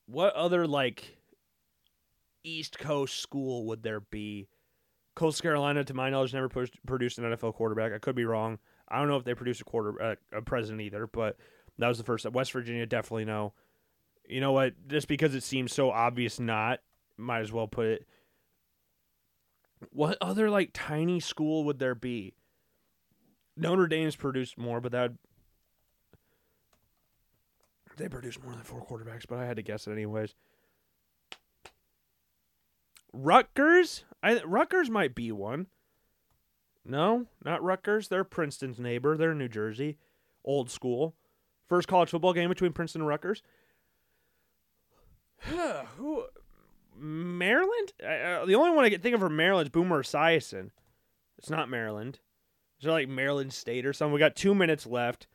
What 0.05 0.33
other 0.33 0.67
like 0.67 1.18
East 2.43 2.79
Coast 2.79 3.19
school 3.19 3.65
would 3.65 3.83
there 3.83 3.99
be? 3.99 4.47
Coastal 5.15 5.43
Carolina, 5.43 5.83
to 5.83 5.93
my 5.93 6.09
knowledge, 6.09 6.33
never 6.33 6.47
produced 6.47 7.17
an 7.17 7.25
NFL 7.25 7.55
quarterback. 7.55 7.91
I 7.93 7.97
could 7.97 8.15
be 8.15 8.25
wrong. 8.25 8.59
I 8.87 8.99
don't 8.99 9.07
know 9.07 9.17
if 9.17 9.23
they 9.23 9.35
produced 9.35 9.61
a 9.61 9.65
quarter 9.65 10.01
uh, 10.01 10.15
a 10.31 10.41
president 10.41 10.81
either, 10.81 11.07
but 11.07 11.37
that 11.77 11.87
was 11.87 11.97
the 11.97 12.03
first. 12.03 12.29
West 12.31 12.51
Virginia, 12.51 12.85
definitely 12.85 13.25
no. 13.25 13.53
You 14.27 14.41
know 14.41 14.51
what? 14.51 14.73
Just 14.87 15.07
because 15.07 15.35
it 15.35 15.43
seems 15.43 15.73
so 15.73 15.91
obvious, 15.91 16.39
not 16.39 16.79
might 17.17 17.41
as 17.41 17.51
well 17.51 17.67
put 17.67 17.87
it. 17.87 18.07
What 19.91 20.17
other 20.21 20.49
like 20.49 20.71
tiny 20.73 21.19
school 21.19 21.63
would 21.65 21.79
there 21.79 21.95
be? 21.95 22.33
Notre 23.55 23.87
Dame's 23.87 24.15
produced 24.15 24.57
more, 24.57 24.79
but 24.79 24.91
that 24.93 25.11
they 27.97 28.07
produced 28.07 28.41
more 28.41 28.53
than 28.53 28.63
four 28.63 28.85
quarterbacks, 28.85 29.25
but 29.27 29.37
I 29.37 29.45
had 29.45 29.57
to 29.57 29.61
guess 29.61 29.85
it 29.85 29.91
anyways. 29.91 30.33
Rutgers? 33.13 34.05
I 34.21 34.41
Rutgers 34.43 34.89
might 34.89 35.15
be 35.15 35.31
one. 35.31 35.67
No, 36.85 37.27
not 37.43 37.63
Rutgers. 37.63 38.07
They're 38.07 38.23
Princeton's 38.23 38.79
neighbor. 38.79 39.17
They're 39.17 39.35
New 39.35 39.47
Jersey, 39.47 39.97
old 40.43 40.69
school. 40.69 41.15
First 41.67 41.87
college 41.87 42.09
football 42.09 42.33
game 42.33 42.49
between 42.49 42.73
Princeton 42.73 43.01
and 43.01 43.07
Rutgers. 43.07 43.43
Who? 45.97 46.25
Maryland? 46.97 47.93
Uh, 48.03 48.45
the 48.45 48.55
only 48.55 48.71
one 48.75 48.85
I 48.85 48.89
can 48.89 49.01
think 49.01 49.15
of 49.15 49.21
for 49.21 49.29
Maryland 49.29 49.67
is 49.67 49.71
Boomer 49.71 50.03
Esiason. 50.03 50.71
It's 51.37 51.49
not 51.49 51.69
Maryland. 51.69 52.19
Is 52.79 52.85
there 52.85 52.91
like 52.91 53.07
Maryland 53.07 53.53
State 53.53 53.85
or 53.85 53.93
something? 53.93 54.13
We 54.13 54.19
got 54.19 54.35
two 54.35 54.55
minutes 54.55 54.85
left. 54.85 55.27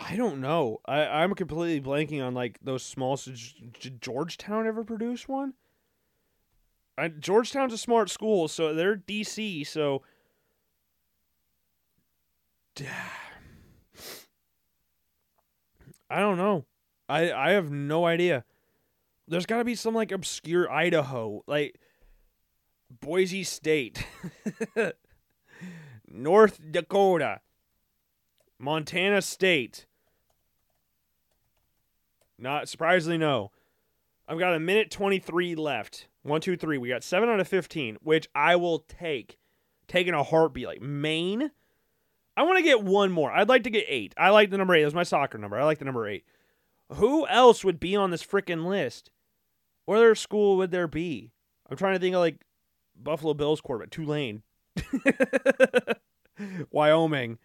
I 0.00 0.16
don't 0.16 0.40
know. 0.40 0.80
I, 0.86 1.06
I'm 1.06 1.34
completely 1.34 1.80
blanking 1.80 2.24
on 2.24 2.32
like 2.32 2.58
those 2.62 2.82
small. 2.82 3.20
Did 3.80 4.00
Georgetown 4.00 4.66
ever 4.66 4.82
produce 4.82 5.28
one? 5.28 5.52
I, 6.96 7.08
Georgetown's 7.08 7.74
a 7.74 7.78
smart 7.78 8.08
school, 8.10 8.48
so 8.48 8.74
they're 8.74 8.96
DC. 8.96 9.66
So 9.66 10.02
I 16.08 16.18
don't 16.18 16.38
know. 16.38 16.64
I 17.08 17.32
I 17.32 17.50
have 17.50 17.70
no 17.70 18.06
idea. 18.06 18.44
There's 19.28 19.46
got 19.46 19.58
to 19.58 19.64
be 19.64 19.74
some 19.74 19.94
like 19.94 20.12
obscure 20.12 20.70
Idaho, 20.70 21.44
like 21.46 21.78
Boise 22.90 23.44
State, 23.44 24.04
North 26.08 26.58
Dakota, 26.70 27.40
Montana 28.58 29.22
State. 29.22 29.86
Not 32.40 32.68
surprisingly, 32.68 33.18
no. 33.18 33.50
I've 34.26 34.38
got 34.38 34.54
a 34.54 34.60
minute 34.60 34.90
23 34.90 35.54
left. 35.54 36.06
One, 36.22 36.40
two, 36.40 36.56
three. 36.56 36.78
We 36.78 36.88
got 36.88 37.02
seven 37.02 37.28
out 37.28 37.40
of 37.40 37.48
15, 37.48 37.98
which 38.02 38.28
I 38.34 38.56
will 38.56 38.80
take. 38.80 39.38
Taking 39.88 40.14
a 40.14 40.22
heartbeat. 40.22 40.66
Like 40.66 40.80
Maine. 40.80 41.50
I 42.36 42.42
want 42.42 42.58
to 42.58 42.64
get 42.64 42.82
one 42.82 43.10
more. 43.12 43.30
I'd 43.32 43.48
like 43.48 43.64
to 43.64 43.70
get 43.70 43.84
eight. 43.88 44.14
I 44.16 44.30
like 44.30 44.50
the 44.50 44.58
number 44.58 44.74
eight. 44.74 44.82
That's 44.82 44.94
my 44.94 45.02
soccer 45.02 45.36
number. 45.36 45.58
I 45.58 45.64
like 45.64 45.78
the 45.78 45.84
number 45.84 46.08
eight. 46.08 46.24
Who 46.94 47.26
else 47.26 47.64
would 47.64 47.78
be 47.78 47.96
on 47.96 48.10
this 48.10 48.24
freaking 48.24 48.66
list? 48.66 49.10
What 49.84 49.96
other 49.96 50.14
school 50.14 50.56
would 50.56 50.70
there 50.70 50.88
be? 50.88 51.32
I'm 51.68 51.76
trying 51.76 51.94
to 51.94 52.00
think 52.00 52.14
of 52.14 52.20
like 52.20 52.40
Buffalo 52.96 53.34
Bills 53.34 53.60
quarterback, 53.60 53.90
Tulane, 53.90 54.42
Wyoming. 56.70 57.38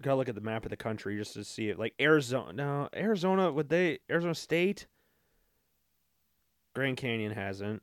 I 0.00 0.04
gotta 0.04 0.16
look 0.16 0.28
at 0.28 0.34
the 0.34 0.40
map 0.40 0.64
of 0.64 0.70
the 0.70 0.76
country 0.76 1.16
just 1.16 1.34
to 1.34 1.44
see 1.44 1.68
it. 1.68 1.78
Like 1.78 1.94
Arizona, 2.00 2.52
no, 2.52 2.88
Arizona. 2.96 3.52
Would 3.52 3.68
they? 3.68 3.98
Arizona 4.10 4.34
State. 4.34 4.86
Grand 6.74 6.96
Canyon 6.96 7.32
hasn't. 7.32 7.82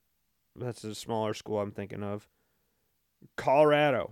That's 0.56 0.84
a 0.84 0.96
smaller 0.96 1.34
school 1.36 1.60
I'm 1.60 1.72
thinking 1.72 2.02
of. 2.02 2.28
Colorado. 3.36 4.12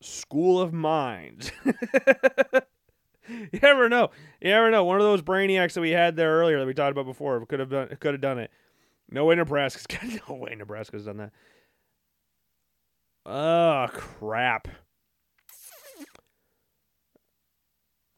School 0.00 0.60
of 0.60 0.72
Mines. 0.72 1.52
you 3.28 3.58
never 3.62 3.90
know. 3.90 4.10
You 4.40 4.50
never 4.50 4.70
know. 4.70 4.84
One 4.84 4.96
of 4.96 5.02
those 5.02 5.20
brainiacs 5.20 5.74
that 5.74 5.82
we 5.82 5.90
had 5.90 6.16
there 6.16 6.38
earlier 6.38 6.58
that 6.58 6.66
we 6.66 6.72
talked 6.72 6.92
about 6.92 7.04
before 7.04 7.44
could 7.44 7.60
have 7.60 7.70
done 7.70 7.94
could 8.00 8.14
have 8.14 8.22
done 8.22 8.38
it. 8.38 8.50
No 9.10 9.26
way 9.26 9.34
Nebraska's 9.34 9.86
no 10.28 10.36
way 10.36 10.54
Nebraska's 10.54 11.04
done 11.04 11.18
that. 11.18 11.32
Oh 13.26 13.86
crap. 13.92 14.68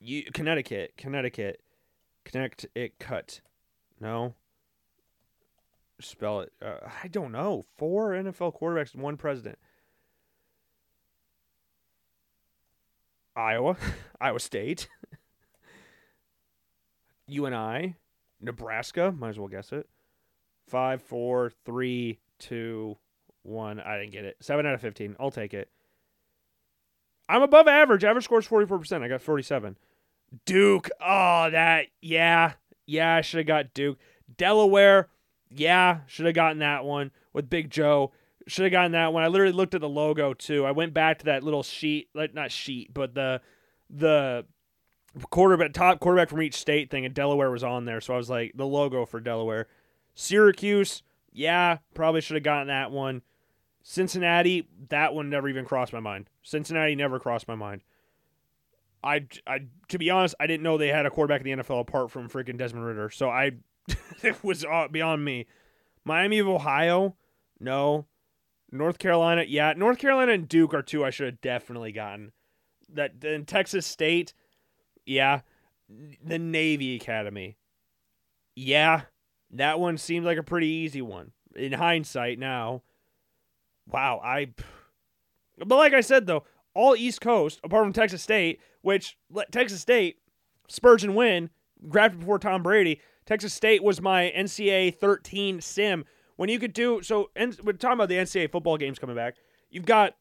You 0.00 0.24
Connecticut, 0.32 0.94
Connecticut, 0.96 1.60
connect 2.24 2.66
it 2.74 2.98
cut. 2.98 3.40
No. 4.00 4.34
Spell 6.00 6.40
it. 6.40 6.52
Uh, 6.60 6.88
I 7.02 7.08
don't 7.08 7.30
know. 7.30 7.64
Four 7.76 8.10
NFL 8.10 8.58
quarterbacks 8.58 8.94
and 8.94 9.02
one 9.02 9.16
president. 9.16 9.58
Iowa, 13.36 13.76
Iowa 14.20 14.40
State, 14.40 14.88
you 17.26 17.46
and 17.46 17.54
I, 17.54 17.96
Nebraska. 18.40 19.12
Might 19.12 19.30
as 19.30 19.38
well 19.38 19.48
guess 19.48 19.72
it. 19.72 19.88
Five, 20.68 21.02
four, 21.02 21.52
three, 21.64 22.18
two, 22.38 22.96
one. 23.42 23.80
I 23.80 23.98
didn't 23.98 24.12
get 24.12 24.24
it. 24.24 24.36
Seven 24.40 24.66
out 24.66 24.74
of 24.74 24.80
fifteen. 24.80 25.16
I'll 25.18 25.30
take 25.30 25.54
it. 25.54 25.68
I'm 27.28 27.42
above 27.42 27.68
average. 27.68 28.04
Average 28.04 28.24
score 28.24 28.40
is 28.40 28.48
44%. 28.48 29.02
I 29.02 29.08
got 29.08 29.22
47. 29.22 29.78
Duke. 30.44 30.90
Oh, 31.00 31.48
that. 31.50 31.86
Yeah. 32.00 32.54
Yeah, 32.86 33.14
I 33.14 33.20
should 33.20 33.38
have 33.38 33.46
got 33.46 33.74
Duke. 33.74 33.98
Delaware. 34.36 35.08
Yeah, 35.48 36.00
should 36.06 36.26
have 36.26 36.34
gotten 36.34 36.58
that 36.58 36.84
one 36.84 37.10
with 37.32 37.50
Big 37.50 37.70
Joe. 37.70 38.12
Should 38.46 38.64
have 38.64 38.72
gotten 38.72 38.92
that 38.92 39.12
one. 39.12 39.22
I 39.22 39.28
literally 39.28 39.52
looked 39.52 39.74
at 39.74 39.80
the 39.80 39.88
logo 39.88 40.34
too. 40.34 40.64
I 40.66 40.72
went 40.72 40.94
back 40.94 41.20
to 41.20 41.26
that 41.26 41.42
little 41.42 41.62
sheet, 41.62 42.08
like 42.14 42.34
not 42.34 42.50
sheet, 42.50 42.92
but 42.92 43.14
the 43.14 43.40
the 43.88 44.46
quarterback 45.30 45.74
top 45.74 46.00
quarterback 46.00 46.30
from 46.30 46.42
each 46.42 46.54
state 46.54 46.90
thing 46.90 47.04
and 47.04 47.14
Delaware 47.14 47.50
was 47.50 47.62
on 47.62 47.84
there. 47.84 48.00
So 48.00 48.14
I 48.14 48.16
was 48.16 48.30
like 48.30 48.52
the 48.54 48.66
logo 48.66 49.04
for 49.04 49.20
Delaware. 49.20 49.68
Syracuse, 50.14 51.02
yeah, 51.32 51.78
probably 51.94 52.20
should 52.20 52.36
have 52.36 52.42
gotten 52.42 52.68
that 52.68 52.90
one. 52.90 53.22
Cincinnati, 53.82 54.68
that 54.88 55.14
one 55.14 55.28
never 55.28 55.48
even 55.48 55.64
crossed 55.64 55.92
my 55.92 56.00
mind. 56.00 56.28
Cincinnati 56.42 56.94
never 56.94 57.18
crossed 57.18 57.48
my 57.48 57.54
mind. 57.54 57.82
I, 59.04 59.26
I 59.46 59.60
to 59.88 59.98
be 59.98 60.10
honest, 60.10 60.34
I 60.38 60.46
didn't 60.46 60.62
know 60.62 60.78
they 60.78 60.88
had 60.88 61.06
a 61.06 61.10
quarterback 61.10 61.44
in 61.44 61.58
the 61.58 61.62
NFL 61.62 61.80
apart 61.80 62.10
from 62.10 62.28
freaking 62.28 62.56
Desmond 62.56 62.86
Ridder. 62.86 63.10
So 63.10 63.28
I 63.28 63.52
it 64.22 64.42
was 64.44 64.64
uh, 64.64 64.88
beyond 64.88 65.24
me. 65.24 65.46
Miami 66.04 66.38
of 66.38 66.48
Ohio, 66.48 67.16
no. 67.60 68.06
North 68.70 68.98
Carolina, 68.98 69.44
yeah. 69.46 69.74
North 69.76 69.98
Carolina 69.98 70.32
and 70.32 70.48
Duke 70.48 70.72
are 70.72 70.82
two 70.82 71.04
I 71.04 71.10
should 71.10 71.26
have 71.26 71.40
definitely 71.40 71.92
gotten. 71.92 72.32
That 72.88 73.20
then 73.20 73.44
Texas 73.44 73.86
State, 73.86 74.34
yeah. 75.04 75.40
The 76.24 76.38
Navy 76.38 76.96
Academy, 76.96 77.58
yeah. 78.54 79.02
That 79.50 79.78
one 79.78 79.98
seemed 79.98 80.24
like 80.24 80.38
a 80.38 80.42
pretty 80.42 80.68
easy 80.68 81.02
one 81.02 81.32
in 81.54 81.72
hindsight 81.72 82.38
now. 82.38 82.82
Wow, 83.92 84.20
I. 84.24 84.52
But 85.58 85.76
like 85.76 85.92
I 85.92 86.00
said 86.00 86.26
though, 86.26 86.44
all 86.74 86.96
East 86.96 87.20
Coast 87.20 87.60
apart 87.62 87.84
from 87.84 87.92
Texas 87.92 88.22
State, 88.22 88.60
which 88.80 89.16
Texas 89.50 89.80
State, 89.80 90.16
Spergon 90.68 91.14
Wynn, 91.14 91.50
drafted 91.88 92.20
before 92.20 92.38
Tom 92.38 92.62
Brady. 92.62 93.00
Texas 93.24 93.54
State 93.54 93.82
was 93.82 94.00
my 94.00 94.32
NCAA 94.36 94.96
13 94.96 95.60
sim. 95.60 96.04
When 96.36 96.48
you 96.48 96.58
could 96.58 96.72
do 96.72 97.02
so, 97.02 97.30
and 97.36 97.56
we're 97.62 97.74
talking 97.74 97.94
about 97.94 98.08
the 98.08 98.16
NCAA 98.16 98.50
football 98.50 98.76
games 98.76 98.98
coming 98.98 99.14
back. 99.14 99.36
You've 99.70 99.86
got 99.86 100.16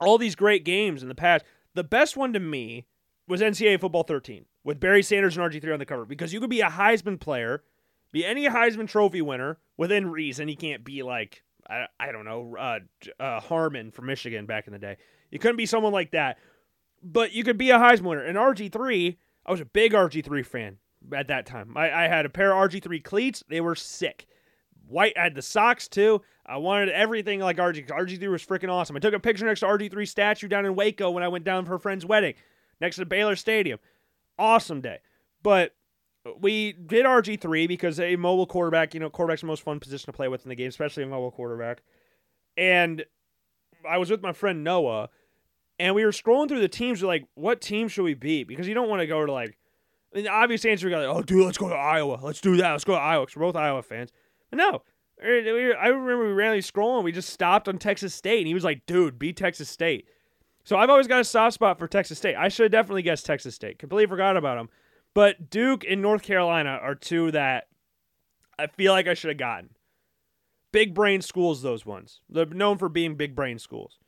all 0.00 0.18
these 0.18 0.34
great 0.34 0.64
games 0.64 1.02
in 1.02 1.08
the 1.08 1.14
past. 1.14 1.44
The 1.74 1.84
best 1.84 2.16
one 2.16 2.32
to 2.32 2.40
me 2.40 2.86
was 3.26 3.40
NCAA 3.40 3.80
football 3.80 4.02
13 4.02 4.44
with 4.64 4.80
Barry 4.80 5.02
Sanders 5.02 5.36
and 5.36 5.50
RG3 5.50 5.72
on 5.72 5.78
the 5.78 5.86
cover 5.86 6.04
because 6.04 6.32
you 6.32 6.40
could 6.40 6.50
be 6.50 6.60
a 6.60 6.68
Heisman 6.68 7.18
player, 7.18 7.62
be 8.12 8.24
any 8.24 8.48
Heisman 8.48 8.88
Trophy 8.88 9.22
winner 9.22 9.58
within 9.76 10.10
reason. 10.10 10.48
You 10.48 10.56
can't 10.56 10.84
be 10.84 11.02
like 11.02 11.42
I, 11.68 11.86
I 11.98 12.12
don't 12.12 12.24
know 12.24 12.56
uh, 12.58 12.78
uh, 13.18 13.40
Harmon 13.40 13.90
from 13.90 14.06
Michigan 14.06 14.46
back 14.46 14.66
in 14.66 14.72
the 14.72 14.78
day. 14.78 14.96
You 15.30 15.38
couldn't 15.38 15.56
be 15.56 15.66
someone 15.66 15.92
like 15.92 16.12
that, 16.12 16.38
but 17.02 17.32
you 17.32 17.44
could 17.44 17.58
be 17.58 17.70
a 17.70 17.78
Heisman 17.78 18.02
winner. 18.02 18.24
And 18.24 18.36
RG3, 18.36 19.16
I 19.46 19.50
was 19.50 19.60
a 19.60 19.64
big 19.64 19.92
RG3 19.92 20.44
fan 20.44 20.78
at 21.14 21.28
that 21.28 21.46
time. 21.46 21.76
I, 21.76 22.04
I 22.04 22.08
had 22.08 22.26
a 22.26 22.30
pair 22.30 22.52
of 22.52 22.70
RG3 22.70 23.02
cleats. 23.02 23.42
They 23.48 23.60
were 23.60 23.74
sick. 23.74 24.26
White 24.86 25.16
I 25.16 25.22
had 25.22 25.34
the 25.34 25.42
socks 25.42 25.86
too. 25.86 26.20
I 26.44 26.56
wanted 26.56 26.88
everything 26.88 27.40
like 27.40 27.58
RG. 27.58 27.88
RG3 27.88 28.28
was 28.28 28.44
freaking 28.44 28.70
awesome. 28.70 28.96
I 28.96 28.98
took 28.98 29.14
a 29.14 29.20
picture 29.20 29.46
next 29.46 29.60
to 29.60 29.66
RG3 29.66 30.08
statue 30.08 30.48
down 30.48 30.66
in 30.66 30.74
Waco 30.74 31.10
when 31.10 31.22
I 31.22 31.28
went 31.28 31.44
down 31.44 31.64
for 31.64 31.72
her 31.72 31.78
friend's 31.78 32.04
wedding, 32.04 32.34
next 32.80 32.96
to 32.96 33.06
Baylor 33.06 33.36
Stadium. 33.36 33.78
Awesome 34.36 34.80
day. 34.80 34.98
But 35.42 35.74
we 36.40 36.72
did 36.72 37.06
RG3 37.06 37.66
because 37.68 37.98
a 37.98 38.16
mobile 38.16 38.46
quarterback, 38.46 38.94
you 38.94 39.00
know, 39.00 39.10
quarterback's 39.10 39.40
the 39.40 39.46
most 39.46 39.62
fun 39.62 39.80
position 39.80 40.06
to 40.06 40.12
play 40.12 40.28
with 40.28 40.44
in 40.44 40.48
the 40.48 40.54
game, 40.54 40.68
especially 40.68 41.02
a 41.02 41.06
mobile 41.06 41.30
quarterback. 41.30 41.82
And 42.56 43.04
I 43.88 43.98
was 43.98 44.10
with 44.10 44.22
my 44.22 44.32
friend 44.32 44.62
Noah, 44.62 45.08
and 45.78 45.94
we 45.94 46.04
were 46.04 46.10
scrolling 46.10 46.48
through 46.48 46.60
the 46.60 46.68
teams. 46.68 47.02
We're 47.02 47.08
like, 47.08 47.26
what 47.34 47.60
team 47.60 47.88
should 47.88 48.02
we 48.02 48.14
beat? 48.14 48.48
Because 48.48 48.68
you 48.68 48.74
don't 48.74 48.88
want 48.88 49.00
to 49.00 49.06
go 49.06 49.24
to 49.24 49.32
like, 49.32 49.56
the 50.12 50.28
obvious 50.28 50.64
answer, 50.64 50.86
we 50.86 50.90
got 50.90 51.06
like, 51.06 51.16
oh, 51.16 51.22
dude, 51.22 51.44
let's 51.44 51.56
go 51.56 51.68
to 51.68 51.74
Iowa. 51.74 52.18
Let's 52.22 52.40
do 52.40 52.56
that. 52.56 52.72
Let's 52.72 52.84
go 52.84 52.94
to 52.94 53.00
Iowa. 53.00 53.26
Cause 53.26 53.36
we're 53.36 53.46
both 53.46 53.56
Iowa 53.56 53.82
fans. 53.82 54.10
But 54.50 54.58
no, 54.58 54.82
I 55.22 55.88
remember 55.88 56.26
we 56.26 56.32
randomly 56.32 56.62
scrolling. 56.62 57.04
We 57.04 57.12
just 57.12 57.30
stopped 57.30 57.68
on 57.68 57.78
Texas 57.78 58.14
State, 58.14 58.38
and 58.38 58.46
he 58.46 58.54
was 58.54 58.64
like, 58.64 58.84
dude, 58.86 59.18
beat 59.18 59.36
Texas 59.36 59.68
State. 59.68 60.08
So 60.64 60.76
I've 60.76 60.90
always 60.90 61.06
got 61.06 61.20
a 61.20 61.24
soft 61.24 61.54
spot 61.54 61.78
for 61.78 61.88
Texas 61.88 62.18
State. 62.18 62.36
I 62.36 62.48
should 62.48 62.64
have 62.64 62.72
definitely 62.72 63.02
guessed 63.02 63.24
Texas 63.24 63.54
State. 63.54 63.78
Completely 63.78 64.08
forgot 64.08 64.36
about 64.36 64.56
them. 64.56 64.68
But 65.14 65.50
Duke 65.50 65.84
and 65.88 66.00
North 66.00 66.22
Carolina 66.22 66.78
are 66.82 66.94
two 66.94 67.30
that 67.32 67.68
I 68.58 68.66
feel 68.66 68.92
like 68.92 69.08
I 69.08 69.14
should 69.14 69.28
have 69.28 69.38
gotten. 69.38 69.70
Big 70.72 70.94
brain 70.94 71.20
schools, 71.20 71.62
those 71.62 71.84
ones. 71.84 72.20
They're 72.28 72.46
known 72.46 72.78
for 72.78 72.88
being 72.88 73.16
big 73.16 73.34
brain 73.34 73.58
schools. 73.58 73.98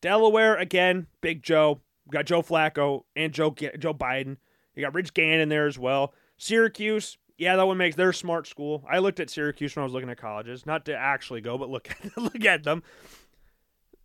Delaware, 0.00 0.56
again, 0.56 1.06
Big 1.20 1.42
Joe. 1.42 1.80
We 2.06 2.12
got 2.12 2.26
Joe 2.26 2.42
Flacco 2.42 3.04
and 3.16 3.32
Joe 3.32 3.54
Joe 3.78 3.94
Biden. 3.94 4.36
You 4.74 4.82
got 4.82 4.94
Rich 4.94 5.14
Gannon 5.14 5.48
there 5.48 5.66
as 5.66 5.78
well. 5.78 6.12
Syracuse, 6.36 7.18
yeah, 7.38 7.56
that 7.56 7.66
one 7.66 7.78
makes 7.78 7.96
their 7.96 8.12
smart 8.12 8.46
school. 8.46 8.84
I 8.90 8.98
looked 8.98 9.20
at 9.20 9.30
Syracuse 9.30 9.74
when 9.74 9.82
I 9.82 9.84
was 9.84 9.92
looking 9.92 10.10
at 10.10 10.18
colleges, 10.18 10.66
not 10.66 10.84
to 10.86 10.96
actually 10.96 11.40
go, 11.40 11.56
but 11.56 11.70
look 11.70 11.88
look 12.16 12.44
at 12.44 12.64
them. 12.64 12.82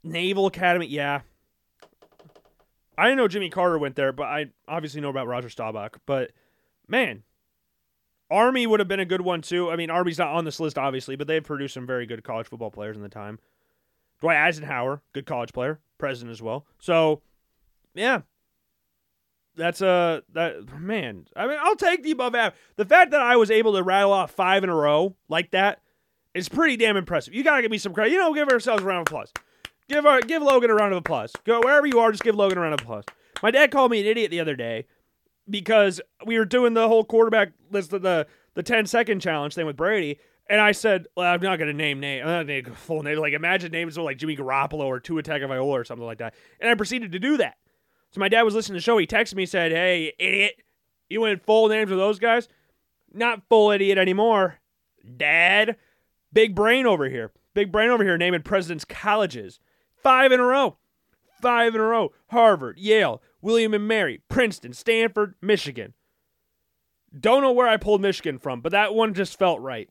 Naval 0.04 0.46
Academy, 0.46 0.88
yeah, 0.88 1.22
I 2.98 3.14
know 3.14 3.28
Jimmy 3.28 3.50
Carter 3.50 3.78
went 3.78 3.96
there, 3.96 4.12
but 4.12 4.28
I 4.28 4.48
obviously 4.68 5.02
know 5.02 5.10
about 5.10 5.28
Roger 5.28 5.50
Staubach. 5.50 6.00
But 6.06 6.32
man, 6.88 7.24
Army 8.30 8.66
would 8.66 8.80
have 8.80 8.88
been 8.88 9.00
a 9.00 9.06
good 9.06 9.22
one 9.22 9.42
too. 9.42 9.70
I 9.70 9.76
mean, 9.76 9.90
Army's 9.90 10.18
not 10.18 10.30
on 10.30 10.46
this 10.46 10.60
list, 10.60 10.78
obviously, 10.78 11.16
but 11.16 11.28
they've 11.28 11.44
produced 11.44 11.74
some 11.74 11.86
very 11.86 12.06
good 12.06 12.24
college 12.24 12.48
football 12.48 12.72
players 12.72 12.96
in 12.96 13.04
the 13.04 13.10
time. 13.10 13.40
Dwight 14.22 14.38
Eisenhower, 14.38 15.02
good 15.14 15.26
college 15.26 15.54
player, 15.54 15.80
president 15.98 16.32
as 16.32 16.42
well. 16.42 16.66
So, 16.80 17.22
yeah, 17.94 18.22
that's 19.56 19.82
a 19.82 20.24
that 20.34 20.80
man. 20.80 21.28
I 21.36 21.48
mean, 21.48 21.58
I'll 21.62 21.76
take 21.76 22.04
the 22.04 22.12
above 22.12 22.36
average. 22.36 22.60
The 22.78 22.86
fact 22.86 23.12
that 23.12 23.22
I 23.22 23.36
was 23.36 23.52
able 23.52 23.74
to 23.74 23.84
rattle 23.84 24.14
off 24.14 24.32
five 24.32 24.64
in 24.64 24.70
a 24.70 24.76
row 24.76 25.16
like 25.28 25.52
that 25.52 25.82
is 26.34 26.50
pretty 26.50 26.78
damn 26.78 26.98
impressive. 26.98 27.34
You 27.34 27.44
gotta 27.44 27.62
give 27.62 27.72
me 27.72 27.78
some 27.78 27.94
credit. 27.94 28.12
You 28.12 28.20
know, 28.20 28.34
give 28.34 28.50
ourselves 28.50 28.84
a 28.84 28.86
round 28.86 29.08
of 29.08 29.12
applause. 29.12 29.32
Give 29.88 30.06
our, 30.06 30.22
give 30.22 30.42
Logan 30.42 30.72
a 30.72 30.74
round 30.74 30.94
of 30.94 30.98
applause. 30.98 31.32
Go 31.46 31.60
wherever 31.60 31.86
you 31.86 32.00
are, 32.00 32.12
just 32.12 32.24
give 32.24 32.36
Logan 32.36 32.58
a 32.58 32.62
round 32.62 32.74
of 32.74 32.82
applause. 32.82 33.04
My 33.44 33.52
dad 33.52 33.72
called 33.72 33.92
me 33.92 34.02
an 34.02 34.08
idiot 34.08 34.32
the 34.32 34.40
other 34.40 34.56
day 34.56 34.86
because 35.50 36.02
we 36.26 36.40
were 36.40 36.46
doing 36.46 36.74
the 36.74 36.88
whole 36.88 37.04
quarterback 37.04 37.52
list 37.70 37.94
of 37.94 38.02
the 38.02 38.28
the 38.56 38.64
10 38.64 38.88
second 38.88 39.20
challenge 39.20 39.54
thing 39.54 39.66
with 39.66 39.76
Brady. 39.78 40.18
And 40.50 40.62
I 40.62 40.72
said, 40.72 41.08
well, 41.16 41.32
I'm 41.32 41.42
not 41.42 41.58
going 41.58 41.68
to 41.68 41.74
name 41.74 42.00
name. 42.00 42.26
I'm 42.26 42.48
not 42.48 42.78
full 42.78 43.04
name. 43.04 43.18
Like, 43.18 43.34
imagine 43.34 43.72
names 43.72 43.98
like 43.98 44.18
Jimmy 44.18 44.38
Garoppolo 44.38 44.86
or 44.86 45.00
Tua 45.00 45.24
Tagovailoa 45.24 45.66
or 45.66 45.84
something 45.84 46.06
like 46.06 46.20
that. 46.20 46.36
And 46.60 46.70
I 46.70 46.76
proceeded 46.76 47.12
to 47.12 47.20
do 47.20 47.38
that. 47.38 47.56
So 48.12 48.20
my 48.20 48.30
dad 48.30 48.44
was 48.44 48.54
listening 48.54 48.76
to 48.76 48.78
the 48.78 48.84
show. 48.84 48.98
He 48.98 49.08
texted 49.08 49.36
me, 49.36 49.46
said, 49.46 49.72
hey, 49.72 50.14
idiot, 50.20 50.56
you 51.10 51.22
went 51.22 51.44
full 51.44 51.68
names 51.68 51.92
of 51.92 51.98
those 51.98 52.20
guys? 52.20 52.48
Not 53.12 53.42
full 53.50 53.72
idiot 53.72 53.98
anymore. 53.98 54.60
Dad, 55.18 55.78
big 56.32 56.56
brain 56.56 56.86
over 56.86 57.10
here. 57.10 57.32
Big 57.54 57.72
brain 57.72 57.90
over 57.90 58.04
here 58.04 58.18
naming 58.18 58.44
presidents' 58.44 58.86
colleges. 58.86 59.60
Five 60.06 60.32
in 60.32 60.40
a 60.40 60.44
row. 60.44 60.78
Five 61.42 61.74
in 61.74 61.82
a 61.82 61.84
row. 61.84 62.14
Harvard, 62.28 62.78
Yale, 62.78 63.24
William 63.42 63.74
and 63.74 63.88
Mary, 63.88 64.22
Princeton, 64.30 64.72
Stanford, 64.72 65.34
Michigan. 65.42 65.96
Don't 67.20 67.42
know 67.42 67.52
where 67.52 67.68
I 67.68 67.78
pulled 67.78 68.02
Michigan 68.02 68.38
from, 68.38 68.62
but 68.62 68.72
that 68.72 68.94
one 68.94 69.16
just 69.16 69.40
felt 69.40 69.62
right. 69.62 69.90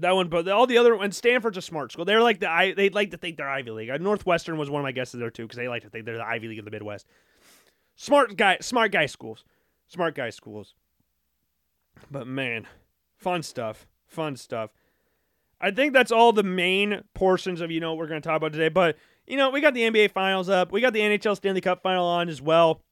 That 0.00 0.16
one, 0.16 0.28
but 0.28 0.48
all 0.48 0.66
the 0.66 0.78
other 0.78 1.00
and 1.00 1.14
Stanford's 1.14 1.58
a 1.58 1.62
smart 1.62 1.92
school. 1.92 2.04
They're 2.04 2.24
like 2.24 2.40
the 2.40 2.50
I. 2.50 2.72
They 2.72 2.88
like 2.88 3.12
to 3.12 3.18
think 3.18 3.36
they're 3.36 3.48
Ivy 3.48 3.70
League. 3.70 3.88
Uh, 3.88 3.98
Northwestern 3.98 4.58
was 4.58 4.68
one 4.68 4.80
of 4.80 4.82
my 4.82 4.90
guesses 4.90 5.20
there 5.20 5.30
too 5.30 5.44
because 5.44 5.58
they 5.58 5.68
like 5.68 5.84
to 5.84 5.90
think 5.90 6.06
they're 6.06 6.16
the 6.16 6.26
Ivy 6.26 6.48
League 6.48 6.58
of 6.58 6.64
the 6.64 6.72
Midwest. 6.72 7.06
Smart 7.94 8.36
guy, 8.36 8.58
smart 8.60 8.90
guy 8.90 9.06
schools, 9.06 9.44
smart 9.86 10.16
guy 10.16 10.30
schools. 10.30 10.74
But 12.10 12.26
man, 12.26 12.66
fun 13.16 13.44
stuff, 13.44 13.86
fun 14.08 14.34
stuff. 14.34 14.70
I 15.60 15.70
think 15.70 15.92
that's 15.92 16.10
all 16.10 16.32
the 16.32 16.42
main 16.42 17.04
portions 17.14 17.60
of 17.60 17.70
you 17.70 17.78
know 17.78 17.92
what 17.92 17.98
we're 17.98 18.08
going 18.08 18.20
to 18.20 18.28
talk 18.28 18.38
about 18.38 18.52
today. 18.52 18.70
But 18.70 18.96
you 19.26 19.36
know, 19.36 19.50
we 19.50 19.60
got 19.60 19.74
the 19.74 19.82
NBA 19.82 20.12
Finals 20.12 20.48
up. 20.48 20.72
We 20.72 20.80
got 20.80 20.92
the 20.92 21.00
NHL 21.00 21.36
Stanley 21.36 21.60
Cup 21.60 21.82
Final 21.82 22.06
on 22.06 22.28
as 22.28 22.40
well. 22.40 22.82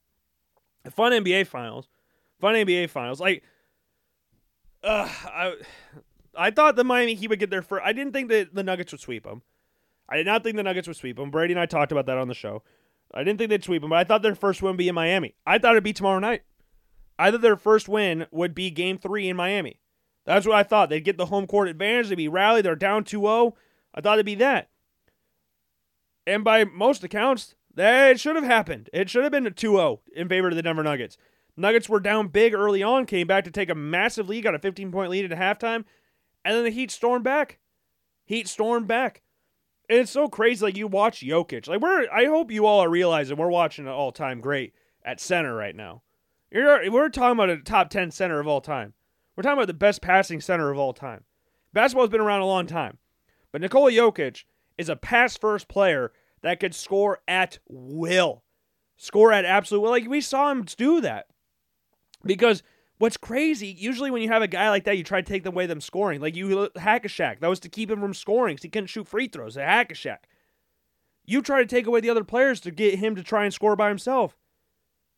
Fun 0.91 1.13
NBA 1.13 1.47
Finals. 1.47 1.89
Fun 2.41 2.55
NBA 2.55 2.91
Finals. 2.91 3.21
Like, 3.21 3.43
uh, 4.83 5.09
I, 5.27 5.55
I 6.37 6.51
thought 6.51 6.77
the 6.77 6.85
Miami 6.85 7.15
Heat 7.15 7.29
would 7.29 7.39
get 7.39 7.51
there 7.51 7.63
first. 7.63 7.83
I 7.85 7.93
didn't 7.93 8.13
think 8.13 8.29
that 8.29 8.55
the 8.55 8.63
Nuggets 8.63 8.93
would 8.93 9.01
sweep 9.01 9.25
them. 9.25 9.43
I 10.09 10.17
did 10.17 10.27
not 10.27 10.43
think 10.43 10.57
the 10.57 10.63
Nuggets 10.63 10.87
would 10.89 10.97
sweep 10.97 11.17
them. 11.17 11.31
Brady 11.31 11.55
and 11.55 11.61
I 11.61 11.67
talked 11.67 11.93
about 11.93 12.07
that 12.07 12.19
on 12.19 12.29
the 12.29 12.35
show. 12.35 12.63
I 13.13 13.23
didn't 13.23 13.39
think 13.39 13.51
they'd 13.51 13.65
sweep 13.65 13.81
them, 13.81 13.91
but 13.91 13.99
I 13.99 14.05
thought 14.05 14.23
their 14.23 14.35
first 14.35 14.61
win 14.61 14.73
would 14.73 14.77
be 14.79 14.89
in 14.89 14.95
Miami. 14.95 15.35
I 15.47 15.59
thought 15.59 15.73
it'd 15.73 15.85
be 15.85 15.93
tomorrow 15.93 16.19
night. 16.19 16.43
I 17.19 17.31
thought 17.31 17.43
their 17.43 17.57
first 17.57 17.89
win 17.89 18.27
would 18.31 18.55
be 18.55 18.71
game 18.71 18.99
three 18.99 19.29
in 19.29 19.37
Miami. 19.37 19.81
That's 20.27 20.47
what 20.47 20.57
I 20.57 20.63
thought. 20.63 20.91
They'd 20.91 21.05
get 21.05 21.17
the 21.17 21.27
home 21.27 21.47
court 21.47 21.69
advantage. 21.69 22.09
They'd 22.09 22.17
be 22.17 22.29
rallied. 22.29 22.65
They're 22.65 22.77
down 22.77 23.05
2 23.05 23.21
0. 23.21 23.55
I 23.95 24.01
thought 24.01 24.15
it'd 24.15 24.27
be 24.27 24.35
that. 24.37 24.69
And 26.27 26.45
by 26.45 26.65
most 26.65 27.05
accounts, 27.05 27.55
that 27.75 28.21
should 28.21 28.37
have 28.37 28.45
happened. 28.45 28.89
It 28.93 29.11
should 29.11 29.25
have 29.25 29.33
been 29.33 29.47
a 29.47 29.51
2 29.51 29.73
0 29.73 30.01
in 30.15 30.29
favor 30.29 30.49
of 30.49 30.57
the 30.57 30.63
Denver 30.63 30.83
Nuggets. 30.83 31.19
Nuggets 31.57 31.89
were 31.89 32.01
down 32.01 32.29
big 32.29 32.55
early 32.55 32.83
on, 32.83 33.07
came 33.07 33.27
back 33.27 33.45
to 33.45 33.51
take 33.51 33.71
a 33.71 33.75
massive 33.75 34.29
lead, 34.29 34.45
got 34.45 34.55
a 34.55 34.59
15 34.59 34.91
point 34.91 35.11
lead 35.11 35.31
at 35.31 35.39
halftime, 35.39 35.85
and 36.45 36.57
then 36.57 36.65
the 36.65 36.71
Heat 36.71 36.91
stormed 36.91 37.25
back. 37.25 37.59
Heat 38.25 38.49
stormed 38.49 38.89
back. 38.89 39.23
And 39.89 40.01
it's 40.01 40.11
so 40.11 40.29
crazy. 40.29 40.65
Like 40.65 40.77
you 40.77 40.87
watch 40.87 41.21
Jokic. 41.21 41.69
Like 41.69 41.81
we're 41.81 42.09
I 42.11 42.25
hope 42.27 42.51
you 42.51 42.67
all 42.67 42.81
are 42.81 42.89
realizing 42.89 43.37
we're 43.37 43.49
watching 43.49 43.87
an 43.87 43.93
all 43.93 44.13
time 44.13 44.41
great 44.41 44.73
at 45.05 45.21
center 45.21 45.55
right 45.55 45.77
now. 45.77 46.03
You're, 46.51 46.91
we're 46.91 47.09
talking 47.09 47.33
about 47.33 47.51
a 47.51 47.59
top 47.59 47.91
ten 47.91 48.11
center 48.11 48.41
of 48.41 48.49
all 48.49 48.61
time. 48.61 48.95
We're 49.37 49.43
talking 49.43 49.59
about 49.59 49.67
the 49.67 49.75
best 49.75 50.01
passing 50.01 50.41
center 50.41 50.71
of 50.71 50.79
all 50.79 50.93
time. 50.93 51.25
Basketball's 51.73 52.11
been 52.11 52.21
around 52.21 52.41
a 52.41 52.47
long 52.47 52.67
time. 52.67 52.99
But 53.53 53.61
Nikola 53.61 53.91
Jokic 53.91 54.45
is 54.79 54.89
a 54.89 54.97
pass 54.97 55.37
first 55.37 55.69
player 55.69 56.13
that 56.43 56.61
could 56.61 56.75
score 56.75 57.21
at 57.27 57.59
will. 57.69 58.43
Score 58.97 59.33
at 59.33 59.45
absolute 59.45 59.81
will. 59.81 59.91
Like 59.91 60.09
we 60.09 60.21
saw 60.21 60.51
him 60.51 60.63
do 60.63 61.01
that. 61.01 61.27
Because 62.25 62.63
what's 62.99 63.17
crazy, 63.17 63.69
usually 63.69 64.11
when 64.11 64.23
you 64.23 64.29
have 64.29 64.43
a 64.43 64.49
guy 64.49 64.71
like 64.71 64.85
that, 64.85 64.97
you 64.97 65.05
try 65.05 65.21
to 65.21 65.27
take 65.27 65.47
away 65.47 65.67
them 65.67 65.81
scoring. 65.81 66.21
Like 66.21 66.37
you 66.37 66.71
hack 66.77 67.05
a 67.05 67.09
Shaq. 67.09 67.41
That 67.41 67.49
was 67.49 67.61
to 67.61 67.69
keep 67.69 67.91
him 67.91 68.01
from 68.01 68.15
scoring 68.15 68.55
because 68.55 68.63
he 68.63 68.69
couldn't 68.69 68.89
shoot 68.89 69.09
free 69.09 69.29
throws. 69.29 69.57
Hack 69.57 69.93
a 69.93 69.95
Shaq. 69.95 70.19
You 71.25 71.41
try 71.41 71.61
to 71.61 71.67
take 71.67 71.87
away 71.87 72.01
the 72.01 72.11
other 72.11 72.25
players 72.25 72.61
to 72.61 72.71
get 72.71 72.99
him 72.99 73.17
to 73.17 73.23
try 73.23 73.45
and 73.45 73.55
score 73.55 73.77
by 73.77 73.89
himself. 73.89 74.37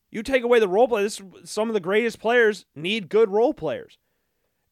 You 0.09 0.23
take 0.23 0.43
away 0.43 0.59
the 0.59 0.67
role 0.69 0.87
play. 0.87 1.03
This, 1.03 1.21
some 1.43 1.69
of 1.69 1.73
the 1.73 1.79
greatest 1.79 2.19
players 2.19 2.65
need 2.75 3.09
good 3.09 3.29
role 3.29 3.53
players. 3.53 3.97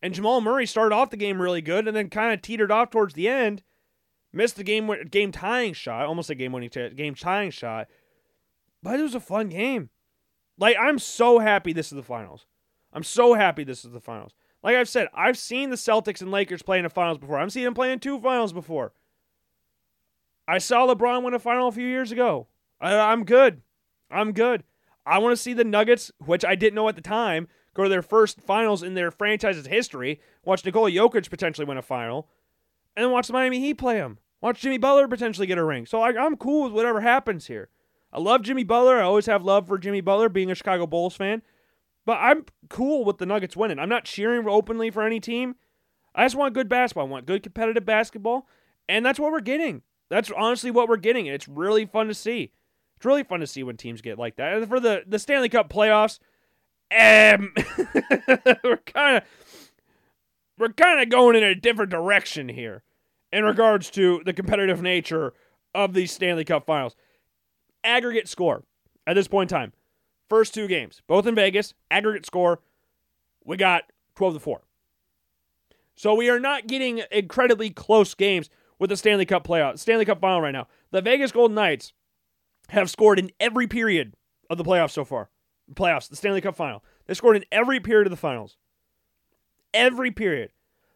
And 0.02 0.14
Jamal 0.14 0.40
Murray 0.40 0.66
started 0.66 0.96
off 0.96 1.10
the 1.10 1.18
game 1.18 1.42
really 1.42 1.62
good 1.62 1.88
and 1.88 1.96
then 1.96 2.10
kind 2.10 2.34
of 2.34 2.42
teetered 2.42 2.72
off 2.72 2.90
towards 2.90 3.14
the 3.14 3.28
end. 3.28 3.64
Missed 4.36 4.58
the 4.58 4.66
game 4.66 4.92
game 5.10 5.32
tying 5.32 5.72
shot, 5.72 6.06
almost 6.06 6.30
a 6.30 6.36
game 6.36 6.52
winning 6.52 6.70
game 6.94 7.16
tying 7.16 7.52
shot. 7.52 7.88
But 8.84 9.00
it 9.00 9.04
was 9.04 9.16
a 9.16 9.22
fun 9.22 9.48
game. 9.48 9.90
Like 10.58 10.76
I'm 10.78 11.00
so 11.00 11.40
happy 11.40 11.72
this 11.72 11.88
is 11.88 11.96
the 11.96 12.04
finals. 12.04 12.46
I'm 12.92 13.04
so 13.04 13.34
happy 13.34 13.64
this 13.64 13.86
is 13.86 13.92
the 13.92 14.02
finals. 14.02 14.34
Like 14.62 14.76
I've 14.76 14.90
said, 14.90 15.08
I've 15.14 15.38
seen 15.38 15.70
the 15.70 15.78
Celtics 15.78 16.22
and 16.22 16.32
Lakers 16.32 16.62
play 16.62 16.78
in 16.78 16.84
the 16.84 16.90
finals 16.90 17.18
before. 17.18 17.40
I've 17.40 17.54
seen 17.54 17.64
them 17.64 17.74
play 17.74 17.94
in 17.94 18.00
two 18.00 18.20
finals 18.20 18.52
before. 18.52 18.92
I 20.50 20.58
saw 20.58 20.86
LeBron 20.86 21.24
win 21.24 21.34
a 21.34 21.40
final 21.40 21.70
a 21.70 21.72
few 21.72 21.88
years 21.88 22.12
ago. 22.12 22.48
I, 22.82 22.94
I'm 22.94 23.24
good. 23.24 23.62
I'm 24.12 24.34
good. 24.34 24.66
I 25.06 25.20
want 25.20 25.32
to 25.32 25.42
see 25.42 25.54
the 25.54 25.64
Nuggets, 25.64 26.12
which 26.20 26.44
I 26.44 26.56
didn't 26.56 26.76
know 26.76 26.90
at 26.90 26.98
the 26.98 27.02
time, 27.02 27.48
go 27.74 27.84
to 27.84 27.90
their 27.90 28.02
first 28.02 28.42
finals 28.42 28.84
in 28.84 28.96
their 28.96 29.12
franchise's 29.12 29.68
history. 29.68 30.20
Watch 30.44 30.66
Nikola 30.66 30.92
Jokic 30.92 31.30
potentially 31.30 31.66
win 31.66 31.78
a 31.78 31.82
final, 31.82 32.28
and 32.98 33.12
watch 33.12 33.28
the 33.28 33.34
Miami 33.34 33.62
Heat 33.62 33.76
play 33.76 33.96
them. 33.96 34.20
Watch 34.46 34.62
Jimmy 34.62 34.78
Butler 34.78 35.08
potentially 35.08 35.48
get 35.48 35.58
a 35.58 35.64
ring. 35.64 35.88
So 35.88 36.04
I'm 36.04 36.38
cool 36.38 36.66
with 36.66 36.74
whatever 36.74 37.02
happens 37.02 37.48
here. 37.48 37.70
I 38.14 38.20
love 38.20 38.44
Jimmy 38.44 38.64
Butler. 38.64 39.00
I 39.00 39.02
always 39.02 39.26
have 39.26 39.44
love 39.44 39.66
for 39.66 39.80
Jimmy 39.80 40.02
Butler, 40.02 40.30
being 40.30 40.52
a 40.52 40.56
Chicago 40.56 40.86
Bulls 40.86 41.16
fan. 41.16 41.42
But 42.06 42.20
I'm 42.22 42.46
cool 42.70 43.04
with 43.06 43.18
the 43.18 43.26
Nuggets 43.26 43.58
winning. 43.58 43.80
I'm 43.80 43.90
not 43.90 44.06
cheering 44.06 44.48
openly 44.48 44.92
for 44.92 45.02
any 45.02 45.20
team. 45.20 45.56
I 46.14 46.26
just 46.26 46.36
want 46.36 46.54
good 46.54 46.70
basketball. 46.70 47.08
I 47.08 47.10
want 47.10 47.26
good 47.26 47.42
competitive 47.42 47.88
basketball. 47.88 48.48
And 48.88 49.04
that's 49.04 49.18
what 49.18 49.32
we're 49.32 49.40
getting. 49.40 49.82
That's 50.10 50.30
honestly 50.30 50.70
what 50.70 50.90
we're 50.90 50.98
getting. 50.98 51.28
And 51.28 51.34
it's 51.34 51.48
really 51.48 51.88
fun 51.88 52.06
to 52.06 52.14
see. 52.14 52.52
It's 52.98 53.06
really 53.08 53.24
fun 53.24 53.40
to 53.40 53.48
see 53.48 53.64
when 53.64 53.78
teams 53.78 54.02
get 54.02 54.20
like 54.20 54.36
that. 54.36 54.54
And 54.54 54.70
for 54.70 54.80
the, 54.80 55.06
the 55.08 55.18
Stanley 55.18 55.50
Cup 55.50 55.70
playoffs, 55.70 56.20
um, 56.96 57.52
we're 58.64 58.78
kind 58.86 59.18
of 59.18 59.24
we're 60.60 60.70
kind 60.70 61.02
of 61.02 61.10
going 61.10 61.36
in 61.36 61.44
a 61.44 61.56
different 61.56 61.90
direction 61.90 62.48
here 62.48 62.84
in 63.36 63.44
regards 63.44 63.90
to 63.92 64.22
the 64.26 64.34
competitive 64.34 64.82
nature 64.82 65.34
of 65.74 65.94
these 65.94 66.12
Stanley 66.12 66.46
Cup 66.46 66.66
finals. 66.66 66.96
Aggregate 67.84 68.30
score 68.30 68.64
at 69.06 69.14
this 69.14 69.28
point 69.28 69.52
in 69.52 69.58
time 69.58 69.74
First 70.30 70.54
two 70.54 70.68
games, 70.68 71.02
both 71.06 71.28
in 71.28 71.36
Vegas, 71.36 71.74
aggregate 71.92 72.26
score, 72.26 72.62
we 73.44 73.58
got 73.58 73.84
12 74.16 74.36
to 74.36 74.40
4. 74.40 74.62
So 75.96 76.16
we 76.16 76.30
are 76.30 76.40
not 76.40 76.68
getting 76.68 77.04
incredibly 77.12 77.70
close 77.70 78.16
games 78.16 78.50
with 78.80 78.90
the 78.90 78.98
Stanley 78.98 79.26
Cup 79.26 79.46
playoff, 79.46 79.78
Stanley 79.78 80.06
Cup 80.06 80.20
final 80.20 80.42
right 80.42 80.52
now. 80.52 80.68
The 80.92 81.02
Vegas 81.02 81.32
Golden 81.32 81.56
Knights 81.56 81.94
have 82.70 82.90
scored 82.90 83.20
in 83.20 83.32
every 83.40 83.68
period 83.68 84.16
of 84.50 84.58
the 84.58 84.64
playoffs 84.64 84.92
so 84.92 85.06
far. 85.06 85.30
Playoffs, 85.74 86.10
the 86.10 86.16
Stanley 86.16 86.42
Cup 86.42 86.56
final. 86.56 86.84
They 87.06 87.14
scored 87.14 87.36
in 87.36 87.46
every 87.52 87.80
period 87.80 88.08
of 88.08 88.12
the 88.12 88.18
finals. 88.18 88.58
Every 89.74 90.10
period. 90.10 90.52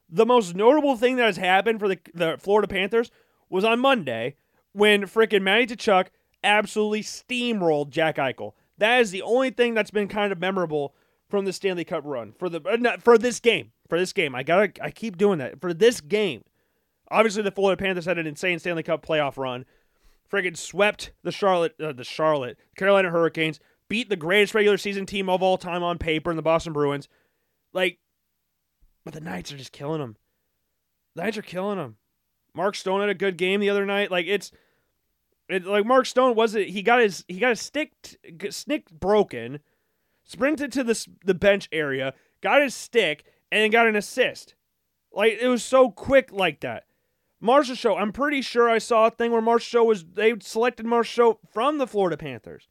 The 0.09 0.25
most 0.25 0.55
notable 0.55 0.95
thing 0.95 1.17
that 1.17 1.25
has 1.25 1.37
happened 1.37 1.79
for 1.79 1.87
the, 1.87 1.99
the 2.13 2.37
Florida 2.39 2.67
Panthers 2.67 3.11
was 3.49 3.63
on 3.63 3.79
Monday 3.79 4.35
when 4.73 5.03
frickin' 5.03 5.41
Matty 5.41 5.67
Tkachuk 5.67 6.07
absolutely 6.43 7.01
steamrolled 7.01 7.89
Jack 7.89 8.17
Eichel. 8.17 8.53
That 8.77 9.01
is 9.01 9.11
the 9.11 9.21
only 9.21 9.51
thing 9.51 9.73
that's 9.73 9.91
been 9.91 10.07
kind 10.07 10.31
of 10.31 10.39
memorable 10.39 10.95
from 11.29 11.45
the 11.45 11.53
Stanley 11.53 11.83
Cup 11.83 12.03
run 12.05 12.33
for 12.37 12.49
the 12.49 12.61
uh, 12.61 12.97
for 12.97 13.17
this 13.17 13.39
game. 13.39 13.71
For 13.87 13.99
this 13.99 14.13
game, 14.13 14.35
I 14.35 14.43
gotta 14.43 14.71
I 14.81 14.91
keep 14.91 15.17
doing 15.17 15.39
that 15.39 15.59
for 15.59 15.73
this 15.73 15.99
game. 15.99 16.43
Obviously, 17.11 17.41
the 17.41 17.51
Florida 17.51 17.81
Panthers 17.81 18.05
had 18.05 18.19
an 18.19 18.27
insane 18.27 18.59
Stanley 18.59 18.83
Cup 18.83 19.05
playoff 19.05 19.37
run. 19.37 19.65
Friggin' 20.31 20.55
swept 20.55 21.11
the 21.23 21.31
Charlotte, 21.31 21.73
uh, 21.81 21.91
the 21.91 22.03
Charlotte 22.03 22.57
Carolina 22.75 23.09
Hurricanes, 23.09 23.59
beat 23.87 24.09
the 24.09 24.15
greatest 24.15 24.53
regular 24.53 24.77
season 24.77 25.07
team 25.07 25.27
of 25.27 25.41
all 25.41 25.57
time 25.57 25.81
on 25.81 25.97
paper 25.97 26.29
in 26.29 26.37
the 26.37 26.43
Boston 26.43 26.71
Bruins. 26.71 27.09
Like, 27.73 27.97
but 29.03 29.13
the 29.13 29.21
Knights 29.21 29.51
are 29.51 29.57
just 29.57 29.71
killing 29.71 30.01
them. 30.01 30.17
The 31.15 31.23
Knights 31.23 31.37
are 31.37 31.43
killing 31.43 31.77
them. 31.77 31.97
Mark 32.53 32.75
Stone 32.75 33.01
had 33.01 33.09
a 33.09 33.15
good 33.15 33.37
game 33.37 33.59
the 33.59 33.69
other 33.69 33.85
night. 33.85 34.11
Like 34.11 34.25
it's 34.27 34.51
it, 35.47 35.65
like 35.65 35.85
Mark 35.85 36.05
Stone 36.05 36.35
was 36.35 36.55
it? 36.55 36.69
He 36.69 36.81
got 36.81 37.01
his 37.01 37.25
he 37.27 37.39
got 37.39 37.49
his 37.49 37.61
stick 37.61 37.91
stick 38.49 38.89
broken, 38.91 39.59
sprinted 40.23 40.71
to 40.73 40.83
the 40.83 41.07
the 41.25 41.33
bench 41.33 41.69
area, 41.71 42.13
got 42.41 42.61
his 42.61 42.75
stick, 42.75 43.25
and 43.51 43.71
got 43.71 43.87
an 43.87 43.95
assist. 43.95 44.55
Like 45.11 45.37
it 45.39 45.47
was 45.47 45.63
so 45.63 45.89
quick 45.89 46.31
like 46.31 46.59
that. 46.61 46.85
Marchessault. 47.41 47.99
I'm 47.99 48.11
pretty 48.11 48.41
sure 48.41 48.69
I 48.69 48.79
saw 48.79 49.07
a 49.07 49.11
thing 49.11 49.31
where 49.31 49.41
Marchessault 49.41 49.85
was 49.85 50.05
they 50.05 50.33
selected 50.39 50.85
Marchessault 50.85 51.37
from 51.51 51.77
the 51.77 51.87
Florida 51.87 52.17
Panthers. 52.17 52.67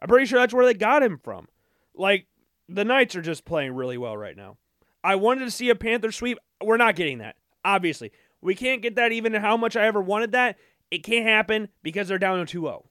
I'm 0.00 0.08
pretty 0.08 0.26
sure 0.26 0.40
that's 0.40 0.52
where 0.52 0.66
they 0.66 0.74
got 0.74 1.02
him 1.02 1.18
from. 1.22 1.46
Like 1.94 2.26
the 2.68 2.84
Knights 2.84 3.14
are 3.14 3.22
just 3.22 3.44
playing 3.44 3.74
really 3.74 3.96
well 3.96 4.16
right 4.16 4.36
now. 4.36 4.56
I 5.04 5.16
wanted 5.16 5.44
to 5.44 5.50
see 5.50 5.68
a 5.68 5.74
Panther 5.74 6.12
sweep. 6.12 6.38
We're 6.62 6.76
not 6.76 6.96
getting 6.96 7.18
that. 7.18 7.36
Obviously, 7.64 8.12
we 8.40 8.54
can't 8.54 8.82
get 8.82 8.96
that 8.96 9.12
even 9.12 9.34
how 9.34 9.56
much 9.56 9.76
I 9.76 9.86
ever 9.86 10.00
wanted 10.00 10.32
that. 10.32 10.56
It 10.90 11.02
can't 11.02 11.26
happen 11.26 11.68
because 11.82 12.08
they're 12.08 12.18
down 12.18 12.44
2 12.44 12.60
0. 12.60 12.84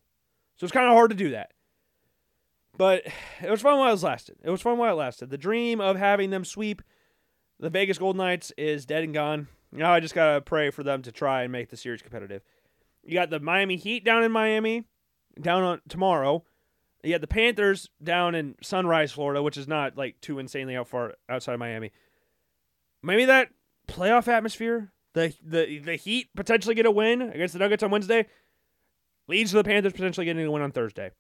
So 0.58 0.66
it's 0.66 0.74
kind 0.74 0.88
of 0.88 0.94
hard 0.94 1.12
to 1.12 1.16
do 1.16 1.32
that. 1.32 1.52
But 2.78 3.04
it 3.42 3.50
was 3.50 3.62
fun 3.62 3.78
while 3.78 3.94
it 3.94 4.02
lasted. 4.02 4.38
It 4.44 4.50
was 4.50 4.62
fun 4.62 4.78
while 4.78 4.94
it 4.94 4.98
lasted. 4.98 5.30
The 5.30 5.38
dream 5.38 5.82
of 5.82 5.98
having 5.98 6.30
them 6.30 6.46
sweep 6.46 6.82
the 7.60 7.70
Vegas 7.70 8.00
Golden 8.00 8.18
Knights 8.18 8.52
is 8.58 8.86
dead 8.86 9.04
and 9.04 9.14
gone. 9.14 9.48
Now 9.72 9.94
I 9.94 10.00
just 10.00 10.16
got 10.16 10.34
to 10.34 10.42
pray 10.42 10.72
for 10.72 10.84
them 10.84 11.04
to 11.04 11.12
try 11.12 11.44
and 11.44 11.52
make 11.52 11.70
the 11.70 11.78
series 11.78 12.02
competitive. 12.02 12.42
You 13.04 13.14
got 13.14 13.30
the 13.30 13.40
Miami 13.40 13.78
Heat 13.78 14.04
down 14.04 14.24
in 14.24 14.32
Miami, 14.32 14.86
down 15.40 15.64
on 15.64 15.82
tomorrow. 15.88 16.44
You 17.04 17.12
got 17.12 17.22
the 17.22 17.28
Panthers 17.28 17.90
down 18.04 18.36
in 18.36 18.56
Sunrise, 18.62 19.12
Florida, 19.12 19.42
which 19.42 19.58
is 19.58 19.68
not 19.68 19.98
like 19.98 20.20
too 20.22 20.40
insanely 20.40 20.76
out 20.76 20.88
far 20.88 21.14
outside 21.30 21.54
of 21.54 21.60
Miami. 21.60 21.92
Maybe 23.04 23.26
that 23.26 23.50
playoff 23.88 24.28
atmosphere 24.28 24.92
the 25.14 25.34
the 25.44 25.80
the 25.80 25.96
Heat 25.96 26.30
potentially 26.36 26.76
get 26.76 26.86
a 26.86 26.92
win 26.92 27.22
against 27.22 27.54
the 27.54 27.60
Nuggets 27.60 27.84
on 27.84 27.92
Wednesday 27.92 28.28
leads 29.28 29.52
to 29.52 29.58
the 29.58 29.64
Panthers 29.64 29.94
potentially 29.94 30.26
getting 30.26 30.46
a 30.46 30.52
win 30.52 30.62
on 30.62 30.72
Thursday. 30.72 31.12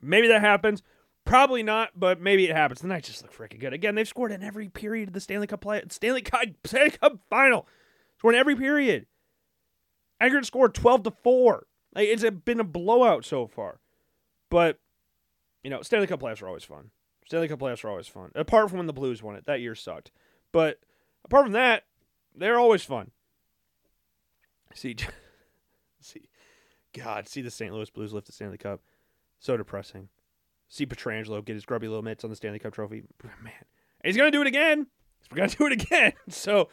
Maybe 0.00 0.28
that 0.28 0.40
happens. 0.40 0.82
Probably 1.24 1.62
not, 1.62 1.90
but 1.94 2.20
maybe 2.20 2.46
it 2.46 2.56
happens. 2.56 2.80
The 2.80 2.88
Knights 2.88 3.08
just 3.08 3.22
look 3.22 3.34
freaking 3.34 3.60
good. 3.60 3.72
Again, 3.72 3.94
they've 3.94 4.08
scored 4.08 4.32
in 4.32 4.42
every 4.42 4.68
period 4.68 5.08
of 5.08 5.14
the 5.14 5.20
Stanley 5.20 5.46
Cup 5.46 5.60
play 5.60 5.82
Stanley 5.90 6.22
Cup 6.22 6.44
Stanley 6.64 6.90
Cup 6.90 7.18
final. 7.28 7.66
Scored 8.18 8.34
in 8.34 8.40
every 8.40 8.56
period. 8.56 9.06
Aggregate 10.20 10.46
scored 10.46 10.74
twelve 10.74 11.02
to 11.04 11.10
four. 11.10 11.66
Like 11.94 12.08
it's 12.08 12.24
been 12.44 12.60
a 12.60 12.64
blowout 12.64 13.24
so 13.24 13.46
far. 13.46 13.80
But 14.50 14.78
you 15.62 15.70
know, 15.70 15.82
Stanley 15.82 16.06
Cup 16.06 16.20
playoffs 16.20 16.42
are 16.42 16.48
always 16.48 16.64
fun. 16.64 16.90
Stanley 17.26 17.48
Cup 17.48 17.60
playoffs 17.60 17.84
are 17.84 17.90
always 17.90 18.08
fun. 18.08 18.30
Apart 18.34 18.70
from 18.70 18.78
when 18.78 18.86
the 18.86 18.92
Blues 18.92 19.22
won 19.22 19.36
it, 19.36 19.44
that 19.46 19.60
year 19.60 19.74
sucked. 19.74 20.10
But 20.52 20.80
apart 21.24 21.44
from 21.46 21.52
that, 21.52 21.84
they're 22.34 22.58
always 22.58 22.82
fun. 22.82 23.10
See, 24.74 24.96
see, 26.00 26.28
God, 26.92 27.28
see 27.28 27.42
the 27.42 27.50
St. 27.50 27.72
Louis 27.72 27.90
Blues 27.90 28.12
lift 28.12 28.26
the 28.26 28.32
Stanley 28.32 28.58
Cup. 28.58 28.80
So 29.40 29.56
depressing. 29.56 30.08
See 30.68 30.86
Pietrangelo 30.86 31.44
get 31.44 31.54
his 31.54 31.64
grubby 31.64 31.88
little 31.88 32.02
mitts 32.02 32.24
on 32.24 32.30
the 32.30 32.36
Stanley 32.36 32.58
Cup 32.58 32.74
trophy. 32.74 33.04
Man, 33.42 33.52
he's 34.04 34.16
gonna 34.16 34.30
do 34.30 34.42
it 34.42 34.46
again. 34.46 34.86
He's 35.20 35.36
gonna 35.36 35.48
do 35.58 35.66
it 35.66 35.72
again. 35.72 36.12
So, 36.28 36.68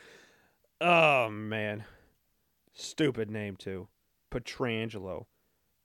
oh 0.82 1.30
man, 1.30 1.86
stupid 2.74 3.30
name 3.30 3.56
too. 3.56 3.88
Pietrangelo, 4.32 5.26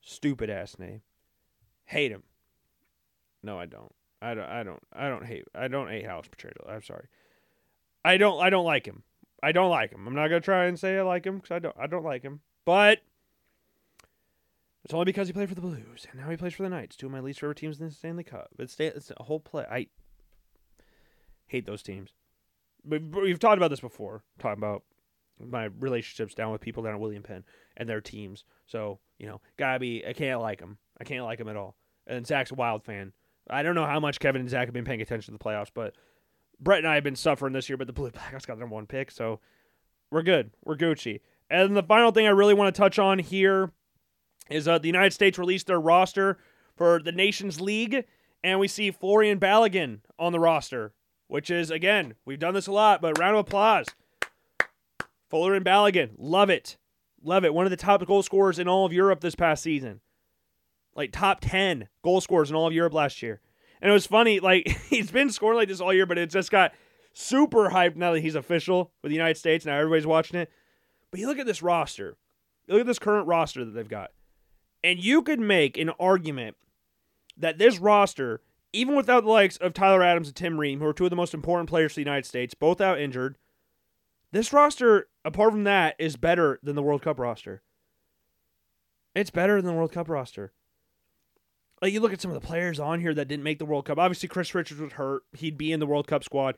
stupid 0.00 0.50
ass 0.50 0.78
name. 0.78 1.02
Hate 1.84 2.10
him. 2.10 2.24
No, 3.42 3.58
I 3.58 3.66
don't. 3.66 3.94
I 4.20 4.34
don't. 4.34 4.48
I 4.48 4.62
don't. 4.62 4.82
I 4.92 5.08
don't 5.08 5.24
hate. 5.24 5.44
I 5.54 5.68
don't 5.68 5.88
hate 5.88 6.06
House 6.06 6.26
Pietrangelo. 6.26 6.68
I'm 6.68 6.82
sorry. 6.82 7.06
I 8.04 8.16
don't. 8.16 8.40
I 8.40 8.50
don't 8.50 8.64
like 8.64 8.86
him. 8.86 9.02
I 9.42 9.52
don't 9.52 9.70
like 9.70 9.92
him. 9.92 10.06
I'm 10.06 10.14
not 10.14 10.28
gonna 10.28 10.40
try 10.40 10.66
and 10.66 10.78
say 10.78 10.98
I 10.98 11.02
like 11.02 11.24
him 11.24 11.36
because 11.36 11.50
I 11.50 11.58
don't. 11.58 11.76
I 11.78 11.86
don't 11.86 12.04
like 12.04 12.22
him. 12.22 12.40
But 12.64 13.00
it's 14.84 14.94
only 14.94 15.04
because 15.04 15.26
he 15.26 15.32
played 15.32 15.48
for 15.48 15.54
the 15.54 15.60
Blues 15.60 16.06
and 16.10 16.20
now 16.20 16.30
he 16.30 16.36
plays 16.36 16.54
for 16.54 16.62
the 16.62 16.68
Knights, 16.68 16.96
two 16.96 17.06
of 17.06 17.12
my 17.12 17.20
least 17.20 17.40
favorite 17.40 17.58
teams 17.58 17.80
in 17.80 17.86
the 17.86 17.92
Stanley 17.92 18.24
Cup. 18.24 18.48
It's, 18.58 18.78
it's 18.80 19.12
a 19.16 19.24
whole 19.24 19.40
play. 19.40 19.64
I 19.70 19.86
hate 21.46 21.66
those 21.66 21.82
teams. 21.82 22.10
But 22.84 23.02
we've 23.02 23.38
talked 23.38 23.58
about 23.58 23.68
this 23.70 23.80
before. 23.80 24.22
Talking 24.38 24.62
about 24.62 24.84
my 25.38 25.64
relationships 25.78 26.34
down 26.34 26.52
with 26.52 26.60
people 26.60 26.82
down 26.82 26.94
at 26.94 27.00
William 27.00 27.22
Penn 27.22 27.44
and 27.76 27.88
their 27.88 28.00
teams. 28.00 28.44
So 28.66 29.00
you 29.18 29.26
know, 29.26 29.40
gotta 29.58 29.78
be. 29.78 30.04
I 30.06 30.12
can't 30.12 30.40
like 30.40 30.60
them. 30.60 30.78
I 30.98 31.04
can't 31.04 31.24
like 31.24 31.38
them 31.38 31.48
at 31.48 31.56
all. 31.56 31.76
And 32.06 32.26
Zach's 32.26 32.50
a 32.50 32.54
Wild 32.54 32.84
fan. 32.84 33.12
I 33.48 33.62
don't 33.62 33.74
know 33.74 33.86
how 33.86 34.00
much 34.00 34.20
Kevin 34.20 34.40
and 34.40 34.50
Zach 34.50 34.66
have 34.66 34.74
been 34.74 34.84
paying 34.84 35.02
attention 35.02 35.34
to 35.34 35.38
the 35.38 35.44
playoffs, 35.44 35.70
but 35.74 35.94
Brett 36.60 36.78
and 36.78 36.88
I 36.88 36.94
have 36.94 37.04
been 37.04 37.16
suffering 37.16 37.52
this 37.52 37.68
year. 37.68 37.76
But 37.76 37.86
the 37.86 37.92
Blue 37.92 38.10
Blackhawks 38.10 38.46
got 38.46 38.54
the 38.54 38.60
number 38.60 38.74
one 38.74 38.86
pick, 38.86 39.10
so 39.10 39.40
we're 40.10 40.22
good. 40.22 40.50
We're 40.64 40.76
Gucci. 40.76 41.20
And 41.48 41.76
the 41.76 41.82
final 41.82 42.12
thing 42.12 42.26
I 42.26 42.30
really 42.30 42.54
want 42.54 42.74
to 42.74 42.78
touch 42.78 42.98
on 42.98 43.18
here 43.18 43.72
is 44.48 44.68
uh, 44.68 44.78
the 44.78 44.88
United 44.88 45.12
States 45.12 45.38
released 45.38 45.66
their 45.66 45.80
roster 45.80 46.38
for 46.76 47.00
the 47.02 47.12
Nations 47.12 47.60
League, 47.60 48.04
and 48.42 48.58
we 48.58 48.68
see 48.68 48.92
Folarin 48.92 49.38
Balogun 49.38 50.00
on 50.18 50.32
the 50.32 50.40
roster, 50.40 50.92
which 51.28 51.50
is 51.50 51.70
again 51.70 52.14
we've 52.24 52.38
done 52.38 52.54
this 52.54 52.66
a 52.66 52.72
lot, 52.72 53.00
but 53.00 53.18
round 53.18 53.36
of 53.36 53.46
applause. 53.46 53.86
Folarin 55.30 55.62
Balogun, 55.62 56.10
love 56.18 56.50
it, 56.50 56.76
love 57.22 57.44
it. 57.44 57.54
One 57.54 57.66
of 57.66 57.70
the 57.70 57.76
top 57.76 58.04
goal 58.06 58.22
scorers 58.22 58.58
in 58.58 58.66
all 58.66 58.86
of 58.86 58.92
Europe 58.92 59.20
this 59.20 59.34
past 59.34 59.62
season, 59.62 60.00
like 60.94 61.12
top 61.12 61.40
ten 61.40 61.88
goal 62.02 62.20
scorers 62.20 62.50
in 62.50 62.56
all 62.56 62.66
of 62.66 62.72
Europe 62.72 62.94
last 62.94 63.22
year. 63.22 63.40
And 63.80 63.90
it 63.90 63.92
was 63.92 64.06
funny, 64.06 64.40
like 64.40 64.68
he's 64.88 65.10
been 65.10 65.30
scoring 65.30 65.56
like 65.56 65.68
this 65.68 65.80
all 65.80 65.92
year, 65.92 66.06
but 66.06 66.18
it 66.18 66.30
just 66.30 66.50
got 66.50 66.72
super 67.12 67.70
hyped 67.70 67.96
now 67.96 68.12
that 68.12 68.20
he's 68.20 68.34
official 68.34 68.92
with 69.02 69.10
the 69.10 69.16
United 69.16 69.36
States. 69.36 69.64
Now 69.64 69.78
everybody's 69.78 70.06
watching 70.06 70.38
it. 70.38 70.50
But 71.10 71.20
you 71.20 71.26
look 71.26 71.38
at 71.38 71.46
this 71.46 71.62
roster, 71.62 72.16
you 72.66 72.74
look 72.74 72.82
at 72.82 72.86
this 72.86 72.98
current 72.98 73.26
roster 73.26 73.64
that 73.64 73.72
they've 73.72 73.88
got, 73.88 74.10
and 74.84 75.02
you 75.02 75.22
could 75.22 75.40
make 75.40 75.76
an 75.76 75.90
argument 75.98 76.56
that 77.36 77.58
this 77.58 77.78
roster, 77.78 78.40
even 78.72 78.94
without 78.94 79.24
the 79.24 79.30
likes 79.30 79.56
of 79.56 79.74
Tyler 79.74 80.02
Adams 80.02 80.28
and 80.28 80.36
Tim 80.36 80.60
Ream, 80.60 80.78
who 80.78 80.86
are 80.86 80.92
two 80.92 81.04
of 81.04 81.10
the 81.10 81.16
most 81.16 81.34
important 81.34 81.68
players 81.68 81.92
for 81.92 81.96
the 81.96 82.02
United 82.02 82.26
States, 82.26 82.54
both 82.54 82.80
out 82.80 83.00
injured, 83.00 83.36
this 84.32 84.52
roster, 84.52 85.08
apart 85.24 85.52
from 85.52 85.64
that, 85.64 85.96
is 85.98 86.16
better 86.16 86.60
than 86.62 86.76
the 86.76 86.82
World 86.82 87.02
Cup 87.02 87.18
roster. 87.18 87.62
It's 89.14 89.30
better 89.30 89.56
than 89.56 89.66
the 89.66 89.76
World 89.76 89.92
Cup 89.92 90.08
roster. 90.08 90.52
Like 91.82 91.92
you 91.92 92.00
look 92.00 92.12
at 92.12 92.20
some 92.20 92.30
of 92.30 92.40
the 92.40 92.46
players 92.46 92.78
on 92.78 93.00
here 93.00 93.14
that 93.14 93.28
didn't 93.28 93.44
make 93.44 93.58
the 93.58 93.64
World 93.64 93.86
Cup. 93.86 93.98
Obviously, 93.98 94.28
Chris 94.28 94.54
Richards 94.54 94.80
was 94.80 94.92
hurt. 94.92 95.22
He'd 95.32 95.56
be 95.56 95.72
in 95.72 95.80
the 95.80 95.86
World 95.86 96.06
Cup 96.06 96.22
squad 96.24 96.56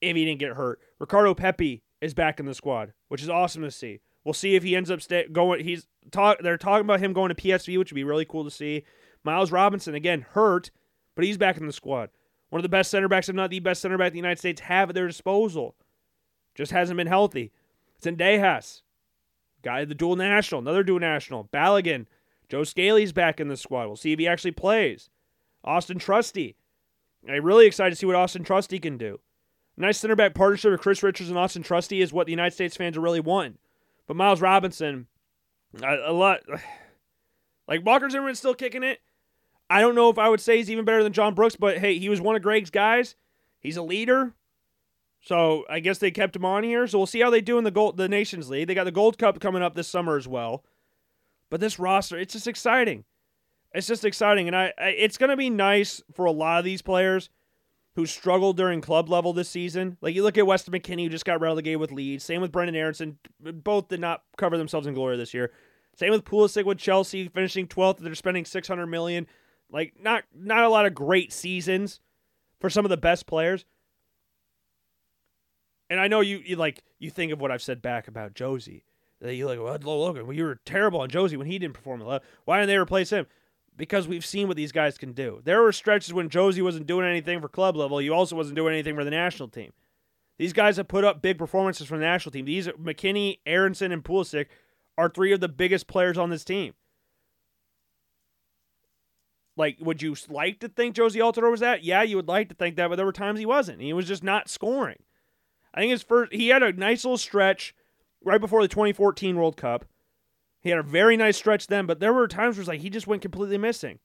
if 0.00 0.16
he 0.16 0.24
didn't 0.24 0.40
get 0.40 0.52
hurt. 0.52 0.80
Ricardo 0.98 1.34
Pepi 1.34 1.82
is 2.00 2.14
back 2.14 2.40
in 2.40 2.46
the 2.46 2.54
squad, 2.54 2.92
which 3.08 3.22
is 3.22 3.28
awesome 3.28 3.62
to 3.62 3.70
see. 3.70 4.00
We'll 4.24 4.34
see 4.34 4.56
if 4.56 4.62
he 4.62 4.76
ends 4.76 4.90
up 4.90 5.00
stay, 5.00 5.26
going. 5.30 5.64
He's 5.64 5.86
talk. 6.10 6.38
They're 6.42 6.58
talking 6.58 6.84
about 6.84 7.00
him 7.00 7.12
going 7.12 7.28
to 7.28 7.34
PSV, 7.34 7.78
which 7.78 7.92
would 7.92 7.96
be 7.96 8.04
really 8.04 8.24
cool 8.24 8.44
to 8.44 8.50
see. 8.50 8.84
Miles 9.24 9.52
Robinson 9.52 9.94
again 9.94 10.26
hurt, 10.32 10.70
but 11.14 11.24
he's 11.24 11.38
back 11.38 11.56
in 11.56 11.66
the 11.66 11.72
squad. 11.72 12.10
One 12.50 12.58
of 12.58 12.62
the 12.62 12.68
best 12.68 12.90
center 12.90 13.08
backs, 13.08 13.28
if 13.28 13.34
not 13.34 13.50
the 13.50 13.60
best 13.60 13.82
center 13.82 13.98
back 13.98 14.12
the 14.12 14.18
United 14.18 14.38
States 14.38 14.62
have 14.62 14.88
at 14.88 14.94
their 14.94 15.06
disposal. 15.06 15.76
Just 16.54 16.72
hasn't 16.72 16.96
been 16.96 17.06
healthy. 17.06 17.52
Zendejas, 18.02 18.82
guy 19.62 19.84
the 19.84 19.94
dual 19.94 20.16
national, 20.16 20.60
another 20.60 20.82
dual 20.82 21.00
national. 21.00 21.44
Balogun, 21.52 22.06
Joe 22.48 22.64
Scally's 22.64 23.12
back 23.12 23.40
in 23.40 23.48
the 23.48 23.56
squad. 23.56 23.86
We'll 23.86 23.96
see 23.96 24.12
if 24.12 24.18
he 24.18 24.26
actually 24.26 24.52
plays. 24.52 25.10
Auston 25.66 26.00
Trusty. 26.00 26.56
I'm 27.28 27.44
really 27.44 27.66
excited 27.66 27.90
to 27.90 27.96
see 27.96 28.06
what 28.06 28.16
Auston 28.16 28.44
Trusty 28.44 28.78
can 28.78 28.96
do. 28.96 29.20
Nice 29.76 29.98
center 29.98 30.16
back 30.16 30.34
partnership 30.34 30.72
with 30.72 30.80
Chris 30.80 31.02
Richards 31.02 31.28
and 31.28 31.38
Auston 31.38 31.64
Trusty 31.64 32.00
is 32.00 32.12
what 32.12 32.26
the 32.26 32.32
United 32.32 32.54
States 32.54 32.76
fans 32.76 32.96
are 32.96 33.00
really 33.00 33.20
wanting. 33.20 33.58
But 34.06 34.16
Miles 34.16 34.40
Robinson, 34.40 35.06
a, 35.82 36.10
a 36.10 36.12
lot 36.12 36.40
like 37.68 37.84
Walker 37.84 38.08
Zimmerman's 38.10 38.38
still 38.38 38.54
kicking 38.54 38.82
it. 38.82 39.00
I 39.70 39.80
don't 39.80 39.94
know 39.94 40.08
if 40.08 40.18
I 40.18 40.28
would 40.28 40.40
say 40.40 40.56
he's 40.56 40.70
even 40.70 40.84
better 40.84 41.02
than 41.02 41.12
John 41.12 41.34
Brooks, 41.34 41.54
but 41.54 41.78
hey, 41.78 41.98
he 41.98 42.08
was 42.08 42.20
one 42.20 42.34
of 42.34 42.42
Gregg's 42.42 42.70
guys. 42.70 43.14
He's 43.60 43.76
a 43.76 43.82
leader. 43.82 44.34
So 45.20 45.64
I 45.68 45.80
guess 45.80 45.98
they 45.98 46.10
kept 46.10 46.36
him 46.36 46.44
on 46.44 46.62
here. 46.62 46.86
So 46.86 46.98
we'll 46.98 47.06
see 47.06 47.20
how 47.20 47.30
they 47.30 47.40
do 47.40 47.58
in 47.58 47.64
the 47.64 47.70
gold 47.70 47.96
the 47.96 48.08
Nations 48.08 48.48
League. 48.48 48.66
They 48.66 48.74
got 48.74 48.84
the 48.84 48.92
Gold 48.92 49.18
Cup 49.18 49.40
coming 49.40 49.62
up 49.62 49.74
this 49.74 49.88
summer 49.88 50.16
as 50.16 50.26
well. 50.26 50.64
But 51.50 51.60
this 51.60 51.78
roster, 51.78 52.18
it's 52.18 52.32
just 52.32 52.46
exciting. 52.46 53.04
It's 53.72 53.86
just 53.86 54.04
exciting, 54.04 54.46
and 54.48 54.56
I, 54.56 54.72
I 54.78 54.88
it's 54.88 55.18
gonna 55.18 55.36
be 55.36 55.50
nice 55.50 56.02
for 56.12 56.24
a 56.24 56.32
lot 56.32 56.58
of 56.58 56.64
these 56.64 56.82
players 56.82 57.28
who 57.96 58.06
struggled 58.06 58.56
during 58.56 58.80
club 58.80 59.08
level 59.08 59.32
this 59.32 59.48
season. 59.48 59.98
Like 60.00 60.14
you 60.14 60.22
look 60.22 60.38
at 60.38 60.46
Weston 60.46 60.72
McKennie, 60.72 61.04
who 61.04 61.08
just 61.10 61.24
got 61.24 61.40
relegated 61.40 61.80
with 61.80 61.92
Leeds. 61.92 62.24
Same 62.24 62.40
with 62.40 62.52
Brendan 62.52 62.76
Aaronson. 62.76 63.18
Both 63.40 63.88
did 63.88 64.00
not 64.00 64.22
cover 64.36 64.56
themselves 64.56 64.86
in 64.86 64.94
glory 64.94 65.16
this 65.16 65.34
year. 65.34 65.50
Same 65.96 66.12
with 66.12 66.24
Pulisic 66.24 66.64
with 66.64 66.78
Chelsea 66.78 67.28
finishing 67.28 67.66
12th. 67.66 67.98
They're 67.98 68.14
spending 68.14 68.44
600 68.44 68.86
million. 68.86 69.26
Like 69.70 69.94
not 70.00 70.24
not 70.34 70.62
a 70.62 70.68
lot 70.68 70.86
of 70.86 70.94
great 70.94 71.32
seasons 71.32 72.00
for 72.60 72.70
some 72.70 72.86
of 72.86 72.90
the 72.90 72.96
best 72.96 73.26
players. 73.26 73.64
And 75.90 75.98
I 75.98 76.08
know 76.08 76.20
you, 76.20 76.38
you 76.38 76.56
like 76.56 76.82
you 76.98 77.10
think 77.10 77.32
of 77.32 77.40
what 77.40 77.50
I've 77.50 77.62
said 77.62 77.82
back 77.82 78.08
about 78.08 78.34
Jozy. 78.34 78.82
You 79.24 79.46
like, 79.46 79.58
well, 79.58 79.98
Logan, 80.00 80.26
well, 80.26 80.36
you 80.36 80.44
were 80.44 80.60
terrible 80.64 81.00
on 81.00 81.10
Jozy 81.10 81.36
when 81.36 81.48
he 81.48 81.58
didn't 81.58 81.74
perform. 81.74 82.00
Why 82.00 82.58
didn't 82.58 82.68
they 82.68 82.76
replace 82.76 83.10
him? 83.10 83.26
Because 83.76 84.06
we've 84.06 84.24
seen 84.26 84.48
what 84.48 84.56
these 84.56 84.72
guys 84.72 84.96
can 84.96 85.12
do. 85.12 85.40
There 85.44 85.62
were 85.62 85.72
stretches 85.72 86.14
when 86.14 86.28
Jozy 86.28 86.62
wasn't 86.62 86.86
doing 86.86 87.06
anything 87.06 87.40
for 87.40 87.48
club 87.48 87.76
level. 87.76 87.98
He 87.98 88.10
also 88.10 88.36
wasn't 88.36 88.56
doing 88.56 88.74
anything 88.74 88.94
for 88.94 89.04
the 89.04 89.10
national 89.10 89.48
team. 89.48 89.72
These 90.36 90.52
guys 90.52 90.76
have 90.76 90.86
put 90.86 91.04
up 91.04 91.20
big 91.20 91.36
performances 91.36 91.88
for 91.88 91.96
the 91.96 92.04
national 92.04 92.32
team. 92.32 92.44
These 92.44 92.68
McKennie, 92.68 93.38
Aaronson, 93.44 93.90
and 93.90 94.04
Pulisic 94.04 94.46
are 94.96 95.08
three 95.08 95.32
of 95.32 95.40
the 95.40 95.48
biggest 95.48 95.88
players 95.88 96.16
on 96.16 96.30
this 96.30 96.44
team. 96.44 96.74
Like, 99.56 99.78
would 99.80 100.00
you 100.00 100.14
like 100.28 100.60
to 100.60 100.68
think 100.68 100.94
Jozy 100.94 101.16
Altidore 101.16 101.50
was 101.50 101.58
that? 101.58 101.82
Yeah, 101.82 102.02
you 102.02 102.14
would 102.14 102.28
like 102.28 102.48
to 102.50 102.54
think 102.54 102.76
that, 102.76 102.88
but 102.88 102.94
there 102.94 103.06
were 103.06 103.12
times 103.12 103.40
he 103.40 103.46
wasn't. 103.46 103.80
He 103.80 103.92
was 103.92 104.06
just 104.06 104.22
not 104.22 104.48
scoring. 104.48 104.98
I 105.74 105.80
think 105.80 105.90
his 105.90 106.02
first, 106.02 106.32
he 106.32 106.48
had 106.48 106.62
a 106.62 106.72
nice 106.72 107.04
little 107.04 107.18
stretch 107.18 107.74
right 108.24 108.40
before 108.40 108.62
the 108.62 108.68
2014 108.68 109.36
World 109.36 109.56
Cup. 109.56 109.84
He 110.60 110.70
had 110.70 110.78
a 110.78 110.82
very 110.82 111.16
nice 111.16 111.36
stretch 111.36 111.68
then, 111.68 111.86
but 111.86 112.00
there 112.00 112.12
were 112.12 112.26
times 112.26 112.56
where 112.56 112.62
it's 112.62 112.68
like 112.68 112.80
he 112.80 112.90
just 112.90 113.06
went 113.06 113.22
completely 113.22 113.58
missing. 113.58 114.00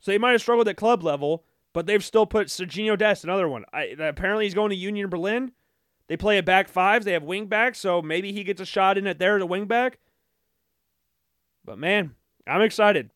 So 0.00 0.12
he 0.12 0.18
might 0.18 0.32
have 0.32 0.40
struggled 0.40 0.68
at 0.68 0.76
club 0.76 1.02
level, 1.02 1.44
but 1.72 1.86
they've 1.86 2.04
still 2.04 2.26
put 2.26 2.48
Sergiño 2.48 2.98
Dest, 2.98 3.24
another 3.24 3.48
one. 3.48 3.64
I, 3.72 3.94
apparently 3.98 4.44
he's 4.44 4.54
going 4.54 4.70
to 4.70 4.76
Union 4.76 5.08
Berlin. 5.08 5.52
They 6.08 6.16
play 6.16 6.36
a 6.38 6.42
back 6.42 6.68
fives. 6.68 7.04
They 7.04 7.12
have 7.12 7.22
wing 7.22 7.46
backs, 7.46 7.78
so 7.78 8.02
maybe 8.02 8.32
he 8.32 8.44
gets 8.44 8.60
a 8.60 8.66
shot 8.66 8.98
in 8.98 9.06
it 9.06 9.18
there 9.18 9.36
as 9.36 9.42
a 9.42 9.46
wing 9.46 9.66
back. 9.66 9.98
But 11.64 11.78
man, 11.78 12.14
I'm 12.46 12.62
excited. 12.62 13.10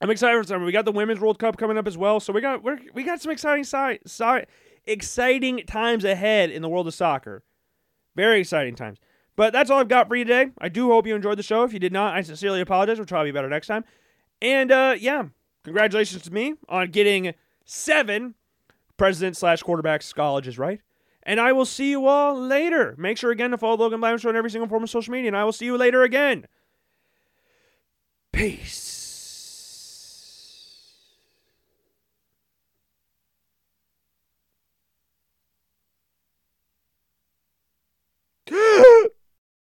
I'm 0.00 0.10
excited 0.10 0.36
for 0.36 0.46
summer. 0.46 0.64
We 0.64 0.72
got 0.72 0.84
the 0.84 0.92
Women's 0.92 1.20
World 1.20 1.38
Cup 1.38 1.56
coming 1.56 1.78
up 1.78 1.86
as 1.86 1.96
well, 1.96 2.20
so 2.20 2.32
we 2.32 2.40
got 2.40 2.62
we 2.94 3.02
got 3.02 3.20
some 3.20 3.32
exciting 3.32 3.64
si- 3.64 4.00
si- 4.06 4.44
exciting 4.84 5.64
times 5.66 6.04
ahead 6.04 6.50
in 6.50 6.62
the 6.62 6.68
world 6.68 6.86
of 6.86 6.94
soccer. 6.94 7.42
Very 8.18 8.40
exciting 8.40 8.74
times. 8.74 8.98
But 9.36 9.52
that's 9.52 9.70
all 9.70 9.78
I've 9.78 9.86
got 9.86 10.08
for 10.08 10.16
you 10.16 10.24
today. 10.24 10.50
I 10.58 10.68
do 10.68 10.88
hope 10.88 11.06
you 11.06 11.14
enjoyed 11.14 11.38
the 11.38 11.44
show. 11.44 11.62
If 11.62 11.72
you 11.72 11.78
did 11.78 11.92
not, 11.92 12.16
I 12.16 12.22
sincerely 12.22 12.60
apologize. 12.60 12.98
We'll 12.98 13.06
try 13.06 13.20
to 13.20 13.24
be 13.24 13.30
better 13.30 13.48
next 13.48 13.68
time. 13.68 13.84
And 14.42 14.72
uh, 14.72 14.96
yeah, 14.98 15.26
congratulations 15.62 16.24
to 16.24 16.32
me 16.32 16.54
on 16.68 16.90
getting 16.90 17.32
seven 17.64 18.34
president 18.96 19.36
slash 19.36 19.62
quarterbacks 19.62 20.12
colleges 20.12 20.58
right. 20.58 20.80
And 21.22 21.38
I 21.38 21.52
will 21.52 21.64
see 21.64 21.90
you 21.90 22.08
all 22.08 22.36
later. 22.36 22.96
Make 22.98 23.18
sure 23.18 23.30
again 23.30 23.52
to 23.52 23.58
follow 23.58 23.76
Logan 23.76 24.18
Show 24.18 24.30
on 24.30 24.34
every 24.34 24.50
single 24.50 24.68
form 24.68 24.82
of 24.82 24.90
social 24.90 25.12
media, 25.12 25.28
and 25.28 25.36
I 25.36 25.44
will 25.44 25.52
see 25.52 25.66
you 25.66 25.76
later 25.76 26.02
again. 26.02 26.44
Peace. 28.32 28.97